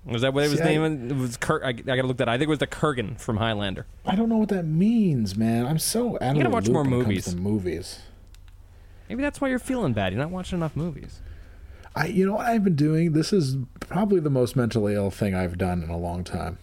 Was 0.07 0.21
that 0.21 0.33
what 0.33 0.43
it 0.45 0.49
was 0.49 0.59
See, 0.59 0.63
I- 0.63 0.77
named? 0.77 1.11
It 1.11 1.15
was 1.17 1.37
Kur- 1.37 1.63
I, 1.63 1.69
I 1.69 1.73
gotta 1.73 2.03
look 2.03 2.17
that. 2.17 2.27
Up. 2.27 2.33
I 2.33 2.37
think 2.37 2.47
it 2.47 2.49
was 2.49 2.59
the 2.59 2.67
Kurgan 2.67 3.19
from 3.19 3.37
Highlander. 3.37 3.85
I 4.05 4.15
don't 4.15 4.29
know 4.29 4.37
what 4.37 4.49
that 4.49 4.65
means, 4.65 5.35
man. 5.35 5.65
I'm 5.65 5.79
so 5.79 6.15
out 6.21 6.31
of 6.31 6.37
gotta 6.37 6.49
watch 6.49 6.69
more 6.69 6.83
when 6.83 6.93
it 6.93 7.03
comes 7.03 7.07
movies. 7.07 7.35
movies. 7.35 7.99
Maybe 9.09 9.21
that's 9.21 9.39
why 9.41 9.47
you're 9.49 9.59
feeling 9.59 9.93
bad. 9.93 10.13
You're 10.13 10.21
not 10.21 10.31
watching 10.31 10.57
enough 10.59 10.75
movies. 10.75 11.21
I, 11.95 12.07
you 12.07 12.25
know 12.25 12.33
what 12.35 12.45
I've 12.45 12.63
been 12.63 12.75
doing? 12.75 13.13
This 13.13 13.33
is 13.33 13.57
probably 13.79 14.19
the 14.19 14.29
most 14.29 14.55
mentally 14.55 14.93
ill 14.93 15.09
thing 15.09 15.33
I've 15.33 15.57
done 15.57 15.81
in 15.81 15.89
a 15.89 15.97
long 15.97 16.23
time. 16.23 16.57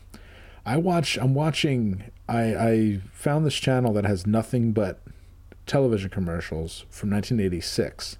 I 0.64 0.76
watch. 0.76 1.16
I'm 1.18 1.34
watching. 1.34 2.04
I 2.28 2.42
I 2.54 3.00
found 3.12 3.44
this 3.44 3.54
channel 3.56 3.92
that 3.94 4.04
has 4.06 4.26
nothing 4.26 4.72
but 4.72 5.00
television 5.66 6.08
commercials 6.10 6.84
from 6.90 7.10
1986. 7.10 8.16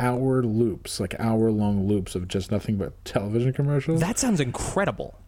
Hour 0.00 0.42
loops, 0.42 1.00
like 1.00 1.18
hour 1.18 1.50
long 1.50 1.86
loops 1.88 2.14
of 2.14 2.28
just 2.28 2.50
nothing 2.50 2.76
but 2.76 3.04
television 3.04 3.52
commercials. 3.52 4.00
That 4.00 4.18
sounds 4.18 4.40
incredible. 4.40 5.18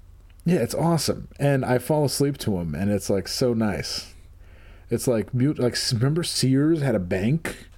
Yeah, 0.44 0.58
it's 0.60 0.74
awesome, 0.74 1.28
and 1.38 1.64
I 1.64 1.78
fall 1.78 2.04
asleep 2.04 2.38
to 2.38 2.52
them, 2.52 2.74
and 2.74 2.90
it's 2.90 3.10
like 3.10 3.28
so 3.28 3.52
nice. 3.52 4.14
It's 4.88 5.06
like 5.06 5.34
mute. 5.34 5.58
Like 5.58 5.76
remember 5.92 6.22
Sears 6.22 6.82
had 6.82 6.94
a 6.94 7.00
bank. 7.00 7.68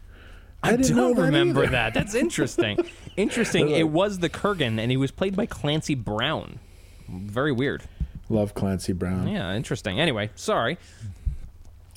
I, 0.62 0.76
didn't 0.76 0.96
don't 0.96 1.16
that 1.16 1.22
remember 1.22 1.62
either. 1.62 1.72
that. 1.72 1.94
That's 1.94 2.14
interesting. 2.14 2.78
interesting. 3.16 3.68
It 3.70 3.88
was 3.88 4.20
the 4.20 4.30
Kurgan, 4.30 4.78
and 4.78 4.90
he 4.90 4.96
was 4.96 5.10
played 5.10 5.34
by 5.34 5.46
Clancy 5.46 5.96
Brown. 5.96 6.60
Very 7.08 7.52
weird. 7.52 7.82
Love 8.28 8.54
Clancy 8.54 8.92
Brown. 8.92 9.26
Yeah, 9.28 9.54
interesting. 9.54 9.98
Anyway, 9.98 10.30
sorry. 10.36 10.78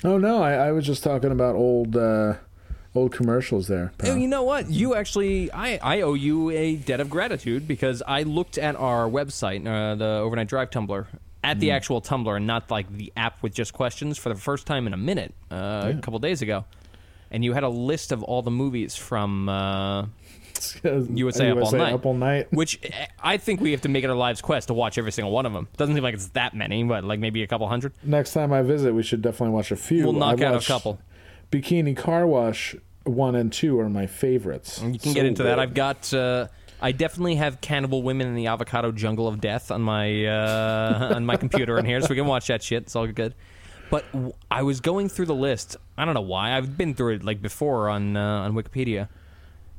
Oh 0.04 0.18
no, 0.18 0.42
I, 0.42 0.54
I 0.54 0.72
was 0.72 0.84
just 0.84 1.02
talking 1.02 1.30
about 1.30 1.54
old 1.54 1.96
uh, 1.96 2.34
old 2.98 3.12
commercials 3.12 3.68
there. 3.68 3.92
Oh, 3.94 3.96
pal. 3.98 4.16
You 4.16 4.28
know 4.28 4.42
what? 4.42 4.70
You 4.70 4.94
actually, 4.94 5.50
I, 5.52 5.78
I 5.82 6.00
owe 6.02 6.14
you 6.14 6.50
a 6.50 6.76
debt 6.76 7.00
of 7.00 7.10
gratitude 7.10 7.66
because 7.66 8.02
I 8.06 8.22
looked 8.22 8.58
at 8.58 8.76
our 8.76 9.08
website, 9.08 9.66
uh, 9.66 9.94
the 9.94 10.04
Overnight 10.04 10.48
Drive 10.48 10.70
Tumblr, 10.70 11.06
at 11.44 11.60
the 11.60 11.70
actual 11.70 12.02
Tumblr 12.02 12.36
and 12.36 12.46
not 12.46 12.70
like 12.70 12.92
the 12.92 13.12
app 13.16 13.42
with 13.42 13.54
just 13.54 13.72
questions 13.72 14.18
for 14.18 14.28
the 14.28 14.34
first 14.34 14.66
time 14.66 14.86
in 14.86 14.92
a 14.92 14.96
minute 14.96 15.32
uh, 15.50 15.92
a 15.96 16.00
couple 16.00 16.18
days 16.18 16.42
ago. 16.42 16.64
And 17.30 17.44
you 17.44 17.52
had 17.52 17.62
a 17.62 17.68
list 17.68 18.12
of 18.12 18.22
all 18.22 18.42
the 18.42 18.50
movies 18.50 18.96
from 18.96 19.48
uh, 19.48 20.06
USA, 20.84 21.50
Up 21.50 21.58
All 21.58 21.72
Night. 21.72 21.92
Up 21.92 22.06
all 22.06 22.14
night. 22.14 22.52
Which 22.52 22.80
eh, 22.82 23.06
I 23.20 23.36
think 23.36 23.60
we 23.60 23.72
have 23.72 23.82
to 23.82 23.88
make 23.88 24.04
it 24.04 24.10
our 24.10 24.16
lives 24.16 24.40
quest 24.40 24.68
to 24.68 24.74
watch 24.74 24.98
every 24.98 25.12
single 25.12 25.32
one 25.32 25.46
of 25.46 25.52
them. 25.52 25.68
Doesn't 25.76 25.94
seem 25.94 26.04
like 26.04 26.14
it's 26.14 26.28
that 26.28 26.54
many, 26.54 26.82
but 26.84 27.04
like 27.04 27.20
maybe 27.20 27.42
a 27.42 27.46
couple 27.46 27.68
hundred. 27.68 27.92
Next 28.02 28.32
time 28.32 28.52
I 28.52 28.62
visit, 28.62 28.94
we 28.94 29.02
should 29.02 29.22
definitely 29.22 29.54
watch 29.54 29.70
a 29.70 29.76
few. 29.76 30.04
We'll 30.04 30.12
knock 30.12 30.40
I've 30.40 30.54
out 30.54 30.62
a 30.62 30.66
couple. 30.66 31.00
Bikini 31.50 31.96
Car 31.96 32.26
Wash 32.26 32.74
one 33.06 33.34
and 33.34 33.52
two 33.52 33.78
are 33.80 33.88
my 33.88 34.06
favorites. 34.06 34.80
You 34.82 34.98
can 34.98 35.10
So 35.10 35.14
get 35.14 35.26
into 35.26 35.42
that. 35.44 35.58
I've 35.58 35.74
got. 35.74 36.12
Uh, 36.12 36.48
I 36.80 36.92
definitely 36.92 37.36
have 37.36 37.60
Cannibal 37.62 38.02
Women 38.02 38.26
in 38.26 38.34
the 38.34 38.48
Avocado 38.48 38.92
Jungle 38.92 39.26
of 39.28 39.40
Death 39.40 39.70
on 39.70 39.80
my 39.82 40.26
uh, 40.26 41.12
on 41.16 41.24
my 41.24 41.36
computer 41.36 41.78
in 41.78 41.84
here, 41.86 42.00
so 42.00 42.08
we 42.10 42.16
can 42.16 42.26
watch 42.26 42.48
that 42.48 42.62
shit. 42.62 42.82
It's 42.84 42.96
all 42.96 43.06
good. 43.06 43.34
But 43.90 44.04
w- 44.12 44.32
I 44.50 44.62
was 44.62 44.80
going 44.80 45.08
through 45.08 45.26
the 45.26 45.34
list. 45.34 45.76
I 45.96 46.04
don't 46.04 46.14
know 46.14 46.20
why. 46.20 46.56
I've 46.56 46.76
been 46.76 46.94
through 46.94 47.14
it 47.14 47.24
like 47.24 47.40
before 47.40 47.88
on 47.88 48.16
uh, 48.16 48.40
on 48.42 48.52
Wikipedia, 48.54 49.08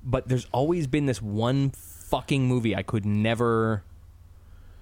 but 0.03 0.27
there's 0.27 0.47
always 0.51 0.87
been 0.87 1.05
this 1.05 1.21
one 1.21 1.69
fucking 1.71 2.47
movie 2.47 2.75
I 2.75 2.83
could 2.83 3.05
never 3.05 3.83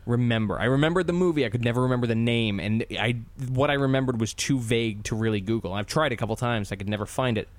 remember. 0.06 0.60
I 0.60 0.66
remembered 0.66 1.08
the 1.08 1.14
movie, 1.14 1.46
I 1.46 1.50
could 1.50 1.64
never 1.64 1.82
remember 1.82 2.06
the 2.08 2.16
name, 2.16 2.60
and 2.60 2.86
I 2.92 3.18
what 3.50 3.70
I 3.70 3.74
remembered 3.74 4.22
was 4.22 4.34
too 4.34 4.60
vague 4.60 5.04
to 5.06 5.16
really 5.16 5.42
Google. 5.42 5.74
I've 5.74 5.88
tried 5.88 6.12
a 6.12 6.16
couple 6.16 6.36
times, 6.36 6.72
I 6.72 6.76
could 6.76 6.88
never 6.88 7.06
find 7.06 7.38
it. 7.38 7.50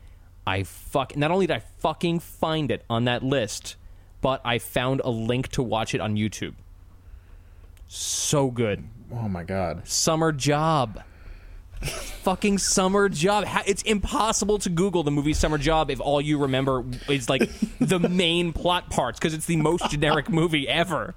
I 0.47 0.62
fuck. 0.62 1.16
Not 1.16 1.30
only 1.30 1.47
did 1.47 1.57
I 1.57 1.62
fucking 1.78 2.20
find 2.20 2.70
it 2.70 2.84
on 2.88 3.05
that 3.05 3.22
list, 3.22 3.76
but 4.20 4.40
I 4.44 4.59
found 4.59 5.01
a 5.05 5.11
link 5.11 5.49
to 5.53 5.62
watch 5.62 5.94
it 5.94 6.01
on 6.01 6.16
YouTube. 6.16 6.55
So 7.88 8.51
good. 8.51 8.84
Oh 9.12 9.28
my 9.28 9.44
god. 9.44 9.86
Summer 9.86 10.32
Job. 10.32 11.03
fucking 11.80 12.59
Summer 12.59 13.09
Job. 13.09 13.44
It's 13.66 13.82
impossible 13.82 14.59
to 14.59 14.70
Google 14.70 15.03
the 15.03 15.11
movie 15.11 15.32
Summer 15.32 15.59
Job 15.59 15.90
if 15.90 16.01
all 16.01 16.20
you 16.20 16.38
remember 16.38 16.84
is 17.09 17.28
like 17.28 17.51
the 17.78 17.99
main 17.99 18.53
plot 18.53 18.90
parts 18.90 19.18
because 19.18 19.34
it's 19.34 19.47
the 19.47 19.57
most 19.57 19.90
generic 19.90 20.28
movie 20.30 20.68
ever. 20.68 21.14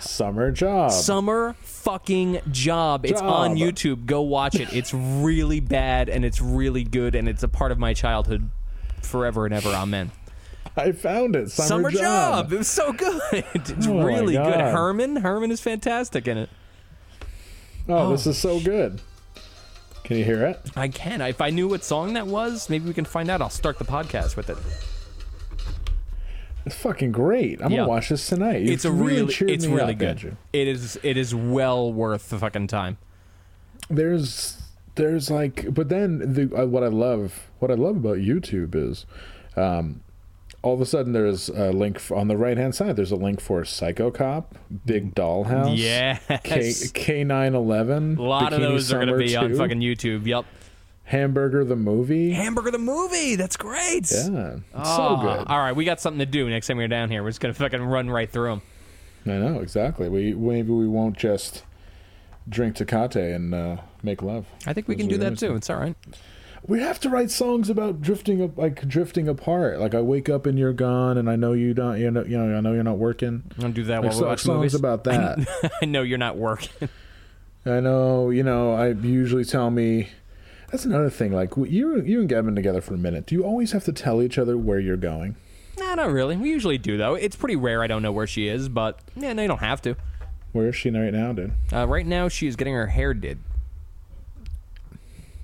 Summer 0.00 0.50
job. 0.50 0.90
Summer 0.92 1.54
fucking 1.60 2.40
job. 2.50 3.04
It's 3.06 3.20
on 3.20 3.56
YouTube. 3.56 4.06
Go 4.06 4.22
watch 4.22 4.54
it. 4.56 4.72
It's 4.72 4.92
really 4.94 5.60
bad 5.60 6.08
and 6.08 6.24
it's 6.24 6.40
really 6.40 6.84
good 6.84 7.14
and 7.14 7.28
it's 7.28 7.42
a 7.42 7.48
part 7.48 7.72
of 7.72 7.78
my 7.78 7.94
childhood 7.94 8.50
forever 9.02 9.46
and 9.46 9.54
ever. 9.54 9.70
Amen. 9.70 10.10
I 10.76 10.92
found 10.92 11.36
it. 11.36 11.50
Summer, 11.50 11.68
Summer 11.68 11.90
job. 11.90 12.00
job. 12.46 12.52
It 12.52 12.58
was 12.58 12.68
so 12.68 12.92
good. 12.92 13.20
It's 13.32 13.70
Oh 13.86 13.94
my 13.94 14.04
really 14.04 14.34
good. 14.34 14.42
God. 14.54 14.72
Herman. 14.72 15.16
Herman 15.16 15.50
is 15.50 15.60
fantastic 15.60 16.26
in 16.26 16.38
it. 16.38 16.50
Oh, 17.88 17.94
oh 17.98 18.10
this 18.10 18.26
is 18.26 18.38
so 18.38 18.58
good. 18.60 19.00
Can 20.04 20.18
you 20.18 20.24
hear 20.24 20.44
it? 20.46 20.60
I 20.76 20.88
can. 20.88 21.20
If 21.22 21.40
I 21.40 21.50
knew 21.50 21.68
what 21.68 21.82
song 21.84 22.14
that 22.14 22.26
was, 22.26 22.68
maybe 22.68 22.86
we 22.86 22.94
can 22.94 23.04
find 23.04 23.30
out. 23.30 23.40
I'll 23.40 23.50
start 23.50 23.78
the 23.78 23.84
podcast 23.84 24.36
with 24.36 24.50
it. 24.50 24.58
It's 26.66 26.74
fucking 26.76 27.12
great. 27.12 27.60
I'm 27.62 27.70
Yeah. 27.70 27.78
gonna 27.78 27.88
watch 27.90 28.08
this 28.08 28.26
tonight. 28.28 28.62
You've 28.62 28.70
it's 28.72 28.84
a 28.84 28.92
really, 28.92 29.32
cheered 29.32 29.50
it's 29.50 29.66
really 29.66 29.94
good. 29.94 30.36
It 30.52 30.68
is, 30.68 30.98
it 31.02 31.16
is 31.16 31.34
well 31.34 31.92
worth 31.92 32.30
the 32.30 32.38
fucking 32.38 32.66
time. 32.68 32.98
there's 33.90 34.60
there's 34.94 35.30
like 35.30 35.74
but 35.74 35.88
then 35.88 36.18
the 36.34 36.44
uh, 36.56 36.64
what 36.64 36.82
i 36.84 36.86
love 36.86 37.50
what 37.58 37.70
i 37.70 37.74
love 37.74 37.96
about 37.96 38.16
youtube 38.18 38.74
is 38.74 39.04
um 39.56 40.00
all 40.62 40.72
of 40.72 40.80
a 40.80 40.86
sudden 40.86 41.12
there's 41.12 41.48
a 41.50 41.72
link 41.72 41.96
f- 41.96 42.12
on 42.12 42.28
the 42.28 42.36
right 42.36 42.56
hand 42.56 42.74
side 42.74 42.94
there's 42.96 43.10
a 43.12 43.16
link 43.16 43.40
for 43.40 43.64
psycho 43.64 44.10
cop 44.10 44.54
big 44.86 45.14
dollhouse 45.14 45.76
yeah, 45.76 46.16
K, 46.44 46.60
k911 46.70 48.16
A 48.18 48.22
lot 48.22 48.52
of 48.52 48.60
Bikini 48.60 48.62
those 48.62 48.92
are 48.92 49.04
going 49.04 49.08
to 49.08 49.28
Summer 49.28 49.48
be 49.48 49.52
on 49.52 49.56
fucking 49.56 49.80
YouTube. 49.80 50.26
Yep. 50.26 50.44
Hamburger 51.04 51.64
the 51.64 51.76
movie 51.76 52.30
Hamburger 52.32 52.70
the 52.70 52.78
movie. 52.78 53.36
That's 53.36 53.56
great. 53.56 54.10
yeah 54.10 54.54
it's 54.56 54.62
Oh, 54.74 55.16
so 55.18 55.22
good 55.22 55.46
All 55.48 55.58
right, 55.58 55.76
we 55.76 55.84
got 55.84 56.00
something 56.00 56.18
to 56.20 56.26
do 56.26 56.48
next 56.48 56.66
time 56.66 56.76
we're 56.78 56.88
down 56.88 57.10
here. 57.10 57.22
We're 57.22 57.30
just 57.30 57.40
gonna 57.40 57.54
fucking 57.54 57.82
run 57.82 58.08
right 58.10 58.30
through 58.30 58.48
them. 58.50 58.62
i 59.26 59.38
know 59.38 59.60
exactly 59.60 60.08
we 60.08 60.32
maybe 60.34 60.70
we 60.72 60.86
won't 60.88 61.16
just 61.16 61.62
drink 62.48 62.76
Tecate 62.76 63.34
and 63.34 63.54
uh, 63.54 63.76
make 64.02 64.22
love 64.22 64.46
I 64.66 64.72
think 64.72 64.88
we 64.88 64.94
As 64.94 65.00
can 65.00 65.08
do 65.08 65.18
that 65.18 65.38
too. 65.38 65.54
It's 65.56 65.70
all 65.70 65.76
right. 65.78 65.96
We 66.66 66.80
have 66.80 66.98
to 67.00 67.10
write 67.10 67.30
songs 67.30 67.68
about 67.68 68.00
drifting 68.00 68.40
up, 68.42 68.56
like 68.56 68.88
drifting 68.88 69.28
apart. 69.28 69.78
Like 69.80 69.94
I 69.94 70.00
wake 70.00 70.30
up 70.30 70.46
and 70.46 70.58
you're 70.58 70.72
gone, 70.72 71.18
and 71.18 71.28
I 71.28 71.36
know 71.36 71.52
you 71.52 71.74
don't. 71.74 72.00
You 72.00 72.10
know, 72.10 72.24
you 72.24 72.38
know, 72.38 72.56
I 72.56 72.60
know 72.60 72.72
you're 72.72 72.82
not 72.82 72.96
working. 72.96 73.42
I'm 73.56 73.60
gonna 73.60 73.74
do 73.74 73.84
that 73.84 73.96
Like 74.02 74.04
while 74.04 74.12
we 74.12 74.18
so- 74.20 74.26
watch 74.28 74.40
songs 74.40 74.56
movies. 74.56 74.74
about 74.74 75.04
that. 75.04 75.72
I 75.82 75.84
know 75.84 76.00
you're 76.00 76.16
not 76.16 76.38
working. 76.38 76.88
I 77.66 77.80
know, 77.80 78.30
you 78.30 78.42
know. 78.42 78.72
I 78.74 78.92
usually 78.92 79.44
tell 79.44 79.70
me. 79.70 80.08
That's 80.74 80.84
another 80.86 81.08
thing. 81.08 81.30
Like 81.32 81.56
you, 81.56 82.00
you 82.02 82.18
and 82.18 82.28
Gavin 82.28 82.56
together 82.56 82.80
for 82.80 82.94
a 82.94 82.98
minute. 82.98 83.26
Do 83.26 83.36
you 83.36 83.44
always 83.44 83.70
have 83.70 83.84
to 83.84 83.92
tell 83.92 84.20
each 84.20 84.38
other 84.38 84.58
where 84.58 84.80
you're 84.80 84.96
going? 84.96 85.36
nah, 85.78 85.94
not 85.94 86.10
really. 86.10 86.36
We 86.36 86.50
usually 86.50 86.78
do 86.78 86.96
though. 86.96 87.14
It's 87.14 87.36
pretty 87.36 87.54
rare. 87.54 87.80
I 87.80 87.86
don't 87.86 88.02
know 88.02 88.10
where 88.10 88.26
she 88.26 88.48
is, 88.48 88.68
but 88.68 88.98
yeah, 89.14 89.32
no, 89.34 89.42
you 89.42 89.46
don't 89.46 89.58
have 89.60 89.80
to. 89.82 89.94
Where 90.50 90.66
is 90.66 90.74
she 90.74 90.90
right 90.90 91.12
now, 91.12 91.32
dude? 91.32 91.52
Uh, 91.72 91.86
right 91.86 92.04
now, 92.04 92.26
she 92.26 92.48
is 92.48 92.56
getting 92.56 92.74
her 92.74 92.88
hair 92.88 93.14
did. 93.14 93.38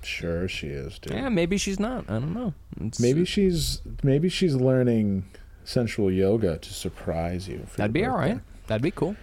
Sure, 0.03 0.49
she 0.49 0.67
is, 0.67 0.99
dude. 0.99 1.13
Yeah, 1.13 1.29
maybe 1.29 1.57
she's 1.57 1.79
not. 1.79 2.09
I 2.09 2.15
don't 2.19 2.33
know. 2.33 2.53
It's- 2.75 2.99
Maybe 2.99 3.23
she's 3.23 3.81
maybe 4.03 4.27
she's 4.27 4.55
learning 4.55 5.23
sensual 5.63 6.11
yoga 6.11 6.57
to 6.57 6.73
surprise 6.73 7.47
you. 7.47 7.65
that'd 7.77 7.93
be 7.93 8.03
all 8.03 8.17
right. 8.17 8.41
That'd 8.67 8.81
be 8.83 8.91
cool. 8.91 9.15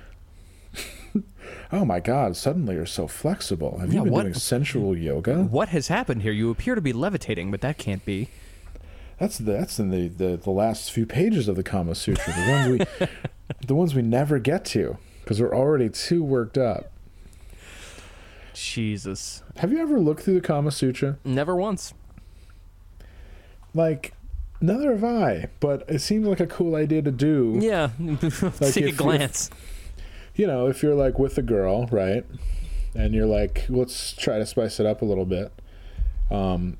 Oh 1.72 1.84
my 1.84 2.00
God! 2.00 2.36
Suddenly 2.36 2.74
you're 2.76 2.86
so 2.86 3.06
flexible. 3.06 3.78
Have 3.78 3.90
Yeah, 3.92 4.00
you 4.00 4.04
been 4.04 4.12
what- 4.12 4.22
doing 4.22 4.34
sensual 4.34 4.96
yoga? 4.96 5.42
What 5.44 5.68
has 5.70 5.88
happened 5.88 6.22
here? 6.22 6.32
You 6.32 6.50
appear 6.50 6.74
to 6.74 6.80
be 6.80 6.92
levitating, 6.92 7.50
but 7.50 7.60
that 7.62 7.78
can't 7.78 8.04
be. 8.04 8.28
That's 9.18 9.38
that's 9.38 9.78
in 9.78 9.90
the, 9.90 10.08
the, 10.08 10.36
the 10.36 10.50
last 10.50 10.92
few 10.92 11.04
pages 11.06 11.48
of 11.48 11.56
the 11.56 11.62
Kama 11.62 11.94
Sutra. 11.94 12.32
The 12.34 12.50
ones 12.50 12.68
we 13.00 13.06
the 13.66 13.74
ones 13.74 13.94
we 13.94 14.02
never 14.02 14.38
get 14.38 14.64
to 14.66 14.96
because 15.22 15.40
we're 15.40 15.54
already 15.54 15.88
too 15.90 16.22
worked 16.22 16.56
up. 16.58 16.90
Jesus. 18.54 19.42
Have 19.56 19.72
you 19.72 19.78
ever 19.80 19.98
looked 20.00 20.22
through 20.22 20.34
the 20.34 20.40
Kama 20.46 20.70
Sutra? 20.70 21.18
Never 21.24 21.54
once. 21.56 21.94
Like, 23.74 24.14
neither 24.60 24.90
have 24.92 25.04
I. 25.04 25.48
But 25.60 25.84
it 25.88 26.00
seems 26.00 26.26
like 26.26 26.40
a 26.40 26.46
cool 26.46 26.74
idea 26.74 27.02
to 27.02 27.10
do. 27.12 27.58
Yeah. 27.60 27.90
Take 28.60 28.86
a 28.86 28.92
glance. 28.92 29.50
You 30.38 30.46
know, 30.46 30.68
if 30.68 30.84
you're 30.84 30.94
like 30.94 31.18
with 31.18 31.36
a 31.36 31.42
girl, 31.42 31.88
right, 31.88 32.24
and 32.94 33.12
you're 33.12 33.26
like, 33.26 33.66
let's 33.68 34.12
try 34.12 34.38
to 34.38 34.46
spice 34.46 34.78
it 34.78 34.86
up 34.86 35.02
a 35.02 35.04
little 35.04 35.24
bit. 35.24 35.52
Um, 36.30 36.76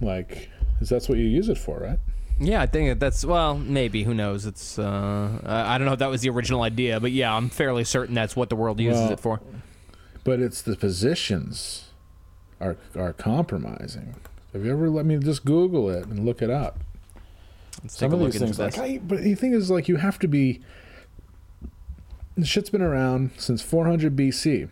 like, 0.00 0.48
is 0.80 0.88
that's 0.88 1.08
what 1.08 1.18
you 1.18 1.24
use 1.24 1.48
it 1.48 1.58
for, 1.58 1.80
right? 1.80 1.98
Yeah, 2.38 2.62
I 2.62 2.66
think 2.66 3.00
that's 3.00 3.24
well, 3.24 3.58
maybe 3.58 4.04
who 4.04 4.14
knows? 4.14 4.46
It's 4.46 4.78
uh, 4.78 5.40
I 5.44 5.78
don't 5.78 5.86
know 5.88 5.94
if 5.94 5.98
that 5.98 6.10
was 6.10 6.20
the 6.20 6.30
original 6.30 6.62
idea, 6.62 7.00
but 7.00 7.10
yeah, 7.10 7.34
I'm 7.34 7.48
fairly 7.48 7.82
certain 7.82 8.14
that's 8.14 8.36
what 8.36 8.50
the 8.50 8.56
world 8.56 8.78
uses 8.78 9.00
Well, 9.00 9.12
it 9.12 9.20
for. 9.20 9.40
But 10.22 10.38
it's 10.38 10.62
the 10.62 10.76
positions 10.76 11.90
are 12.60 12.76
are 12.94 13.12
compromising. 13.12 14.14
Have 14.52 14.64
you 14.64 14.70
ever 14.70 14.90
let 14.90 15.06
me 15.06 15.16
just 15.18 15.44
Google 15.44 15.90
it 15.90 16.06
and 16.06 16.24
look 16.24 16.40
it 16.40 16.50
up? 16.50 16.78
Let's 17.82 17.98
Some 17.98 18.10
take 18.10 18.14
of 18.14 18.20
a 18.20 18.24
look 18.24 18.32
these 18.32 18.40
things, 18.40 18.60
like, 18.60 18.78
I, 18.78 18.98
but 18.98 19.24
the 19.24 19.34
thing 19.34 19.52
is, 19.54 19.72
like, 19.72 19.88
you 19.88 19.96
have 19.96 20.20
to 20.20 20.28
be. 20.28 20.60
The 22.36 22.44
shit's 22.44 22.70
been 22.70 22.82
around 22.82 23.30
since 23.36 23.62
400 23.62 24.16
BC. 24.16 24.68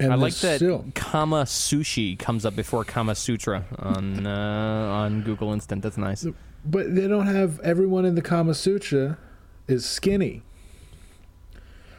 And 0.00 0.12
I 0.12 0.16
like 0.16 0.34
that 0.36 0.56
Still, 0.56 0.86
Kama 0.94 1.44
Sushi 1.44 2.18
comes 2.18 2.44
up 2.44 2.56
before 2.56 2.82
Kama 2.84 3.14
Sutra 3.14 3.64
on 3.78 4.26
uh, 4.26 4.30
on 4.90 5.22
Google 5.22 5.52
Instant. 5.52 5.82
That's 5.82 5.96
nice. 5.96 6.26
but 6.64 6.94
they 6.94 7.06
don't 7.06 7.26
have 7.28 7.60
everyone 7.60 8.04
in 8.04 8.14
the 8.16 8.22
Kama 8.22 8.54
Sutra 8.54 9.18
is 9.68 9.86
skinny. 9.86 10.42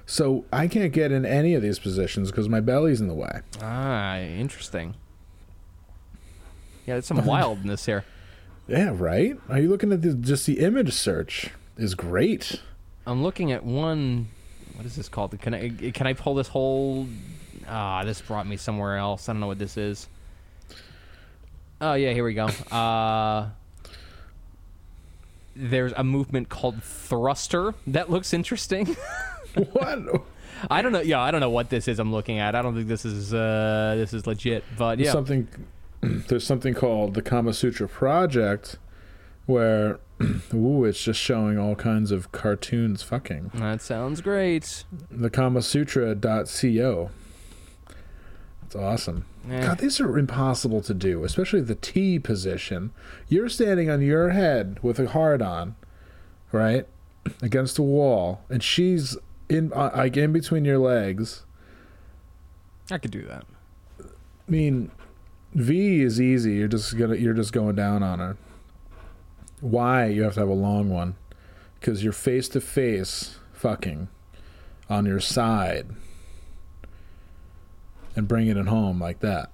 So 0.05 0.43
I 0.51 0.67
can't 0.67 0.91
get 0.91 1.11
in 1.11 1.25
any 1.25 1.55
of 1.55 1.61
these 1.61 1.79
positions 1.79 2.31
because 2.31 2.49
my 2.49 2.59
belly's 2.59 2.99
in 3.01 3.07
the 3.07 3.13
way. 3.13 3.39
Ah, 3.61 4.17
interesting. 4.19 4.95
Yeah, 6.85 6.95
there's 6.95 7.05
some 7.07 7.25
wildness 7.25 7.85
here. 7.85 8.03
Yeah, 8.67 8.93
right. 8.95 9.37
Are 9.47 9.59
you 9.59 9.69
looking 9.69 9.91
at 9.91 10.01
the, 10.01 10.15
just 10.15 10.47
the 10.47 10.57
image 10.59 10.91
search? 10.91 11.51
Is 11.77 11.93
great. 11.93 12.61
I'm 13.07 13.23
looking 13.23 13.51
at 13.51 13.63
one. 13.63 14.27
What 14.75 14.85
is 14.85 14.95
this 14.95 15.09
called? 15.09 15.39
Can 15.39 15.53
I 15.53 15.69
can 15.91 16.07
I 16.07 16.13
pull 16.13 16.35
this 16.35 16.47
whole? 16.47 17.07
Ah, 17.67 18.03
this 18.03 18.21
brought 18.21 18.47
me 18.47 18.57
somewhere 18.57 18.97
else. 18.97 19.29
I 19.29 19.33
don't 19.33 19.39
know 19.39 19.47
what 19.47 19.59
this 19.59 19.77
is. 19.77 20.07
Oh 21.81 21.93
yeah, 21.93 22.11
here 22.13 22.23
we 22.23 22.33
go. 22.33 22.45
Uh, 22.45 23.49
there's 25.55 25.93
a 25.93 26.03
movement 26.03 26.49
called 26.49 26.83
thruster 26.83 27.73
that 27.87 28.09
looks 28.09 28.33
interesting. 28.33 28.95
what? 29.71 30.25
I 30.69 30.81
don't 30.81 30.91
know. 30.91 31.01
Yeah, 31.01 31.21
I 31.21 31.31
don't 31.31 31.41
know 31.41 31.49
what 31.49 31.69
this 31.69 31.87
is. 31.87 31.99
I'm 31.99 32.11
looking 32.11 32.39
at. 32.39 32.55
I 32.55 32.61
don't 32.61 32.75
think 32.75 32.87
this 32.87 33.05
is 33.05 33.33
uh, 33.33 33.95
this 33.97 34.13
is 34.13 34.25
legit. 34.27 34.63
But 34.77 34.99
yeah, 34.99 35.11
Something. 35.11 35.47
There's 36.01 36.45
something 36.45 36.73
called 36.73 37.13
the 37.13 37.21
Kama 37.21 37.53
Sutra 37.53 37.87
Project, 37.87 38.77
where, 39.45 39.99
ooh, 40.53 40.85
it's 40.85 41.01
just 41.03 41.19
showing 41.19 41.57
all 41.57 41.75
kinds 41.75 42.11
of 42.11 42.31
cartoons 42.31 43.03
fucking. 43.03 43.51
that 43.55 43.81
sounds 43.81 44.21
great. 44.21 44.83
The 45.11 45.29
KamaSutra.co. 45.29 47.09
That's 48.61 48.75
awesome. 48.75 49.25
Eh. 49.49 49.61
God, 49.61 49.77
these 49.77 49.99
are 49.99 50.17
impossible 50.17 50.81
to 50.81 50.93
do, 50.93 51.23
especially 51.23 51.61
the 51.61 51.75
T 51.75 52.17
position. 52.17 52.91
You're 53.27 53.49
standing 53.49 53.89
on 53.89 54.01
your 54.01 54.29
head 54.29 54.79
with 54.81 54.99
a 54.99 55.09
hard 55.09 55.41
on, 55.41 55.75
right, 56.51 56.87
against 57.41 57.77
a 57.77 57.83
wall, 57.83 58.41
and 58.49 58.63
she's 58.63 59.17
in 59.49 59.71
uh, 59.73 59.91
like 59.95 60.17
in 60.17 60.33
between 60.33 60.65
your 60.65 60.79
legs. 60.79 61.43
I 62.89 62.97
could 62.97 63.11
do 63.11 63.23
that. 63.23 63.45
I 63.99 64.51
mean, 64.51 64.91
V 65.53 66.01
is 66.01 66.19
easy. 66.19 66.55
You're 66.55 66.67
just 66.67 66.97
gonna 66.97 67.15
you're 67.15 67.33
just 67.33 67.53
going 67.53 67.75
down 67.75 68.01
on 68.01 68.19
her. 68.19 68.37
Y 69.61 70.05
you 70.07 70.23
have 70.23 70.33
to 70.35 70.41
have 70.41 70.49
a 70.49 70.53
long 70.53 70.89
one, 70.89 71.15
because 71.79 72.03
you're 72.03 72.13
face 72.13 72.49
to 72.49 72.61
face 72.61 73.37
fucking 73.53 74.07
on 74.89 75.05
your 75.05 75.19
side, 75.19 75.87
and 78.15 78.27
bringing 78.27 78.57
it 78.57 78.67
home 78.67 78.99
like 78.99 79.19
that. 79.19 79.51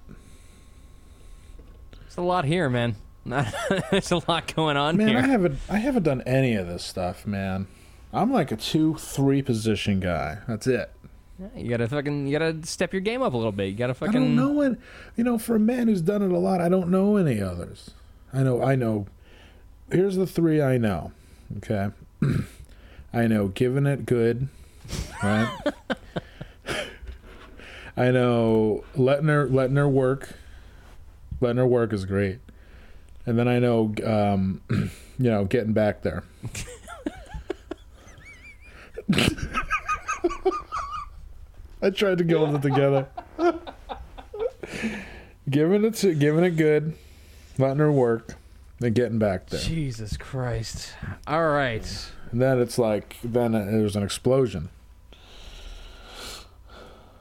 There's 2.00 2.16
a 2.18 2.22
lot 2.22 2.44
here, 2.44 2.68
man. 2.68 2.96
There's 3.24 4.10
a 4.10 4.20
lot 4.28 4.52
going 4.54 4.76
on 4.76 4.96
Man, 4.96 5.08
here. 5.08 5.18
I 5.18 5.22
haven't 5.22 5.58
I 5.70 5.78
haven't 5.78 6.02
done 6.02 6.22
any 6.22 6.54
of 6.54 6.66
this 6.66 6.84
stuff, 6.84 7.26
man. 7.26 7.68
I'm 8.12 8.32
like 8.32 8.50
a 8.52 8.56
two 8.56 8.96
three 8.96 9.42
position 9.42 10.00
guy. 10.00 10.38
That's 10.48 10.66
it. 10.66 10.90
You 11.56 11.70
gotta 11.70 11.88
fucking 11.88 12.26
you 12.26 12.38
gotta 12.38 12.64
step 12.66 12.92
your 12.92 13.00
game 13.00 13.22
up 13.22 13.32
a 13.32 13.36
little 13.36 13.52
bit. 13.52 13.66
You 13.66 13.74
gotta 13.74 13.94
fucking. 13.94 14.14
I 14.14 14.18
don't 14.18 14.36
know 14.36 14.60
it. 14.62 14.78
You 15.16 15.24
know, 15.24 15.38
for 15.38 15.56
a 15.56 15.60
man 15.60 15.88
who's 15.88 16.02
done 16.02 16.22
it 16.22 16.30
a 16.30 16.38
lot, 16.38 16.60
I 16.60 16.68
don't 16.68 16.88
know 16.88 17.16
any 17.16 17.40
others. 17.40 17.92
I 18.32 18.42
know. 18.42 18.62
I 18.62 18.74
know. 18.74 19.06
Here's 19.92 20.16
the 20.16 20.26
three 20.26 20.62
I 20.62 20.78
know. 20.78 21.12
Okay. 21.58 21.90
I 23.12 23.26
know 23.26 23.48
giving 23.48 23.84
it 23.84 24.06
good, 24.06 24.48
right? 25.22 25.54
I 27.96 28.10
know 28.10 28.84
letting 28.96 29.28
her 29.28 29.46
letting 29.46 29.76
her 29.76 29.88
work. 29.88 30.30
Letting 31.42 31.58
her 31.58 31.66
work 31.66 31.92
is 31.92 32.06
great. 32.06 32.38
And 33.26 33.38
then 33.38 33.46
I 33.48 33.58
know 33.58 33.94
um, 34.04 34.62
you 34.70 35.30
know, 35.30 35.44
getting 35.44 35.74
back 35.74 36.00
there. 36.02 36.24
I 41.82 41.90
tried 41.90 42.16
to 42.18 42.24
go 42.24 42.50
them 42.50 42.62
together. 42.62 43.08
giving 45.50 45.84
it 45.84 45.94
to, 45.96 46.14
giving 46.14 46.44
it 46.44 46.52
good, 46.52 46.94
letting 47.58 47.78
her 47.78 47.92
work, 47.92 48.36
then 48.82 48.92
getting 48.92 49.18
back 49.18 49.46
there. 49.46 49.60
Jesus 49.60 50.16
Christ. 50.16 50.92
All 51.26 51.48
right. 51.48 52.10
And 52.30 52.40
then 52.40 52.60
it's 52.60 52.78
like 52.78 53.16
then 53.22 53.52
there's 53.52 53.96
an 53.96 54.02
explosion. 54.02 54.68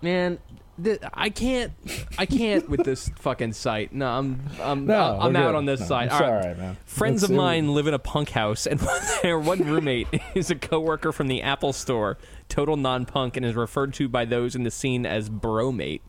Man, 0.02 0.40
th- 0.84 1.00
I 1.14 1.30
can't 1.30 1.74
I 2.18 2.26
can't 2.26 2.68
with 2.70 2.84
this 2.84 3.10
fucking 3.20 3.54
site. 3.54 3.94
No, 3.94 4.08
I'm 4.08 4.42
I'm 4.62 4.86
No, 4.88 5.20
I'm 5.22 5.36
out 5.36 5.50
good. 5.50 5.56
on 5.56 5.66
this 5.66 5.80
No, 5.82 5.86
side. 5.86 6.06
it's 6.06 6.16
All 6.16 6.24
all 6.24 6.34
right. 6.34 6.58
man. 6.58 6.78
Friends 6.86 7.22
Let's 7.22 7.30
of 7.32 7.38
mine 7.38 7.74
live 7.74 7.88
in 7.88 7.94
a 7.94 8.00
punk 8.00 8.30
house, 8.32 8.66
and 8.66 8.80
their 9.22 9.38
one 9.38 9.60
roommate 9.60 10.08
is 10.36 10.50
a 10.50 10.56
coworker 10.56 11.12
from 11.12 11.28
the 11.28 11.42
Apple 11.44 11.74
Store, 11.74 12.18
total 12.50 12.78
non-punk, 12.78 13.38
and 13.38 13.46
is 13.46 13.54
referred 13.56 13.94
to 13.96 14.10
by 14.10 14.26
those 14.26 14.56
in 14.56 14.64
the 14.64 14.72
scene 14.72 15.06
as 15.06 15.30
bromate. 15.30 16.02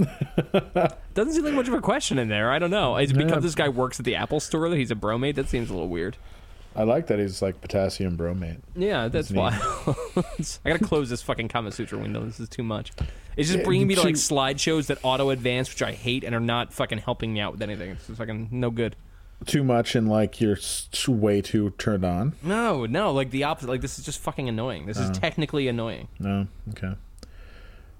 Doesn't 1.14 1.32
seem 1.34 1.44
like 1.44 1.54
much 1.54 1.68
of 1.68 1.74
a 1.74 1.80
question 1.80 2.18
in 2.18 2.28
there. 2.28 2.50
I 2.50 2.58
don't 2.58 2.70
know. 2.70 2.96
Is 2.96 3.10
it 3.10 3.14
because 3.14 3.30
Yeah. 3.32 3.38
this 3.40 3.54
guy 3.54 3.68
works 3.68 3.98
at 3.98 4.04
the 4.04 4.14
Apple 4.16 4.40
Store 4.40 4.68
that 4.68 4.76
he's 4.76 4.90
a 4.90 4.94
bromate? 4.94 5.34
That 5.34 5.48
seems 5.48 5.70
a 5.70 5.72
little 5.72 5.88
weird. 5.88 6.16
I 6.76 6.84
like 6.84 7.08
that 7.08 7.18
he's 7.18 7.42
like 7.42 7.60
potassium 7.60 8.16
bromate. 8.16 8.58
Yeah, 8.76 9.08
that's 9.08 9.30
neat. 9.30 9.38
why. 9.40 9.58
I 10.64 10.70
gotta 10.70 10.84
close 10.84 11.10
this 11.10 11.20
fucking 11.20 11.48
Kama 11.48 11.72
Sutra 11.72 11.98
window. 11.98 12.24
This 12.24 12.38
is 12.38 12.48
too 12.48 12.62
much. 12.62 12.92
It's 13.36 13.48
just 13.48 13.58
Yeah, 13.58 13.64
bringing 13.64 13.88
me 13.88 13.96
to 13.96 14.02
like 14.02 14.14
slideshows 14.14 14.86
that 14.86 14.98
auto 15.02 15.30
advance, 15.30 15.68
which 15.68 15.82
I 15.82 15.92
hate, 15.92 16.22
and 16.22 16.32
are 16.34 16.40
not 16.40 16.72
fucking 16.72 16.98
helping 16.98 17.32
me 17.34 17.40
out 17.40 17.52
with 17.52 17.62
anything. 17.62 17.90
It's 17.90 18.06
just 18.06 18.18
fucking 18.18 18.48
no 18.52 18.70
good. 18.70 18.94
Too 19.46 19.64
much 19.64 19.96
and 19.96 20.08
like 20.08 20.40
you're 20.40 20.56
s- 20.56 21.08
way 21.08 21.40
too 21.42 21.70
turned 21.78 22.04
on. 22.04 22.34
No, 22.42 22.86
no, 22.86 23.10
like 23.12 23.30
the 23.30 23.42
opposite. 23.44 23.68
Like 23.68 23.80
this 23.80 23.98
is 23.98 24.04
just 24.04 24.20
fucking 24.20 24.48
annoying. 24.48 24.86
This 24.86 24.98
is 24.98 25.10
technically 25.10 25.66
annoying. 25.66 26.06
No, 26.20 26.46
okay. 26.70 26.94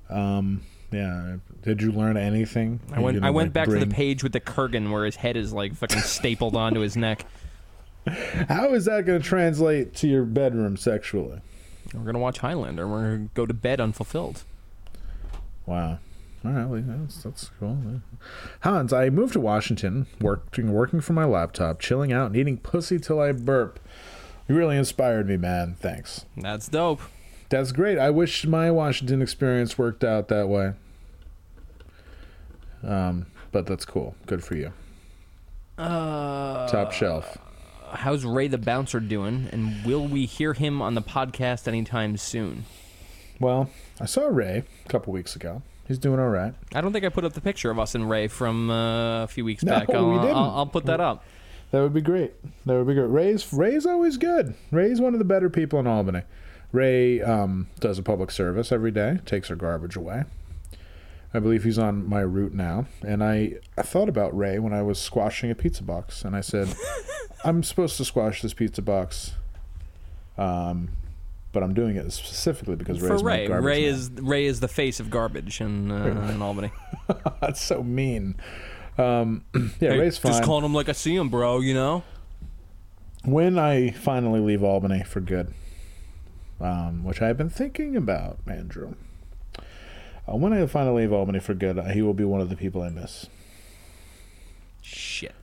Um, 0.09 0.62
yeah. 0.91 1.36
Did 1.62 1.82
you 1.82 1.93
learn 1.93 2.16
anything? 2.16 2.80
I 2.93 3.01
went. 3.01 3.22
I 3.22 3.30
went 3.30 3.49
like, 3.49 3.53
back 3.53 3.68
to 3.68 3.78
the 3.78 3.86
page 3.86 4.22
with 4.22 4.32
the 4.32 4.41
Kurgan 4.41 4.91
where 4.91 5.05
his 5.05 5.16
head 5.16 5.36
is 5.36 5.53
like 5.53 5.74
fucking 5.74 6.01
stapled 6.01 6.57
onto 6.57 6.80
his 6.80 6.97
neck. 6.97 7.26
How 8.49 8.72
is 8.72 8.86
that 8.86 9.05
going 9.05 9.20
to 9.20 9.28
translate 9.28 9.95
to 9.97 10.09
your 10.09 10.24
bedroom 10.24 10.76
sexually? 10.76 11.41
We're 11.95 12.05
gonna 12.05 12.18
watch 12.18 12.38
Highlander. 12.38 12.86
We're 12.86 13.16
gonna 13.16 13.28
go 13.34 13.47
to 13.47 13.55
bed 13.55 13.80
unfulfilled. 13.80 14.45
Wow. 15.66 15.99
All 16.43 16.53
right, 16.53 16.82
that's, 16.86 17.22
that's 17.22 17.51
cool. 17.59 18.01
Hans, 18.61 18.95
I 18.95 19.11
moved 19.11 19.34
to 19.34 19.41
Washington, 19.41 20.07
working 20.20 20.72
working 20.72 21.01
from 21.01 21.16
my 21.16 21.24
laptop, 21.24 21.80
chilling 21.80 22.12
out, 22.12 22.28
and 22.28 22.36
eating 22.36 22.57
pussy 22.57 22.99
till 22.99 23.20
I 23.20 23.32
burp. 23.32 23.78
You 24.49 24.55
really 24.55 24.76
inspired 24.76 25.28
me, 25.28 25.36
man. 25.36 25.76
Thanks. 25.78 26.24
That's 26.36 26.68
dope. 26.68 27.03
That's 27.51 27.72
great. 27.72 27.98
I 27.98 28.11
wish 28.11 28.46
my 28.46 28.70
Washington 28.70 29.20
experience 29.20 29.76
worked 29.76 30.05
out 30.05 30.28
that 30.28 30.48
way. 30.48 30.72
Um, 32.82 33.26
but 33.53 33.66
that's 33.66 33.84
cool. 33.84 34.14
Good 34.26 34.42
for 34.42 34.55
you. 34.55 34.72
Uh, 35.76 36.66
Top 36.68 36.92
shelf. 36.92 37.38
how's 37.92 38.24
Ray 38.24 38.48
the 38.48 38.59
Bouncer 38.59 39.01
doing? 39.01 39.48
And 39.53 39.84
will 39.84 40.07
we 40.07 40.26
hear 40.26 40.53
him 40.55 40.80
on 40.80 40.94
the 40.94 41.03
podcast 41.03 41.66
anytime 41.66 42.16
soon? 42.16 42.64
Well, 43.40 43.70
I 44.01 44.07
saw 44.07 44.26
Ray 44.26 44.64
a 44.84 44.88
couple 44.88 45.12
weeks 45.12 45.34
ago. 45.34 45.62
He's 45.88 45.98
doing 45.98 46.20
all 46.20 46.28
right. 46.28 46.55
I 46.74 46.80
don't 46.80 46.92
think 46.92 47.05
I 47.05 47.09
put 47.09 47.24
up 47.24 47.32
the 47.32 47.40
picture 47.40 47.70
of 47.70 47.78
us 47.78 47.94
and 47.96 48.09
Ray 48.09 48.28
from 48.28 48.70
uh, 48.70 49.24
a 49.24 49.26
few 49.26 49.44
weeks 49.44 49.64
No, 49.64 49.72
back. 49.72 49.90
I'll, 49.90 50.09
we 50.09 50.18
didn't. 50.18 50.36
I'll, 50.36 50.51
I'll 50.51 50.66
put 50.66 50.86
that 50.86 51.01
up. 51.01 51.24
That 51.72 51.80
would 51.82 51.94
be 51.94 52.01
great. 52.01 52.32
That 52.66 52.74
would 52.74 52.86
be 52.86 52.94
great. 52.94 53.11
Ray's 53.11 53.53
Ray's 53.53 53.86
always 53.86 54.16
good. 54.18 54.55
Ray's 54.70 55.01
one 55.01 55.14
of 55.14 55.18
the 55.18 55.24
better 55.24 55.48
people 55.51 55.80
in 55.80 55.86
Albany. 55.86 56.22
Ray 56.73 57.21
um, 57.21 57.68
does 57.81 57.99
a 57.99 58.03
public 58.03 58.31
service 58.31 58.71
every 58.71 58.91
day, 58.91 59.18
takes 59.27 59.49
her 59.49 59.57
garbage 59.57 59.97
away. 59.97 60.25
I 61.33 61.39
believe 61.39 61.64
he's 61.64 61.79
on 61.79 62.09
my 62.09 62.21
route 62.21 62.53
now. 62.55 62.87
And 63.03 63.23
I, 63.23 63.55
I 63.79 63.83
thought 63.83 64.09
about 64.09 64.37
Ray 64.37 64.59
when 64.59 64.73
I 64.73 64.83
was 64.83 64.99
squashing 64.99 65.51
a 65.51 65.55
pizza 65.55 65.83
box, 65.83 66.25
and 66.25 66.35
I 66.35 66.41
said, 66.41 66.75
I'm 67.45 67.62
supposed 67.62 67.97
to 67.99 68.05
squash 68.05 68.43
this 68.43 68.53
pizza 68.55 68.83
box, 68.83 69.33
um, 70.37 70.91
but 71.53 71.62
I'm 71.62 71.75
doing 71.75 71.97
it 71.97 72.11
specifically 72.12 72.77
because 72.77 72.99
For 72.99 73.09
Ray's 73.14 73.23
Ray, 73.23 73.49
garbage 73.49 73.64
Ray 73.64 73.85
is 73.85 74.11
Ray 74.11 74.47
is 74.47 74.61
the 74.61 74.68
face 74.68 75.01
of 75.01 75.11
garbage 75.11 75.61
in, 75.61 75.91
uh, 75.91 76.31
in 76.33 76.43
Albany. 76.43 76.71
That's 77.41 77.61
so 77.61 77.83
mean. 77.83 78.37
Um, 78.99 79.45
yeah, 79.55 79.91
Hey, 79.91 79.99
Ray's 79.99 80.18
fine. 80.18 80.33
Just 80.33 80.45
calling 80.45 80.64
him 80.64 80.75
like 80.75 80.89
I 80.89 80.93
see 80.93 81.14
him, 81.14 81.29
bro. 81.29 81.61
You 81.61 81.75
know. 81.75 82.03
when 83.25 83.59
I 83.59 83.91
finally 83.91 84.41
leave 84.41 84.62
Albany 84.62 85.03
for 85.05 85.21
good, 85.21 85.55
um, 86.61 87.04
which 87.04 87.22
I've 87.22 87.36
been 87.38 87.50
thinking 87.50 87.96
about, 87.96 88.38
Andrew. 88.46 88.94
Uh, 90.28 90.36
when 90.36 90.52
I 90.52 90.64
finally 90.66 91.02
leave 91.02 91.12
Albany 91.12 91.40
for 91.40 91.54
good, 91.54 91.78
he 91.92 92.02
will 92.02 92.14
be 92.14 92.24
one 92.24 92.40
of 92.40 92.50
the 92.50 92.56
people 92.56 92.82
I 92.82 92.88
miss. 92.90 93.26
Shit. 94.82 95.34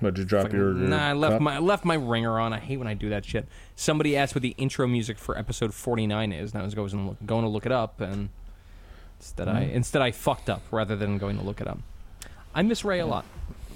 But 0.00 0.16
you 0.16 0.24
drop 0.24 0.52
your, 0.52 0.76
your 0.78 0.88
Nah, 0.88 1.08
I 1.08 1.12
left 1.12 1.34
cup? 1.34 1.42
my 1.42 1.56
I 1.56 1.58
left 1.58 1.84
my 1.84 1.94
ringer 1.96 2.38
on. 2.38 2.52
I 2.52 2.60
hate 2.60 2.76
when 2.76 2.86
I 2.86 2.94
do 2.94 3.08
that 3.08 3.24
shit. 3.24 3.48
Somebody 3.74 4.16
asked 4.16 4.34
what 4.34 4.42
the 4.42 4.54
intro 4.56 4.86
music 4.86 5.18
for 5.18 5.36
episode 5.36 5.74
49 5.74 6.32
is, 6.32 6.52
and 6.52 6.60
I 6.60 6.64
was 6.64 6.74
going 6.74 6.88
to 6.90 6.96
look, 6.98 7.16
going 7.26 7.42
to 7.42 7.48
look 7.48 7.66
it 7.66 7.72
up, 7.72 8.00
and 8.00 8.28
instead 9.18 9.48
I 9.48 9.62
instead 9.62 10.00
I 10.02 10.12
fucked 10.12 10.48
up 10.48 10.62
rather 10.70 10.94
than 10.94 11.18
going 11.18 11.36
to 11.38 11.42
look 11.44 11.60
it 11.60 11.66
up. 11.66 11.78
I 12.54 12.62
miss 12.62 12.84
Ray 12.84 13.00
a 13.00 13.06
lot. 13.06 13.24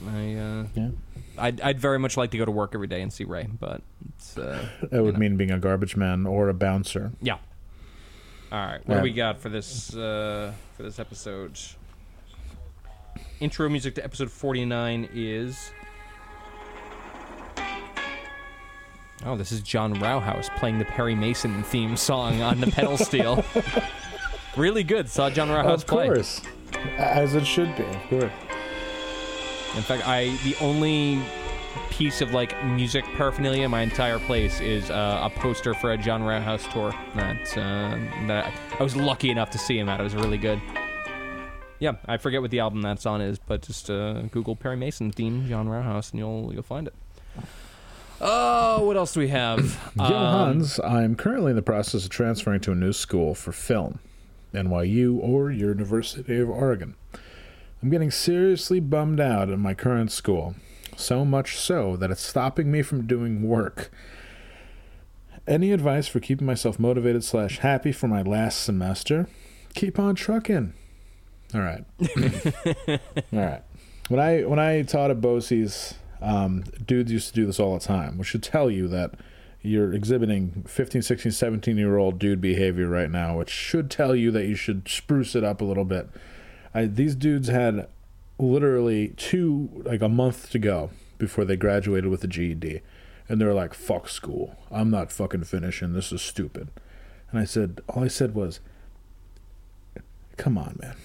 I 0.09 0.35
uh, 0.35 0.65
Yeah. 0.75 0.91
I'd, 1.39 1.61
I'd 1.61 1.81
very 1.81 1.99
much 1.99 2.17
like 2.17 2.31
to 2.33 2.39
go 2.39 2.45
to 2.45 2.51
work 2.51 2.73
every 2.75 2.87
day 2.87 3.01
and 3.03 3.13
see 3.13 3.25
Ray, 3.25 3.49
but 3.59 3.81
it's 4.17 4.37
uh, 4.37 4.67
That 4.91 5.03
would 5.03 5.19
mean 5.19 5.37
being 5.37 5.51
a 5.51 5.59
garbage 5.59 5.97
man 5.97 6.27
or 6.27 6.49
a 6.49 6.55
bouncer. 6.55 7.13
yeah. 7.21 7.39
All 8.53 8.59
right, 8.59 8.87
what 8.87 8.97
Yeah. 8.97 9.01
do 9.01 9.03
we 9.05 9.13
got 9.13 9.41
for 9.41 9.49
this 9.49 9.95
uh, 9.97 10.53
for 10.77 10.83
this 10.83 10.99
episode? 10.99 11.59
Intro 13.41 13.69
music 13.71 13.95
to 13.95 14.05
episode 14.05 14.31
49 14.31 15.09
is. 15.15 15.73
Oh, 19.25 19.37
this 19.37 19.53
is 19.53 19.61
Jon 19.63 19.95
Rauhouse 19.95 20.49
playing 20.59 20.79
the 20.79 20.85
Perry 20.85 21.15
Mason 21.15 21.63
theme 21.63 21.97
song 21.97 22.43
on 22.43 22.61
the 22.61 22.67
pedal 22.67 22.97
steel. 22.99 23.45
really 24.57 24.83
good. 24.83 25.09
Saw 25.09 25.31
Jon 25.31 25.49
Rauhouse 25.49 25.85
play. 25.85 26.09
of 26.09 26.13
play. 26.13 26.15
course. 26.17 26.43
As 26.99 27.35
it 27.35 27.47
should 27.47 27.75
be, 27.77 27.85
of 27.85 28.03
course. 28.09 28.33
In 29.77 29.83
fact, 29.83 30.07
I 30.07 30.37
the 30.45 30.55
only 30.61 31.21
piece 31.91 32.21
of 32.21 32.33
like 32.33 32.63
music 32.65 33.05
paraphernalia 33.17 33.65
in 33.65 33.71
my 33.71 33.81
entire 33.81 34.19
place 34.19 34.61
is 34.61 34.91
uh, 34.91 35.21
a 35.23 35.31
poster 35.41 35.73
for 35.75 35.93
a 35.93 35.99
Jon 35.99 36.23
Rauhouse 36.23 36.71
tour 36.73 36.93
that 37.15 37.57
uh, 37.57 38.27
that 38.27 38.53
I, 38.79 38.83
was 38.83 38.95
lucky 38.97 39.31
enough 39.31 39.51
to 39.51 39.59
see 39.59 39.79
him 39.79 39.89
at. 39.89 40.01
It 40.01 40.03
was 40.03 40.15
really 40.15 40.39
good. 40.39 40.61
Yeah, 41.79 41.95
I 42.07 42.17
forget 42.19 42.41
what 42.43 42.51
the 42.51 42.61
album 42.61 42.83
that's 42.83 43.07
on 43.07 43.21
is, 43.21 43.39
but 43.39 43.63
just 43.63 43.91
uh, 43.91 44.23
Google 44.23 44.55
Perry 44.57 44.77
Mason 44.77 45.11
theme 45.11 45.49
Jon 45.49 45.69
Rauhouse 45.69 46.11
and 46.11 46.19
you'll 46.19 46.53
you'll 46.53 46.63
find 46.63 46.87
it. 46.87 46.95
Oh, 48.21 48.87
what 48.87 48.97
else 48.97 49.15
do 49.15 49.21
we 49.21 49.29
have? 49.29 49.59
Yo, 49.97 50.05
Um, 50.05 50.13
Hans, 50.13 50.79
I'm 50.81 51.17
currently 51.17 51.51
in 51.51 51.57
the 51.57 51.63
process 51.63 52.05
of 52.05 52.11
transferring 52.11 52.61
to 52.61 52.73
a 52.73 52.75
new 52.77 52.93
school 52.93 53.35
for 53.35 53.51
film, 53.51 53.99
NYU 54.55 55.19
or 55.19 55.51
University 55.51 56.39
of 56.39 56.49
Oregon. 56.49 56.95
I'm 57.83 57.91
getting 57.91 58.13
seriously 58.13 58.79
bummed 58.79 59.19
out 59.19 59.51
at 59.51 59.59
my 59.59 59.75
current 59.75 60.13
school, 60.13 60.55
so 60.97 61.25
much 61.25 61.59
so 61.59 61.97
that 61.97 62.13
it's 62.13 62.23
stopping 62.23 62.71
me 62.71 62.83
from 62.83 63.09
doing 63.09 63.43
work. 63.43 63.91
Any 65.49 65.73
advice 65.73 66.07
for 66.07 66.21
keeping 66.21 66.47
myself 66.47 66.79
motivated 66.79 67.25
slash 67.25 67.59
happy 67.59 67.91
for 67.91 68.07
my 68.07 68.23
last 68.23 68.63
semester? 68.63 69.29
Keep 69.75 69.99
on 69.99 70.15
trucking. 70.15 70.75
All 71.53 71.61
right. 71.61 71.85
All 73.33 73.39
right. 73.41 73.63
When 74.09 74.21
I 74.21 74.43
when 74.43 74.61
I 74.61 74.83
taught 74.83 75.11
at 75.11 75.21
BOCES, 75.21 75.95
um, 76.21 76.63
dudes 76.87 77.11
used 77.11 77.29
to 77.29 77.35
do 77.35 77.47
this 77.47 77.59
all 77.59 77.75
the 77.75 77.85
time, 77.85 78.17
which 78.17 78.29
should 78.29 78.43
tell 78.45 78.71
you 78.71 78.87
that 78.89 79.15
you're 79.61 79.93
exhibiting 79.93 80.65
15, 80.67 81.03
16, 81.03 81.33
17 81.33 81.77
year 81.77 81.97
old 81.97 82.21
dude 82.21 82.41
behavior 82.41 82.89
right 82.89 83.11
now, 83.11 83.39
which 83.39 83.51
should 83.51 83.91
tell 83.91 84.15
you 84.15 84.31
that 84.31 84.47
you 84.47 84.55
should 84.55 84.89
spruce 84.89 85.35
it 85.35 85.43
up 85.43 85.61
a 85.61 85.65
little 85.65 85.85
bit. 85.85 86.09
I, 86.75 86.87
these 86.87 87.15
dudes 87.15 87.49
had 87.49 87.89
literally 88.39 89.09
two, 89.17 89.83
like 89.85 90.03
a 90.03 90.09
month 90.09 90.51
to 90.51 90.59
go 90.59 90.91
before 91.19 91.45
they 91.45 91.57
graduated 91.57 92.11
with 92.11 92.25
a 92.25 92.27
GED. 92.27 92.81
And 93.29 93.41
they 93.41 93.45
were 93.45 93.55
like, 93.55 93.75
fuck 93.75 94.09
school. 94.09 94.57
I'm 94.71 94.91
not 94.91 95.13
fucking 95.13 95.45
finishing. 95.45 95.93
This 95.93 96.13
is 96.13 96.21
stupid. 96.21 96.69
And 97.31 97.41
I 97.41 97.45
said, 97.45 97.81
all 97.89 98.05
I 98.05 98.09
said 98.09 98.35
was, 98.35 98.61
come 100.37 100.59
on, 100.59 100.79
man. 100.81 100.97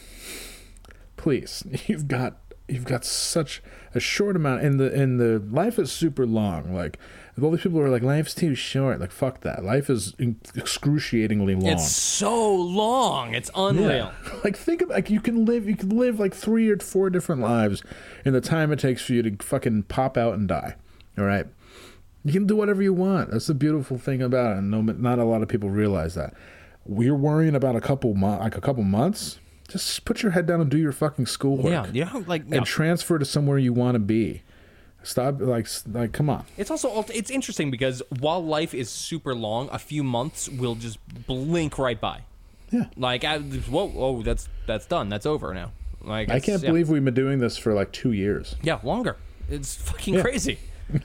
Please, 1.16 1.64
you've 1.88 2.08
got 2.08 2.40
you've 2.68 2.86
got 2.86 3.06
such 3.06 3.64
a 3.96 4.00
short 4.00 4.36
amount 4.36 4.62
and 4.62 4.78
the 4.78 4.94
and 4.94 5.20
the 5.20 5.40
life 5.40 5.80
is 5.80 5.90
super 5.90 6.26
long 6.26 6.74
like 6.74 7.00
all 7.44 7.52
these 7.52 7.62
people 7.62 7.80
are 7.80 7.90
like 7.90 8.02
life's 8.02 8.34
too 8.34 8.56
short. 8.56 9.00
Like 9.00 9.12
fuck 9.12 9.42
that. 9.42 9.64
Life 9.64 9.90
is 9.90 10.16
in- 10.18 10.40
excruciatingly 10.56 11.56
long. 11.56 11.74
It's 11.74 11.92
so 11.92 12.54
long. 12.54 13.34
It's 13.36 13.52
unreal. 13.56 13.88
yeah. 13.88 14.12
like 14.44 14.58
think 14.58 14.82
of 14.82 14.90
like 14.90 15.10
you 15.10 15.20
can 15.20 15.46
live 15.46 15.68
you 15.70 15.76
can 15.76 15.90
live 15.90 16.20
like 16.20 16.34
three 16.34 16.70
or 16.70 16.78
four 16.78 17.10
different 17.10 17.42
lives 17.42 17.84
in 18.26 18.34
the 18.34 18.42
time 18.42 18.72
it 18.72 18.80
takes 18.80 19.04
for 19.04 19.14
you 19.14 19.22
to 19.24 19.44
fucking 19.44 19.84
pop 19.84 20.18
out 20.18 20.34
and 20.34 20.48
die. 20.48 20.76
All 21.18 21.26
right? 21.26 21.46
You 22.24 22.34
can 22.34 22.48
do 22.48 22.56
whatever 22.56 22.82
you 22.82 22.94
want. 22.94 23.32
That's 23.32 23.48
the 23.48 23.54
beautiful 23.54 23.98
thing 23.98 24.22
about 24.22 24.54
it. 24.54 24.58
And 24.60 24.72
no 24.72 24.82
not 24.82 25.20
a 25.20 25.24
lot 25.24 25.42
of 25.42 25.48
people 25.48 25.70
realize 25.70 26.16
that. 26.16 26.34
We're 26.86 27.16
worrying 27.16 27.56
about 27.56 27.76
a 27.76 27.82
couple 27.82 28.14
mo- 28.16 28.40
like 28.40 28.58
a 28.58 28.62
couple 28.62 28.84
months. 28.84 29.40
Just 29.68 30.06
put 30.06 30.24
your 30.24 30.32
head 30.32 30.46
down 30.46 30.62
and 30.62 30.72
do 30.72 30.78
your 30.78 30.94
fucking 30.94 31.26
schoolwork. 31.26 31.90
Yeah, 31.94 32.06
how, 32.06 32.20
like 32.22 32.44
yeah. 32.48 32.58
and 32.58 32.66
transfer 32.66 33.20
to 33.20 33.26
somewhere 33.26 33.58
you 33.58 33.74
want 33.74 33.96
to 33.96 34.00
be. 34.00 34.42
Stop, 35.08 35.40
like, 35.40 35.68
like, 35.90 36.12
come 36.12 36.30
on. 36.30 36.44
It's 36.58 36.70
also 36.70 36.90
alt- 36.90 37.12
it's 37.16 37.32
interesting 37.32 37.72
because 37.72 38.04
while 38.20 38.44
life 38.44 38.74
is 38.74 38.90
super 38.90 39.34
long, 39.34 39.70
a 39.72 39.80
few 39.80 40.04
months 40.04 40.50
will 40.50 40.76
just 40.76 40.98
blink 41.26 41.78
right 41.80 42.00
by. 42.00 42.24
Yeah, 42.72 42.88
Like, 42.98 43.24
I, 43.24 43.40
whoa, 43.40 43.94
oh, 43.96 44.22
that's 44.22 44.50
that's 44.66 44.86
done. 44.86 45.08
That's 45.08 45.26
over 45.26 45.54
now. 45.54 45.72
Like, 46.02 46.30
I 46.30 46.42
can't 46.42 46.62
yeah. 46.62 46.68
believe 46.70 46.90
we've 46.90 47.06
been 47.06 47.14
doing 47.14 47.40
this 47.40 47.58
for 47.58 47.74
like 47.74 47.94
two 47.94 48.12
years. 48.12 48.58
Yeah, 48.62 48.80
longer. 48.84 49.16
It's 49.50 49.76
fucking 49.76 50.16
Yeah. 50.16 50.22
crazy. 50.22 50.60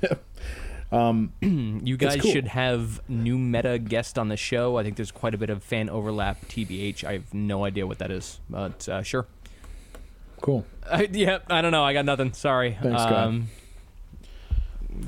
you 1.40 1.96
guys 1.96 2.20
cool. 2.20 2.30
should 2.32 2.48
have 2.48 3.00
new 3.08 3.38
meta 3.38 3.78
guest 3.78 4.18
on 4.18 4.28
the 4.28 4.36
show. 4.36 4.76
I 4.78 4.82
think 4.82 4.96
there's 4.96 5.12
quite 5.12 5.32
a 5.32 5.38
bit 5.38 5.48
of 5.48 5.62
fan 5.62 5.88
overlap. 5.88 6.44
TBH, 6.48 7.04
I 7.04 7.12
have 7.14 7.32
no 7.32 7.64
idea 7.64 7.86
what 7.86 7.98
that 8.00 8.10
is, 8.10 8.40
but 8.50 8.88
uh, 8.88 9.02
sure. 9.02 9.26
Cool. 10.40 10.66
I, 10.90 11.08
yeah, 11.12 11.38
I 11.48 11.62
don't 11.62 11.70
know. 11.70 11.84
I 11.84 11.92
got 11.92 12.04
nothing. 12.04 12.32
Sorry. 12.32 12.76
Thanks, 12.82 13.00
um, 13.00 13.48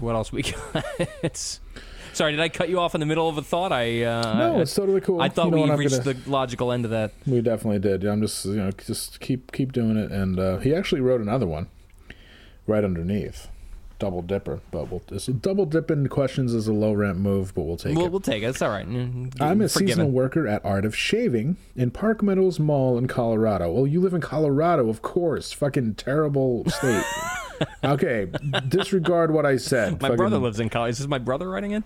What 0.00 0.14
else 0.14 0.32
we 0.32 0.42
got? 0.72 0.84
it's, 1.22 1.60
sorry, 2.12 2.32
did 2.32 2.40
I 2.40 2.48
cut 2.48 2.68
you 2.68 2.78
off 2.80 2.94
in 2.94 3.00
the 3.00 3.06
middle 3.06 3.28
of 3.28 3.38
a 3.38 3.42
thought? 3.42 3.72
I 3.72 4.02
uh, 4.02 4.34
No, 4.38 4.60
it's 4.60 4.74
totally 4.74 5.00
cool. 5.00 5.20
I 5.20 5.28
thought 5.28 5.46
You 5.46 5.52
know 5.66 5.76
we 5.76 5.84
reached 5.84 6.04
gonna- 6.04 6.14
the 6.14 6.30
logical 6.30 6.72
end 6.72 6.84
of 6.84 6.90
that. 6.90 7.12
We 7.26 7.40
definitely 7.40 7.78
did. 7.78 8.04
I'm 8.04 8.20
just, 8.20 8.44
you 8.44 8.56
know, 8.56 8.70
just 8.72 9.20
keep 9.20 9.52
keep 9.52 9.72
doing 9.72 9.96
it. 9.96 10.10
And 10.10 10.38
uh, 10.38 10.58
he 10.58 10.74
actually 10.74 11.00
wrote 11.00 11.20
another 11.20 11.46
one 11.46 11.68
right 12.66 12.84
underneath. 12.84 13.48
Double 14.00 14.22
dipper, 14.22 14.58
but 14.72 14.90
we'll 14.90 15.02
it's 15.12 15.26
double 15.26 15.64
dipping 15.66 16.08
questions 16.08 16.52
is 16.52 16.66
a 16.66 16.72
low 16.72 16.92
rent 16.92 17.16
move, 17.16 17.54
but 17.54 17.62
we'll 17.62 17.76
take 17.76 17.96
We'll, 17.96 18.06
it. 18.06 18.10
we'll 18.10 18.20
take 18.20 18.42
it. 18.42 18.46
It's 18.46 18.60
all 18.60 18.68
right. 18.68 18.86
Mm, 18.86 19.40
I'm 19.40 19.60
a 19.62 19.68
forgiven. 19.68 19.86
seasonal 19.88 20.10
worker 20.10 20.48
at 20.48 20.62
Art 20.64 20.84
of 20.84 20.96
Shaving 20.96 21.56
in 21.76 21.92
Park 21.92 22.20
Meadows 22.20 22.58
Mall 22.58 22.98
in 22.98 23.06
Colorado. 23.06 23.70
Well, 23.70 23.86
you 23.86 24.00
live 24.00 24.12
in 24.12 24.20
Colorado, 24.20 24.88
of 24.88 25.00
course. 25.00 25.52
Fucking 25.52 25.94
terrible 25.94 26.68
state. 26.68 27.04
okay, 27.84 28.28
disregard 28.68 29.32
what 29.32 29.46
I 29.46 29.56
said. 29.56 29.92
My 29.94 30.08
Fucking- 30.08 30.16
brother 30.16 30.38
lives 30.38 30.60
in 30.60 30.68
college. 30.68 30.92
Is 30.92 30.98
this 30.98 31.06
my 31.06 31.18
brother 31.18 31.48
writing 31.48 31.72
in? 31.72 31.84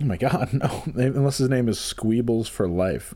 Oh 0.00 0.04
my 0.04 0.16
god, 0.16 0.52
no! 0.52 0.82
Unless 0.94 1.38
his 1.38 1.48
name 1.48 1.68
is 1.68 1.78
Squeebles 1.78 2.48
for 2.48 2.68
life. 2.68 3.14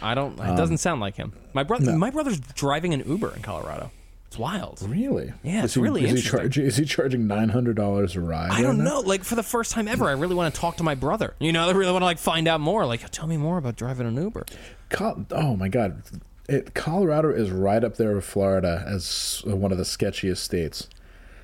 I 0.00 0.14
don't. 0.14 0.34
It 0.38 0.56
doesn't 0.56 0.78
sound 0.78 1.00
like 1.00 1.16
him. 1.16 1.32
My 1.52 1.62
brother. 1.62 1.86
Um, 1.86 1.92
no. 1.92 1.98
My 1.98 2.10
brother's 2.10 2.40
driving 2.40 2.92
an 2.94 3.02
Uber 3.06 3.34
in 3.34 3.42
Colorado. 3.42 3.90
It's 4.26 4.38
wild. 4.38 4.80
Really? 4.88 5.30
Yeah, 5.42 5.58
Is 5.58 5.64
it's 5.64 5.74
he, 5.74 5.80
really 5.80 6.04
is 6.04 6.10
he, 6.10 6.16
interesting. 6.16 6.38
charging, 6.40 6.64
is 6.64 6.76
he 6.78 6.84
charging 6.86 7.26
nine 7.26 7.50
hundred 7.50 7.76
dollars 7.76 8.16
a 8.16 8.20
ride? 8.22 8.50
I 8.50 8.62
don't 8.62 8.78
now? 8.78 8.84
know. 8.84 9.00
Like 9.00 9.24
for 9.24 9.34
the 9.34 9.42
first 9.42 9.72
time 9.72 9.86
ever, 9.88 10.08
I 10.08 10.12
really 10.12 10.34
want 10.34 10.54
to 10.54 10.58
talk 10.58 10.78
to 10.78 10.82
my 10.82 10.94
brother. 10.94 11.34
You 11.38 11.52
know, 11.52 11.68
I 11.68 11.72
really 11.72 11.92
want 11.92 12.00
to 12.00 12.06
like 12.06 12.18
find 12.18 12.48
out 12.48 12.60
more. 12.60 12.86
Like, 12.86 13.06
tell 13.10 13.26
me 13.26 13.36
more 13.36 13.58
about 13.58 13.76
driving 13.76 14.06
an 14.06 14.16
Uber. 14.16 14.46
Col- 14.88 15.26
oh 15.32 15.54
my 15.56 15.68
god, 15.68 16.02
it, 16.48 16.72
Colorado 16.74 17.30
is 17.30 17.50
right 17.50 17.84
up 17.84 17.96
there 17.98 18.14
with 18.14 18.24
Florida 18.24 18.82
as 18.86 19.42
one 19.44 19.70
of 19.70 19.76
the 19.76 19.84
sketchiest 19.84 20.38
states. 20.38 20.88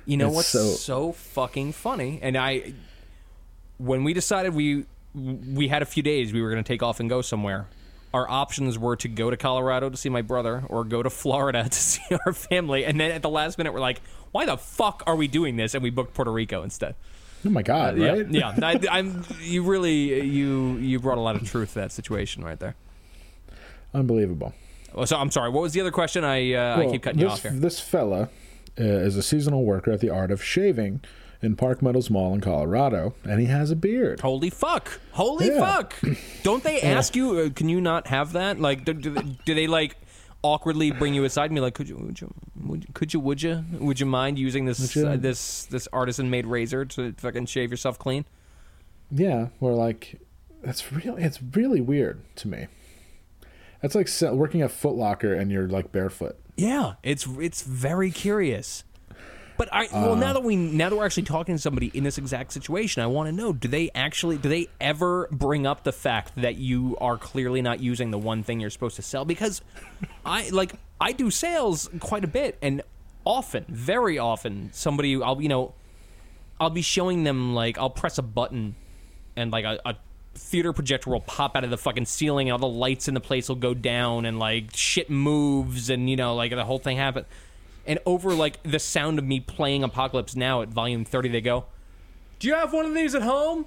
You 0.09 0.17
know 0.17 0.27
It's 0.27 0.35
what's 0.35 0.47
so- 0.49 0.71
so... 0.71 1.11
fucking 1.11 1.73
funny? 1.73 2.19
And 2.21 2.35
I, 2.35 2.73
when 3.77 4.03
we 4.03 4.13
decided 4.13 4.53
we 4.55 4.85
we 5.13 5.67
had 5.67 5.81
a 5.81 5.85
few 5.85 6.01
days, 6.03 6.33
we 6.33 6.41
were 6.41 6.49
going 6.51 6.63
to 6.63 6.67
take 6.67 6.81
off 6.83 6.99
and 6.99 7.09
go 7.09 7.21
somewhere. 7.21 7.67
Our 8.13 8.27
options 8.29 8.77
were 8.79 8.95
to 8.97 9.07
go 9.07 9.29
to 9.29 9.37
Colorado 9.37 9.89
to 9.89 9.97
see 9.97 10.09
my 10.09 10.21
brother, 10.23 10.63
or 10.67 10.83
go 10.83 11.03
to 11.03 11.09
Florida 11.21 11.63
to 11.69 11.79
see 11.79 12.01
our 12.25 12.33
family. 12.33 12.85
And 12.85 12.99
then 12.99 13.11
at 13.11 13.21
the 13.21 13.29
last 13.29 13.57
minute, 13.59 13.71
we're 13.73 13.79
like, 13.79 14.01
"Why 14.31 14.45
the 14.45 14.57
fuck 14.57 15.03
are 15.05 15.15
we 15.15 15.27
doing 15.27 15.57
this?" 15.57 15.75
And 15.75 15.83
we 15.83 15.91
booked 15.91 16.15
Puerto 16.15 16.31
Rico 16.31 16.63
instead. 16.63 16.95
Oh 17.45 17.49
my 17.51 17.61
god, 17.61 17.99
right? 17.99 18.09
Uh, 18.25 18.29
Yeah, 18.29 18.53
yeah. 18.59 18.67
I, 18.67 18.79
I'm. 18.99 19.23
You 19.41 19.61
really, 19.63 20.25
you 20.25 20.77
you 20.77 20.99
brought 20.99 21.19
a 21.19 21.21
lot 21.21 21.35
of 21.35 21.47
truth 21.49 21.73
to 21.73 21.79
that 21.81 21.91
situation 21.91 22.43
right 22.43 22.59
there. 22.59 22.75
Unbelievable. 23.93 24.53
Oh, 24.95 25.05
so 25.05 25.17
I'm 25.17 25.29
sorry. 25.31 25.49
What 25.51 25.61
was 25.61 25.73
the 25.73 25.81
other 25.81 25.91
question? 25.91 26.23
I 26.23 26.53
uh, 26.53 26.79
I 26.81 26.91
keep 26.91 27.03
cutting 27.03 27.19
you 27.19 27.27
off 27.27 27.43
here. 27.43 27.51
This 27.51 27.79
fella 27.79 28.29
is 28.83 29.15
a 29.17 29.23
seasonal 29.23 29.63
worker 29.65 29.91
at 29.91 29.99
the 29.99 30.09
Art 30.09 30.31
of 30.31 30.43
Shaving 30.43 31.01
in 31.41 31.55
Park 31.55 31.81
Meadows 31.81 32.09
Mall 32.09 32.33
in 32.33 32.41
Colorado, 32.41 33.13
and 33.23 33.39
he 33.39 33.45
has 33.47 33.71
a 33.71 33.75
beard. 33.75 34.19
Holy 34.21 34.49
fuck! 34.49 34.99
Holy 35.11 35.47
Yeah. 35.47 35.59
fuck! 35.59 35.93
Don't 36.43 36.63
they 36.63 36.81
ask 36.81 37.15
you? 37.15 37.37
Uh, 37.37 37.49
can 37.49 37.69
you 37.69 37.79
not 37.81 38.07
have 38.07 38.33
that? 38.33 38.59
Like, 38.59 38.85
do, 38.85 38.93
do, 38.93 39.15
do 39.45 39.53
they 39.53 39.67
like 39.67 39.95
awkwardly 40.41 40.91
bring 40.91 41.13
you 41.13 41.23
aside 41.25 41.45
and 41.45 41.55
be 41.55 41.61
like, 41.61 41.73
"Could 41.75 41.87
you? 41.89 41.97
Would 41.97 42.19
you? 42.21 42.33
Would 42.65 42.83
you? 42.83 42.89
Could 42.93 43.13
you? 43.13 43.19
Would 43.19 43.41
you? 43.41 43.63
Would 43.79 43.99
you 43.99 44.05
mind 44.05 44.37
using 44.39 44.65
this 44.65 44.95
uh, 44.97 45.17
this 45.19 45.65
this 45.65 45.87
artisan 45.93 46.29
made 46.29 46.45
razor 46.45 46.85
to 46.85 47.13
fucking 47.13 47.45
shave 47.45 47.71
yourself 47.71 47.97
clean?" 47.99 48.25
Yeah, 49.11 49.47
or 49.59 49.73
like 49.73 50.19
that's 50.61 50.91
really 50.91 51.23
it's 51.23 51.39
really 51.41 51.81
weird 51.81 52.21
to 52.37 52.47
me. 52.47 52.67
That's 53.81 53.95
like 53.95 54.09
working 54.33 54.61
at 54.61 54.71
Foot 54.71 54.95
Locker 54.95 55.33
and 55.33 55.49
you're 55.51 55.67
like 55.69 55.91
barefoot. 55.93 56.37
Yeah, 56.59 56.95
it's 57.03 57.25
it's 57.39 57.61
very 57.61 58.11
curious. 58.11 58.83
But 59.57 59.69
I 59.71 59.87
well 59.93 60.15
now 60.15 60.33
that 60.33 60.43
we 60.43 60.55
now 60.57 60.89
that 60.89 60.95
we're 60.95 61.05
actually 61.05 61.23
talking 61.23 61.55
to 61.55 61.61
somebody 61.61 61.89
in 61.93 62.03
this 62.03 62.17
exact 62.17 62.51
situation, 62.51 63.01
I 63.01 63.07
want 63.07 63.27
to 63.27 63.31
know: 63.31 63.53
do 63.53 63.67
they 63.67 63.89
actually 63.95 64.37
do 64.37 64.49
they 64.49 64.67
ever 64.81 65.29
bring 65.31 65.65
up 65.65 65.83
the 65.83 65.93
fact 65.93 66.33
that 66.37 66.55
you 66.55 66.97
are 66.99 67.17
clearly 67.17 67.61
not 67.61 67.79
using 67.79 68.11
the 68.11 68.17
one 68.17 68.43
thing 68.43 68.59
you're 68.59 68.69
supposed 68.69 68.97
to 68.97 69.01
sell? 69.01 69.23
Because 69.23 69.61
I 70.25 70.49
like 70.49 70.73
I 70.99 71.13
do 71.13 71.31
sales 71.31 71.89
quite 72.01 72.25
a 72.25 72.27
bit, 72.27 72.57
and 72.61 72.81
often, 73.25 73.65
very 73.69 74.17
often, 74.17 74.69
somebody 74.73 75.21
I'll 75.21 75.41
you 75.41 75.49
know 75.49 75.73
I'll 76.59 76.69
be 76.69 76.81
showing 76.81 77.23
them 77.23 77.53
like 77.53 77.77
I'll 77.77 77.89
press 77.89 78.17
a 78.17 78.23
button 78.23 78.75
and 79.35 79.51
like 79.51 79.63
a, 79.63 79.79
a 79.85 79.95
theater 80.39 80.73
projector 80.73 81.09
will 81.09 81.21
pop 81.21 81.55
out 81.55 81.63
of 81.63 81.69
the 81.69 81.77
fucking 81.77 82.05
ceiling 82.05 82.49
and 82.49 82.53
all 82.53 82.69
the 82.69 82.77
lights 82.77 83.07
in 83.07 83.13
the 83.13 83.19
place 83.19 83.49
will 83.49 83.55
go 83.55 83.73
down 83.73 84.25
and 84.25 84.39
like 84.39 84.75
shit 84.75 85.09
moves 85.09 85.89
and 85.89 86.09
you 86.09 86.15
know 86.15 86.35
like 86.35 86.51
the 86.51 86.65
whole 86.65 86.79
thing 86.79 86.97
happens. 86.97 87.27
And 87.85 87.99
over 88.05 88.33
like 88.33 88.61
the 88.63 88.79
sound 88.79 89.19
of 89.19 89.25
me 89.25 89.39
playing 89.39 89.83
Apocalypse 89.83 90.35
Now 90.35 90.61
at 90.61 90.69
volume 90.69 91.05
30 91.05 91.29
they 91.29 91.41
go, 91.41 91.65
"Do 92.39 92.47
you 92.47 92.55
have 92.55 92.73
one 92.73 92.85
of 92.85 92.93
these 92.93 93.15
at 93.15 93.21
home?" 93.21 93.65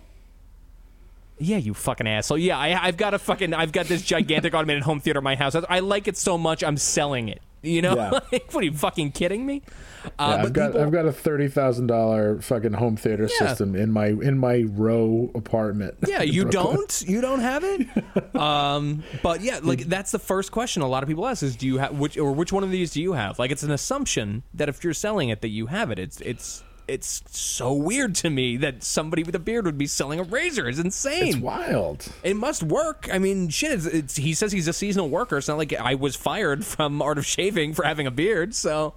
Yeah, 1.38 1.56
you 1.56 1.74
fucking 1.74 2.06
asshole. 2.06 2.38
Yeah, 2.38 2.56
I, 2.56 2.86
I've 2.86 2.96
got 2.96 3.14
a 3.14 3.18
fucking, 3.18 3.52
I've 3.52 3.72
got 3.72 3.86
this 3.86 4.02
gigantic 4.02 4.54
automated 4.54 4.84
home 4.84 5.00
theater 5.00 5.18
in 5.18 5.24
my 5.24 5.34
house. 5.34 5.56
I 5.56 5.80
like 5.80 6.06
it 6.06 6.16
so 6.16 6.38
much, 6.38 6.62
I'm 6.62 6.76
selling 6.76 7.28
it. 7.28 7.42
You 7.62 7.80
know, 7.82 7.94
Yeah. 7.96 8.10
like, 8.32 8.52
what 8.52 8.62
are 8.62 8.64
you 8.64 8.72
fucking 8.72 9.12
kidding 9.12 9.46
me? 9.46 9.62
Yeah, 10.04 10.10
Uh, 10.18 10.36
I've 10.42 10.52
got 10.52 10.76
I've 10.76 10.90
got 10.90 11.06
a 11.06 11.12
thirty 11.12 11.46
thousand 11.48 11.86
dollar 11.86 12.40
fucking 12.42 12.72
home 12.72 12.96
theater 12.96 13.28
Yeah. 13.40 13.46
system 13.48 13.76
in 13.76 13.92
my 13.92 14.08
in 14.08 14.38
my 14.38 14.64
row 14.68 15.30
apartment. 15.34 15.94
Yeah, 16.08 16.22
you 16.22 16.42
Brooklyn. 16.44 16.76
don't. 16.76 17.02
You 17.06 17.20
don't 17.20 17.40
have 17.40 17.62
it. 17.64 17.86
Um, 18.34 19.04
but 19.22 19.42
yeah, 19.42 19.60
like 19.62 19.80
that's 19.84 20.10
the 20.10 20.18
first 20.18 20.50
question 20.52 20.82
a 20.82 20.88
lot 20.88 21.02
of 21.02 21.08
people 21.08 21.26
ask 21.26 21.42
is, 21.42 21.54
do 21.54 21.66
you 21.66 21.78
have 21.78 21.92
which 21.98 22.16
or 22.18 22.32
which 22.32 22.52
one 22.52 22.64
of 22.64 22.70
these 22.70 22.90
do 22.92 23.00
you 23.00 23.12
have? 23.12 23.38
Like 23.38 23.50
it's 23.52 23.62
an 23.62 23.70
assumption 23.70 24.42
that 24.54 24.68
if 24.68 24.82
you're 24.82 24.94
selling 24.94 25.28
it 25.28 25.42
that 25.42 25.50
you 25.50 25.66
have 25.66 25.90
it. 25.90 25.98
It's 25.98 26.20
it's 26.22 26.64
it's 26.88 27.22
so 27.30 27.72
weird 27.72 28.14
to 28.16 28.30
me 28.30 28.56
that 28.58 28.82
somebody 28.82 29.22
with 29.22 29.34
a 29.34 29.38
beard 29.38 29.64
would 29.64 29.78
be 29.78 29.86
selling 29.86 30.20
a 30.20 30.22
razor. 30.22 30.68
It's 30.68 30.78
insane. 30.78 31.28
It's 31.28 31.36
wild. 31.36 32.08
It 32.22 32.36
must 32.36 32.62
work. 32.62 33.08
I 33.12 33.18
mean, 33.18 33.48
shit. 33.48 33.72
It's, 33.72 33.86
it's, 33.86 34.16
he 34.16 34.34
says 34.34 34.52
he's 34.52 34.68
a 34.68 34.72
seasonal 34.72 35.08
worker. 35.08 35.38
It's 35.38 35.48
not 35.48 35.58
like 35.58 35.72
I 35.72 35.94
was 35.94 36.16
fired 36.16 36.64
from 36.64 37.00
Art 37.00 37.18
of 37.18 37.26
Shaving 37.26 37.74
for 37.74 37.84
having 37.84 38.06
a 38.06 38.10
beard. 38.10 38.54
So 38.54 38.94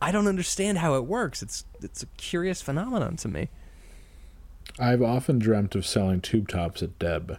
I 0.00 0.12
don't 0.12 0.26
understand 0.26 0.78
how 0.78 0.94
it 0.94 1.04
works. 1.04 1.42
It's 1.42 1.64
it's 1.82 2.02
a 2.02 2.06
curious 2.16 2.62
phenomenon 2.62 3.16
to 3.16 3.28
me. 3.28 3.48
I've 4.78 5.02
often 5.02 5.38
dreamt 5.38 5.74
of 5.74 5.86
selling 5.86 6.20
tube 6.20 6.48
tops 6.48 6.82
at 6.82 6.98
Deb. 6.98 7.38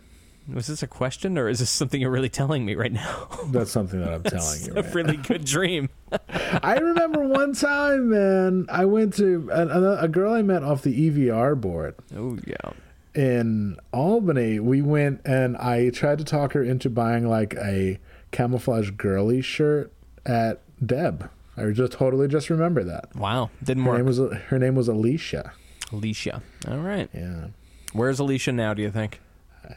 Was 0.54 0.68
this 0.68 0.82
a 0.84 0.88
question 0.88 1.38
or 1.38 1.48
is 1.50 1.60
this 1.60 1.70
something 1.70 2.00
you're 2.02 2.10
really 2.12 2.30
telling 2.30 2.66
me 2.66 2.76
right 2.76 2.92
now? 2.92 3.28
That's 3.48 3.72
something 3.72 4.00
that 4.00 4.14
I'm 4.14 4.24
telling 4.24 4.62
you. 4.64 4.72
a 4.74 4.82
Right? 4.82 4.94
really 4.96 5.18
good 5.18 5.46
dream. 5.46 5.90
I 6.30 6.78
remember 6.78 7.28
one 7.28 7.54
time, 7.54 8.10
man. 8.10 8.66
I 8.70 8.86
went 8.86 9.14
to 9.16 9.50
a, 9.52 9.68
a, 9.68 9.98
a 10.04 10.08
girl 10.08 10.34
I 10.34 10.42
met 10.42 10.64
off 10.64 10.82
the 10.82 11.10
EVR 11.10 11.60
board 11.60 11.96
Oh 12.16 12.38
yeah. 12.48 12.72
in 13.14 13.78
Albany. 13.94 14.60
We 14.60 14.82
went 14.82 15.22
and 15.26 15.56
I 15.58 15.90
tried 15.90 16.18
to 16.20 16.24
talk 16.24 16.54
her 16.54 16.64
into 16.64 16.90
buying 16.90 17.28
like 17.28 17.54
a 17.56 18.00
camouflage 18.32 18.92
girly 18.92 19.42
shirt 19.42 19.92
at 20.26 20.62
Deb. 20.86 21.30
I 21.58 21.70
just 21.72 21.92
totally 21.94 22.28
just 22.28 22.50
remember 22.50 22.84
that. 22.86 23.14
Wow. 23.16 23.50
Didn't 23.64 23.84
Her 23.84 23.90
work. 23.90 23.98
name 23.98 24.06
was 24.06 24.18
her 24.48 24.58
name 24.60 24.76
was 24.76 24.88
Alicia. 24.88 25.52
Alicia. 25.92 26.42
All 26.68 26.78
right. 26.78 27.10
Yeah, 27.14 27.48
Where's 27.94 28.20
Alicia 28.20 28.52
now? 28.52 28.74
Do 28.74 28.82
you 28.82 28.92
think? 28.92 29.20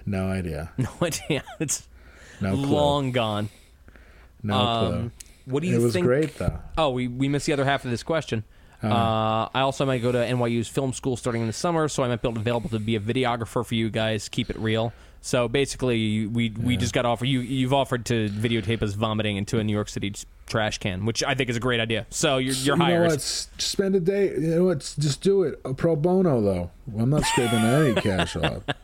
No 0.07 0.26
idea. 0.28 0.70
No 0.78 0.88
idea. 1.03 1.43
It's 1.61 1.86
No 2.40 2.55
clue. 2.55 2.66
long 2.66 3.12
gone. 3.12 3.49
no 4.43 4.55
clue. 4.59 4.97
Um, 4.99 5.12
what 5.47 5.62
do 5.62 5.68
you 5.68 5.76
it 5.76 5.82
was 5.82 5.93
think? 5.93 6.07
great 6.07 6.36
though. 6.38 6.59
Oh, 6.78 6.90
we, 6.90 7.09
we 7.09 7.28
missed 7.28 7.47
the 7.47 7.53
other 7.53 7.64
half 7.64 7.84
of 7.84 7.90
this 7.90 8.03
question. 8.03 8.45
Uh, 8.82 9.49
I 9.55 9.61
also 9.61 9.86
might 9.86 10.03
go 10.03 10.11
to 10.11 10.18
NYU's 10.18 10.66
film 10.66 10.93
school 10.93 11.16
starting 11.16 11.40
in 11.43 11.47
the 11.47 11.53
summer, 11.53 11.86
so 11.86 12.03
I 12.03 12.09
might 12.09 12.20
be 12.20 12.28
available 12.28 12.68
to 12.70 12.80
be 12.80 12.97
a 12.97 13.01
videographer 13.01 13.64
for 13.64 13.74
you 13.76 13.90
guys. 13.90 14.28
Keep 14.28 14.51
it 14.51 14.59
real. 14.59 14.93
So 15.20 15.47
basically, 15.47 16.26
we 16.26 16.51
we 16.51 16.76
just 16.76 16.93
got 16.93 17.07
offered 17.07 17.26
you. 17.26 17.38
You've 17.40 17.72
offered 17.72 18.05
to 18.07 18.28
videotape 18.28 18.82
us 18.82 18.95
vomiting 18.95 19.36
into 19.36 19.61
a 19.61 19.64
New 19.64 19.72
York 19.72 19.88
City 19.88 20.12
trash 20.49 20.78
can, 20.78 21.07
which 21.07 21.22
I 21.22 21.36
think 21.36 21.49
is 21.49 21.57
a 21.57 21.61
great 21.61 21.78
idea. 21.78 22.07
So 22.11 22.38
you're, 22.38 22.55
you're 22.55 22.74
you 22.74 22.78
know 22.80 22.84
hired. 22.86 23.11
what? 23.12 23.20
Spend 23.20 23.95
a 23.95 24.01
day. 24.01 24.32
You 24.32 24.57
know 24.57 24.64
what? 24.64 24.80
Just 24.99 25.22
do 25.22 25.45
it. 25.45 25.61
A 25.64 25.74
pro 25.74 25.95
bono 25.95 26.40
though. 26.40 26.70
I'm 26.99 27.11
not 27.11 27.22
scraping 27.24 27.61
any 27.61 27.95
cash 28.01 28.34
off. 28.34 28.64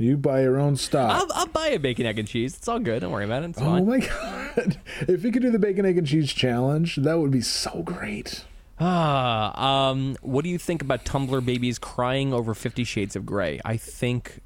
You 0.00 0.16
buy 0.16 0.40
your 0.42 0.58
own 0.58 0.76
stock. 0.76 1.10
I'll, 1.10 1.26
I'll 1.34 1.46
buy 1.46 1.68
a 1.68 1.78
bacon, 1.78 2.06
egg, 2.06 2.18
and 2.18 2.26
cheese. 2.26 2.56
It's 2.56 2.66
all 2.68 2.78
good. 2.78 3.00
Don't 3.00 3.12
worry 3.12 3.26
about 3.26 3.42
it. 3.42 3.50
It's 3.50 3.60
Oh 3.60 3.64
fine. 3.66 3.86
my 3.86 3.98
god! 4.56 4.78
If 5.06 5.24
you 5.24 5.30
could 5.30 5.42
do 5.42 5.50
the 5.50 5.58
bacon, 5.58 5.84
egg, 5.84 5.98
and 5.98 6.06
cheese 6.06 6.32
challenge, 6.32 6.96
that 6.96 7.18
would 7.18 7.30
be 7.30 7.42
so 7.42 7.82
great. 7.82 8.44
Ah, 8.82 9.90
um, 9.90 10.16
what 10.22 10.42
do 10.42 10.48
you 10.50 10.56
think 10.56 10.80
about 10.80 11.04
Tumblr 11.04 11.44
babies 11.44 11.78
crying 11.78 12.32
over 12.32 12.54
Fifty 12.54 12.82
Shades 12.82 13.14
of 13.14 13.26
Grey? 13.26 13.60
I 13.62 13.76
think 13.76 14.40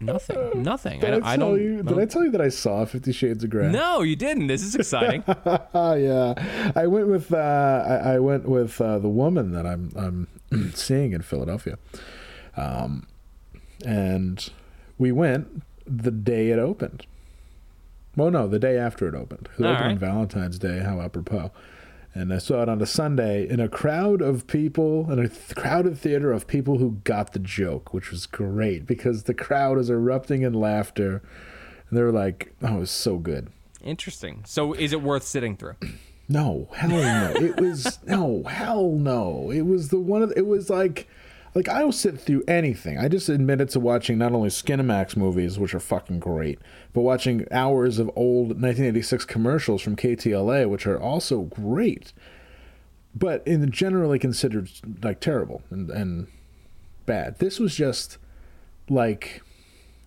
nothing. 0.00 0.62
Nothing. 0.62 1.00
Did 1.00 1.14
I, 1.14 1.16
I, 1.16 1.20
tell 1.20 1.26
I 1.28 1.36
don't. 1.38 1.60
you? 1.62 1.82
know. 1.82 1.94
Did 1.94 1.98
I 1.98 2.04
tell 2.04 2.22
you 2.22 2.30
that 2.32 2.42
I 2.42 2.50
saw 2.50 2.84
Fifty 2.84 3.12
Shades 3.12 3.42
of 3.42 3.48
Grey? 3.48 3.70
No, 3.72 4.02
you 4.02 4.16
didn't. 4.16 4.48
This 4.48 4.62
is 4.62 4.74
exciting. 4.74 5.24
Yeah, 5.74 6.72
I 6.76 6.86
went 6.86 7.08
with 7.08 7.32
uh, 7.32 7.84
I, 7.88 8.14
I 8.14 8.18
went 8.18 8.46
with 8.46 8.78
uh, 8.82 8.98
the 8.98 9.08
woman 9.08 9.52
that 9.52 9.64
I'm 9.64 10.28
I'm 10.52 10.72
seeing 10.74 11.12
in 11.12 11.22
Philadelphia, 11.22 11.78
um, 12.54 13.06
and 13.86 14.46
we 15.00 15.10
went 15.10 15.62
the 15.86 16.10
day 16.12 16.50
it 16.50 16.58
opened. 16.58 17.06
Well, 18.14 18.30
no, 18.30 18.46
the 18.46 18.58
day 18.58 18.76
after 18.76 19.08
it 19.08 19.14
opened. 19.14 19.48
It 19.58 19.64
All 19.64 19.72
opened 19.72 19.92
on. 19.92 19.98
Valentine's 19.98 20.58
Day. 20.58 20.80
How 20.80 21.00
apropos! 21.00 21.50
And 22.14 22.34
I 22.34 22.38
saw 22.38 22.62
it 22.62 22.68
on 22.68 22.82
a 22.82 22.86
Sunday 22.86 23.48
in 23.48 23.60
a 23.60 23.68
crowd 23.68 24.20
of 24.20 24.46
people, 24.46 25.10
in 25.10 25.18
a 25.18 25.28
th- 25.28 25.54
crowded 25.54 25.96
theater 25.96 26.32
of 26.32 26.46
people 26.46 26.78
who 26.78 26.98
got 27.04 27.32
the 27.32 27.38
joke, 27.38 27.94
which 27.94 28.10
was 28.10 28.26
great 28.26 28.84
because 28.84 29.22
the 29.22 29.34
crowd 29.34 29.78
is 29.78 29.88
erupting 29.88 30.42
in 30.42 30.52
laughter, 30.52 31.22
and 31.88 31.98
they 31.98 32.02
were 32.02 32.12
like, 32.12 32.52
"Oh, 32.62 32.76
it 32.76 32.80
was 32.80 32.90
so 32.90 33.16
good." 33.16 33.48
Interesting. 33.82 34.42
So, 34.44 34.74
is 34.74 34.92
it 34.92 35.00
worth 35.02 35.22
sitting 35.22 35.56
through? 35.56 35.76
No, 36.28 36.68
hell 36.74 36.90
no. 36.90 37.32
It 37.36 37.58
was 37.60 37.98
no, 38.06 38.42
hell 38.42 38.90
no. 38.90 39.50
It 39.50 39.62
was 39.62 39.88
the 39.88 39.98
one 39.98 40.22
of 40.22 40.32
it 40.36 40.46
was 40.46 40.68
like 40.68 41.08
like 41.54 41.68
I 41.68 41.80
don't 41.80 41.92
sit 41.92 42.20
through 42.20 42.44
anything. 42.46 42.98
I 42.98 43.08
just 43.08 43.28
admitted 43.28 43.70
to 43.70 43.80
watching 43.80 44.18
not 44.18 44.32
only 44.32 44.50
Skinamax 44.50 45.16
movies, 45.16 45.58
which 45.58 45.74
are 45.74 45.80
fucking 45.80 46.20
great, 46.20 46.58
but 46.92 47.02
watching 47.02 47.46
hours 47.50 47.98
of 47.98 48.10
old 48.14 48.48
1986 48.48 49.24
commercials 49.24 49.82
from 49.82 49.96
KTLA, 49.96 50.68
which 50.68 50.86
are 50.86 51.00
also 51.00 51.42
great, 51.42 52.12
but 53.14 53.46
in 53.46 53.70
generally 53.70 54.18
considered 54.18 54.70
like 55.02 55.20
terrible 55.20 55.62
and 55.70 55.90
and 55.90 56.28
bad. 57.06 57.38
This 57.38 57.58
was 57.58 57.74
just 57.74 58.18
like 58.88 59.42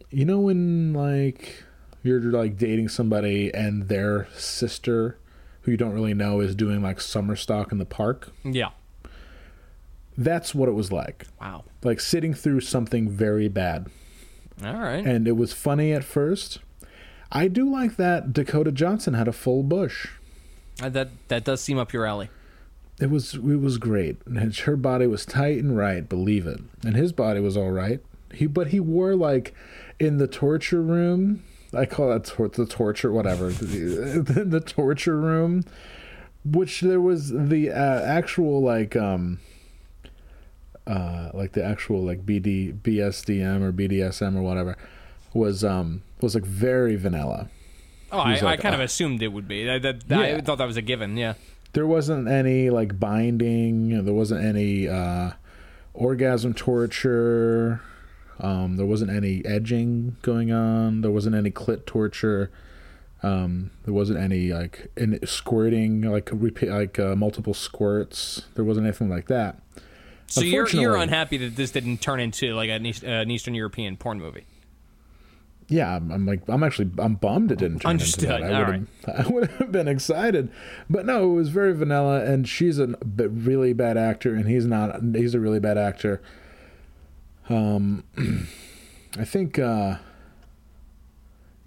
you 0.10 0.26
know 0.26 0.40
when 0.40 0.94
like 0.94 1.64
you're 2.04 2.22
like 2.22 2.58
dating 2.58 2.90
somebody 2.90 3.54
and 3.54 3.88
their 3.88 4.28
sister 4.36 5.18
who 5.62 5.72
you 5.72 5.78
don't 5.78 5.94
really 5.94 6.14
know 6.14 6.42
is 6.42 6.54
doing 6.56 6.82
like 6.82 7.00
summer 7.00 7.36
stock 7.36 7.72
in 7.72 7.78
the 7.78 7.86
park 7.86 8.30
Yeah. 8.44 8.70
That's 10.18 10.54
what 10.56 10.70
it 10.70 10.74
was 10.74 10.92
like. 10.92 11.28
Wow. 11.42 11.64
like 11.84 12.00
sitting 12.00 12.34
through 12.34 12.62
something 12.62 13.10
very 13.10 13.48
bad. 13.48 13.88
All 14.64 14.74
right. 14.80 15.06
and 15.06 15.28
it 15.28 15.36
was 15.36 15.52
funny 15.54 15.92
at 15.94 16.04
first. 16.04 16.60
I 17.32 17.48
do 17.48 17.70
like 17.70 17.96
that 17.98 18.32
dakota 18.34 18.72
johnson 18.72 19.16
had 19.16 19.28
a 19.28 19.34
full 19.34 19.64
bush. 19.64 20.08
Uh, 20.82 20.90
that 20.90 21.10
that 21.28 21.44
does 21.44 21.62
seem 21.62 21.78
up 21.80 21.92
your 21.94 22.06
alley. 22.06 22.30
it 23.00 23.10
was 23.10 23.34
it 23.34 23.42
was 23.42 23.78
great. 23.78 24.18
And 24.26 24.56
her 24.56 24.76
body 24.76 25.08
was 25.08 25.26
tight 25.26 25.58
and 25.58 25.76
right 25.76 26.08
believe 26.08 26.46
it. 26.48 26.60
And 26.86 26.96
his 26.96 27.12
body 27.12 27.40
was 27.40 27.58
all 27.58 27.72
right. 27.72 28.00
He 28.34 28.46
but 28.48 28.68
he 28.68 28.80
wore 28.80 29.16
like 29.16 29.54
in 30.00 30.18
the 30.18 30.28
torture 30.28 30.82
room 30.82 31.44
i 31.76 31.86
call 31.86 32.10
that 32.10 32.26
tor- 32.26 32.48
the 32.50 32.66
torture 32.66 33.12
whatever 33.12 33.50
the, 33.52 34.44
the 34.46 34.60
torture 34.60 35.18
room 35.20 35.64
which 36.46 36.82
there 36.82 37.00
was 37.02 37.30
the 37.30 37.70
uh, 37.72 38.02
actual 38.02 38.62
like 38.62 38.96
um 38.96 39.40
uh 40.88 41.30
like 41.34 41.54
the 41.54 41.64
actual 41.64 42.02
like 42.04 42.26
bd 42.26 42.74
bsdm 42.82 43.62
or 43.62 43.72
bdsm 43.72 44.36
or 44.36 44.42
whatever 44.42 44.76
was 45.34 45.64
um 45.64 46.02
was 46.22 46.36
like 46.36 46.46
very 46.46 46.96
vanilla 46.96 47.50
Oh, 48.12 48.20
I, 48.20 48.34
like, 48.42 48.44
I 48.60 48.62
kind 48.62 48.76
of 48.76 48.82
uh, 48.82 48.84
assumed 48.84 49.24
it 49.24 49.30
would 49.30 49.48
be. 49.48 49.68
I, 49.68 49.80
that, 49.80 50.04
I 50.12 50.28
Yeah. 50.30 50.42
thought 50.42 50.60
that 50.60 50.68
was 50.68 50.78
a 50.78 50.84
given. 50.84 51.18
Yeah. 51.18 51.34
there 51.72 51.88
wasn't 51.88 52.28
any 52.28 52.70
like 52.70 53.00
binding 53.00 54.06
there 54.06 54.14
wasn't 54.14 54.44
any 54.46 54.88
uh 54.88 55.32
orgasm 55.96 56.54
torture 56.54 57.82
um 58.40 58.76
there 58.78 58.86
wasn't 58.86 59.10
any 59.10 59.44
edging 59.46 60.16
going 60.22 60.52
on 60.52 61.02
there 61.02 61.12
wasn't 61.12 61.36
any 61.36 61.50
clit 61.52 61.86
torture 61.86 62.52
um 63.24 63.72
there 63.86 63.94
wasn't 63.94 64.20
any 64.20 64.52
like 64.54 64.92
in 64.98 65.20
squirting 65.26 66.02
like 66.02 66.30
repeat 66.34 66.70
like 66.70 67.00
uh, 67.00 67.16
multiple 67.16 67.54
squirts 67.54 68.46
there 68.56 68.64
wasn't 68.66 68.86
anything 68.86 69.10
like 69.10 69.28
that 69.28 69.60
So 70.34 70.42
you're 70.42 70.68
you're 70.70 70.96
unhappy 70.98 71.38
that 71.38 71.56
this 71.56 71.72
didn't 71.72 72.02
turn 72.02 72.20
into 72.20 72.54
like 72.56 72.70
an, 72.70 72.86
East, 72.86 73.04
uh, 73.04 73.08
an 73.08 73.30
Eastern 73.32 73.54
European 73.54 73.98
porn 73.98 74.20
movie. 74.20 74.46
yeah, 75.68 75.96
I'm, 75.96 76.12
I'm 76.12 76.26
like 76.26 76.42
I'm 76.48 76.64
actually 76.64 76.90
I'm 76.98 77.16
bummed 77.16 77.52
it 77.52 77.60
didn't 77.60 77.80
turn 77.80 77.92
Understood. 77.92 78.24
into 78.30 78.48
that. 78.48 78.54
I 78.54 78.60
would 78.60 78.88
have 79.08 79.26
I 79.28 79.30
would 79.30 79.52
have 79.52 79.72
been 79.72 79.88
excited, 79.88 80.52
but 80.90 81.06
no, 81.06 81.32
it 81.32 81.36
was 81.36 81.50
very 81.50 81.74
vanilla. 81.74 82.24
And 82.26 82.48
she's 82.48 82.80
a 82.80 82.88
b- 82.88 83.26
really 83.28 83.74
bad 83.74 83.96
actor, 83.98 84.34
and 84.34 84.48
he's 84.48 84.66
not. 84.66 85.02
He's 85.16 85.36
a 85.36 85.40
really 85.40 85.60
bad 85.60 85.78
actor. 85.78 86.22
Um, 87.50 88.04
I 89.18 89.26
think. 89.26 89.60
uh 89.60 89.98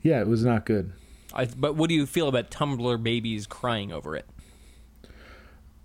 Yeah, 0.02 0.20
it 0.20 0.26
was 0.26 0.44
not 0.44 0.66
good. 0.66 0.92
I, 1.32 1.44
but 1.46 1.76
what 1.76 1.88
do 1.88 1.94
you 1.94 2.06
feel 2.06 2.28
about 2.28 2.50
Tumblr 2.50 3.02
babies 3.02 3.46
crying 3.46 3.92
over 3.92 4.16
it? 4.16 4.26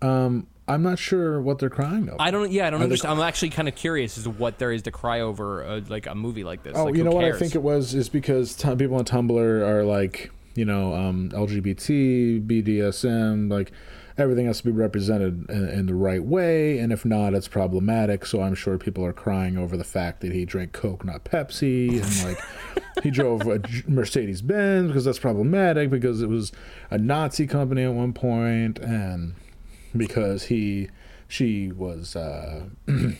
Um, 0.01 0.47
I'm 0.71 0.83
not 0.83 0.99
sure 0.99 1.41
what 1.41 1.59
they're 1.59 1.69
crying 1.69 2.07
over. 2.07 2.17
I 2.19 2.31
don't. 2.31 2.51
Yeah, 2.51 2.67
I 2.67 2.69
don't 2.69 2.81
Are 2.81 2.83
understand. 2.83 3.13
I'm 3.13 3.27
actually 3.27 3.49
kind 3.49 3.67
of 3.67 3.75
curious 3.75 4.17
as 4.17 4.23
to 4.23 4.29
what 4.29 4.57
there 4.57 4.71
is 4.71 4.83
to 4.83 4.91
cry 4.91 5.19
over, 5.19 5.63
uh, 5.63 5.81
like 5.89 6.07
a 6.07 6.15
movie 6.15 6.45
like 6.45 6.63
this. 6.63 6.77
Oh, 6.77 6.85
Like, 6.85 6.95
you 6.95 7.03
know 7.03 7.11
what 7.11 7.25
I 7.25 7.33
think 7.33 7.55
it 7.55 7.61
was 7.61 7.93
is 7.93 8.07
because 8.07 8.55
t- 8.55 8.73
people 8.75 8.95
on 8.95 9.03
Tumblr 9.03 9.37
are 9.37 9.83
like, 9.83 10.31
you 10.55 10.63
know, 10.63 10.93
um, 10.93 11.29
LGBT, 11.31 12.47
BDSM, 12.47 13.51
like 13.51 13.73
everything 14.17 14.45
has 14.45 14.59
to 14.59 14.65
be 14.65 14.71
represented 14.71 15.49
in, 15.49 15.67
in 15.67 15.85
the 15.87 15.93
right 15.93 16.23
way, 16.23 16.77
and 16.79 16.93
if 16.93 17.03
not, 17.03 17.33
it's 17.33 17.49
problematic. 17.49 18.25
So 18.25 18.41
I'm 18.41 18.55
sure 18.55 18.77
people 18.77 19.05
are 19.05 19.13
crying 19.13 19.57
over 19.57 19.75
the 19.75 19.83
fact 19.83 20.21
that 20.21 20.31
he 20.31 20.45
drank 20.45 20.71
Coke, 20.71 21.03
not 21.03 21.25
Pepsi, 21.25 22.01
and 22.01 22.29
like 22.29 23.03
he 23.03 23.11
drove 23.11 23.41
a 23.47 23.61
Mercedes 23.87 24.41
Benz 24.41 24.87
because 24.87 25.03
that's 25.03 25.19
problematic 25.19 25.89
because 25.89 26.21
it 26.21 26.29
was 26.29 26.53
a 26.89 26.97
Nazi 26.97 27.45
company 27.45 27.83
at 27.83 27.93
one 27.93 28.13
point, 28.13 28.79
and 28.79 29.33
because 29.95 30.45
he 30.45 30.89
she 31.27 31.71
was 31.71 32.15
uh, 32.15 32.65
you 32.87 33.17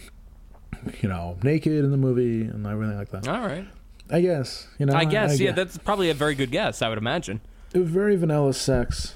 know 1.03 1.37
naked 1.43 1.83
in 1.83 1.91
the 1.91 1.97
movie 1.97 2.41
and 2.41 2.65
everything 2.65 2.97
like 2.97 3.09
that. 3.09 3.27
All 3.27 3.41
right. 3.41 3.67
I 4.09 4.21
guess 4.21 4.67
you 4.77 4.85
know. 4.85 4.93
I 4.93 5.05
guess. 5.05 5.39
yeah, 5.39 5.47
guess. 5.47 5.55
that's 5.55 5.77
probably 5.77 6.09
a 6.09 6.13
very 6.13 6.35
good 6.35 6.51
guess. 6.51 6.81
I 6.81 6.89
would 6.89 6.97
imagine. 6.97 7.41
it 7.73 7.79
was 7.79 7.89
very 7.89 8.15
vanilla 8.15 8.53
sex. 8.53 9.15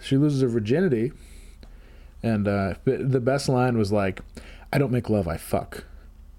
She 0.00 0.16
loses 0.16 0.42
her 0.42 0.48
virginity, 0.48 1.10
and 2.22 2.46
uh, 2.46 2.74
the 2.84 3.20
best 3.20 3.48
line 3.48 3.76
was 3.76 3.90
like, 3.90 4.20
"I 4.72 4.78
don't 4.78 4.92
make 4.92 5.10
love, 5.10 5.26
I 5.26 5.36
fuck." 5.36 5.84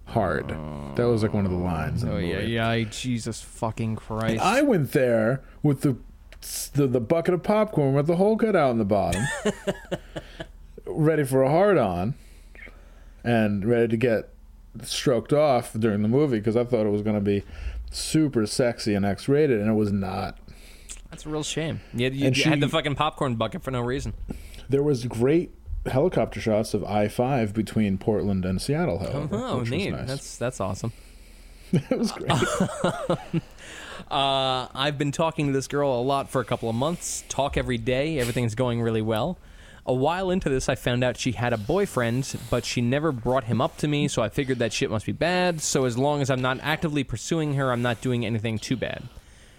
Hard. 0.05 0.47
That 0.95 1.07
was 1.07 1.22
like 1.22 1.34
one 1.34 1.45
of 1.45 1.51
the 1.51 1.57
lines. 1.57 2.01
the 2.01 2.14
Oh 2.14 2.18
yeah, 2.18 2.39
yeah. 2.39 2.84
Jesus 2.89 3.41
fucking 3.41 3.95
Christ. 3.97 4.41
I 4.41 4.64
went 4.64 4.91
there 4.93 5.43
with 5.62 5.82
the, 5.82 5.97
the 6.74 6.88
the 6.88 6.99
bucket 7.01 7.34
of 7.36 7.43
popcorn 7.43 7.93
with 7.93 8.07
the 8.07 8.16
hole 8.16 8.36
cut 8.38 8.55
out 8.55 8.72
in 8.72 8.80
the 8.80 8.86
bottom, 8.86 9.24
ready 10.90 11.24
for 11.24 11.44
a 11.44 11.50
hard 11.50 11.78
on, 11.78 12.16
and 13.24 13.66
ready 13.66 13.88
to 13.88 13.98
get 13.98 14.30
stroked 14.84 15.34
off 15.34 15.74
during 15.74 16.02
the 16.02 16.08
movie 16.08 16.38
because 16.40 16.56
I 16.56 16.64
thought 16.64 16.86
it 16.86 16.90
was 16.92 17.02
going 17.02 17.16
to 17.16 17.22
be 17.22 17.44
super 17.92 18.46
sexy 18.46 18.94
and 18.94 19.06
X 19.06 19.28
rated, 19.28 19.60
and 19.60 19.70
it 19.70 19.74
was 19.74 19.92
not. 19.92 20.38
That's 21.10 21.26
a 21.26 21.30
real 21.30 21.44
shame. 21.44 21.82
You, 21.94 22.10
you, 22.10 22.30
you 22.30 22.44
had 22.44 22.60
the 22.60 22.70
fucking 22.70 22.96
popcorn 22.96 23.36
bucket 23.36 23.64
for 23.64 23.72
no 23.72 23.82
reason. 23.82 24.14
There 24.70 24.84
was 24.84 25.06
great 25.06 25.52
helicopter 25.88 26.40
shots 26.40 26.74
of 26.74 26.84
I 26.84 27.08
five 27.08 27.54
between 27.54 27.98
Portland 27.98 28.46
and 28.46 28.62
Seattle. 28.62 29.00
However, 29.00 29.28
Oh, 29.32 29.60
which 29.60 29.72
neat. 29.72 29.90
Nice. 29.92 30.08
That's 30.08 30.38
that's 30.38 30.60
awesome. 30.60 30.94
it 31.72 31.98
was 31.98 32.12
great. 32.12 32.32
Uh, 34.10 34.68
I've 34.74 34.98
been 34.98 35.12
talking 35.12 35.48
to 35.48 35.54
this 35.54 35.68
girl 35.68 35.94
a 35.94 36.02
lot 36.02 36.30
for 36.32 36.42
a 36.42 36.46
couple 36.46 36.68
of 36.68 36.74
months. 36.76 37.24
Talk 37.30 37.58
every 37.58 37.78
day. 37.78 38.18
Everything's 38.18 38.56
going 38.56 38.82
really 38.82 39.04
well. 39.04 39.38
A 39.86 39.94
while 39.94 40.30
into 40.30 40.50
this, 40.50 40.70
I 40.70 40.76
found 40.76 41.04
out 41.04 41.18
she 41.18 41.32
had 41.32 41.54
a 41.54 41.58
boyfriend, 41.58 42.38
but 42.50 42.66
she 42.66 42.82
never 42.82 43.12
brought 43.12 43.46
him 43.46 43.62
up 43.62 43.78
to 43.78 43.88
me, 43.88 44.08
so 44.08 44.22
I 44.22 44.30
figured 44.30 44.60
that 44.60 44.74
shit 44.74 44.92
must 44.92 45.06
be 45.06 45.12
bad. 45.12 45.62
So 45.62 45.86
as 45.86 45.98
long 45.98 46.22
as 46.22 46.30
I'm 46.30 46.42
not 46.42 46.60
actively 46.62 47.04
pursuing 47.04 47.56
her, 47.56 47.72
I'm 47.72 47.82
not 47.82 48.02
doing 48.02 48.26
anything 48.26 48.60
too 48.60 48.76
bad. 48.76 49.04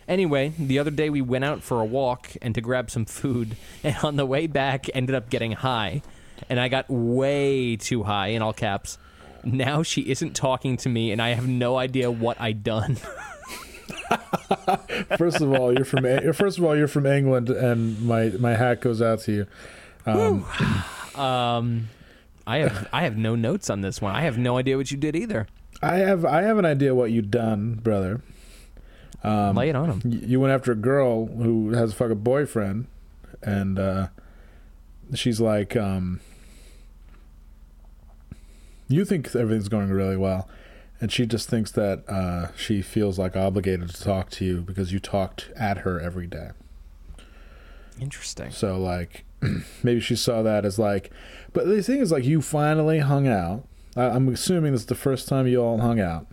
Anyway, 0.07 0.53
the 0.59 0.79
other 0.79 0.91
day 0.91 1.09
we 1.09 1.21
went 1.21 1.45
out 1.45 1.63
for 1.63 1.81
a 1.81 1.85
walk 1.85 2.31
and 2.43 2.55
to 2.55 2.61
grab 2.61 2.91
some 2.91 3.07
food, 3.07 3.57
and 3.85 3.97
on 4.03 4.17
the 4.17 4.27
way 4.27 4.47
back 4.47 4.87
ended 4.95 5.15
up 5.15 5.31
getting 5.31 5.53
high. 5.53 6.03
And 6.49 6.59
I 6.59 6.69
got 6.69 6.87
way 6.89 7.77
too 7.77 8.03
high 8.03 8.29
in 8.29 8.43
all 8.43 8.53
caps. 8.53 8.99
Now 9.45 9.83
she 9.83 10.03
isn't 10.03 10.35
talking 10.35 10.77
to 10.79 10.89
me, 10.89 11.13
and 11.13 11.23
I 11.23 11.31
have 11.31 11.47
no 11.47 11.77
idea 11.77 12.11
what 12.11 12.41
I 12.41 12.53
done. 12.53 12.97
first 15.17 15.41
of 15.41 15.53
all, 15.53 15.73
you're 15.73 15.85
from 15.85 16.05
first 16.33 16.59
of 16.59 16.65
all 16.65 16.77
you're 16.77 16.89
from 16.89 17.07
England, 17.07 17.51
and 17.51 18.01
my 18.03 18.29
my 18.39 18.55
hat 18.55 18.81
goes 18.81 19.01
out 19.01 19.21
to 19.21 19.33
you. 19.33 19.47
Um, 21.17 21.89
I 22.47 22.59
have 22.59 22.89
I 22.93 23.03
have 23.03 23.17
no 23.17 23.35
notes 23.35 23.69
on 23.69 23.81
this 23.83 24.01
one. 24.01 24.15
I 24.15 24.23
have 24.23 24.39
no 24.39 24.57
idea 24.57 24.77
what 24.77 24.91
you 24.91 24.97
did 24.97 25.15
either. 25.17 25.47
I 25.83 25.97
have 25.97 26.25
I 26.25 26.43
have 26.43 26.57
an 26.57 26.65
idea 26.65 26.95
what 26.95 27.11
you 27.11 27.21
done, 27.21 27.75
brother. 27.75 28.23
Um, 29.23 29.57
Lay 29.57 29.69
it 29.69 29.77
on 29.77 29.91
him. 29.91 30.03
Y- 30.05 30.21
You 30.27 30.41
went 30.41 30.53
after 30.55 30.73
a 30.73 30.77
girl 30.77 31.27
who 31.27 31.73
has 31.73 31.93
a 31.93 31.95
fucking 31.97 32.21
boyfriend, 32.21 32.87
and 33.43 33.79
uh, 33.79 34.07
she's 35.15 35.41
like, 35.41 35.77
um, 35.77 36.21
you 38.89 39.05
think 39.05 39.35
everything's 39.35 39.69
going 39.69 39.91
really 39.91 40.17
well, 40.17 40.49
and 41.01 41.13
she 41.13 41.27
just 41.27 41.49
thinks 41.49 41.71
that 41.73 42.09
uh, 42.09 42.49
she 42.57 42.83
feels 42.83 43.19
like 43.19 43.37
obligated 43.37 43.91
to 43.91 44.03
talk 44.03 44.31
to 44.31 44.45
you 44.45 44.61
because 44.63 44.93
you 44.93 44.99
talked 45.01 45.51
at 45.57 45.79
her 45.79 46.01
every 46.01 46.27
day. 46.27 46.51
Interesting. 48.01 48.51
So 48.51 48.79
like, 48.79 49.25
maybe 49.83 50.01
she 50.01 50.17
saw 50.17 50.43
that 50.43 50.65
as 50.65 50.79
like, 50.79 51.11
but 51.53 51.67
the 51.67 51.83
thing 51.83 51.99
is 51.99 52.13
like, 52.13 52.25
you 52.25 52.41
finally 52.43 53.01
hung 53.01 53.27
out. 53.27 53.67
I, 53.97 54.05
I'm 54.05 54.29
assuming 54.29 54.73
this 54.73 54.83
is 54.83 54.87
the 54.87 54.95
first 54.95 55.29
time 55.29 55.47
you 55.47 55.63
all 55.63 55.79
hung 55.79 56.01
out. 56.01 56.27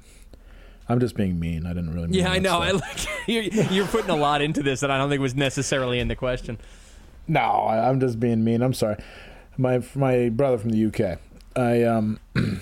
I'm 0.89 0.99
just 0.99 1.16
being 1.16 1.39
mean. 1.39 1.66
I 1.66 1.70
didn't 1.70 1.93
really. 1.93 2.08
Mean 2.08 2.22
Yeah, 2.22 2.32
I 2.32 2.39
know. 2.39 2.60
I 2.60 2.70
stuff. 2.70 2.82
like 2.82 3.28
you're, 3.28 3.43
you're 3.43 3.88
putting 3.88 4.10
a 4.10 4.16
lot 4.16 4.41
into 4.41 4.64
this 4.64 4.80
that 4.80 4.91
I 4.91 4.97
don't 4.97 5.10
think 5.10 5.22
was 5.22 5.36
necessarily 5.36 5.99
in 5.99 6.08
the 6.08 6.16
question. 6.16 6.58
No, 7.28 7.41
I, 7.41 7.89
I'm 7.89 7.99
just 7.99 8.20
being 8.20 8.43
mean. 8.43 8.62
I'm 8.62 8.74
sorry. 8.74 8.97
My 9.58 9.82
my 9.95 10.30
brother 10.30 10.58
from 10.58 10.70
the 10.70 10.86
UK. 10.86 11.20
I 11.55 11.84
um. 11.84 12.20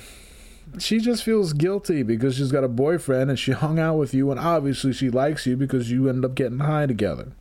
she 0.79 0.99
just 0.99 1.23
feels 1.23 1.53
guilty 1.53 2.03
because 2.03 2.35
she's 2.35 2.51
got 2.51 2.63
a 2.63 2.67
boyfriend 2.67 3.29
and 3.29 3.39
she 3.39 3.51
hung 3.51 3.79
out 3.79 3.95
with 3.97 4.13
you 4.13 4.29
and 4.31 4.39
obviously 4.39 4.91
she 4.91 5.09
likes 5.09 5.45
you 5.45 5.55
because 5.55 5.89
you 5.89 6.09
end 6.09 6.25
up 6.25 6.35
getting 6.35 6.59
high 6.59 6.85
together. 6.85 7.31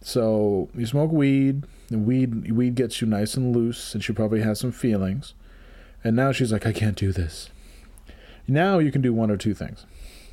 So 0.00 0.68
you 0.74 0.86
smoke 0.86 1.10
weed 1.10 1.64
weed 1.90 2.52
weed 2.52 2.74
gets 2.74 3.00
you 3.00 3.06
nice 3.06 3.34
and 3.34 3.54
loose 3.54 3.94
and 3.94 4.04
she 4.04 4.12
probably 4.12 4.42
has 4.42 4.60
some 4.60 4.72
feelings. 4.72 5.34
And 6.04 6.14
now 6.14 6.32
she's 6.32 6.52
like, 6.52 6.66
I 6.66 6.72
can't 6.72 6.96
do 6.96 7.12
this. 7.12 7.50
Now 8.46 8.78
you 8.78 8.92
can 8.92 9.02
do 9.02 9.12
one 9.12 9.30
or 9.30 9.36
two 9.36 9.54
things. 9.54 9.86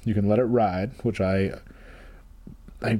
You 0.04 0.14
can 0.14 0.28
let 0.28 0.40
it 0.40 0.44
ride, 0.44 0.92
which 1.04 1.20
I 1.20 1.60
I 2.82 3.00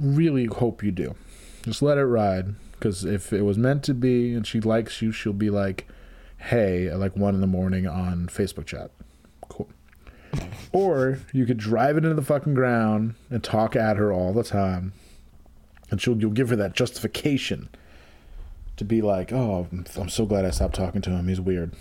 really 0.00 0.46
hope 0.46 0.82
you 0.82 0.92
do. 0.92 1.14
Just 1.62 1.82
let 1.82 1.98
it 1.98 2.04
ride. 2.04 2.54
Because 2.72 3.04
if 3.04 3.32
it 3.32 3.42
was 3.42 3.56
meant 3.56 3.82
to 3.84 3.94
be 3.94 4.34
and 4.34 4.46
she 4.46 4.60
likes 4.60 5.00
you, 5.00 5.10
she'll 5.10 5.32
be 5.32 5.50
like, 5.50 5.86
hey, 6.36 6.88
at 6.88 6.98
like 6.98 7.16
one 7.16 7.34
in 7.34 7.40
the 7.40 7.46
morning 7.46 7.86
on 7.86 8.28
Facebook 8.28 8.66
chat. 8.66 8.90
Cool. 9.48 9.68
or 10.72 11.20
you 11.32 11.46
could 11.46 11.56
drive 11.56 11.96
it 11.96 12.04
into 12.04 12.14
the 12.14 12.22
fucking 12.22 12.54
ground 12.54 13.14
and 13.30 13.42
talk 13.42 13.74
at 13.74 13.96
her 13.96 14.12
all 14.12 14.32
the 14.32 14.44
time. 14.44 14.92
And 15.90 16.00
she'll 16.00 16.18
you'll 16.18 16.32
give 16.32 16.50
her 16.50 16.56
that 16.56 16.74
justification 16.74 17.68
to 18.76 18.84
be 18.84 19.02
like, 19.02 19.32
oh, 19.32 19.66
I'm- 19.72 20.08
so 20.08 20.26
glad 20.26 20.44
I 20.44 20.50
stopped 20.50 20.74
talking 20.74 21.02
to 21.02 21.10
him. 21.10 21.28
He's 21.28 21.40
weird. 21.40 21.72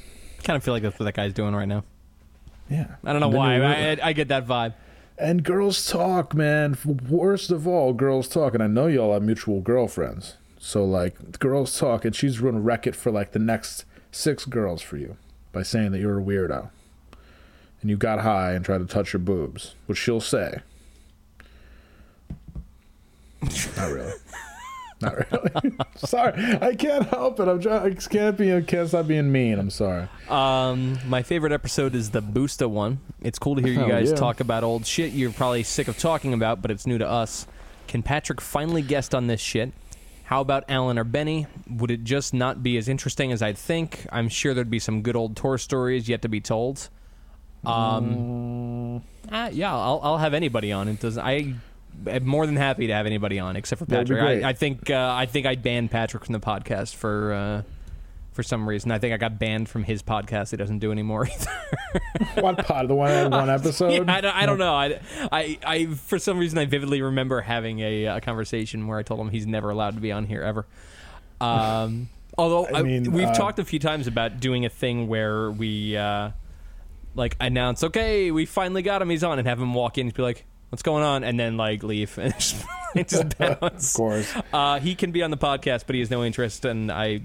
Kind 0.44 0.58
of 0.58 0.64
feel 0.64 0.74
like 0.74 0.84
that's 0.84 1.00
what 1.00 1.06
that 1.06 1.16
guy's 1.16 1.34
doing 1.34 1.56
right 1.56 1.68
now. 1.68 1.84
Yeah. 2.70 2.96
I 3.04 3.12
don't 3.12 3.22
know 3.22 3.30
why. 3.30 3.62
I, 3.62 3.92
I, 3.92 3.98
I 4.04 4.14
get 4.14 4.28
that 4.30 4.48
vibe. 4.48 4.74
And 5.18 5.44
girls 5.44 5.86
talk, 5.88 6.34
man. 6.34 6.78
Worst 6.86 7.52
of 7.52 7.68
all, 7.68 7.94
girls 7.94 8.28
talk. 8.28 8.54
And 8.54 8.62
I 8.62 8.68
know 8.68 8.88
y'all 8.88 9.14
have 9.14 9.24
mutual 9.24 9.62
girlfriends. 9.62 10.36
So, 10.60 10.84
like, 10.84 11.40
girls 11.40 11.78
talk, 11.78 12.06
and 12.06 12.16
she's 12.16 12.38
to 12.38 12.52
wreck 12.52 12.88
it 12.88 12.96
for, 12.96 13.12
like, 13.12 13.32
the 13.34 13.40
next 13.40 13.86
six 14.12 14.46
girls 14.46 14.82
for 14.82 14.98
you 14.98 15.16
by 15.52 15.62
saying 15.62 15.92
that 15.92 16.00
you're 16.00 16.20
a 16.20 16.24
weirdo. 16.24 16.70
And 17.82 17.90
you 17.92 17.98
got 17.98 18.22
high 18.22 18.54
and 18.54 18.66
tried 18.66 18.80
to 18.80 18.86
touch 18.86 19.12
her 19.12 19.20
boobs, 19.20 19.76
which 19.86 20.00
she'll 20.00 20.20
say. 20.22 20.62
Not 23.78 23.92
really. 23.92 24.14
Not 25.02 25.32
really. 25.32 25.76
sorry. 25.98 26.34
I 26.62 26.76
can't 26.76 27.08
help 27.08 27.40
it. 27.40 27.48
I'm 27.48 27.62
trying. 27.62 27.92
I 27.92 27.96
can't 27.96 28.38
be. 28.38 28.54
I 28.54 28.62
can't 28.62 28.88
stop 28.88 29.08
being 29.08 29.32
mean. 29.32 29.60
I'm 29.60 29.70
sorry. 29.70 30.08
Um, 30.30 30.98
my 31.08 31.22
favorite 31.22 31.52
episode 31.52 31.96
is 31.96 32.12
the 32.12 32.22
Boosta 32.22 32.70
one. 32.70 33.00
It's 33.22 33.38
cool 33.38 33.56
to 33.56 33.62
hear 33.62 33.74
you 33.74 33.88
guys 33.88 34.12
yeah. 34.12 34.16
talk 34.16 34.40
about 34.40 34.64
old 34.64 34.86
shit 34.86 35.12
you're 35.12 35.32
probably 35.32 35.64
sick 35.64 35.88
of 35.88 35.98
talking 35.98 36.34
about, 36.34 36.62
but 36.62 36.72
it's 36.72 36.88
new 36.88 36.98
to 36.98 37.08
us. 37.08 37.48
Can 37.88 38.04
Patrick 38.04 38.42
finally 38.42 38.82
guest 38.82 39.14
on 39.14 39.28
this 39.28 39.42
shit? 39.42 39.74
How 40.24 40.42
about 40.42 40.64
Alan 40.68 40.98
or 40.98 41.04
Benny? 41.04 41.46
Would 41.70 41.92
it 41.92 42.04
just 42.04 42.34
not 42.34 42.64
be 42.64 42.78
as 42.78 42.90
interesting 42.90 43.32
as 43.32 43.44
I'd 43.44 43.58
think? 43.58 44.08
I'm 44.12 44.28
sure 44.28 44.54
there'd 44.54 44.72
be 44.72 44.80
some 44.80 45.02
good 45.04 45.16
old 45.16 45.36
tour 45.36 45.58
stories 45.58 46.10
yet 46.10 46.24
to 46.24 46.30
be 46.30 46.42
told. 46.42 46.90
Um, 47.64 49.04
uh, 49.32 49.50
yeah, 49.52 49.74
I'll, 49.74 50.00
I'll 50.04 50.18
have 50.18 50.34
anybody 50.34 50.72
on. 50.72 50.88
It 50.88 51.00
doesn't. 51.00 51.24
I 51.24 51.56
more 52.22 52.46
than 52.46 52.56
happy 52.56 52.88
to 52.88 52.94
have 52.94 53.06
anybody 53.06 53.40
on, 53.40 53.56
except 53.56 53.80
for 53.80 53.86
That'd 53.86 54.08
be 54.08 54.16
Patrick. 54.16 54.40
great. 54.42 54.44
I, 54.46 54.50
I 54.50 54.54
think 54.54 54.90
uh, 54.90 55.14
I 55.16 55.26
think 55.26 55.46
I'd 55.46 55.64
ban 55.64 55.88
Patrick 55.90 56.26
from 56.26 56.34
the 56.34 56.40
podcast 56.40 56.96
for 56.96 57.34
uh, 57.34 57.62
for 58.34 58.44
some 58.44 58.68
reason. 58.68 58.92
I 58.92 59.00
think 59.00 59.14
I 59.14 59.18
got 59.18 59.40
banned 59.40 59.70
from 59.70 59.84
his 59.84 60.04
podcast. 60.04 60.52
He 60.52 60.58
doesn't 60.58 60.80
do 60.80 60.92
anymore 60.92 61.28
either. 61.34 62.42
What 62.42 62.66
pod? 62.66 62.88
The 62.88 62.96
one 62.96 63.32
one 63.32 63.50
episode? 63.52 63.94
Yeah, 63.94 64.14
I, 64.14 64.22
don't, 64.22 64.36
I 64.36 64.46
don't 64.46 64.58
know. 64.58 64.74
I, 64.74 65.00
I, 65.32 65.58
I, 65.66 65.86
for 65.88 66.20
some 66.20 66.38
reason, 66.38 66.58
I 66.60 66.66
vividly 66.66 67.02
remember 67.02 67.42
having 67.42 67.80
a, 67.80 68.08
uh 68.08 68.20
conversation 68.20 68.88
where 68.88 69.00
I 69.00 69.04
told 69.04 69.20
him 69.22 69.30
he's 69.30 69.48
never 69.48 69.70
allowed 69.70 69.96
to 69.96 70.02
be 70.02 70.12
on 70.12 70.26
here 70.26 70.42
ever. 70.42 70.66
Um, 71.42 72.10
although 72.38 72.66
I 72.68 72.80
I 72.80 72.82
mean, 72.84 73.12
we've 73.12 73.28
uh, 73.28 73.34
talked 73.34 73.60
a 73.60 73.66
few 73.66 73.80
times 73.80 74.08
about 74.08 74.40
doing 74.40 74.66
a 74.66 74.70
thing 74.70 75.08
where 75.08 75.50
we 75.50 75.96
uh, 75.96 76.32
like 77.16 77.36
announce, 77.40 77.84
okay, 77.84 78.32
we 78.32 78.46
finally 78.46 78.82
got 78.82 79.02
him. 79.02 79.10
He's 79.10 79.24
on, 79.24 79.40
and 79.40 79.48
have 79.48 79.60
him 79.62 79.74
walk 79.74 79.98
in 79.98 80.08
and 80.08 80.14
be 80.14 80.22
like, 80.22 80.46
"What's 80.76 80.84
going 80.84 81.04
on?" 81.04 81.24
and 81.24 81.40
then 81.40 81.56
like 81.56 81.84
leave 81.84 82.18
and 82.18 82.34
just, 82.34 82.66
just 83.08 83.38
bounce. 83.38 83.94
Of 83.94 83.98
course. 83.98 84.34
Uh, 84.52 84.80
he 84.80 84.94
can 84.96 85.12
be 85.12 85.24
on 85.24 85.32
the 85.32 85.38
podcast, 85.38 85.86
but 85.88 85.94
he 85.96 86.02
has 86.02 86.12
no 86.12 86.22
interest, 86.24 86.66
and 86.66 86.92
I, 86.92 87.22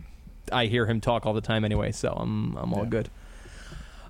I 0.53 0.66
hear 0.66 0.86
him 0.86 1.01
talk 1.01 1.26
all 1.26 1.32
the 1.34 1.40
time 1.40 1.64
anyway, 1.64 1.90
so 1.90 2.12
I'm 2.12 2.57
I'm 2.57 2.72
all 2.72 2.84
Yeah. 2.84 2.88
good. 2.90 3.11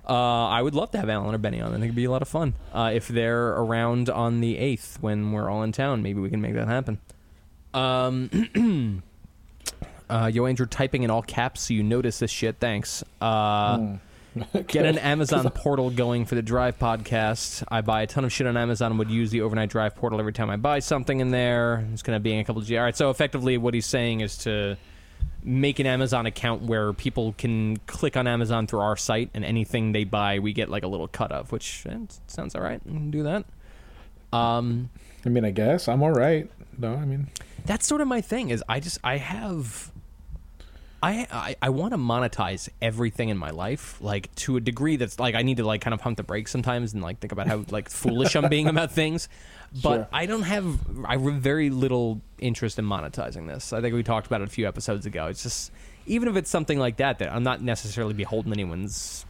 Uh, 0.07 0.47
I 0.47 0.61
would 0.61 0.75
love 0.75 0.91
to 0.91 0.97
have 0.99 1.09
Alan 1.09 1.33
or 1.33 1.37
Benny 1.37 1.59
on. 1.61 1.69
I 1.69 1.73
think 1.73 1.85
it'd 1.85 1.95
be 1.95 2.05
a 2.05 2.11
lot 2.11 2.21
of 2.21 2.27
fun. 2.27 2.53
Uh, 2.73 2.91
if 2.93 3.07
they're 3.07 3.49
around 3.49 4.09
on 4.09 4.41
the 4.41 4.57
eighth 4.57 4.97
when 5.01 5.31
we're 5.31 5.49
all 5.49 5.63
in 5.63 5.71
town, 5.71 6.01
maybe 6.03 6.19
we 6.19 6.29
can 6.29 6.41
make 6.41 6.53
that 6.55 6.67
happen. 6.67 6.99
Um, 7.73 9.01
uh, 10.09 10.29
Yo 10.33 10.45
Andrew 10.45 10.65
typing 10.65 11.03
in 11.03 11.09
all 11.09 11.21
caps 11.21 11.61
so 11.61 11.73
you 11.73 11.83
notice 11.83 12.19
this 12.19 12.29
shit. 12.31 12.57
Thanks. 12.59 13.03
Uh, 13.21 13.95
Get 14.67 14.85
an 14.85 14.97
Amazon 14.97 15.49
portal 15.49 15.89
going 15.89 16.25
for 16.25 16.35
the 16.35 16.41
Drive 16.41 16.79
podcast. 16.79 17.63
I 17.67 17.81
buy 17.81 18.03
a 18.03 18.07
ton 18.07 18.23
of 18.23 18.31
shit 18.31 18.47
on 18.47 18.55
Amazon 18.55 18.97
would 18.97 19.09
use 19.09 19.29
the 19.29 19.41
overnight 19.41 19.69
Drive 19.69 19.95
portal 19.95 20.19
every 20.19 20.31
time 20.31 20.49
I 20.49 20.55
buy 20.55 20.79
something 20.79 21.19
in 21.19 21.31
there. 21.31 21.85
It's 21.91 22.01
going 22.01 22.15
to 22.15 22.19
be 22.21 22.33
in 22.33 22.39
a 22.39 22.43
couple 22.45 22.61
of 22.61 22.67
G. 22.67 22.77
All 22.77 22.83
right, 22.83 22.95
so 22.95 23.09
effectively, 23.09 23.57
what 23.57 23.73
he's 23.73 23.85
saying 23.85 24.21
is 24.21 24.37
to 24.39 24.77
make 25.43 25.79
an 25.79 25.87
Amazon 25.87 26.25
account 26.25 26.61
where 26.61 26.93
people 26.93 27.33
can 27.37 27.77
click 27.87 28.15
on 28.15 28.27
Amazon 28.27 28.67
through 28.67 28.79
our 28.79 28.95
site, 28.95 29.29
and 29.33 29.43
anything 29.43 29.91
they 29.91 30.05
buy, 30.05 30.39
we 30.39 30.53
get 30.53 30.69
like 30.69 30.83
a 30.83 30.87
little 30.87 31.07
cut 31.07 31.31
of, 31.31 31.51
which 31.51 31.85
eh, 31.89 31.97
sounds 32.27 32.55
all 32.55 32.61
right. 32.61 32.81
We 32.85 32.93
can 32.93 33.11
do 33.11 33.23
that. 33.23 33.45
Um, 34.31 34.89
I 35.25 35.29
mean, 35.29 35.43
I 35.43 35.51
guess 35.51 35.89
I'm 35.89 36.01
all 36.01 36.11
right. 36.11 36.49
No, 36.77 36.93
I 36.93 37.03
mean, 37.03 37.27
that's 37.65 37.85
sort 37.85 37.99
of 37.99 38.07
my 38.07 38.21
thing. 38.21 38.49
Is 38.49 38.63
I 38.69 38.79
just 38.79 38.97
I 39.03 39.17
have. 39.17 39.91
I, 41.03 41.27
I, 41.31 41.55
I 41.63 41.69
want 41.69 41.93
to 41.93 41.97
monetize 41.97 42.69
everything 42.81 43.29
in 43.29 43.37
my 43.37 43.49
life, 43.49 43.99
like 44.01 44.33
to 44.35 44.57
a 44.57 44.59
degree 44.59 44.97
that's 44.97 45.19
like 45.19 45.33
I 45.33 45.41
need 45.41 45.57
to 45.57 45.65
like 45.65 45.81
kind 45.81 45.93
of 45.93 45.99
pump 45.99 46.17
the 46.17 46.23
brakes 46.23 46.51
sometimes 46.51 46.93
and 46.93 47.01
like 47.01 47.19
think 47.19 47.31
about 47.31 47.47
how 47.47 47.65
like 47.69 47.89
foolish 47.89 48.35
I'm 48.35 48.49
being 48.49 48.67
about 48.67 48.91
things. 48.91 49.27
But 49.81 49.95
Sure. 49.95 50.07
I 50.13 50.25
don't 50.25 50.43
have 50.43 50.79
I 51.05 51.13
have 51.17 51.21
very 51.21 51.69
little 51.69 52.21
interest 52.37 52.77
in 52.77 52.85
monetizing 52.85 53.47
this. 53.47 53.73
I 53.73 53.81
think 53.81 53.95
we 53.95 54.03
talked 54.03 54.27
about 54.27 54.41
it 54.41 54.47
a 54.47 54.51
few 54.51 54.67
episodes 54.67 55.05
ago. 55.05 55.27
It's 55.27 55.43
just 55.43 55.71
even 56.05 56.27
if 56.27 56.35
it's 56.35 56.49
something 56.49 56.77
like 56.77 56.97
that 56.97 57.19
that 57.19 57.31
I'm 57.33 57.43
not 57.43 57.61
necessarily 57.61 58.13
beholden 58.13 58.51
anyone's. 58.53 59.25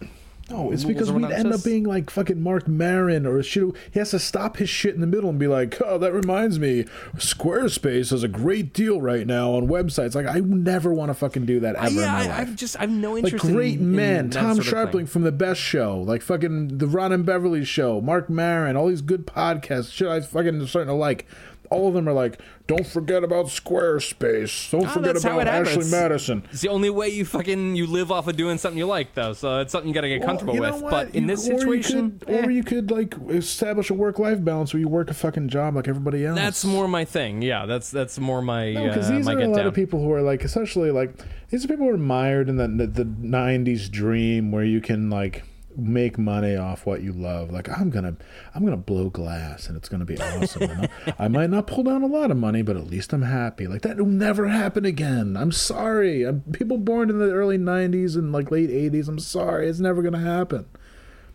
No, 0.52 0.72
it's 0.72 0.84
because 0.84 1.12
we'd 1.12 1.32
end 1.32 1.54
up 1.54 1.64
being 1.64 1.84
like 1.84 2.10
fucking 2.10 2.42
Mark 2.42 2.68
Maron 2.68 3.26
or 3.26 3.42
shit. 3.42 3.64
He 3.92 4.00
has 4.00 4.12
to 4.12 4.20
stop 4.20 4.58
his 4.58 4.70
shit 4.70 4.94
in 4.94 5.02
the 5.02 5.08
middle 5.08 5.30
and 5.30 5.40
be 5.40 5.48
like, 5.48 5.82
"Oh, 5.82 5.98
that 5.98 6.14
reminds 6.14 6.60
me, 6.60 6.86
Squarespace 7.16 8.12
has 8.12 8.24
a 8.24 8.28
great 8.28 8.74
deal 8.74 9.02
right 9.02 9.26
now 9.26 9.54
on 9.54 9.68
websites." 9.68 10.16
Like, 10.16 10.28
I 10.28 10.40
never 10.40 10.94
want 10.94 11.10
to 11.10 11.14
fucking 11.14 11.46
do 11.46 11.60
that 11.62 11.76
ever 11.76 11.88
in 11.88 11.96
yeah, 11.96 12.16
I. 12.16 12.42
I've 12.42 12.56
just 12.56 12.80
I've 12.80 12.90
no 12.90 13.14
like 13.14 13.26
interest. 13.26 13.46
great 13.46 13.76
in, 13.76 13.82
in 13.82 13.96
men, 13.96 14.30
that 14.30 14.40
Tom 14.40 14.62
sort 14.62 14.68
of. 14.68 14.92
Scharpling 14.92 15.10
from 15.10 15.24
the 15.24 15.32
Best 15.32 15.62
Show, 15.62 16.00
like 16.00 16.22
fucking 16.22 16.78
the 16.80 16.88
Ron 16.88 17.12
and 17.12 17.26
Beverly 17.26 17.64
Show, 17.64 18.02
Mark 18.02 18.30
Maron, 18.30 18.76
all 18.76 18.88
these 18.88 19.02
good 19.02 19.26
podcasts, 19.26 19.92
shit 19.92 20.08
I 20.08 20.20
fucking 20.22 20.66
starting 20.68 20.90
to 20.90 20.96
like. 20.96 21.28
All 21.72 21.88
of 21.88 21.94
them 21.94 22.08
are 22.08 22.14
like, 22.14 22.40
don't 22.68 22.86
forget 22.86 23.24
about 23.24 23.46
Squarespace. 23.48 24.70
Don't 24.72 24.86
Ah, 24.86 24.92
forget 24.92 25.16
about. 25.18 25.48
Ashley 25.48 25.90
Madison. 25.90 26.44
It's 26.52 26.62
the 26.62 26.70
only 26.70 26.90
way 26.90 27.10
you 27.10 27.26
fucking 27.26 27.76
you 27.76 27.88
live 27.88 28.12
off 28.12 28.28
of 28.28 28.36
doing 28.36 28.58
something 28.58 28.78
you 28.78 28.86
like, 28.86 29.14
though. 29.14 29.34
So 29.34 29.60
it's 29.60 29.72
something 29.72 29.88
you 29.88 29.94
got 29.94 30.02
to 30.02 30.10
get 30.10 30.20
Well, 30.20 30.28
comfortable 30.28 30.54
you 30.56 30.62
know 30.62 30.74
with. 30.74 30.84
what? 30.84 30.92
But 30.92 31.16
in 31.16 31.24
You- 31.24 31.28
this 31.30 31.48
or 31.48 31.54
you 31.54 31.60
situation, 31.60 32.20
could- 32.26 32.30
or 32.30 32.50
eh, 32.50 32.54
you 32.54 32.64
could 32.64 32.92
like 32.92 33.16
establish 33.30 33.90
a 33.90 33.94
work-life 33.94 34.44
balance 34.44 34.74
where 34.74 34.80
you 34.82 34.88
work 34.88 35.10
a 35.10 35.14
fucking 35.14 35.50
job 35.50 35.76
like 35.76 35.88
everybody 35.88 36.26
else. 36.26 36.38
that's 36.38 36.66
more 36.66 36.88
my 36.88 37.06
thing. 37.06 37.42
Yeah, 37.42 37.66
that's 37.66 37.90
that's 37.90 38.20
more 38.20 38.42
my 38.42 38.74
No, 38.74 38.88
because 38.88 39.10
uh, 39.10 39.16
these 39.16 39.26
my 39.26 39.34
are 39.36 39.40
a 39.40 39.48
lot 39.48 39.58
down. 39.58 39.68
of 39.68 39.74
people 39.74 40.02
who 40.02 40.12
are 40.12 40.22
like, 40.22 40.44
essentially, 40.44 40.92
like 40.92 41.14
these 41.50 41.64
are 41.66 41.68
people 41.68 41.86
who 41.88 41.94
are 41.94 41.98
mired 41.98 42.50
in 42.50 42.58
the, 42.58 42.68
the 42.68 42.88
the 42.88 43.06
'90s 43.06 43.90
dream 43.90 44.52
where 44.52 44.64
you 44.66 44.82
can 44.82 45.10
like 45.10 45.44
make 45.78 46.18
money 46.18 46.56
off 46.56 46.86
what 46.86 47.02
you 47.02 47.14
love. 47.14 47.52
Like 47.52 47.70
I'm 47.70 47.90
gonna 47.90 48.16
I'm 48.54 48.64
gonna 48.64 48.78
blow 48.78 49.10
glass 49.10 49.68
and 49.68 49.78
it's 49.78 49.90
gonna 49.90 50.06
be 50.06 50.20
awesome. 50.20 50.88
I 51.20 51.28
might 51.28 51.50
not 51.50 51.68
pull 51.68 51.84
down 51.84 52.04
a 52.04 52.08
lot 52.08 52.32
of 52.32 52.38
money, 52.38 52.62
but 52.62 52.78
at 52.78 52.88
least 52.88 53.14
I'm 53.14 53.24
happy. 53.24 53.68
Like 53.68 53.82
that 53.82 53.98
will 53.98 54.06
never 54.06 54.48
happen 54.48 54.86
again. 54.86 55.38
I'm 55.38 55.52
sorry. 55.52 56.24
I'm 56.24 56.42
people 56.52 56.78
born 56.78 57.10
in 57.10 57.20
the 57.20 57.32
early 57.32 57.58
'90s 57.58 58.16
and 58.16 58.32
like 58.32 58.52
late 58.52 58.70
'80s. 58.70 59.08
I'm 59.08 59.20
sorry. 59.20 59.68
It's 59.70 59.80
never 59.80 60.02
gonna 60.02 60.20
happen. 60.20 60.66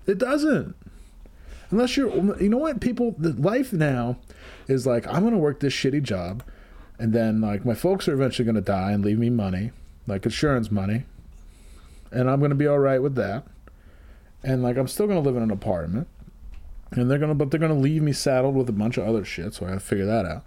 It 0.07 0.18
doesn't. 0.18 0.76
Unless 1.70 1.97
you're, 1.97 2.11
you 2.41 2.49
know 2.49 2.59
what, 2.59 2.80
people, 2.80 3.14
the 3.18 3.32
life 3.32 3.72
now 3.72 4.18
is 4.68 4.87
like, 4.87 5.07
I'm 5.09 5.22
to 5.32 5.39
work 5.39 5.61
this 5.61 5.72
shitty 5.72 6.03
job, 6.03 6.45
and 6.99 7.12
then, 7.12 7.41
like, 7.41 7.64
my 7.64 7.74
folks 7.74 8.07
are 8.07 8.14
eventually 8.14 8.47
to 8.55 8.61
die 8.61 8.93
and 8.93 9.05
leave 9.05 9.18
me 9.18 9.30
money, 9.30 9.72
like 10.07 10.24
insurance 10.24 10.70
money, 10.70 11.05
and 12.12 12.30
I'm 12.30 12.41
to 12.51 12.55
be 12.55 12.68
all 12.68 12.78
right 12.78 13.03
with 13.03 13.16
that. 13.16 13.47
And, 14.47 14.62
like, 14.62 14.76
I'm 14.78 14.88
still 14.88 15.07
going 15.07 15.22
to 15.22 15.28
live 15.28 15.36
in 15.36 15.42
an 15.42 15.51
apartment, 15.51 16.07
and 16.92 17.11
they're 17.11 17.18
to, 17.18 17.34
but 17.34 17.51
they're 17.51 17.61
going 17.61 17.74
to 17.74 17.78
leave 17.78 18.01
me 18.01 18.12
saddled 18.12 18.55
with 18.55 18.68
a 18.68 18.72
bunch 18.72 18.97
of 18.97 19.07
other 19.07 19.24
shit, 19.24 19.55
so 19.55 19.66
I 19.66 19.70
have 19.70 19.80
to 19.80 19.84
figure 19.84 20.07
that 20.07 20.24
out. 20.24 20.44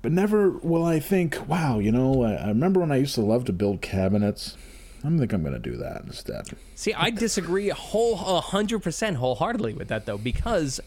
But 0.00 0.12
never 0.12 0.50
will 0.50 0.84
I 0.84 0.98
think, 0.98 1.48
wow, 1.48 1.80
you 1.80 1.92
know, 1.92 2.22
I, 2.22 2.32
I 2.34 2.48
remember 2.48 2.80
when 2.80 2.90
I 2.90 2.96
used 2.96 3.14
to 3.16 3.20
love 3.20 3.44
to 3.44 3.52
build 3.52 3.82
cabinets. 3.82 4.56
I 5.04 5.08
think 5.16 5.32
I'm 5.32 5.42
going 5.42 5.52
to 5.52 5.60
do 5.60 5.76
that 5.76 6.02
instead. 6.06 6.48
See, 6.74 6.94
I 6.94 7.10
disagree 7.10 7.68
whole 7.68 8.16
hundred 8.16 8.82
percent 8.82 9.16
wholeheartedly 9.16 9.74
with 9.74 9.88
that 9.88 10.06
though, 10.06 10.18
because 10.18 10.80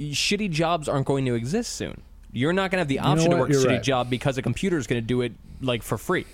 shitty 0.00 0.50
jobs 0.50 0.88
aren't 0.88 1.06
going 1.06 1.24
to 1.26 1.34
exist 1.34 1.76
soon. 1.76 2.00
You're 2.32 2.52
not 2.52 2.70
going 2.70 2.78
to 2.78 2.80
have 2.80 2.88
the 2.88 2.98
option 2.98 3.30
to 3.30 3.36
work 3.36 3.50
a 3.50 3.52
You're 3.52 3.62
shitty 3.62 3.68
right. 3.68 3.82
job 3.82 4.10
because 4.10 4.38
a 4.38 4.42
computer 4.42 4.76
is 4.76 4.88
going 4.88 5.00
to 5.00 5.06
do 5.06 5.20
it 5.20 5.32
like 5.60 5.84
for 5.84 5.98
free. 5.98 6.26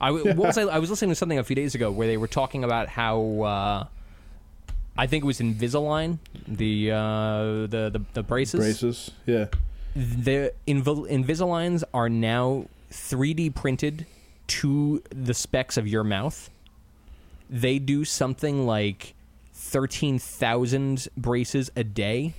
I 0.00 0.10
was 0.10 0.58
I, 0.58 0.62
I 0.62 0.78
was 0.78 0.90
listening 0.90 1.10
to 1.10 1.14
something 1.14 1.38
a 1.38 1.44
few 1.44 1.56
days 1.56 1.74
ago 1.74 1.90
where 1.92 2.08
they 2.08 2.16
were 2.16 2.28
talking 2.28 2.64
about 2.64 2.88
how 2.88 3.42
uh, 3.42 3.86
I 4.98 5.06
think 5.06 5.22
it 5.22 5.26
was 5.26 5.38
Invisalign, 5.38 6.18
the 6.46 6.90
uh, 6.90 6.96
the, 7.68 7.90
the 7.90 8.02
the 8.14 8.22
braces. 8.24 8.58
Braces, 8.58 9.10
yeah. 9.26 9.46
the 9.94 10.52
Invi- 10.66 11.08
Invisaligns 11.08 11.84
are 11.94 12.08
now 12.08 12.66
3D 12.90 13.54
printed 13.54 14.06
to 14.48 15.02
the 15.10 15.34
specs 15.34 15.76
of 15.76 15.86
your 15.86 16.02
mouth. 16.02 16.50
They 17.48 17.78
do 17.78 18.04
something 18.04 18.66
like 18.66 19.14
13,000 19.54 21.08
braces 21.16 21.70
a 21.76 21.84
day 21.84 22.34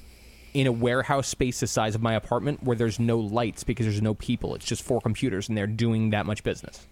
in 0.54 0.68
a 0.68 0.72
warehouse 0.72 1.28
space 1.28 1.60
the 1.60 1.68
size 1.68 1.96
of 1.96 2.02
my 2.02 2.14
apartment 2.14 2.64
where 2.64 2.76
there's 2.76 3.00
no 3.00 3.20
lights 3.20 3.64
because 3.64 3.86
there's 3.86 4.02
no 4.02 4.16
people. 4.16 4.56
It's 4.56 4.66
just 4.66 4.84
four 4.84 5.00
computers 5.00 5.48
and 5.48 5.58
they're 5.58 5.68
doing 5.68 6.10
that 6.10 6.26
much 6.26 6.44
business. 6.44 6.88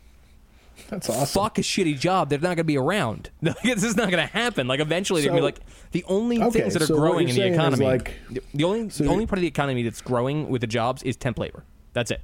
That's 0.90 1.10
awesome. 1.10 1.42
Fuck 1.44 1.58
a 1.58 1.62
shitty 1.62 2.00
job. 2.00 2.30
They're 2.30 2.40
not 2.40 2.50
going 2.50 2.58
to 2.58 2.64
be 2.64 2.78
around. 2.78 3.30
this 3.42 3.84
is 3.84 3.96
not 3.96 4.10
going 4.12 4.26
to 4.26 4.32
happen. 4.34 4.68
Like 4.68 4.80
eventually, 4.80 5.22
they're 5.22 5.32
going 5.32 5.42
to 5.42 5.48
be 5.48 5.60
like 5.60 5.92
the 5.92 6.04
only 6.08 6.42
Okay, 6.42 6.62
things 6.62 6.74
that 6.74 6.82
are 6.84 6.88
so 6.88 6.96
growing 6.96 7.30
in 7.30 7.36
the 7.36 7.48
economy. 7.48 7.86
like- 7.86 8.14
the- 8.54 8.64
only 8.64 8.90
so 8.90 9.04
the 9.04 9.10
only 9.10 9.26
part 9.26 9.38
of 9.38 9.42
the 9.42 9.48
economy 9.48 9.84
that's 9.84 10.02
growing 10.02 10.50
with 10.50 10.62
the 10.62 10.68
jobs 10.68 11.04
is 11.04 11.16
temp 11.16 11.38
labor. 11.40 11.64
That's 11.94 12.12
it. 12.12 12.22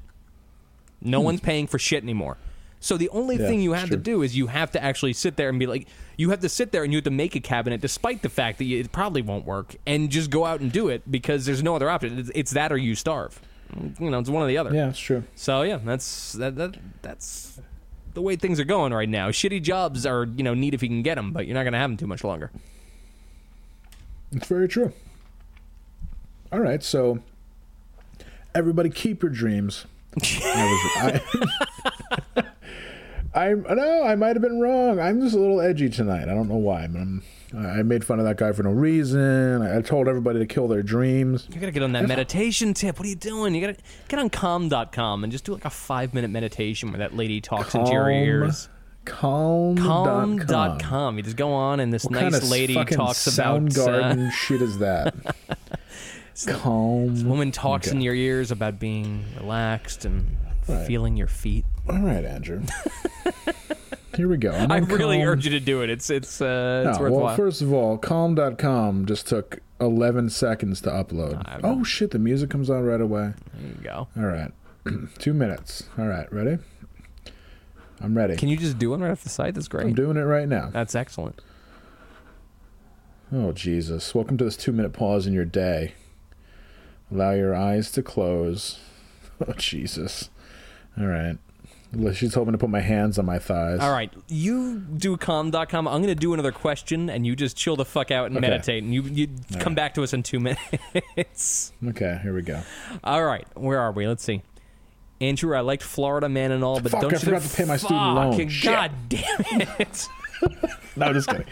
No 1.01 1.19
one's 1.21 1.41
paying 1.41 1.67
for 1.67 1.77
shit 1.79 2.03
anymore. 2.03 2.37
So 2.79 2.97
the 2.97 3.09
only 3.09 3.37
Hmm. 3.37 3.41
Yeah, 3.43 3.47
thing 3.47 3.61
you 3.61 3.73
have 3.73 3.89
to 3.89 3.97
do 3.97 4.21
is 4.23 4.35
you 4.35 4.47
have 4.47 4.71
to 4.71 4.83
actually 4.83 5.13
sit 5.13 5.37
there 5.37 5.47
and 5.49 5.57
be 5.57 5.65
like, 5.67 5.87
you 6.17 6.29
have 6.31 6.41
to 6.41 6.49
sit 6.49 6.71
there 6.73 6.83
and 6.83 6.91
you 6.91 6.97
have 6.97 7.05
to 7.05 7.11
make 7.11 7.33
a 7.35 7.39
cabinet, 7.39 7.79
despite 7.81 8.21
the 8.21 8.29
fact 8.29 8.57
that 8.57 8.65
you, 8.65 8.79
it 8.79 8.91
probably 8.91 9.21
won't 9.21 9.45
work, 9.45 9.75
and 9.87 10.09
just 10.09 10.29
go 10.29 10.43
out 10.45 10.59
and 10.59 10.69
do 10.71 10.89
it 10.89 11.09
because 11.09 11.45
there's 11.45 11.63
no 11.63 11.75
other 11.77 11.89
option. 11.89 12.19
It's, 12.19 12.31
it's 12.35 12.51
that 12.51 12.71
or 12.73 12.77
you 12.77 12.95
starve. 12.95 13.39
You 13.99 14.09
know, 14.11 14.19
it's 14.19 14.29
one 14.29 14.43
or 14.43 14.47
the 14.47 14.57
other. 14.57 14.73
Yeah, 14.73 14.89
it's 14.89 14.99
true. 14.99 15.23
So 15.35 15.61
yeah, 15.63 15.79
that's 15.83 16.33
that, 16.33 16.55
that 16.57 16.77
that's 17.01 17.57
the 18.13 18.21
way 18.21 18.35
things 18.35 18.59
are 18.59 18.65
going 18.65 18.93
right 18.93 19.09
now. 19.09 19.29
Shitty 19.29 19.61
jobs 19.61 20.05
are 20.05 20.25
you 20.25 20.43
know 20.43 20.53
neat 20.53 20.73
if 20.73 20.81
you 20.83 20.89
can 20.89 21.01
get 21.01 21.15
them, 21.15 21.31
but 21.31 21.45
you're 21.47 21.55
not 21.55 21.63
going 21.63 21.73
to 21.73 21.79
have 21.79 21.89
them 21.89 21.97
too 21.97 22.07
much 22.07 22.23
longer. 22.23 22.51
It's 24.31 24.47
very 24.47 24.67
true. 24.67 24.93
All 26.51 26.59
right, 26.59 26.83
so 26.83 27.19
everybody 28.53 28.89
keep 28.89 29.23
your 29.23 29.31
dreams. 29.31 29.85
I 30.21 31.21
I, 32.35 32.43
I'm 33.33 33.63
no, 33.63 34.03
I 34.03 34.15
might 34.15 34.35
have 34.35 34.41
been 34.41 34.59
wrong. 34.59 34.99
I'm 34.99 35.21
just 35.21 35.35
a 35.35 35.39
little 35.39 35.61
edgy 35.61 35.89
tonight. 35.89 36.23
I 36.23 36.33
don't 36.33 36.49
know 36.49 36.57
why. 36.57 36.87
But 36.87 36.99
I'm, 36.99 37.23
I 37.55 37.83
made 37.83 38.03
fun 38.03 38.19
of 38.19 38.25
that 38.25 38.37
guy 38.37 38.51
for 38.51 38.63
no 38.63 38.71
reason. 38.71 39.61
I 39.61 39.81
told 39.81 40.07
everybody 40.07 40.39
to 40.39 40.45
kill 40.45 40.67
their 40.67 40.81
dreams. 40.81 41.47
You 41.53 41.59
got 41.59 41.67
to 41.67 41.71
get 41.71 41.83
on 41.83 41.91
that 41.91 42.07
meditation 42.07 42.73
tip. 42.73 42.97
What 42.97 43.05
are 43.05 43.09
you 43.09 43.15
doing? 43.15 43.53
You 43.53 43.61
got 43.61 43.77
to 43.77 43.83
get 44.07 44.19
on 44.19 44.29
calm.com 44.29 45.23
and 45.23 45.31
just 45.31 45.43
do 45.45 45.53
like 45.53 45.65
a 45.65 45.69
five 45.69 46.13
minute 46.13 46.31
meditation 46.31 46.89
where 46.91 46.99
that 46.99 47.15
lady 47.15 47.41
talks 47.41 47.75
into 47.75 47.91
your 47.91 48.03
Calm. 48.05 48.11
ears. 48.13 48.69
Calm. 49.05 49.77
Calm.com. 49.77 51.17
You 51.17 51.23
just 51.23 51.35
go 51.37 51.51
on 51.53 51.79
and 51.79 51.91
this 51.93 52.05
What 52.05 52.13
nice 52.13 52.21
kind 52.21 52.35
of 52.35 52.49
lady 52.49 52.73
fucking 52.73 52.97
talks 52.97 53.27
about. 53.27 53.61
Soundgarden 53.61 54.27
Uh, 54.27 54.31
shit 54.31 54.61
is 54.61 54.79
that? 54.79 55.13
Calm. 56.47 57.13
This 57.13 57.23
woman 57.23 57.51
talks 57.51 57.87
Okay. 57.89 57.95
in 57.97 58.01
your 58.01 58.15
ears 58.15 58.49
about 58.49 58.79
being 58.79 59.25
relaxed 59.39 60.05
and 60.05 60.37
Right. 60.67 60.87
feeling 60.87 61.17
your 61.17 61.27
feet. 61.27 61.65
All 61.89 61.99
right, 61.99 62.23
Andrew. 62.23 62.61
Here 64.15 64.27
we 64.27 64.37
go. 64.37 64.51
I'm 64.51 64.85
really 64.85 65.17
Calm. 65.17 65.27
urge 65.27 65.45
you 65.45 65.51
to 65.51 65.59
do 65.59 65.81
it. 65.81 65.89
It's 65.89 66.09
it's 66.09 66.39
uh, 66.41 66.83
it's 66.87 66.97
No, 66.99 67.03
worthwhile. 67.03 67.23
well, 67.25 67.35
first 67.35 67.61
of 67.61 67.73
all, 67.73 67.97
calm.com 67.97 69.05
just 69.07 69.27
took 69.27 69.59
11 69.81 70.29
seconds 70.29 70.81
to 70.81 70.89
upload. 70.91 71.41
I'm- 71.47 71.61
Oh, 71.63 71.83
shit, 71.83 72.11
the 72.11 72.19
music 72.19 72.49
comes 72.51 72.69
on 72.69 72.83
right 72.83 73.01
away. 73.01 73.33
there 73.53 73.67
you 73.69 73.83
go. 73.83 74.07
All 74.15 74.25
right. 74.25 74.51
Two 75.17 75.33
minutes. 75.33 75.83
All 75.97 76.05
right, 76.07 76.31
ready? 76.31 76.59
I'm 78.01 78.15
ready. 78.15 78.35
Can 78.35 78.49
you 78.49 78.57
just 78.57 78.77
do 78.77 78.91
one 78.91 79.01
right 79.01 79.11
off 79.11 79.23
the 79.23 79.29
site? 79.29 79.55
That's 79.55 79.67
great. 79.67 79.87
I'm 79.87 79.93
doing 79.95 80.17
it 80.17 80.21
right 80.21 80.47
now. 80.47 80.69
That's 80.71 80.93
excellent. 80.93 81.41
Oh, 83.31 83.51
Jesus. 83.51 84.13
Welcome 84.13 84.37
to 84.37 84.43
this 84.43 84.57
two 84.57 84.71
minute 84.73 84.93
pause 84.93 85.25
in 85.25 85.33
your 85.33 85.45
day. 85.45 85.93
Allow 87.11 87.31
your 87.31 87.55
eyes 87.55 87.91
to 87.93 88.03
close. 88.03 88.79
Oh, 89.45 89.51
Jesus. 89.53 90.29
All 90.97 91.07
right. 91.07 91.37
She's 92.13 92.33
hoping 92.33 92.53
to 92.53 92.57
put 92.57 92.69
my 92.69 92.79
hands 92.79 93.19
on 93.19 93.25
my 93.25 93.39
thighs. 93.39 93.79
All 93.79 93.91
right, 93.91 94.11
you 94.27 94.79
do 94.79 95.15
calm.com. 95.17 95.87
I'm 95.87 96.01
going 96.01 96.07
to 96.07 96.15
do 96.15 96.33
another 96.33 96.51
question, 96.51 97.09
and 97.09 97.25
you 97.25 97.35
just 97.35 97.55
chill 97.55 97.75
the 97.75 97.85
fuck 97.85 98.09
out 98.11 98.27
and 98.27 98.37
Okay. 98.37 98.47
meditate, 98.49 98.83
and 98.83 98.93
you 98.93 99.03
you 99.03 99.27
come 99.59 99.75
back 99.75 99.93
to 99.95 100.03
us 100.03 100.13
in 100.13 100.23
two 100.23 100.39
minutes. 100.39 101.71
Okay, 101.87 102.19
here 102.23 102.33
we 102.33 102.41
go. 102.41 102.61
all 103.03 103.23
right, 103.23 103.45
where 103.55 103.79
are 103.79 103.91
we? 103.91 104.07
Let's 104.07 104.23
see. 104.23 104.41
Andrew, 105.21 105.55
I 105.55 105.61
liked 105.61 105.83
Florida 105.83 106.27
Man 106.29 106.51
and 106.51 106.63
all, 106.63 106.79
but 106.79 106.91
Fuck, 106.91 107.01
don't 107.01 107.13
I 107.13 107.15
you 107.15 107.19
forgot 107.19 107.41
to 107.43 107.55
pay 107.55 107.65
my 107.65 107.77
student 107.77 108.15
loan. 108.15 108.49
God 108.63 108.91
damn 109.09 109.61
it! 109.79 110.07
No, 110.95 111.11
just 111.11 111.27
kidding. 111.27 111.45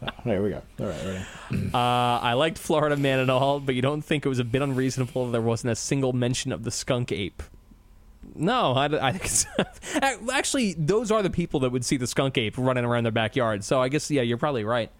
No, 0.00 0.32
here 0.32 0.42
we 0.42 0.50
go. 0.50 0.60
All 0.80 0.86
right, 0.86 1.04
ready. 1.04 1.70
Uh, 1.72 1.78
I 1.78 2.34
liked 2.34 2.58
Florida 2.58 2.96
Man 2.96 3.20
and 3.20 3.30
all, 3.30 3.58
but 3.60 3.74
you 3.74 3.80
don't 3.80 4.02
think 4.02 4.26
it 4.26 4.28
was 4.28 4.38
a 4.38 4.44
bit 4.44 4.60
unreasonable 4.60 5.26
that 5.26 5.32
there 5.32 5.40
wasn't 5.40 5.70
a 5.72 5.76
single 5.76 6.12
mention 6.12 6.52
of 6.52 6.64
the 6.64 6.70
skunk 6.70 7.10
ape? 7.12 7.42
No, 8.34 8.72
I, 8.72 9.08
I 9.08 9.12
think 9.12 10.30
actually 10.32 10.74
those 10.74 11.10
are 11.10 11.22
the 11.22 11.30
people 11.30 11.60
that 11.60 11.70
would 11.70 11.84
see 11.84 11.96
the 11.96 12.06
skunk 12.06 12.38
ape 12.38 12.56
running 12.56 12.84
around 12.84 13.04
their 13.04 13.12
backyard. 13.12 13.64
So 13.64 13.80
I 13.80 13.88
guess 13.88 14.10
yeah, 14.10 14.22
you're 14.22 14.38
probably 14.38 14.64
right. 14.64 14.90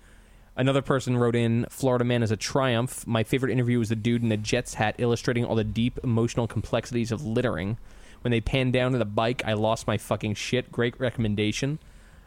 Another 0.54 0.82
person 0.82 1.16
wrote 1.16 1.34
in 1.34 1.66
Florida 1.70 2.04
Man 2.04 2.22
is 2.22 2.30
a 2.30 2.36
triumph. 2.36 3.06
My 3.06 3.24
favorite 3.24 3.52
interview 3.52 3.78
was 3.78 3.88
the 3.88 3.96
dude 3.96 4.22
in 4.22 4.28
the 4.28 4.36
Jets 4.36 4.74
hat 4.74 4.96
illustrating 4.98 5.46
all 5.46 5.54
the 5.54 5.64
deep 5.64 5.98
emotional 6.04 6.46
complexities 6.46 7.10
of 7.10 7.24
littering. 7.24 7.78
When 8.20 8.30
they 8.30 8.40
panned 8.40 8.74
down 8.74 8.92
to 8.92 8.98
the 8.98 9.06
bike, 9.06 9.42
I 9.46 9.54
lost 9.54 9.86
my 9.86 9.96
fucking 9.96 10.34
shit. 10.34 10.70
Great 10.70 10.98
recommendation. 11.00 11.78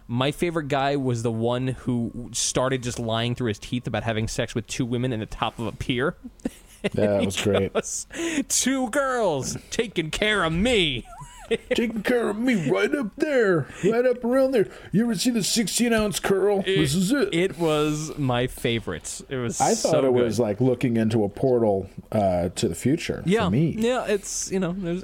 My 0.07 0.31
favorite 0.31 0.67
guy 0.67 0.95
was 0.95 1.23
the 1.23 1.31
one 1.31 1.67
who 1.67 2.29
started 2.31 2.83
just 2.83 2.99
lying 2.99 3.35
through 3.35 3.47
his 3.49 3.59
teeth 3.59 3.87
about 3.87 4.03
having 4.03 4.27
sex 4.27 4.53
with 4.53 4.67
two 4.67 4.85
women 4.85 5.13
in 5.13 5.19
the 5.19 5.25
top 5.25 5.57
of 5.59 5.67
a 5.67 5.71
pier. 5.71 6.15
Yeah, 6.93 7.05
that 7.17 7.25
was 7.25 7.41
great. 7.41 7.75
Us, 7.75 8.07
two 8.47 8.89
girls 8.89 9.57
taking 9.71 10.11
care 10.11 10.43
of 10.43 10.53
me. 10.53 11.05
Taking 11.75 12.01
care 12.01 12.29
of 12.29 12.39
me 12.39 12.67
right 12.71 12.93
up 12.95 13.15
there, 13.17 13.67
right 13.83 14.03
up 14.03 14.23
around 14.23 14.49
there. 14.53 14.67
You 14.91 15.03
ever 15.03 15.13
see 15.13 15.29
the 15.29 15.43
16 15.43 15.93
ounce 15.93 16.19
curl? 16.19 16.63
this 16.63 16.95
is 16.95 17.11
it. 17.11 17.31
It 17.35 17.59
was 17.59 18.17
my 18.17 18.47
favorite. 18.47 19.21
It 19.29 19.35
was. 19.35 19.61
I 19.61 19.75
thought 19.75 19.91
so 19.91 19.99
it 19.99 20.01
good. 20.01 20.13
was 20.13 20.39
like 20.39 20.59
looking 20.59 20.97
into 20.97 21.23
a 21.23 21.29
portal 21.29 21.87
uh, 22.11 22.49
to 22.49 22.67
the 22.67 22.73
future 22.73 23.21
yeah, 23.27 23.45
for 23.45 23.51
me. 23.51 23.75
yeah. 23.77 24.05
It's 24.07 24.51
you 24.51 24.59
know, 24.59 24.73
there's, 24.75 25.03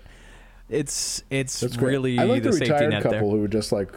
it's 0.67 1.23
it's 1.29 1.59
That's 1.59 1.77
great. 1.77 1.91
really 1.91 2.17
I 2.17 2.23
like 2.23 2.41
the, 2.41 2.49
the, 2.49 2.59
retired 2.59 3.03
couple 3.03 3.11
there. 3.33 3.39
who 3.41 3.47
just 3.47 3.71
like 3.71 3.93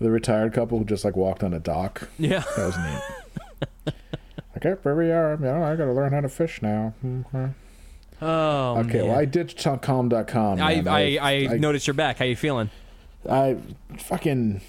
the 0.00 0.10
retired 0.10 0.52
couple 0.52 0.78
who 0.78 0.84
just 0.84 1.04
like 1.04 1.14
walked 1.14 1.44
on 1.44 1.54
a 1.54 1.60
dock. 1.60 2.08
Yeah, 2.18 2.42
That 2.56 2.66
was 2.66 2.76
neat. 3.86 3.94
like, 4.64 4.70
yep, 4.76 4.82
here 4.82 4.94
we 4.94 5.10
are. 5.10 5.34
You 5.34 5.44
know, 5.44 5.62
I 5.62 5.76
got 5.76 5.86
to 5.86 5.92
learn 5.92 6.12
how 6.12 6.20
to 6.20 6.28
fish 6.28 6.62
now. 6.62 6.94
Mhm. 7.04 7.54
Oh, 8.20 8.76
Okay, 8.78 8.98
man. 8.98 9.08
well, 9.08 9.18
I 9.18 9.24
ditched 9.24 9.62
calm.com. 9.82 10.60
I, 10.62 10.76
man. 10.76 10.88
I, 10.88 11.18
I, 11.18 11.46
noticed 11.56 11.88
you're 11.88 11.94
back. 11.94 12.18
How 12.18 12.24
you 12.24 12.36
feeling? 12.36 12.70
I 13.28 13.56
fucking 13.98 14.60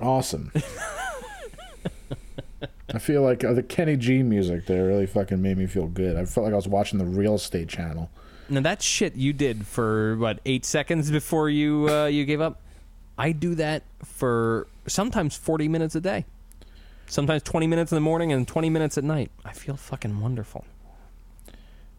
awesome. 0.00 0.52
I 2.94 2.98
feel 2.98 3.22
like 3.22 3.44
uh, 3.44 3.52
the 3.52 3.62
Kenny 3.62 3.96
G 3.96 4.22
music 4.22 4.66
there 4.66 4.86
really 4.86 5.06
fucking 5.06 5.40
made 5.42 5.58
me 5.58 5.66
feel 5.66 5.86
good. 5.86 6.16
I 6.16 6.24
felt 6.24 6.44
like 6.44 6.52
I 6.52 6.56
was 6.56 6.68
watching 6.68 6.98
the 6.98 7.04
real 7.04 7.34
estate 7.34 7.68
channel. 7.68 8.10
Now 8.48 8.60
that 8.60 8.80
shit 8.80 9.16
you 9.16 9.32
did 9.32 9.66
for 9.66 10.16
what 10.16 10.38
eight 10.46 10.64
seconds 10.64 11.10
before 11.10 11.50
you 11.50 11.88
uh, 11.90 12.06
you 12.06 12.24
gave 12.24 12.40
up. 12.40 12.60
I 13.18 13.32
do 13.32 13.54
that 13.56 13.82
for 14.04 14.68
sometimes 14.86 15.36
forty 15.36 15.66
minutes 15.68 15.94
a 15.96 16.00
day, 16.00 16.26
sometimes 17.08 17.42
twenty 17.42 17.66
minutes 17.66 17.92
in 17.92 17.96
the 17.96 18.00
morning 18.00 18.32
and 18.32 18.46
twenty 18.46 18.70
minutes 18.70 18.96
at 18.98 19.04
night. 19.04 19.30
I 19.44 19.52
feel 19.52 19.76
fucking 19.76 20.20
wonderful. 20.20 20.64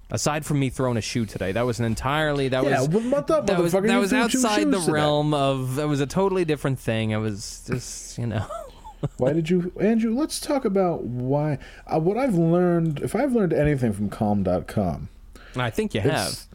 Aside 0.09 0.45
from 0.45 0.59
me 0.59 0.69
throwing 0.69 0.95
a 0.95 1.01
shoe 1.01 1.25
today, 1.25 1.51
that 1.51 1.65
was 1.65 1.79
an 1.79 1.85
entirely 1.85 2.47
that 2.47 2.63
Yeah, 2.63 2.79
was 2.79 2.89
well, 2.89 3.03
what 3.09 3.27
the 3.27 3.41
that 3.41 3.59
was, 3.59 3.73
that 3.73 3.83
was 3.99 4.13
outside 4.13 4.65
the 4.71 4.77
shoes 4.77 4.85
today. 4.85 4.93
realm 4.93 5.33
of 5.33 5.75
that 5.75 5.87
was 5.89 5.99
a 5.99 6.07
totally 6.07 6.45
different 6.45 6.79
thing. 6.79 7.13
I 7.13 7.17
was 7.17 7.63
just 7.67 8.17
you 8.17 8.25
know. 8.27 8.45
Why 9.17 9.31
did 9.33 9.47
you, 9.49 9.71
Andrew? 9.79 10.15
Let's 10.17 10.39
talk 10.39 10.65
about 10.65 11.03
why. 11.03 11.59
Uh, 11.85 11.99
what 11.99 12.17
I've 12.17 12.33
learned, 12.33 12.99
if 13.01 13.15
I've 13.15 13.31
learned 13.31 13.53
anything 13.53 13.93
from 13.93 14.09
Calm.com, 14.09 15.09
I 15.55 15.69
think 15.69 15.93
you 15.93 16.01
have. 16.01 16.29
it's, 16.29 16.47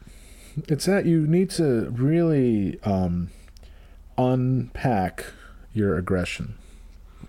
it's 0.69 0.85
that 0.87 1.07
you 1.07 1.25
need 1.25 1.51
to 1.51 1.89
really 1.91 2.81
um, 2.83 3.31
unpack 4.19 5.25
your 5.73 5.97
aggression. 5.97 6.57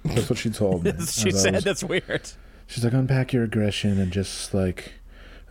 That's 0.04 0.30
what 0.30 0.40
she 0.40 0.50
told 0.50 0.84
me. 0.84 0.92
she 1.08 1.32
said 1.32 1.56
was- 1.56 1.64
that's 1.64 1.84
weird. 1.84 2.30
She's 2.68 2.84
like, 2.84 2.94
unpack 2.94 3.34
your 3.34 3.44
aggression 3.44 4.00
and 4.00 4.12
just 4.12 4.54
like, 4.54 4.94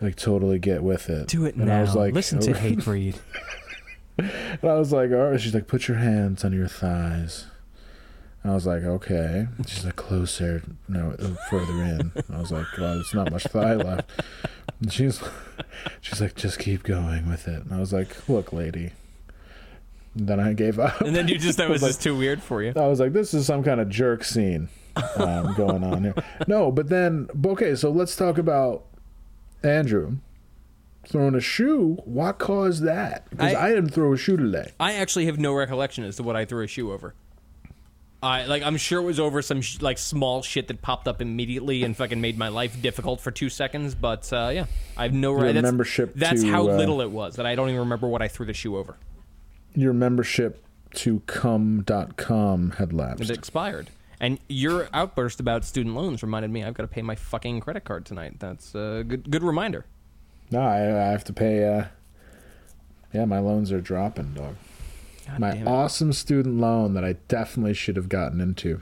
like 0.01 0.15
totally 0.15 0.59
get 0.59 0.83
with 0.83 1.09
it. 1.09 1.27
Do 1.27 1.45
it 1.45 1.55
and 1.55 1.65
now. 1.67 1.77
I 1.79 1.81
was 1.81 1.95
like, 1.95 2.13
Listen 2.13 2.39
to 2.41 2.51
okay. 2.51 2.75
Hatebreed. 2.75 3.17
And 4.15 4.69
I 4.69 4.75
was 4.75 4.91
like, 4.91 5.09
all 5.09 5.31
right. 5.31 5.41
She's 5.41 5.55
like, 5.55 5.65
put 5.67 5.87
your 5.87 5.97
hands 5.97 6.45
on 6.45 6.53
your 6.53 6.67
thighs. 6.67 7.47
And 8.43 8.51
I 8.51 8.55
was 8.55 8.67
like, 8.67 8.83
okay. 8.83 9.47
She's 9.65 9.83
like, 9.85 9.95
closer, 9.95 10.61
no, 10.87 11.15
further 11.49 11.81
in. 11.81 12.11
I 12.31 12.39
was 12.39 12.51
like, 12.51 12.67
well, 12.77 12.93
there's 12.93 13.13
not 13.15 13.31
much 13.31 13.45
thigh 13.45 13.73
left. 13.73 14.11
And 14.79 14.93
she's, 14.93 15.19
she's 16.01 16.21
like, 16.21 16.35
just 16.35 16.59
keep 16.59 16.83
going 16.83 17.27
with 17.27 17.47
it. 17.47 17.63
And 17.63 17.73
I 17.73 17.79
was 17.79 17.91
like, 17.91 18.29
look, 18.29 18.53
lady. 18.53 18.91
Then 20.15 20.39
I 20.39 20.53
gave 20.53 20.77
up. 20.79 21.01
And 21.01 21.15
then 21.15 21.27
you 21.27 21.37
just 21.37 21.57
that 21.57 21.69
was 21.71 21.81
like- 21.81 21.89
just 21.89 22.03
too 22.03 22.15
weird 22.17 22.41
for 22.41 22.61
you. 22.61 22.73
I 22.75 22.87
was 22.87 22.99
like, 22.99 23.13
this 23.13 23.33
is 23.33 23.45
some 23.45 23.63
kind 23.63 23.79
of 23.81 23.89
jerk 23.89 24.23
scene 24.23 24.69
um, 25.15 25.53
going 25.55 25.83
on 25.83 26.03
here. 26.03 26.15
No, 26.47 26.71
but 26.71 26.89
then, 26.89 27.29
okay, 27.45 27.75
so 27.75 27.89
let's 27.89 28.15
talk 28.15 28.37
about 28.37 28.85
Andrew 29.63 30.17
throwing 31.07 31.35
a 31.35 31.41
shoe. 31.41 31.97
What 32.05 32.37
caused 32.37 32.83
that? 32.83 33.29
Because 33.29 33.55
I- 33.55 33.67
I, 33.67 33.69
didn't 33.69 33.89
throw 33.89 34.13
a 34.13 34.17
shoe 34.17 34.37
today. 34.37 34.71
I 34.79 34.93
actually 34.93 35.25
have 35.25 35.39
no 35.39 35.53
recollection 35.53 36.03
as 36.03 36.17
to 36.17 36.23
what 36.23 36.35
I 36.35 36.45
threw 36.45 36.63
a 36.63 36.67
shoe 36.67 36.91
over. 36.91 37.15
I 38.21 38.45
like 38.45 38.63
I'm 38.63 38.77
sure 38.77 39.01
it 39.01 39.03
was 39.03 39.19
over 39.19 39.41
some 39.41 39.59
sh- 39.59 39.81
like 39.81 39.97
small 39.97 40.41
shit 40.41 40.69
that 40.69 40.81
popped 40.81 41.09
up 41.09 41.21
immediately 41.21 41.83
and 41.83 41.95
fucking 41.95 42.21
made 42.21 42.37
my 42.37 42.47
life 42.47 42.81
difficult 42.81 43.19
for 43.19 43.31
two 43.31 43.49
seconds. 43.49 43.95
But 43.95 44.31
uh, 44.31 44.49
yeah, 44.53 44.67
I 44.95 45.03
have 45.03 45.13
no 45.13 45.33
right. 45.33 45.53
That's, 45.53 45.61
membership 45.61 46.13
That's 46.15 46.41
to, 46.41 46.49
how 46.49 46.61
uh, 46.69 46.77
little 46.77 47.01
it 47.01 47.11
was 47.11 47.35
that 47.35 47.45
I 47.45 47.55
don't 47.55 47.67
even 47.67 47.81
remember 47.81 48.07
what 48.07 48.21
I 48.21 48.29
threw 48.29 48.45
the 48.45 48.53
shoe 48.53 48.77
over. 48.77 48.95
Your 49.75 49.93
membership 49.93 50.63
to 50.95 51.21
cum.com 51.21 52.71
had 52.71 52.93
lapsed. 52.93 53.29
It 53.29 53.37
expired. 53.37 53.89
And 54.19 54.39
your 54.47 54.87
outburst 54.93 55.39
about 55.39 55.65
student 55.65 55.95
loans 55.95 56.23
reminded 56.23 56.51
me 56.51 56.63
I've 56.63 56.75
got 56.75 56.83
to 56.83 56.87
pay 56.87 57.01
my 57.01 57.15
fucking 57.15 57.59
credit 57.59 57.83
card 57.83 58.05
tonight. 58.05 58.39
That's 58.39 58.73
a 58.73 59.03
good 59.05 59.29
good 59.29 59.43
reminder. 59.43 59.85
No, 60.51 60.61
I, 60.61 60.77
I 60.77 61.11
have 61.11 61.23
to 61.25 61.33
pay. 61.33 61.67
Uh, 61.67 61.85
yeah, 63.11 63.25
my 63.25 63.39
loans 63.39 63.71
are 63.71 63.81
dropping, 63.81 64.33
dog. 64.33 64.55
God 65.27 65.39
my 65.39 65.63
awesome 65.63 66.13
student 66.13 66.59
loan 66.59 66.93
that 66.93 67.03
I 67.03 67.13
definitely 67.27 67.73
should 67.73 67.95
have 67.95 68.09
gotten 68.09 68.39
into. 68.39 68.81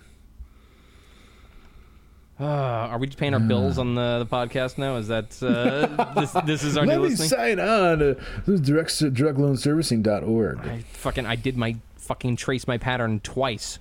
Uh, 2.42 2.90
are 2.90 2.98
we 2.98 3.06
just 3.06 3.20
paying 3.20 3.36
our 3.36 3.40
bills 3.40 3.78
on 3.78 3.94
the, 3.94 4.18
the 4.18 4.26
podcast 4.26 4.80
now? 4.80 4.96
Is 4.96 5.10
that 5.10 5.38
uh, 5.44 6.14
this, 6.20 6.32
this 6.44 6.64
is 6.64 6.76
our 6.76 6.88
Let 6.88 6.96
new 6.98 7.04
me 7.04 7.10
listening? 7.10 7.30
sign 7.30 7.60
on 7.60 8.00
to 8.00 8.16
direct, 8.58 8.90
directloanservicing.org. 8.90 10.60
I 10.60 10.80
fucking 10.94 11.28
I 11.28 11.36
did 11.36 11.56
my 11.56 11.76
fucking 11.98 12.38
trace 12.38 12.66
my 12.66 12.80
pattern 12.80 13.20
twice. 13.20 13.78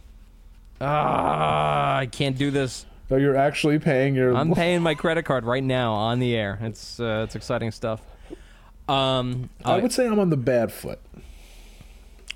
Ah, 0.79 1.97
I 1.97 2.07
can't 2.07 2.37
do 2.37 2.51
this. 2.51 2.85
Oh, 3.11 3.17
you're 3.17 3.37
actually 3.37 3.79
paying 3.79 4.15
your. 4.15 4.37
I'm 4.37 4.55
paying 4.55 4.83
my 4.83 4.95
credit 4.95 5.25
card 5.25 5.45
right 5.45 5.65
now 5.65 5.95
on 5.95 6.19
the 6.19 6.37
air. 6.37 6.59
It's 6.61 7.01
uh, 7.01 7.23
it's 7.25 7.35
exciting 7.35 7.71
stuff. 7.71 8.03
Um, 8.89 9.49
I 9.65 9.79
uh, 9.79 9.81
would 9.81 9.93
say 9.93 10.07
I'm 10.07 10.19
on 10.19 10.29
the 10.29 10.37
bad 10.37 10.71
foot. 10.71 10.99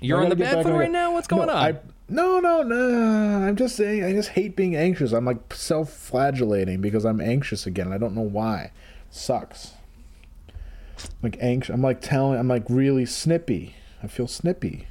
you're 0.01 0.19
I 0.19 0.23
on 0.23 0.29
the 0.29 0.35
gotta 0.35 0.43
get 0.43 0.45
bad 0.45 0.55
back 0.55 0.63
foot 0.63 0.73
on 0.73 0.79
right 0.79 0.89
it. 0.89 0.91
now. 0.91 1.13
What's 1.13 1.27
going 1.27 1.47
no, 1.47 1.53
on? 1.53 1.63
I, 1.63 1.79
no, 2.07 2.39
no, 2.39 2.61
no. 2.63 3.47
I'm 3.47 3.55
just 3.55 3.75
saying. 3.75 4.03
I 4.03 4.11
just 4.13 4.29
hate 4.29 4.55
being 4.55 4.75
anxious. 4.75 5.11
I'm 5.11 5.25
like 5.25 5.53
self-flagellating 5.53 6.81
because 6.81 7.05
I'm 7.05 7.19
anxious 7.21 7.65
again. 7.65 7.91
I 7.91 7.97
don't 7.97 8.13
know 8.15 8.21
why. 8.21 8.71
sucks. 9.09 9.71
Like 11.21 11.37
anxious. 11.41 11.73
I'm 11.73 11.81
like 11.81 12.01
telling. 12.01 12.37
I'm 12.39 12.47
like 12.47 12.63
really 12.69 13.05
snippy. 13.05 13.75
I 14.03 14.07
feel 14.07 14.27
snippy. 14.27 14.87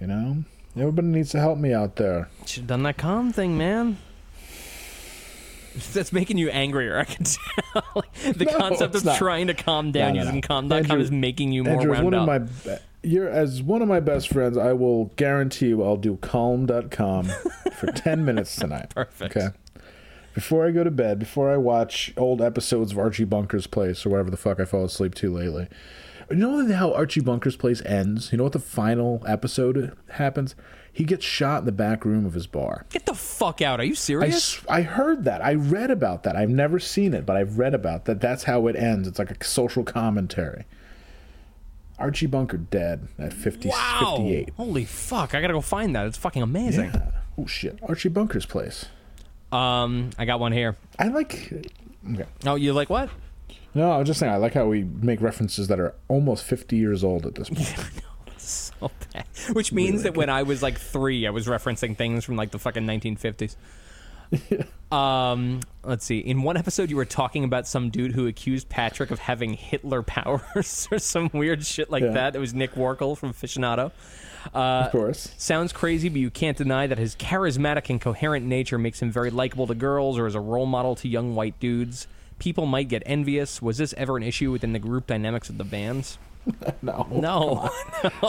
You 0.00 0.06
know. 0.06 0.44
Everybody 0.76 1.08
needs 1.08 1.30
to 1.30 1.40
help 1.40 1.58
me 1.58 1.72
out 1.74 1.96
there. 1.96 2.28
Should 2.46 2.60
have 2.62 2.66
done 2.68 2.82
that 2.84 2.96
calm 2.96 3.32
thing, 3.32 3.58
man. 3.58 3.98
That's 5.92 6.12
making 6.12 6.38
you 6.38 6.48
angrier. 6.50 6.98
I 6.98 7.04
can 7.04 7.24
tell. 7.24 8.04
the 8.32 8.44
No, 8.44 8.58
concept 8.58 8.94
of 8.94 9.04
not. 9.04 9.16
trying 9.18 9.46
to 9.48 9.54
calm 9.54 9.92
down 9.92 10.14
No, 10.14 10.20
no, 10.20 10.20
using 10.24 10.34
no. 10.36 10.46
calm.com 10.46 10.72
Andrew- 10.78 10.98
is 11.00 11.10
making 11.10 11.52
you 11.52 11.64
more 11.64 11.74
Andrew, 11.74 11.92
wound 11.92 12.04
one 12.04 12.14
up. 12.14 12.28
of 12.28 12.66
my 12.66 12.78
you're 13.02 13.28
as 13.28 13.62
one 13.62 13.82
of 13.82 13.88
my 13.88 14.00
best 14.00 14.28
friends, 14.28 14.56
I 14.56 14.72
will 14.72 15.06
guarantee 15.16 15.68
you 15.68 15.82
I'll 15.82 15.96
do 15.96 16.16
calm.com 16.18 17.30
for 17.72 17.86
10 17.94 18.24
minutes 18.24 18.56
tonight. 18.56 18.90
Perfect. 18.94 19.36
Okay. 19.36 19.48
Before 20.34 20.66
I 20.66 20.70
go 20.70 20.84
to 20.84 20.90
bed, 20.90 21.18
before 21.18 21.50
I 21.50 21.56
watch 21.56 22.12
old 22.16 22.40
episodes 22.40 22.92
of 22.92 22.98
Archie 22.98 23.24
Bunker's 23.24 23.66
Place 23.66 24.06
or 24.06 24.10
whatever 24.10 24.30
the 24.30 24.36
fuck 24.36 24.60
I 24.60 24.64
fall 24.64 24.84
asleep 24.84 25.14
to 25.16 25.32
lately. 25.32 25.66
You 26.30 26.36
know 26.36 26.72
how 26.72 26.92
Archie 26.94 27.20
Bunker's 27.20 27.56
Place 27.56 27.82
ends? 27.84 28.30
You 28.30 28.38
know 28.38 28.44
what 28.44 28.52
the 28.52 28.60
final 28.60 29.22
episode 29.26 29.96
happens? 30.10 30.54
He 30.92 31.02
gets 31.04 31.24
shot 31.24 31.60
in 31.60 31.64
the 31.66 31.72
back 31.72 32.04
room 32.04 32.24
of 32.26 32.34
his 32.34 32.46
bar. 32.46 32.86
Get 32.90 33.06
the 33.06 33.14
fuck 33.14 33.60
out. 33.60 33.80
Are 33.80 33.84
you 33.84 33.92
I, 33.92 33.96
serious? 33.96 34.58
s- 34.58 34.64
I 34.68 34.82
heard 34.82 35.24
that. 35.24 35.44
I 35.44 35.54
read 35.54 35.90
about 35.90 36.22
that. 36.22 36.36
I've 36.36 36.48
never 36.50 36.78
seen 36.78 37.14
it, 37.14 37.26
but 37.26 37.36
I've 37.36 37.58
read 37.58 37.74
about 37.74 38.04
that. 38.04 38.20
That's 38.20 38.44
how 38.44 38.68
it 38.68 38.76
ends. 38.76 39.08
It's 39.08 39.18
like 39.18 39.30
a 39.32 39.44
social 39.44 39.82
commentary. 39.82 40.64
Archie 42.00 42.26
Bunker 42.26 42.56
dead 42.56 43.08
at 43.18 43.32
50, 43.32 43.68
wow. 43.68 44.16
58. 44.18 44.50
Holy 44.56 44.84
fuck. 44.84 45.34
I 45.34 45.40
gotta 45.40 45.52
go 45.52 45.60
find 45.60 45.94
that. 45.94 46.06
It's 46.06 46.16
fucking 46.18 46.42
amazing. 46.42 46.90
Yeah. 46.94 47.10
Oh 47.38 47.46
shit. 47.46 47.78
Archie 47.82 48.08
Bunker's 48.08 48.46
place. 48.46 48.86
Um, 49.52 50.10
I 50.18 50.24
got 50.24 50.40
one 50.40 50.52
here. 50.52 50.76
I 50.98 51.08
like. 51.08 51.52
Okay. 52.12 52.24
Oh, 52.46 52.54
you 52.54 52.72
like 52.72 52.88
what? 52.90 53.10
No, 53.74 53.90
I 53.90 53.98
was 53.98 54.06
just 54.06 54.18
saying. 54.20 54.32
I 54.32 54.36
like 54.36 54.54
how 54.54 54.66
we 54.66 54.84
make 54.84 55.20
references 55.20 55.68
that 55.68 55.78
are 55.78 55.94
almost 56.08 56.44
50 56.44 56.76
years 56.76 57.04
old 57.04 57.26
at 57.26 57.34
this 57.34 57.48
point. 57.50 57.74
So 58.38 58.90
bad. 59.12 59.26
Which 59.52 59.72
means 59.72 60.02
that 60.04 60.16
when 60.16 60.28
I 60.30 60.42
was 60.42 60.62
like 60.62 60.78
three, 60.78 61.26
I 61.26 61.30
was 61.30 61.46
referencing 61.46 61.96
things 61.96 62.24
from 62.24 62.36
like 62.36 62.50
the 62.50 62.58
fucking 62.58 62.84
1950s. 62.84 63.56
um, 64.92 65.60
let's 65.84 66.04
see. 66.04 66.18
In 66.18 66.42
one 66.42 66.56
episode, 66.56 66.90
you 66.90 66.96
were 66.96 67.04
talking 67.04 67.44
about 67.44 67.66
some 67.66 67.90
dude 67.90 68.12
who 68.12 68.26
accused 68.26 68.68
Patrick 68.68 69.10
of 69.10 69.18
having 69.18 69.54
Hitler 69.54 70.02
powers 70.04 70.88
or 70.90 70.98
some 70.98 71.30
weird 71.32 71.64
shit 71.64 71.90
like 71.90 72.02
Yeah. 72.02 72.10
that. 72.10 72.36
It 72.36 72.38
was 72.38 72.54
Nick 72.54 72.74
Warkle 72.74 73.16
from 73.16 73.32
Aficionado. 73.32 73.92
Uh, 74.54 74.84
of 74.86 74.92
course. 74.92 75.34
Sounds 75.36 75.72
crazy, 75.72 76.08
but 76.08 76.18
you 76.20 76.30
can't 76.30 76.56
deny 76.56 76.86
that 76.86 76.98
his 76.98 77.14
charismatic 77.16 77.90
and 77.90 78.00
coherent 78.00 78.46
nature 78.46 78.78
makes 78.78 79.00
him 79.02 79.10
very 79.10 79.30
likable 79.30 79.66
to 79.66 79.74
girls 79.74 80.18
or 80.18 80.26
as 80.26 80.34
a 80.34 80.40
role 80.40 80.66
model 80.66 80.94
to 80.96 81.08
young 81.08 81.34
white 81.34 81.58
dudes. 81.60 82.06
People 82.38 82.64
might 82.64 82.88
get 82.88 83.02
envious. 83.04 83.60
Was 83.60 83.76
this 83.76 83.92
ever 83.98 84.16
an 84.16 84.22
issue 84.22 84.50
within 84.50 84.72
the 84.72 84.78
group 84.78 85.06
dynamics 85.06 85.50
of 85.50 85.58
the 85.58 85.64
bands? 85.64 86.18
No. 86.82 87.06
No. 87.12 87.68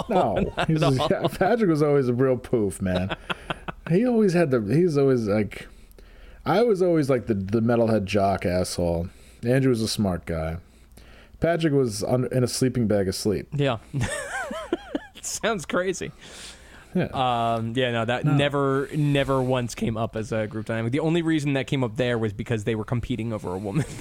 No. 0.10 0.54
He's 0.68 0.82
yeah, 0.82 1.28
Patrick 1.30 1.70
was 1.70 1.82
always 1.82 2.10
a 2.10 2.14
real 2.14 2.36
poof, 2.36 2.82
man. 2.82 3.16
he 3.90 4.06
always 4.06 4.34
had 4.34 4.52
the. 4.52 4.60
He's 4.62 4.98
always 4.98 5.28
like. 5.30 5.68
I 6.46 6.64
was 6.64 6.82
always 6.82 7.10
like 7.10 7.28
the, 7.28 7.34
the 7.34 7.62
metalhead 7.62 8.06
jock 8.06 8.46
asshole. 8.46 9.10
Andrew 9.44 9.70
was 9.70 9.82
a 9.82 9.88
smart 9.88 10.26
guy. 10.26 10.58
Patrick 11.40 11.74
was 11.74 12.04
in 12.04 12.44
a 12.44 12.48
sleeping 12.48 12.88
bag 12.88 13.08
asleep. 13.08 13.48
Yeah. 13.54 13.78
Sounds 15.22 15.66
crazy. 15.66 16.12
Yeah. 16.94 17.06
Um, 17.56 17.74
yeah, 17.76 17.92
no, 17.92 18.06
that 18.06 18.26
never, 18.26 18.90
never 18.96 19.42
once 19.42 19.76
came 19.76 19.96
up 19.98 20.16
as 20.16 20.32
a 20.32 20.48
group 20.48 20.66
dynamic. 20.66 20.92
The 20.92 21.00
only 21.00 21.22
reason 21.22 21.54
that 21.54 21.68
came 21.68 21.84
up 21.84 21.96
there 21.96 22.18
was 22.18 22.34
because 22.34 22.66
they 22.66 22.76
were 22.76 22.84
competing 22.84 23.32
over 23.32 23.54
a 23.54 23.58
woman. 23.58 23.86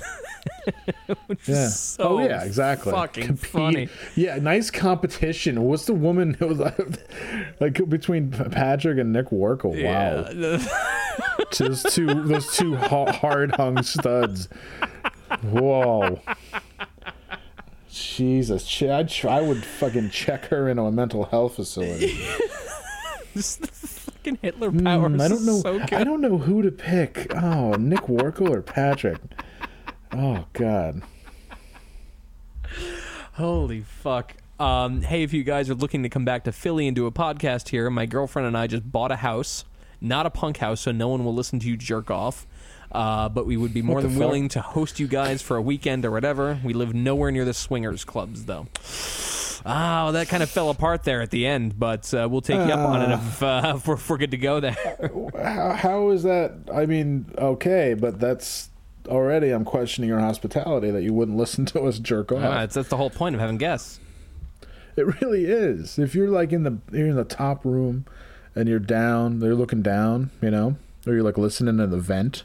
Which 1.26 1.48
Yeah. 1.48 1.66
is 1.66 1.78
so 1.78 2.04
oh 2.04 2.18
yeah, 2.20 2.42
exactly. 2.44 2.92
Fucking 2.92 3.26
Compete- 3.26 3.46
funny. 3.50 3.88
Yeah, 4.16 4.36
nice 4.36 4.70
competition. 4.70 5.62
What's 5.62 5.84
the 5.86 5.94
woman 5.94 6.34
who 6.38 6.46
was 6.48 6.58
like, 7.60 7.88
between 7.88 8.30
Patrick 8.30 8.98
and 8.98 9.12
Nick 9.12 9.26
Warkle? 9.30 9.82
Wow, 9.84 10.22
those 11.58 11.82
two 11.84 12.06
those 12.24 12.56
two 12.56 12.76
hard 12.76 13.54
hung 13.56 13.82
studs. 13.82 14.48
Whoa. 15.42 16.20
Jesus, 17.92 18.66
ch- 18.66 18.84
I'd 18.84 19.12
I 19.26 19.40
would 19.40 19.64
fucking 19.64 20.10
check 20.10 20.46
her 20.46 20.68
into 20.68 20.82
a 20.82 20.92
mental 20.92 21.24
health 21.24 21.56
facility. 21.56 22.18
The 23.34 23.42
fucking 23.42 24.38
Hitler 24.42 24.70
powers. 24.70 25.12
Mm, 25.12 25.20
I 25.20 25.28
don't 25.28 25.46
know. 25.46 25.60
So 25.60 25.78
good. 25.78 25.94
I 25.94 26.04
don't 26.04 26.20
know 26.20 26.36
who 26.36 26.62
to 26.62 26.70
pick. 26.70 27.32
Oh, 27.34 27.72
Nick 27.74 28.00
Warkle 28.00 28.50
or 28.50 28.60
Patrick? 28.60 29.18
Oh 30.12 30.44
God. 30.52 31.02
Holy 33.34 33.80
fuck. 33.80 34.34
Um, 34.58 35.00
hey, 35.00 35.22
if 35.22 35.32
you 35.32 35.42
guys 35.42 35.70
are 35.70 35.74
looking 35.74 36.02
to 36.02 36.10
come 36.10 36.24
back 36.26 36.44
to 36.44 36.52
Philly 36.52 36.86
and 36.86 36.94
do 36.94 37.06
a 37.06 37.12
podcast 37.12 37.70
here, 37.70 37.88
my 37.88 38.04
girlfriend 38.04 38.46
and 38.46 38.58
I 38.58 38.66
just 38.66 38.90
bought 38.90 39.10
a 39.10 39.16
house. 39.16 39.64
Not 40.02 40.26
a 40.26 40.30
punk 40.30 40.58
house, 40.58 40.80
so 40.82 40.92
no 40.92 41.08
one 41.08 41.24
will 41.24 41.34
listen 41.34 41.58
to 41.60 41.68
you 41.68 41.76
jerk 41.76 42.10
off. 42.10 42.46
Uh, 42.92 43.28
but 43.28 43.46
we 43.46 43.56
would 43.56 43.72
be 43.72 43.82
more 43.82 44.02
than 44.02 44.10
fuck? 44.10 44.18
willing 44.18 44.48
to 44.48 44.60
host 44.60 44.98
you 44.98 45.06
guys 45.06 45.40
for 45.40 45.56
a 45.56 45.62
weekend 45.62 46.04
or 46.04 46.10
whatever. 46.10 46.58
We 46.64 46.72
live 46.74 46.92
nowhere 46.92 47.30
near 47.30 47.44
the 47.44 47.54
swingers 47.54 48.04
clubs, 48.04 48.46
though. 48.46 48.66
Oh, 49.64 50.12
that 50.12 50.28
kind 50.28 50.42
of 50.42 50.50
fell 50.50 50.70
apart 50.70 51.04
there 51.04 51.20
at 51.20 51.30
the 51.30 51.46
end, 51.46 51.78
but 51.78 52.12
uh, 52.14 52.28
we'll 52.30 52.40
take 52.40 52.56
you 52.56 52.72
up 52.72 52.88
on 52.88 53.02
it 53.02 53.14
if, 53.14 53.42
uh, 53.42 53.74
if, 53.76 53.86
we're, 53.86 53.94
if 53.94 54.08
we're 54.08 54.18
good 54.18 54.30
to 54.30 54.38
go 54.38 54.60
there. 54.60 54.76
How, 55.36 55.72
how 55.72 56.10
is 56.10 56.22
that? 56.22 56.52
I 56.72 56.86
mean, 56.86 57.26
okay, 57.36 57.94
but 57.94 58.18
that's 58.20 58.70
already. 59.08 59.50
I'm 59.50 59.64
questioning 59.64 60.08
your 60.08 60.20
hospitality 60.20 60.90
that 60.90 61.02
you 61.02 61.12
wouldn't 61.12 61.36
listen 61.36 61.66
to 61.66 61.82
us 61.82 61.98
jerk 61.98 62.32
off. 62.32 62.44
Ah, 62.44 62.60
that's, 62.60 62.74
that's 62.74 62.88
the 62.88 62.96
whole 62.96 63.10
point 63.10 63.34
of 63.34 63.40
having 63.40 63.58
guests. 63.58 64.00
It 64.96 65.20
really 65.20 65.44
is. 65.44 65.98
If 65.98 66.14
you're 66.14 66.28
like 66.28 66.52
in 66.52 66.64
the 66.64 66.78
you're 66.92 67.08
in 67.08 67.16
the 67.16 67.24
top 67.24 67.64
room, 67.64 68.04
and 68.54 68.68
you're 68.68 68.78
down, 68.78 69.38
they're 69.38 69.54
looking 69.54 69.82
down, 69.82 70.30
you 70.42 70.50
know, 70.50 70.76
or 71.06 71.14
you're 71.14 71.22
like 71.22 71.38
listening 71.38 71.78
to 71.78 71.86
the 71.86 71.98
vent, 71.98 72.44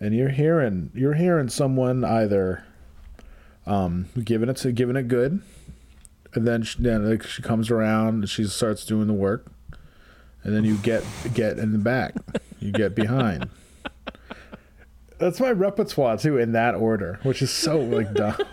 and 0.00 0.14
you're 0.14 0.30
hearing 0.30 0.90
you're 0.94 1.14
hearing 1.14 1.48
someone 1.48 2.04
either, 2.04 2.64
um, 3.66 4.06
giving 4.24 4.48
it 4.48 4.56
to 4.58 4.72
giving 4.72 4.96
it 4.96 5.08
good, 5.08 5.42
and 6.34 6.46
then 6.46 6.62
she, 6.62 6.82
then 6.82 7.08
like 7.08 7.22
she 7.22 7.42
comes 7.42 7.70
around 7.70 8.14
and 8.14 8.28
she 8.28 8.44
starts 8.44 8.84
doing 8.84 9.06
the 9.06 9.12
work, 9.12 9.46
and 10.42 10.54
then 10.54 10.64
you 10.64 10.76
get 10.78 11.04
get 11.34 11.58
in 11.58 11.72
the 11.72 11.78
back, 11.78 12.14
you 12.60 12.72
get 12.72 12.94
behind. 12.94 13.48
That's 15.18 15.40
my 15.40 15.50
repertoire 15.50 16.18
too, 16.18 16.36
in 16.38 16.52
that 16.52 16.74
order, 16.74 17.20
which 17.22 17.40
is 17.40 17.50
so 17.50 17.78
like 17.78 18.12
dumb. 18.14 18.36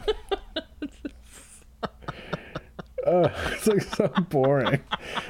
Uh, 3.06 3.30
it's 3.52 3.68
like 3.68 3.82
so 3.82 4.08
boring. 4.30 4.82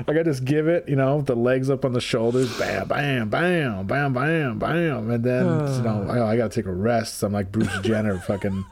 Like 0.07 0.17
I 0.17 0.21
just 0.21 0.45
give 0.45 0.67
it, 0.67 0.87
you 0.87 0.95
know, 0.95 1.21
the 1.21 1.35
legs 1.35 1.71
up 1.71 1.85
on 1.85 1.93
the 1.93 2.01
shoulders, 2.01 2.55
bam, 2.59 2.87
bam, 2.87 3.29
bam, 3.29 3.87
bam, 3.87 4.13
bam, 4.13 4.59
bam, 4.59 5.09
and 5.09 5.23
then 5.23 5.45
you 5.45 5.81
know, 5.81 6.05
I, 6.09 6.33
I 6.33 6.37
gotta 6.37 6.53
take 6.53 6.67
a 6.67 6.71
rest. 6.71 7.23
I'm 7.23 7.33
like 7.33 7.51
Bruce 7.51 7.75
Jenner, 7.81 8.19
fucking 8.19 8.63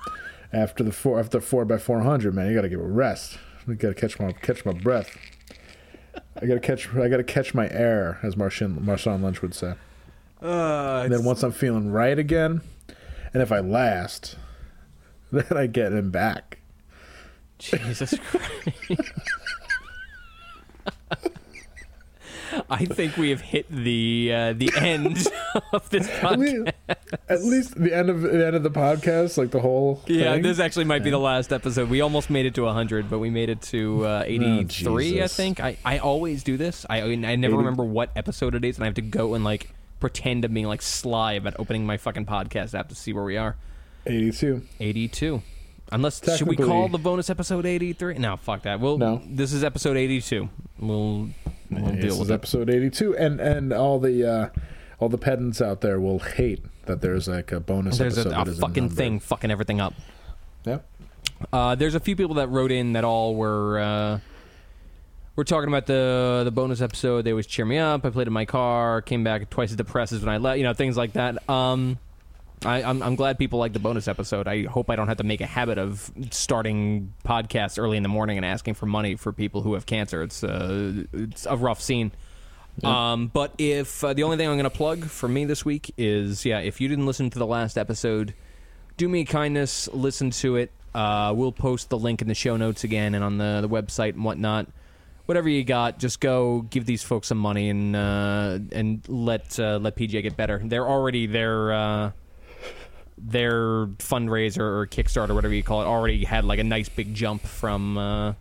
after 0.53 0.83
the 0.83 0.91
four 0.91 1.19
after 1.19 1.41
four 1.41 1.65
by 1.65 1.77
four 1.79 2.01
hundred, 2.01 2.35
man. 2.35 2.47
You 2.47 2.53
gotta 2.53 2.69
give 2.69 2.79
a 2.79 2.83
rest. 2.83 3.39
You 3.67 3.75
gotta 3.75 3.93
catch 3.93 4.19
my 4.19 4.31
catch 4.31 4.65
my 4.65 4.73
breath. 4.73 5.15
I 6.41 6.45
gotta 6.45 6.59
catch 6.59 6.93
I 6.95 7.07
gotta 7.09 7.23
catch 7.23 7.53
my 7.53 7.69
air, 7.69 8.19
as 8.23 8.35
Marshawn 8.35 8.79
Marshawn 8.79 9.21
Lynch 9.23 9.41
would 9.41 9.53
say. 9.53 9.75
Uh, 10.41 11.01
And 11.03 11.13
then 11.13 11.23
once 11.23 11.43
I'm 11.43 11.51
feeling 11.51 11.91
right 11.91 12.17
again, 12.17 12.61
and 13.33 13.43
if 13.43 13.51
I 13.51 13.59
last, 13.59 14.35
then 15.31 15.45
I 15.57 15.67
get 15.67 15.93
him 15.93 16.09
back. 16.11 16.57
Jesus 17.59 18.15
Christ. 18.31 19.11
I 22.69 22.85
think 22.85 23.17
we 23.17 23.29
have 23.29 23.41
hit 23.41 23.65
the 23.69 24.31
uh, 24.33 24.53
the 24.53 24.71
end 24.77 25.27
of 25.73 25.89
this 25.89 26.07
At 26.07 26.21
podcast. 26.21 26.37
least, 26.37 26.71
at 27.29 27.41
least 27.43 27.81
the 27.83 27.95
end 27.95 28.09
of 28.09 28.21
the 28.21 28.45
end 28.45 28.55
of 28.55 28.63
the 28.63 28.71
podcast, 28.71 29.37
like 29.37 29.51
the 29.51 29.59
whole. 29.59 30.01
Yeah, 30.07 30.33
thing. 30.33 30.43
this 30.43 30.59
actually 30.59 30.85
might 30.85 31.03
be 31.03 31.09
the 31.09 31.19
last 31.19 31.51
episode. 31.53 31.89
We 31.89 32.01
almost 32.01 32.29
made 32.29 32.45
it 32.45 32.55
to 32.55 32.63
100, 32.63 33.09
but 33.09 33.19
we 33.19 33.29
made 33.29 33.49
it 33.49 33.61
to 33.63 34.05
uh, 34.05 34.23
83, 34.25 35.21
I 35.21 35.27
think. 35.27 35.59
I, 35.59 35.77
I 35.85 35.99
always 35.99 36.43
do 36.43 36.57
this. 36.57 36.85
I 36.89 37.01
I 37.01 37.15
never 37.15 37.53
80 37.53 37.57
remember 37.57 37.83
what 37.83 38.11
episode 38.15 38.55
it 38.55 38.65
is, 38.65 38.77
and 38.77 38.83
I 38.83 38.87
have 38.87 38.95
to 38.95 39.01
go 39.01 39.33
and 39.33 39.43
like 39.43 39.73
pretend 39.99 40.43
I'm 40.45 40.53
being 40.53 40.67
like 40.67 40.81
sly 40.81 41.33
about 41.33 41.55
opening 41.59 41.85
my 41.85 41.97
fucking 41.97 42.25
podcast 42.25 42.77
app 42.77 42.89
to 42.89 42.95
see 42.95 43.13
where 43.13 43.23
we 43.23 43.37
are. 43.37 43.55
82. 44.05 44.63
82. 44.79 45.41
Unless 45.91 46.37
should 46.37 46.47
we 46.47 46.55
call 46.55 46.87
the 46.87 46.97
bonus 46.97 47.29
episode 47.29 47.65
83? 47.65 48.15
No, 48.15 48.37
fuck 48.37 48.63
that. 48.63 48.79
We'll 48.79 48.97
No. 48.97 49.21
This 49.27 49.51
is 49.53 49.63
episode 49.63 49.97
82. 49.97 50.49
We'll 50.79 51.29
we'll 51.71 51.91
this 51.93 52.01
deal 52.01 52.13
is 52.13 52.19
with 52.19 52.31
it. 52.31 52.33
episode 52.33 52.69
82, 52.69 53.15
and 53.17 53.39
and 53.39 53.73
all 53.73 53.99
the 53.99 54.25
uh, 54.29 54.49
all 54.99 55.09
the 55.09 55.17
pedants 55.17 55.61
out 55.61 55.81
there 55.81 55.99
will 55.99 56.19
hate 56.19 56.63
that 56.85 57.01
there's 57.01 57.27
like 57.27 57.51
a 57.51 57.59
bonus 57.59 57.97
There's 57.97 58.17
a, 58.17 58.21
episode. 58.21 58.37
a 58.47 58.51
isn't 58.51 58.61
fucking 58.61 58.89
thing 58.89 59.19
fucking 59.19 59.51
everything 59.51 59.79
up. 59.81 59.93
Yep. 60.65 60.85
Uh, 61.51 61.75
there's 61.75 61.95
a 61.95 61.99
few 61.99 62.15
people 62.15 62.35
that 62.35 62.49
wrote 62.49 62.71
in 62.71 62.93
that 62.93 63.03
all 63.03 63.35
were 63.35 63.79
uh, 63.79 64.19
were 65.35 65.43
talking 65.43 65.69
about 65.69 65.85
the 65.87 66.41
the 66.43 66.51
bonus 66.51 66.81
episode. 66.81 67.23
They 67.23 67.31
always 67.31 67.47
cheer 67.47 67.65
me 67.65 67.77
up. 67.77 68.05
I 68.05 68.09
played 68.09 68.27
in 68.27 68.33
my 68.33 68.45
car, 68.45 69.01
came 69.01 69.23
back 69.23 69.49
twice 69.49 69.71
as 69.71 69.75
depressed 69.75 70.11
as 70.13 70.19
when 70.21 70.29
I 70.29 70.37
left. 70.37 70.57
You 70.57 70.63
know, 70.63 70.73
things 70.73 70.97
like 70.97 71.13
that. 71.13 71.47
Um, 71.49 71.97
I, 72.63 72.83
I'm 72.83 73.01
I'm 73.01 73.15
glad 73.15 73.39
people 73.39 73.57
like 73.59 73.73
the 73.73 73.79
bonus 73.79 74.07
episode. 74.07 74.47
I 74.47 74.65
hope 74.65 74.89
I 74.89 74.95
don't 74.95 75.07
have 75.07 75.17
to 75.17 75.23
make 75.23 75.41
a 75.41 75.47
habit 75.47 75.77
of 75.77 76.11
starting 76.29 77.13
podcasts 77.25 77.79
early 77.79 77.97
in 77.97 78.03
the 78.03 78.09
morning 78.09 78.37
and 78.37 78.45
asking 78.45 78.75
for 78.75 78.85
money 78.85 79.15
for 79.15 79.31
people 79.33 79.61
who 79.61 79.73
have 79.73 79.85
cancer. 79.85 80.21
It's 80.21 80.43
uh, 80.43 81.03
it's 81.11 81.45
a 81.45 81.57
rough 81.57 81.81
scene. 81.81 82.11
Um, 82.83 83.27
but 83.27 83.53
if 83.57 84.03
uh, 84.03 84.13
the 84.13 84.23
only 84.23 84.37
thing 84.37 84.47
I'm 84.47 84.55
going 84.55 84.63
to 84.63 84.69
plug 84.69 85.05
for 85.05 85.27
me 85.27 85.45
this 85.45 85.65
week 85.65 85.93
is 85.97 86.45
yeah, 86.45 86.59
if 86.59 86.79
you 86.79 86.87
didn't 86.87 87.05
listen 87.05 87.29
to 87.31 87.39
the 87.39 87.45
last 87.45 87.77
episode, 87.77 88.33
do 88.97 89.09
me 89.09 89.21
a 89.21 89.25
kindness, 89.25 89.89
listen 89.91 90.31
to 90.31 90.55
it. 90.55 90.71
Uh, 90.93 91.33
we'll 91.35 91.51
post 91.51 91.89
the 91.89 91.97
link 91.97 92.21
in 92.21 92.27
the 92.27 92.35
show 92.35 92.57
notes 92.57 92.83
again 92.83 93.15
and 93.15 93.23
on 93.23 93.37
the, 93.37 93.59
the 93.61 93.69
website 93.69 94.13
and 94.13 94.23
whatnot. 94.23 94.67
Whatever 95.25 95.49
you 95.49 95.63
got, 95.63 95.99
just 95.99 96.19
go 96.19 96.61
give 96.61 96.85
these 96.85 97.03
folks 97.03 97.27
some 97.27 97.37
money 97.37 97.69
and 97.69 97.95
uh, 97.95 98.59
and 98.71 99.01
let 99.07 99.59
uh, 99.59 99.77
let 99.77 99.95
PJ 99.95 100.21
get 100.23 100.35
better. 100.35 100.61
They're 100.63 100.87
already 100.87 101.27
their 101.27 101.71
uh, 101.73 102.11
their 103.23 103.87
fundraiser 103.97 104.59
or 104.59 104.87
Kickstarter, 104.87 105.33
whatever 105.33 105.53
you 105.53 105.63
call 105.63 105.81
it, 105.81 105.85
already 105.85 106.23
had 106.23 106.45
like 106.45 106.59
a 106.59 106.63
nice 106.63 106.89
big 106.89 107.13
jump 107.13 107.43
from. 107.43 107.97
Uh, 107.97 108.33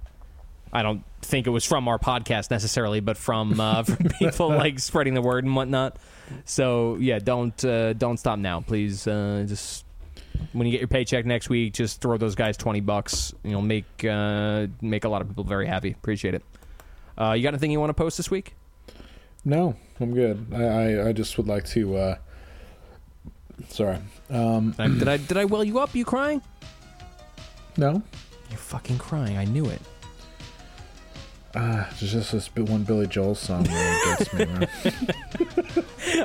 I 0.73 0.83
don't 0.83 1.05
think 1.23 1.47
it 1.47 1.51
was 1.51 1.65
from 1.65 1.89
our 1.89 1.99
podcast 1.99 2.51
necessarily, 2.51 3.01
but 3.01 3.17
from 3.17 3.61
uh, 3.61 3.83
from 3.85 4.09
people 4.19 4.49
like 4.57 4.79
spreading 4.79 5.15
the 5.15 5.23
word 5.23 5.45
and 5.45 5.55
whatnot. 5.55 5.97
So 6.45 6.97
yeah, 6.97 7.19
don't 7.19 7.65
uh, 7.65 7.93
don't 7.95 8.19
stop 8.19 8.39
now, 8.39 8.61
please. 8.61 9.07
Uh, 9.07 9.45
just 9.49 9.85
when 10.53 10.67
you 10.67 10.73
get 10.73 10.81
your 10.81 10.89
paycheck 10.89 11.27
next 11.27 11.49
week, 11.49 11.75
just 11.75 12.01
throw 12.01 12.17
those 12.17 12.35
guys 12.35 12.57
twenty 12.57 12.81
bucks. 12.81 13.35
You 13.43 13.53
know, 13.53 13.61
make 13.61 14.05
uh, 14.05 14.69
make 14.81 15.05
a 15.05 15.09
lot 15.09 15.23
of 15.23 15.29
people 15.29 15.45
very 15.45 15.67
happy. 15.67 15.91
Appreciate 15.91 16.35
it. 16.35 16.43
Uh, 17.19 17.33
you 17.33 17.43
got 17.43 17.49
anything 17.51 17.71
you 17.71 17.81
want 17.81 17.91
to 17.91 17.95
post 17.95 18.17
this 18.17 18.31
week? 18.31 18.55
No, 19.45 19.75
I'm 19.99 20.15
good. 20.15 20.47
I, 20.55 20.63
I, 20.65 21.09
I 21.09 21.13
just 21.13 21.37
would 21.39 21.47
like 21.49 21.67
to. 21.69 21.97
Uh, 21.97 22.17
sorry. 23.69 23.99
Um, 24.31 24.71
Did 24.73 24.81
I, 24.81 24.89
did 24.89 25.09
I 25.09 25.17
did 25.17 25.37
I 25.37 25.45
well 25.45 25.65
you 25.65 25.79
up? 25.81 25.95
You 25.95 26.05
crying? 26.05 26.41
no, 27.77 28.03
You're 28.49 28.59
fucking 28.59 28.99
crying. 28.99 29.37
I 29.37 29.45
knew 29.45 29.67
it. 29.67 29.81
uh, 31.55 31.85
it's 31.91 32.01
just 32.13 32.31
this 32.33 32.49
bi- 32.49 32.63
one 32.63 32.85
Billy 32.85 33.07
Joel 33.09 33.35
song 33.35 33.65
that 33.65 34.17
gets 34.19 34.33
me. 34.33 34.45
Man. 34.45 34.69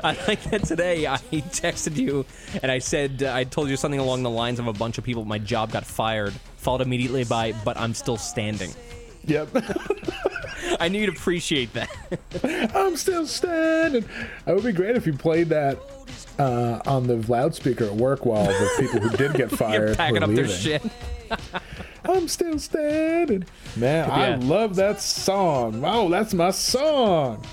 I 0.04 0.16
like 0.28 0.42
that 0.50 0.64
today. 0.64 1.06
I 1.06 1.16
texted 1.18 1.96
you 1.96 2.24
and 2.62 2.70
I 2.70 2.78
said 2.78 3.22
uh, 3.24 3.32
I 3.34 3.44
told 3.44 3.68
you 3.68 3.76
something 3.76 3.98
along 4.00 4.22
the 4.22 4.30
lines 4.30 4.58
of 4.60 4.66
a 4.68 4.72
bunch 4.72 4.98
of 4.98 5.04
people 5.04 5.22
at 5.22 5.28
my 5.28 5.38
job 5.38 5.72
got 5.72 5.84
fired, 5.84 6.32
followed 6.58 6.82
immediately 6.82 7.24
by 7.24 7.52
"But 7.64 7.76
I'm 7.76 7.94
still 7.94 8.16
standing." 8.16 8.70
yep. 9.24 9.48
I 10.80 10.88
knew 10.88 11.00
you'd 11.00 11.08
appreciate 11.16 11.72
that. 11.74 11.88
I'm 12.74 12.96
still 12.96 13.26
standing. 13.26 14.04
It 14.46 14.54
would 14.54 14.64
be 14.64 14.72
great 14.72 14.94
if 14.96 15.06
you 15.06 15.12
played 15.12 15.48
that 15.48 15.78
uh, 16.38 16.80
on 16.86 17.06
the 17.06 17.16
loudspeaker 17.28 17.84
at 17.84 17.94
work 17.94 18.26
while 18.26 18.46
the 18.46 18.70
people 18.78 19.00
who 19.00 19.16
did 19.16 19.34
get 19.34 19.50
fired 19.58 19.88
You're 19.88 19.94
packing 19.96 20.20
were 20.20 20.24
up 20.24 20.34
their 20.34 20.48
shit. 20.48 20.82
I'm 22.04 22.28
still 22.28 22.58
standing. 22.58 23.44
Man, 23.74 24.10
I 24.10 24.36
love 24.36 24.76
that 24.76 25.00
song. 25.00 25.82
Oh, 25.84 26.08
that's 26.08 26.34
my 26.34 26.50
song. 26.50 27.44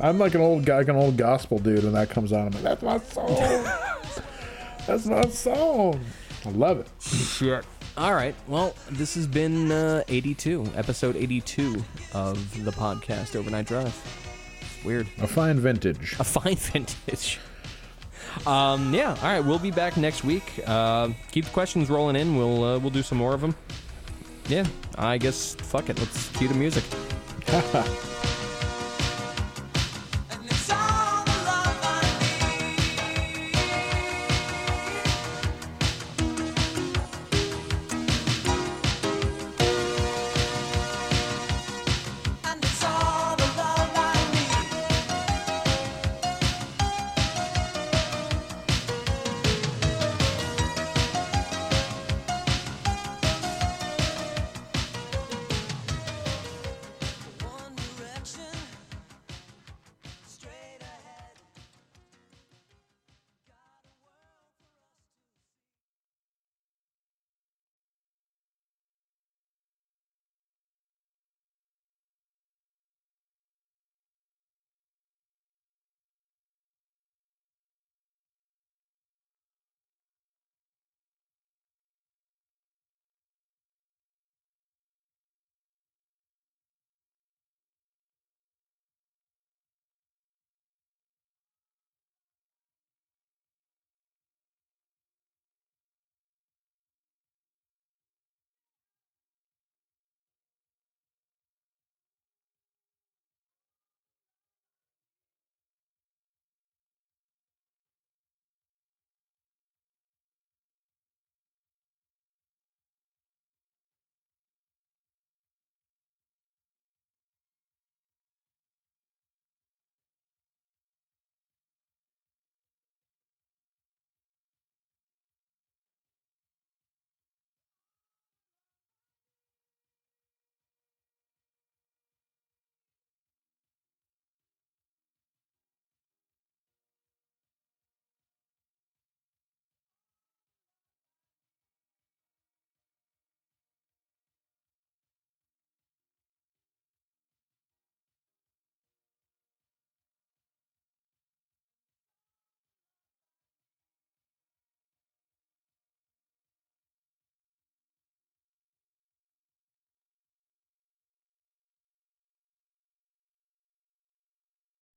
I'm 0.00 0.18
like 0.18 0.34
an 0.34 0.40
old 0.40 0.64
guy, 0.64 0.78
like 0.78 0.88
an 0.88 0.96
old 0.96 1.16
gospel 1.16 1.58
dude, 1.58 1.84
and 1.84 1.94
that 1.94 2.10
comes 2.10 2.32
on. 2.32 2.48
I'm 2.48 2.62
like, 2.62 2.62
that's 2.62 2.82
my 2.82 2.98
song. 2.98 3.26
that's 4.86 5.06
my 5.06 5.22
song. 5.28 6.00
I 6.44 6.50
love 6.50 6.80
it. 6.80 6.88
Shit. 7.00 7.64
All 7.96 8.14
right. 8.14 8.34
Well, 8.48 8.74
this 8.90 9.14
has 9.14 9.26
been 9.26 9.70
uh, 9.70 10.02
82, 10.08 10.72
episode 10.74 11.14
82 11.16 11.84
of 12.14 12.64
the 12.64 12.70
podcast 12.72 13.36
Overnight 13.36 13.66
Drive. 13.66 13.94
Weird. 14.84 15.06
A 15.20 15.26
fine 15.26 15.60
vintage. 15.60 16.16
A 16.18 16.24
fine 16.24 16.56
vintage. 16.56 17.38
Um, 18.46 18.92
yeah. 18.94 19.10
All 19.10 19.22
right. 19.22 19.40
We'll 19.40 19.58
be 19.58 19.70
back 19.70 19.96
next 19.96 20.24
week. 20.24 20.60
Uh, 20.66 21.10
keep 21.30 21.44
the 21.44 21.50
questions 21.50 21.90
rolling 21.90 22.16
in. 22.16 22.36
We'll 22.36 22.64
uh, 22.64 22.78
we'll 22.78 22.90
do 22.90 23.02
some 23.02 23.18
more 23.18 23.34
of 23.34 23.40
them. 23.40 23.54
Yeah. 24.48 24.66
I 24.96 25.18
guess. 25.18 25.54
Fuck 25.54 25.90
it. 25.90 25.98
Let's 25.98 26.28
cue 26.30 26.48
the 26.48 26.54
music. 26.54 26.84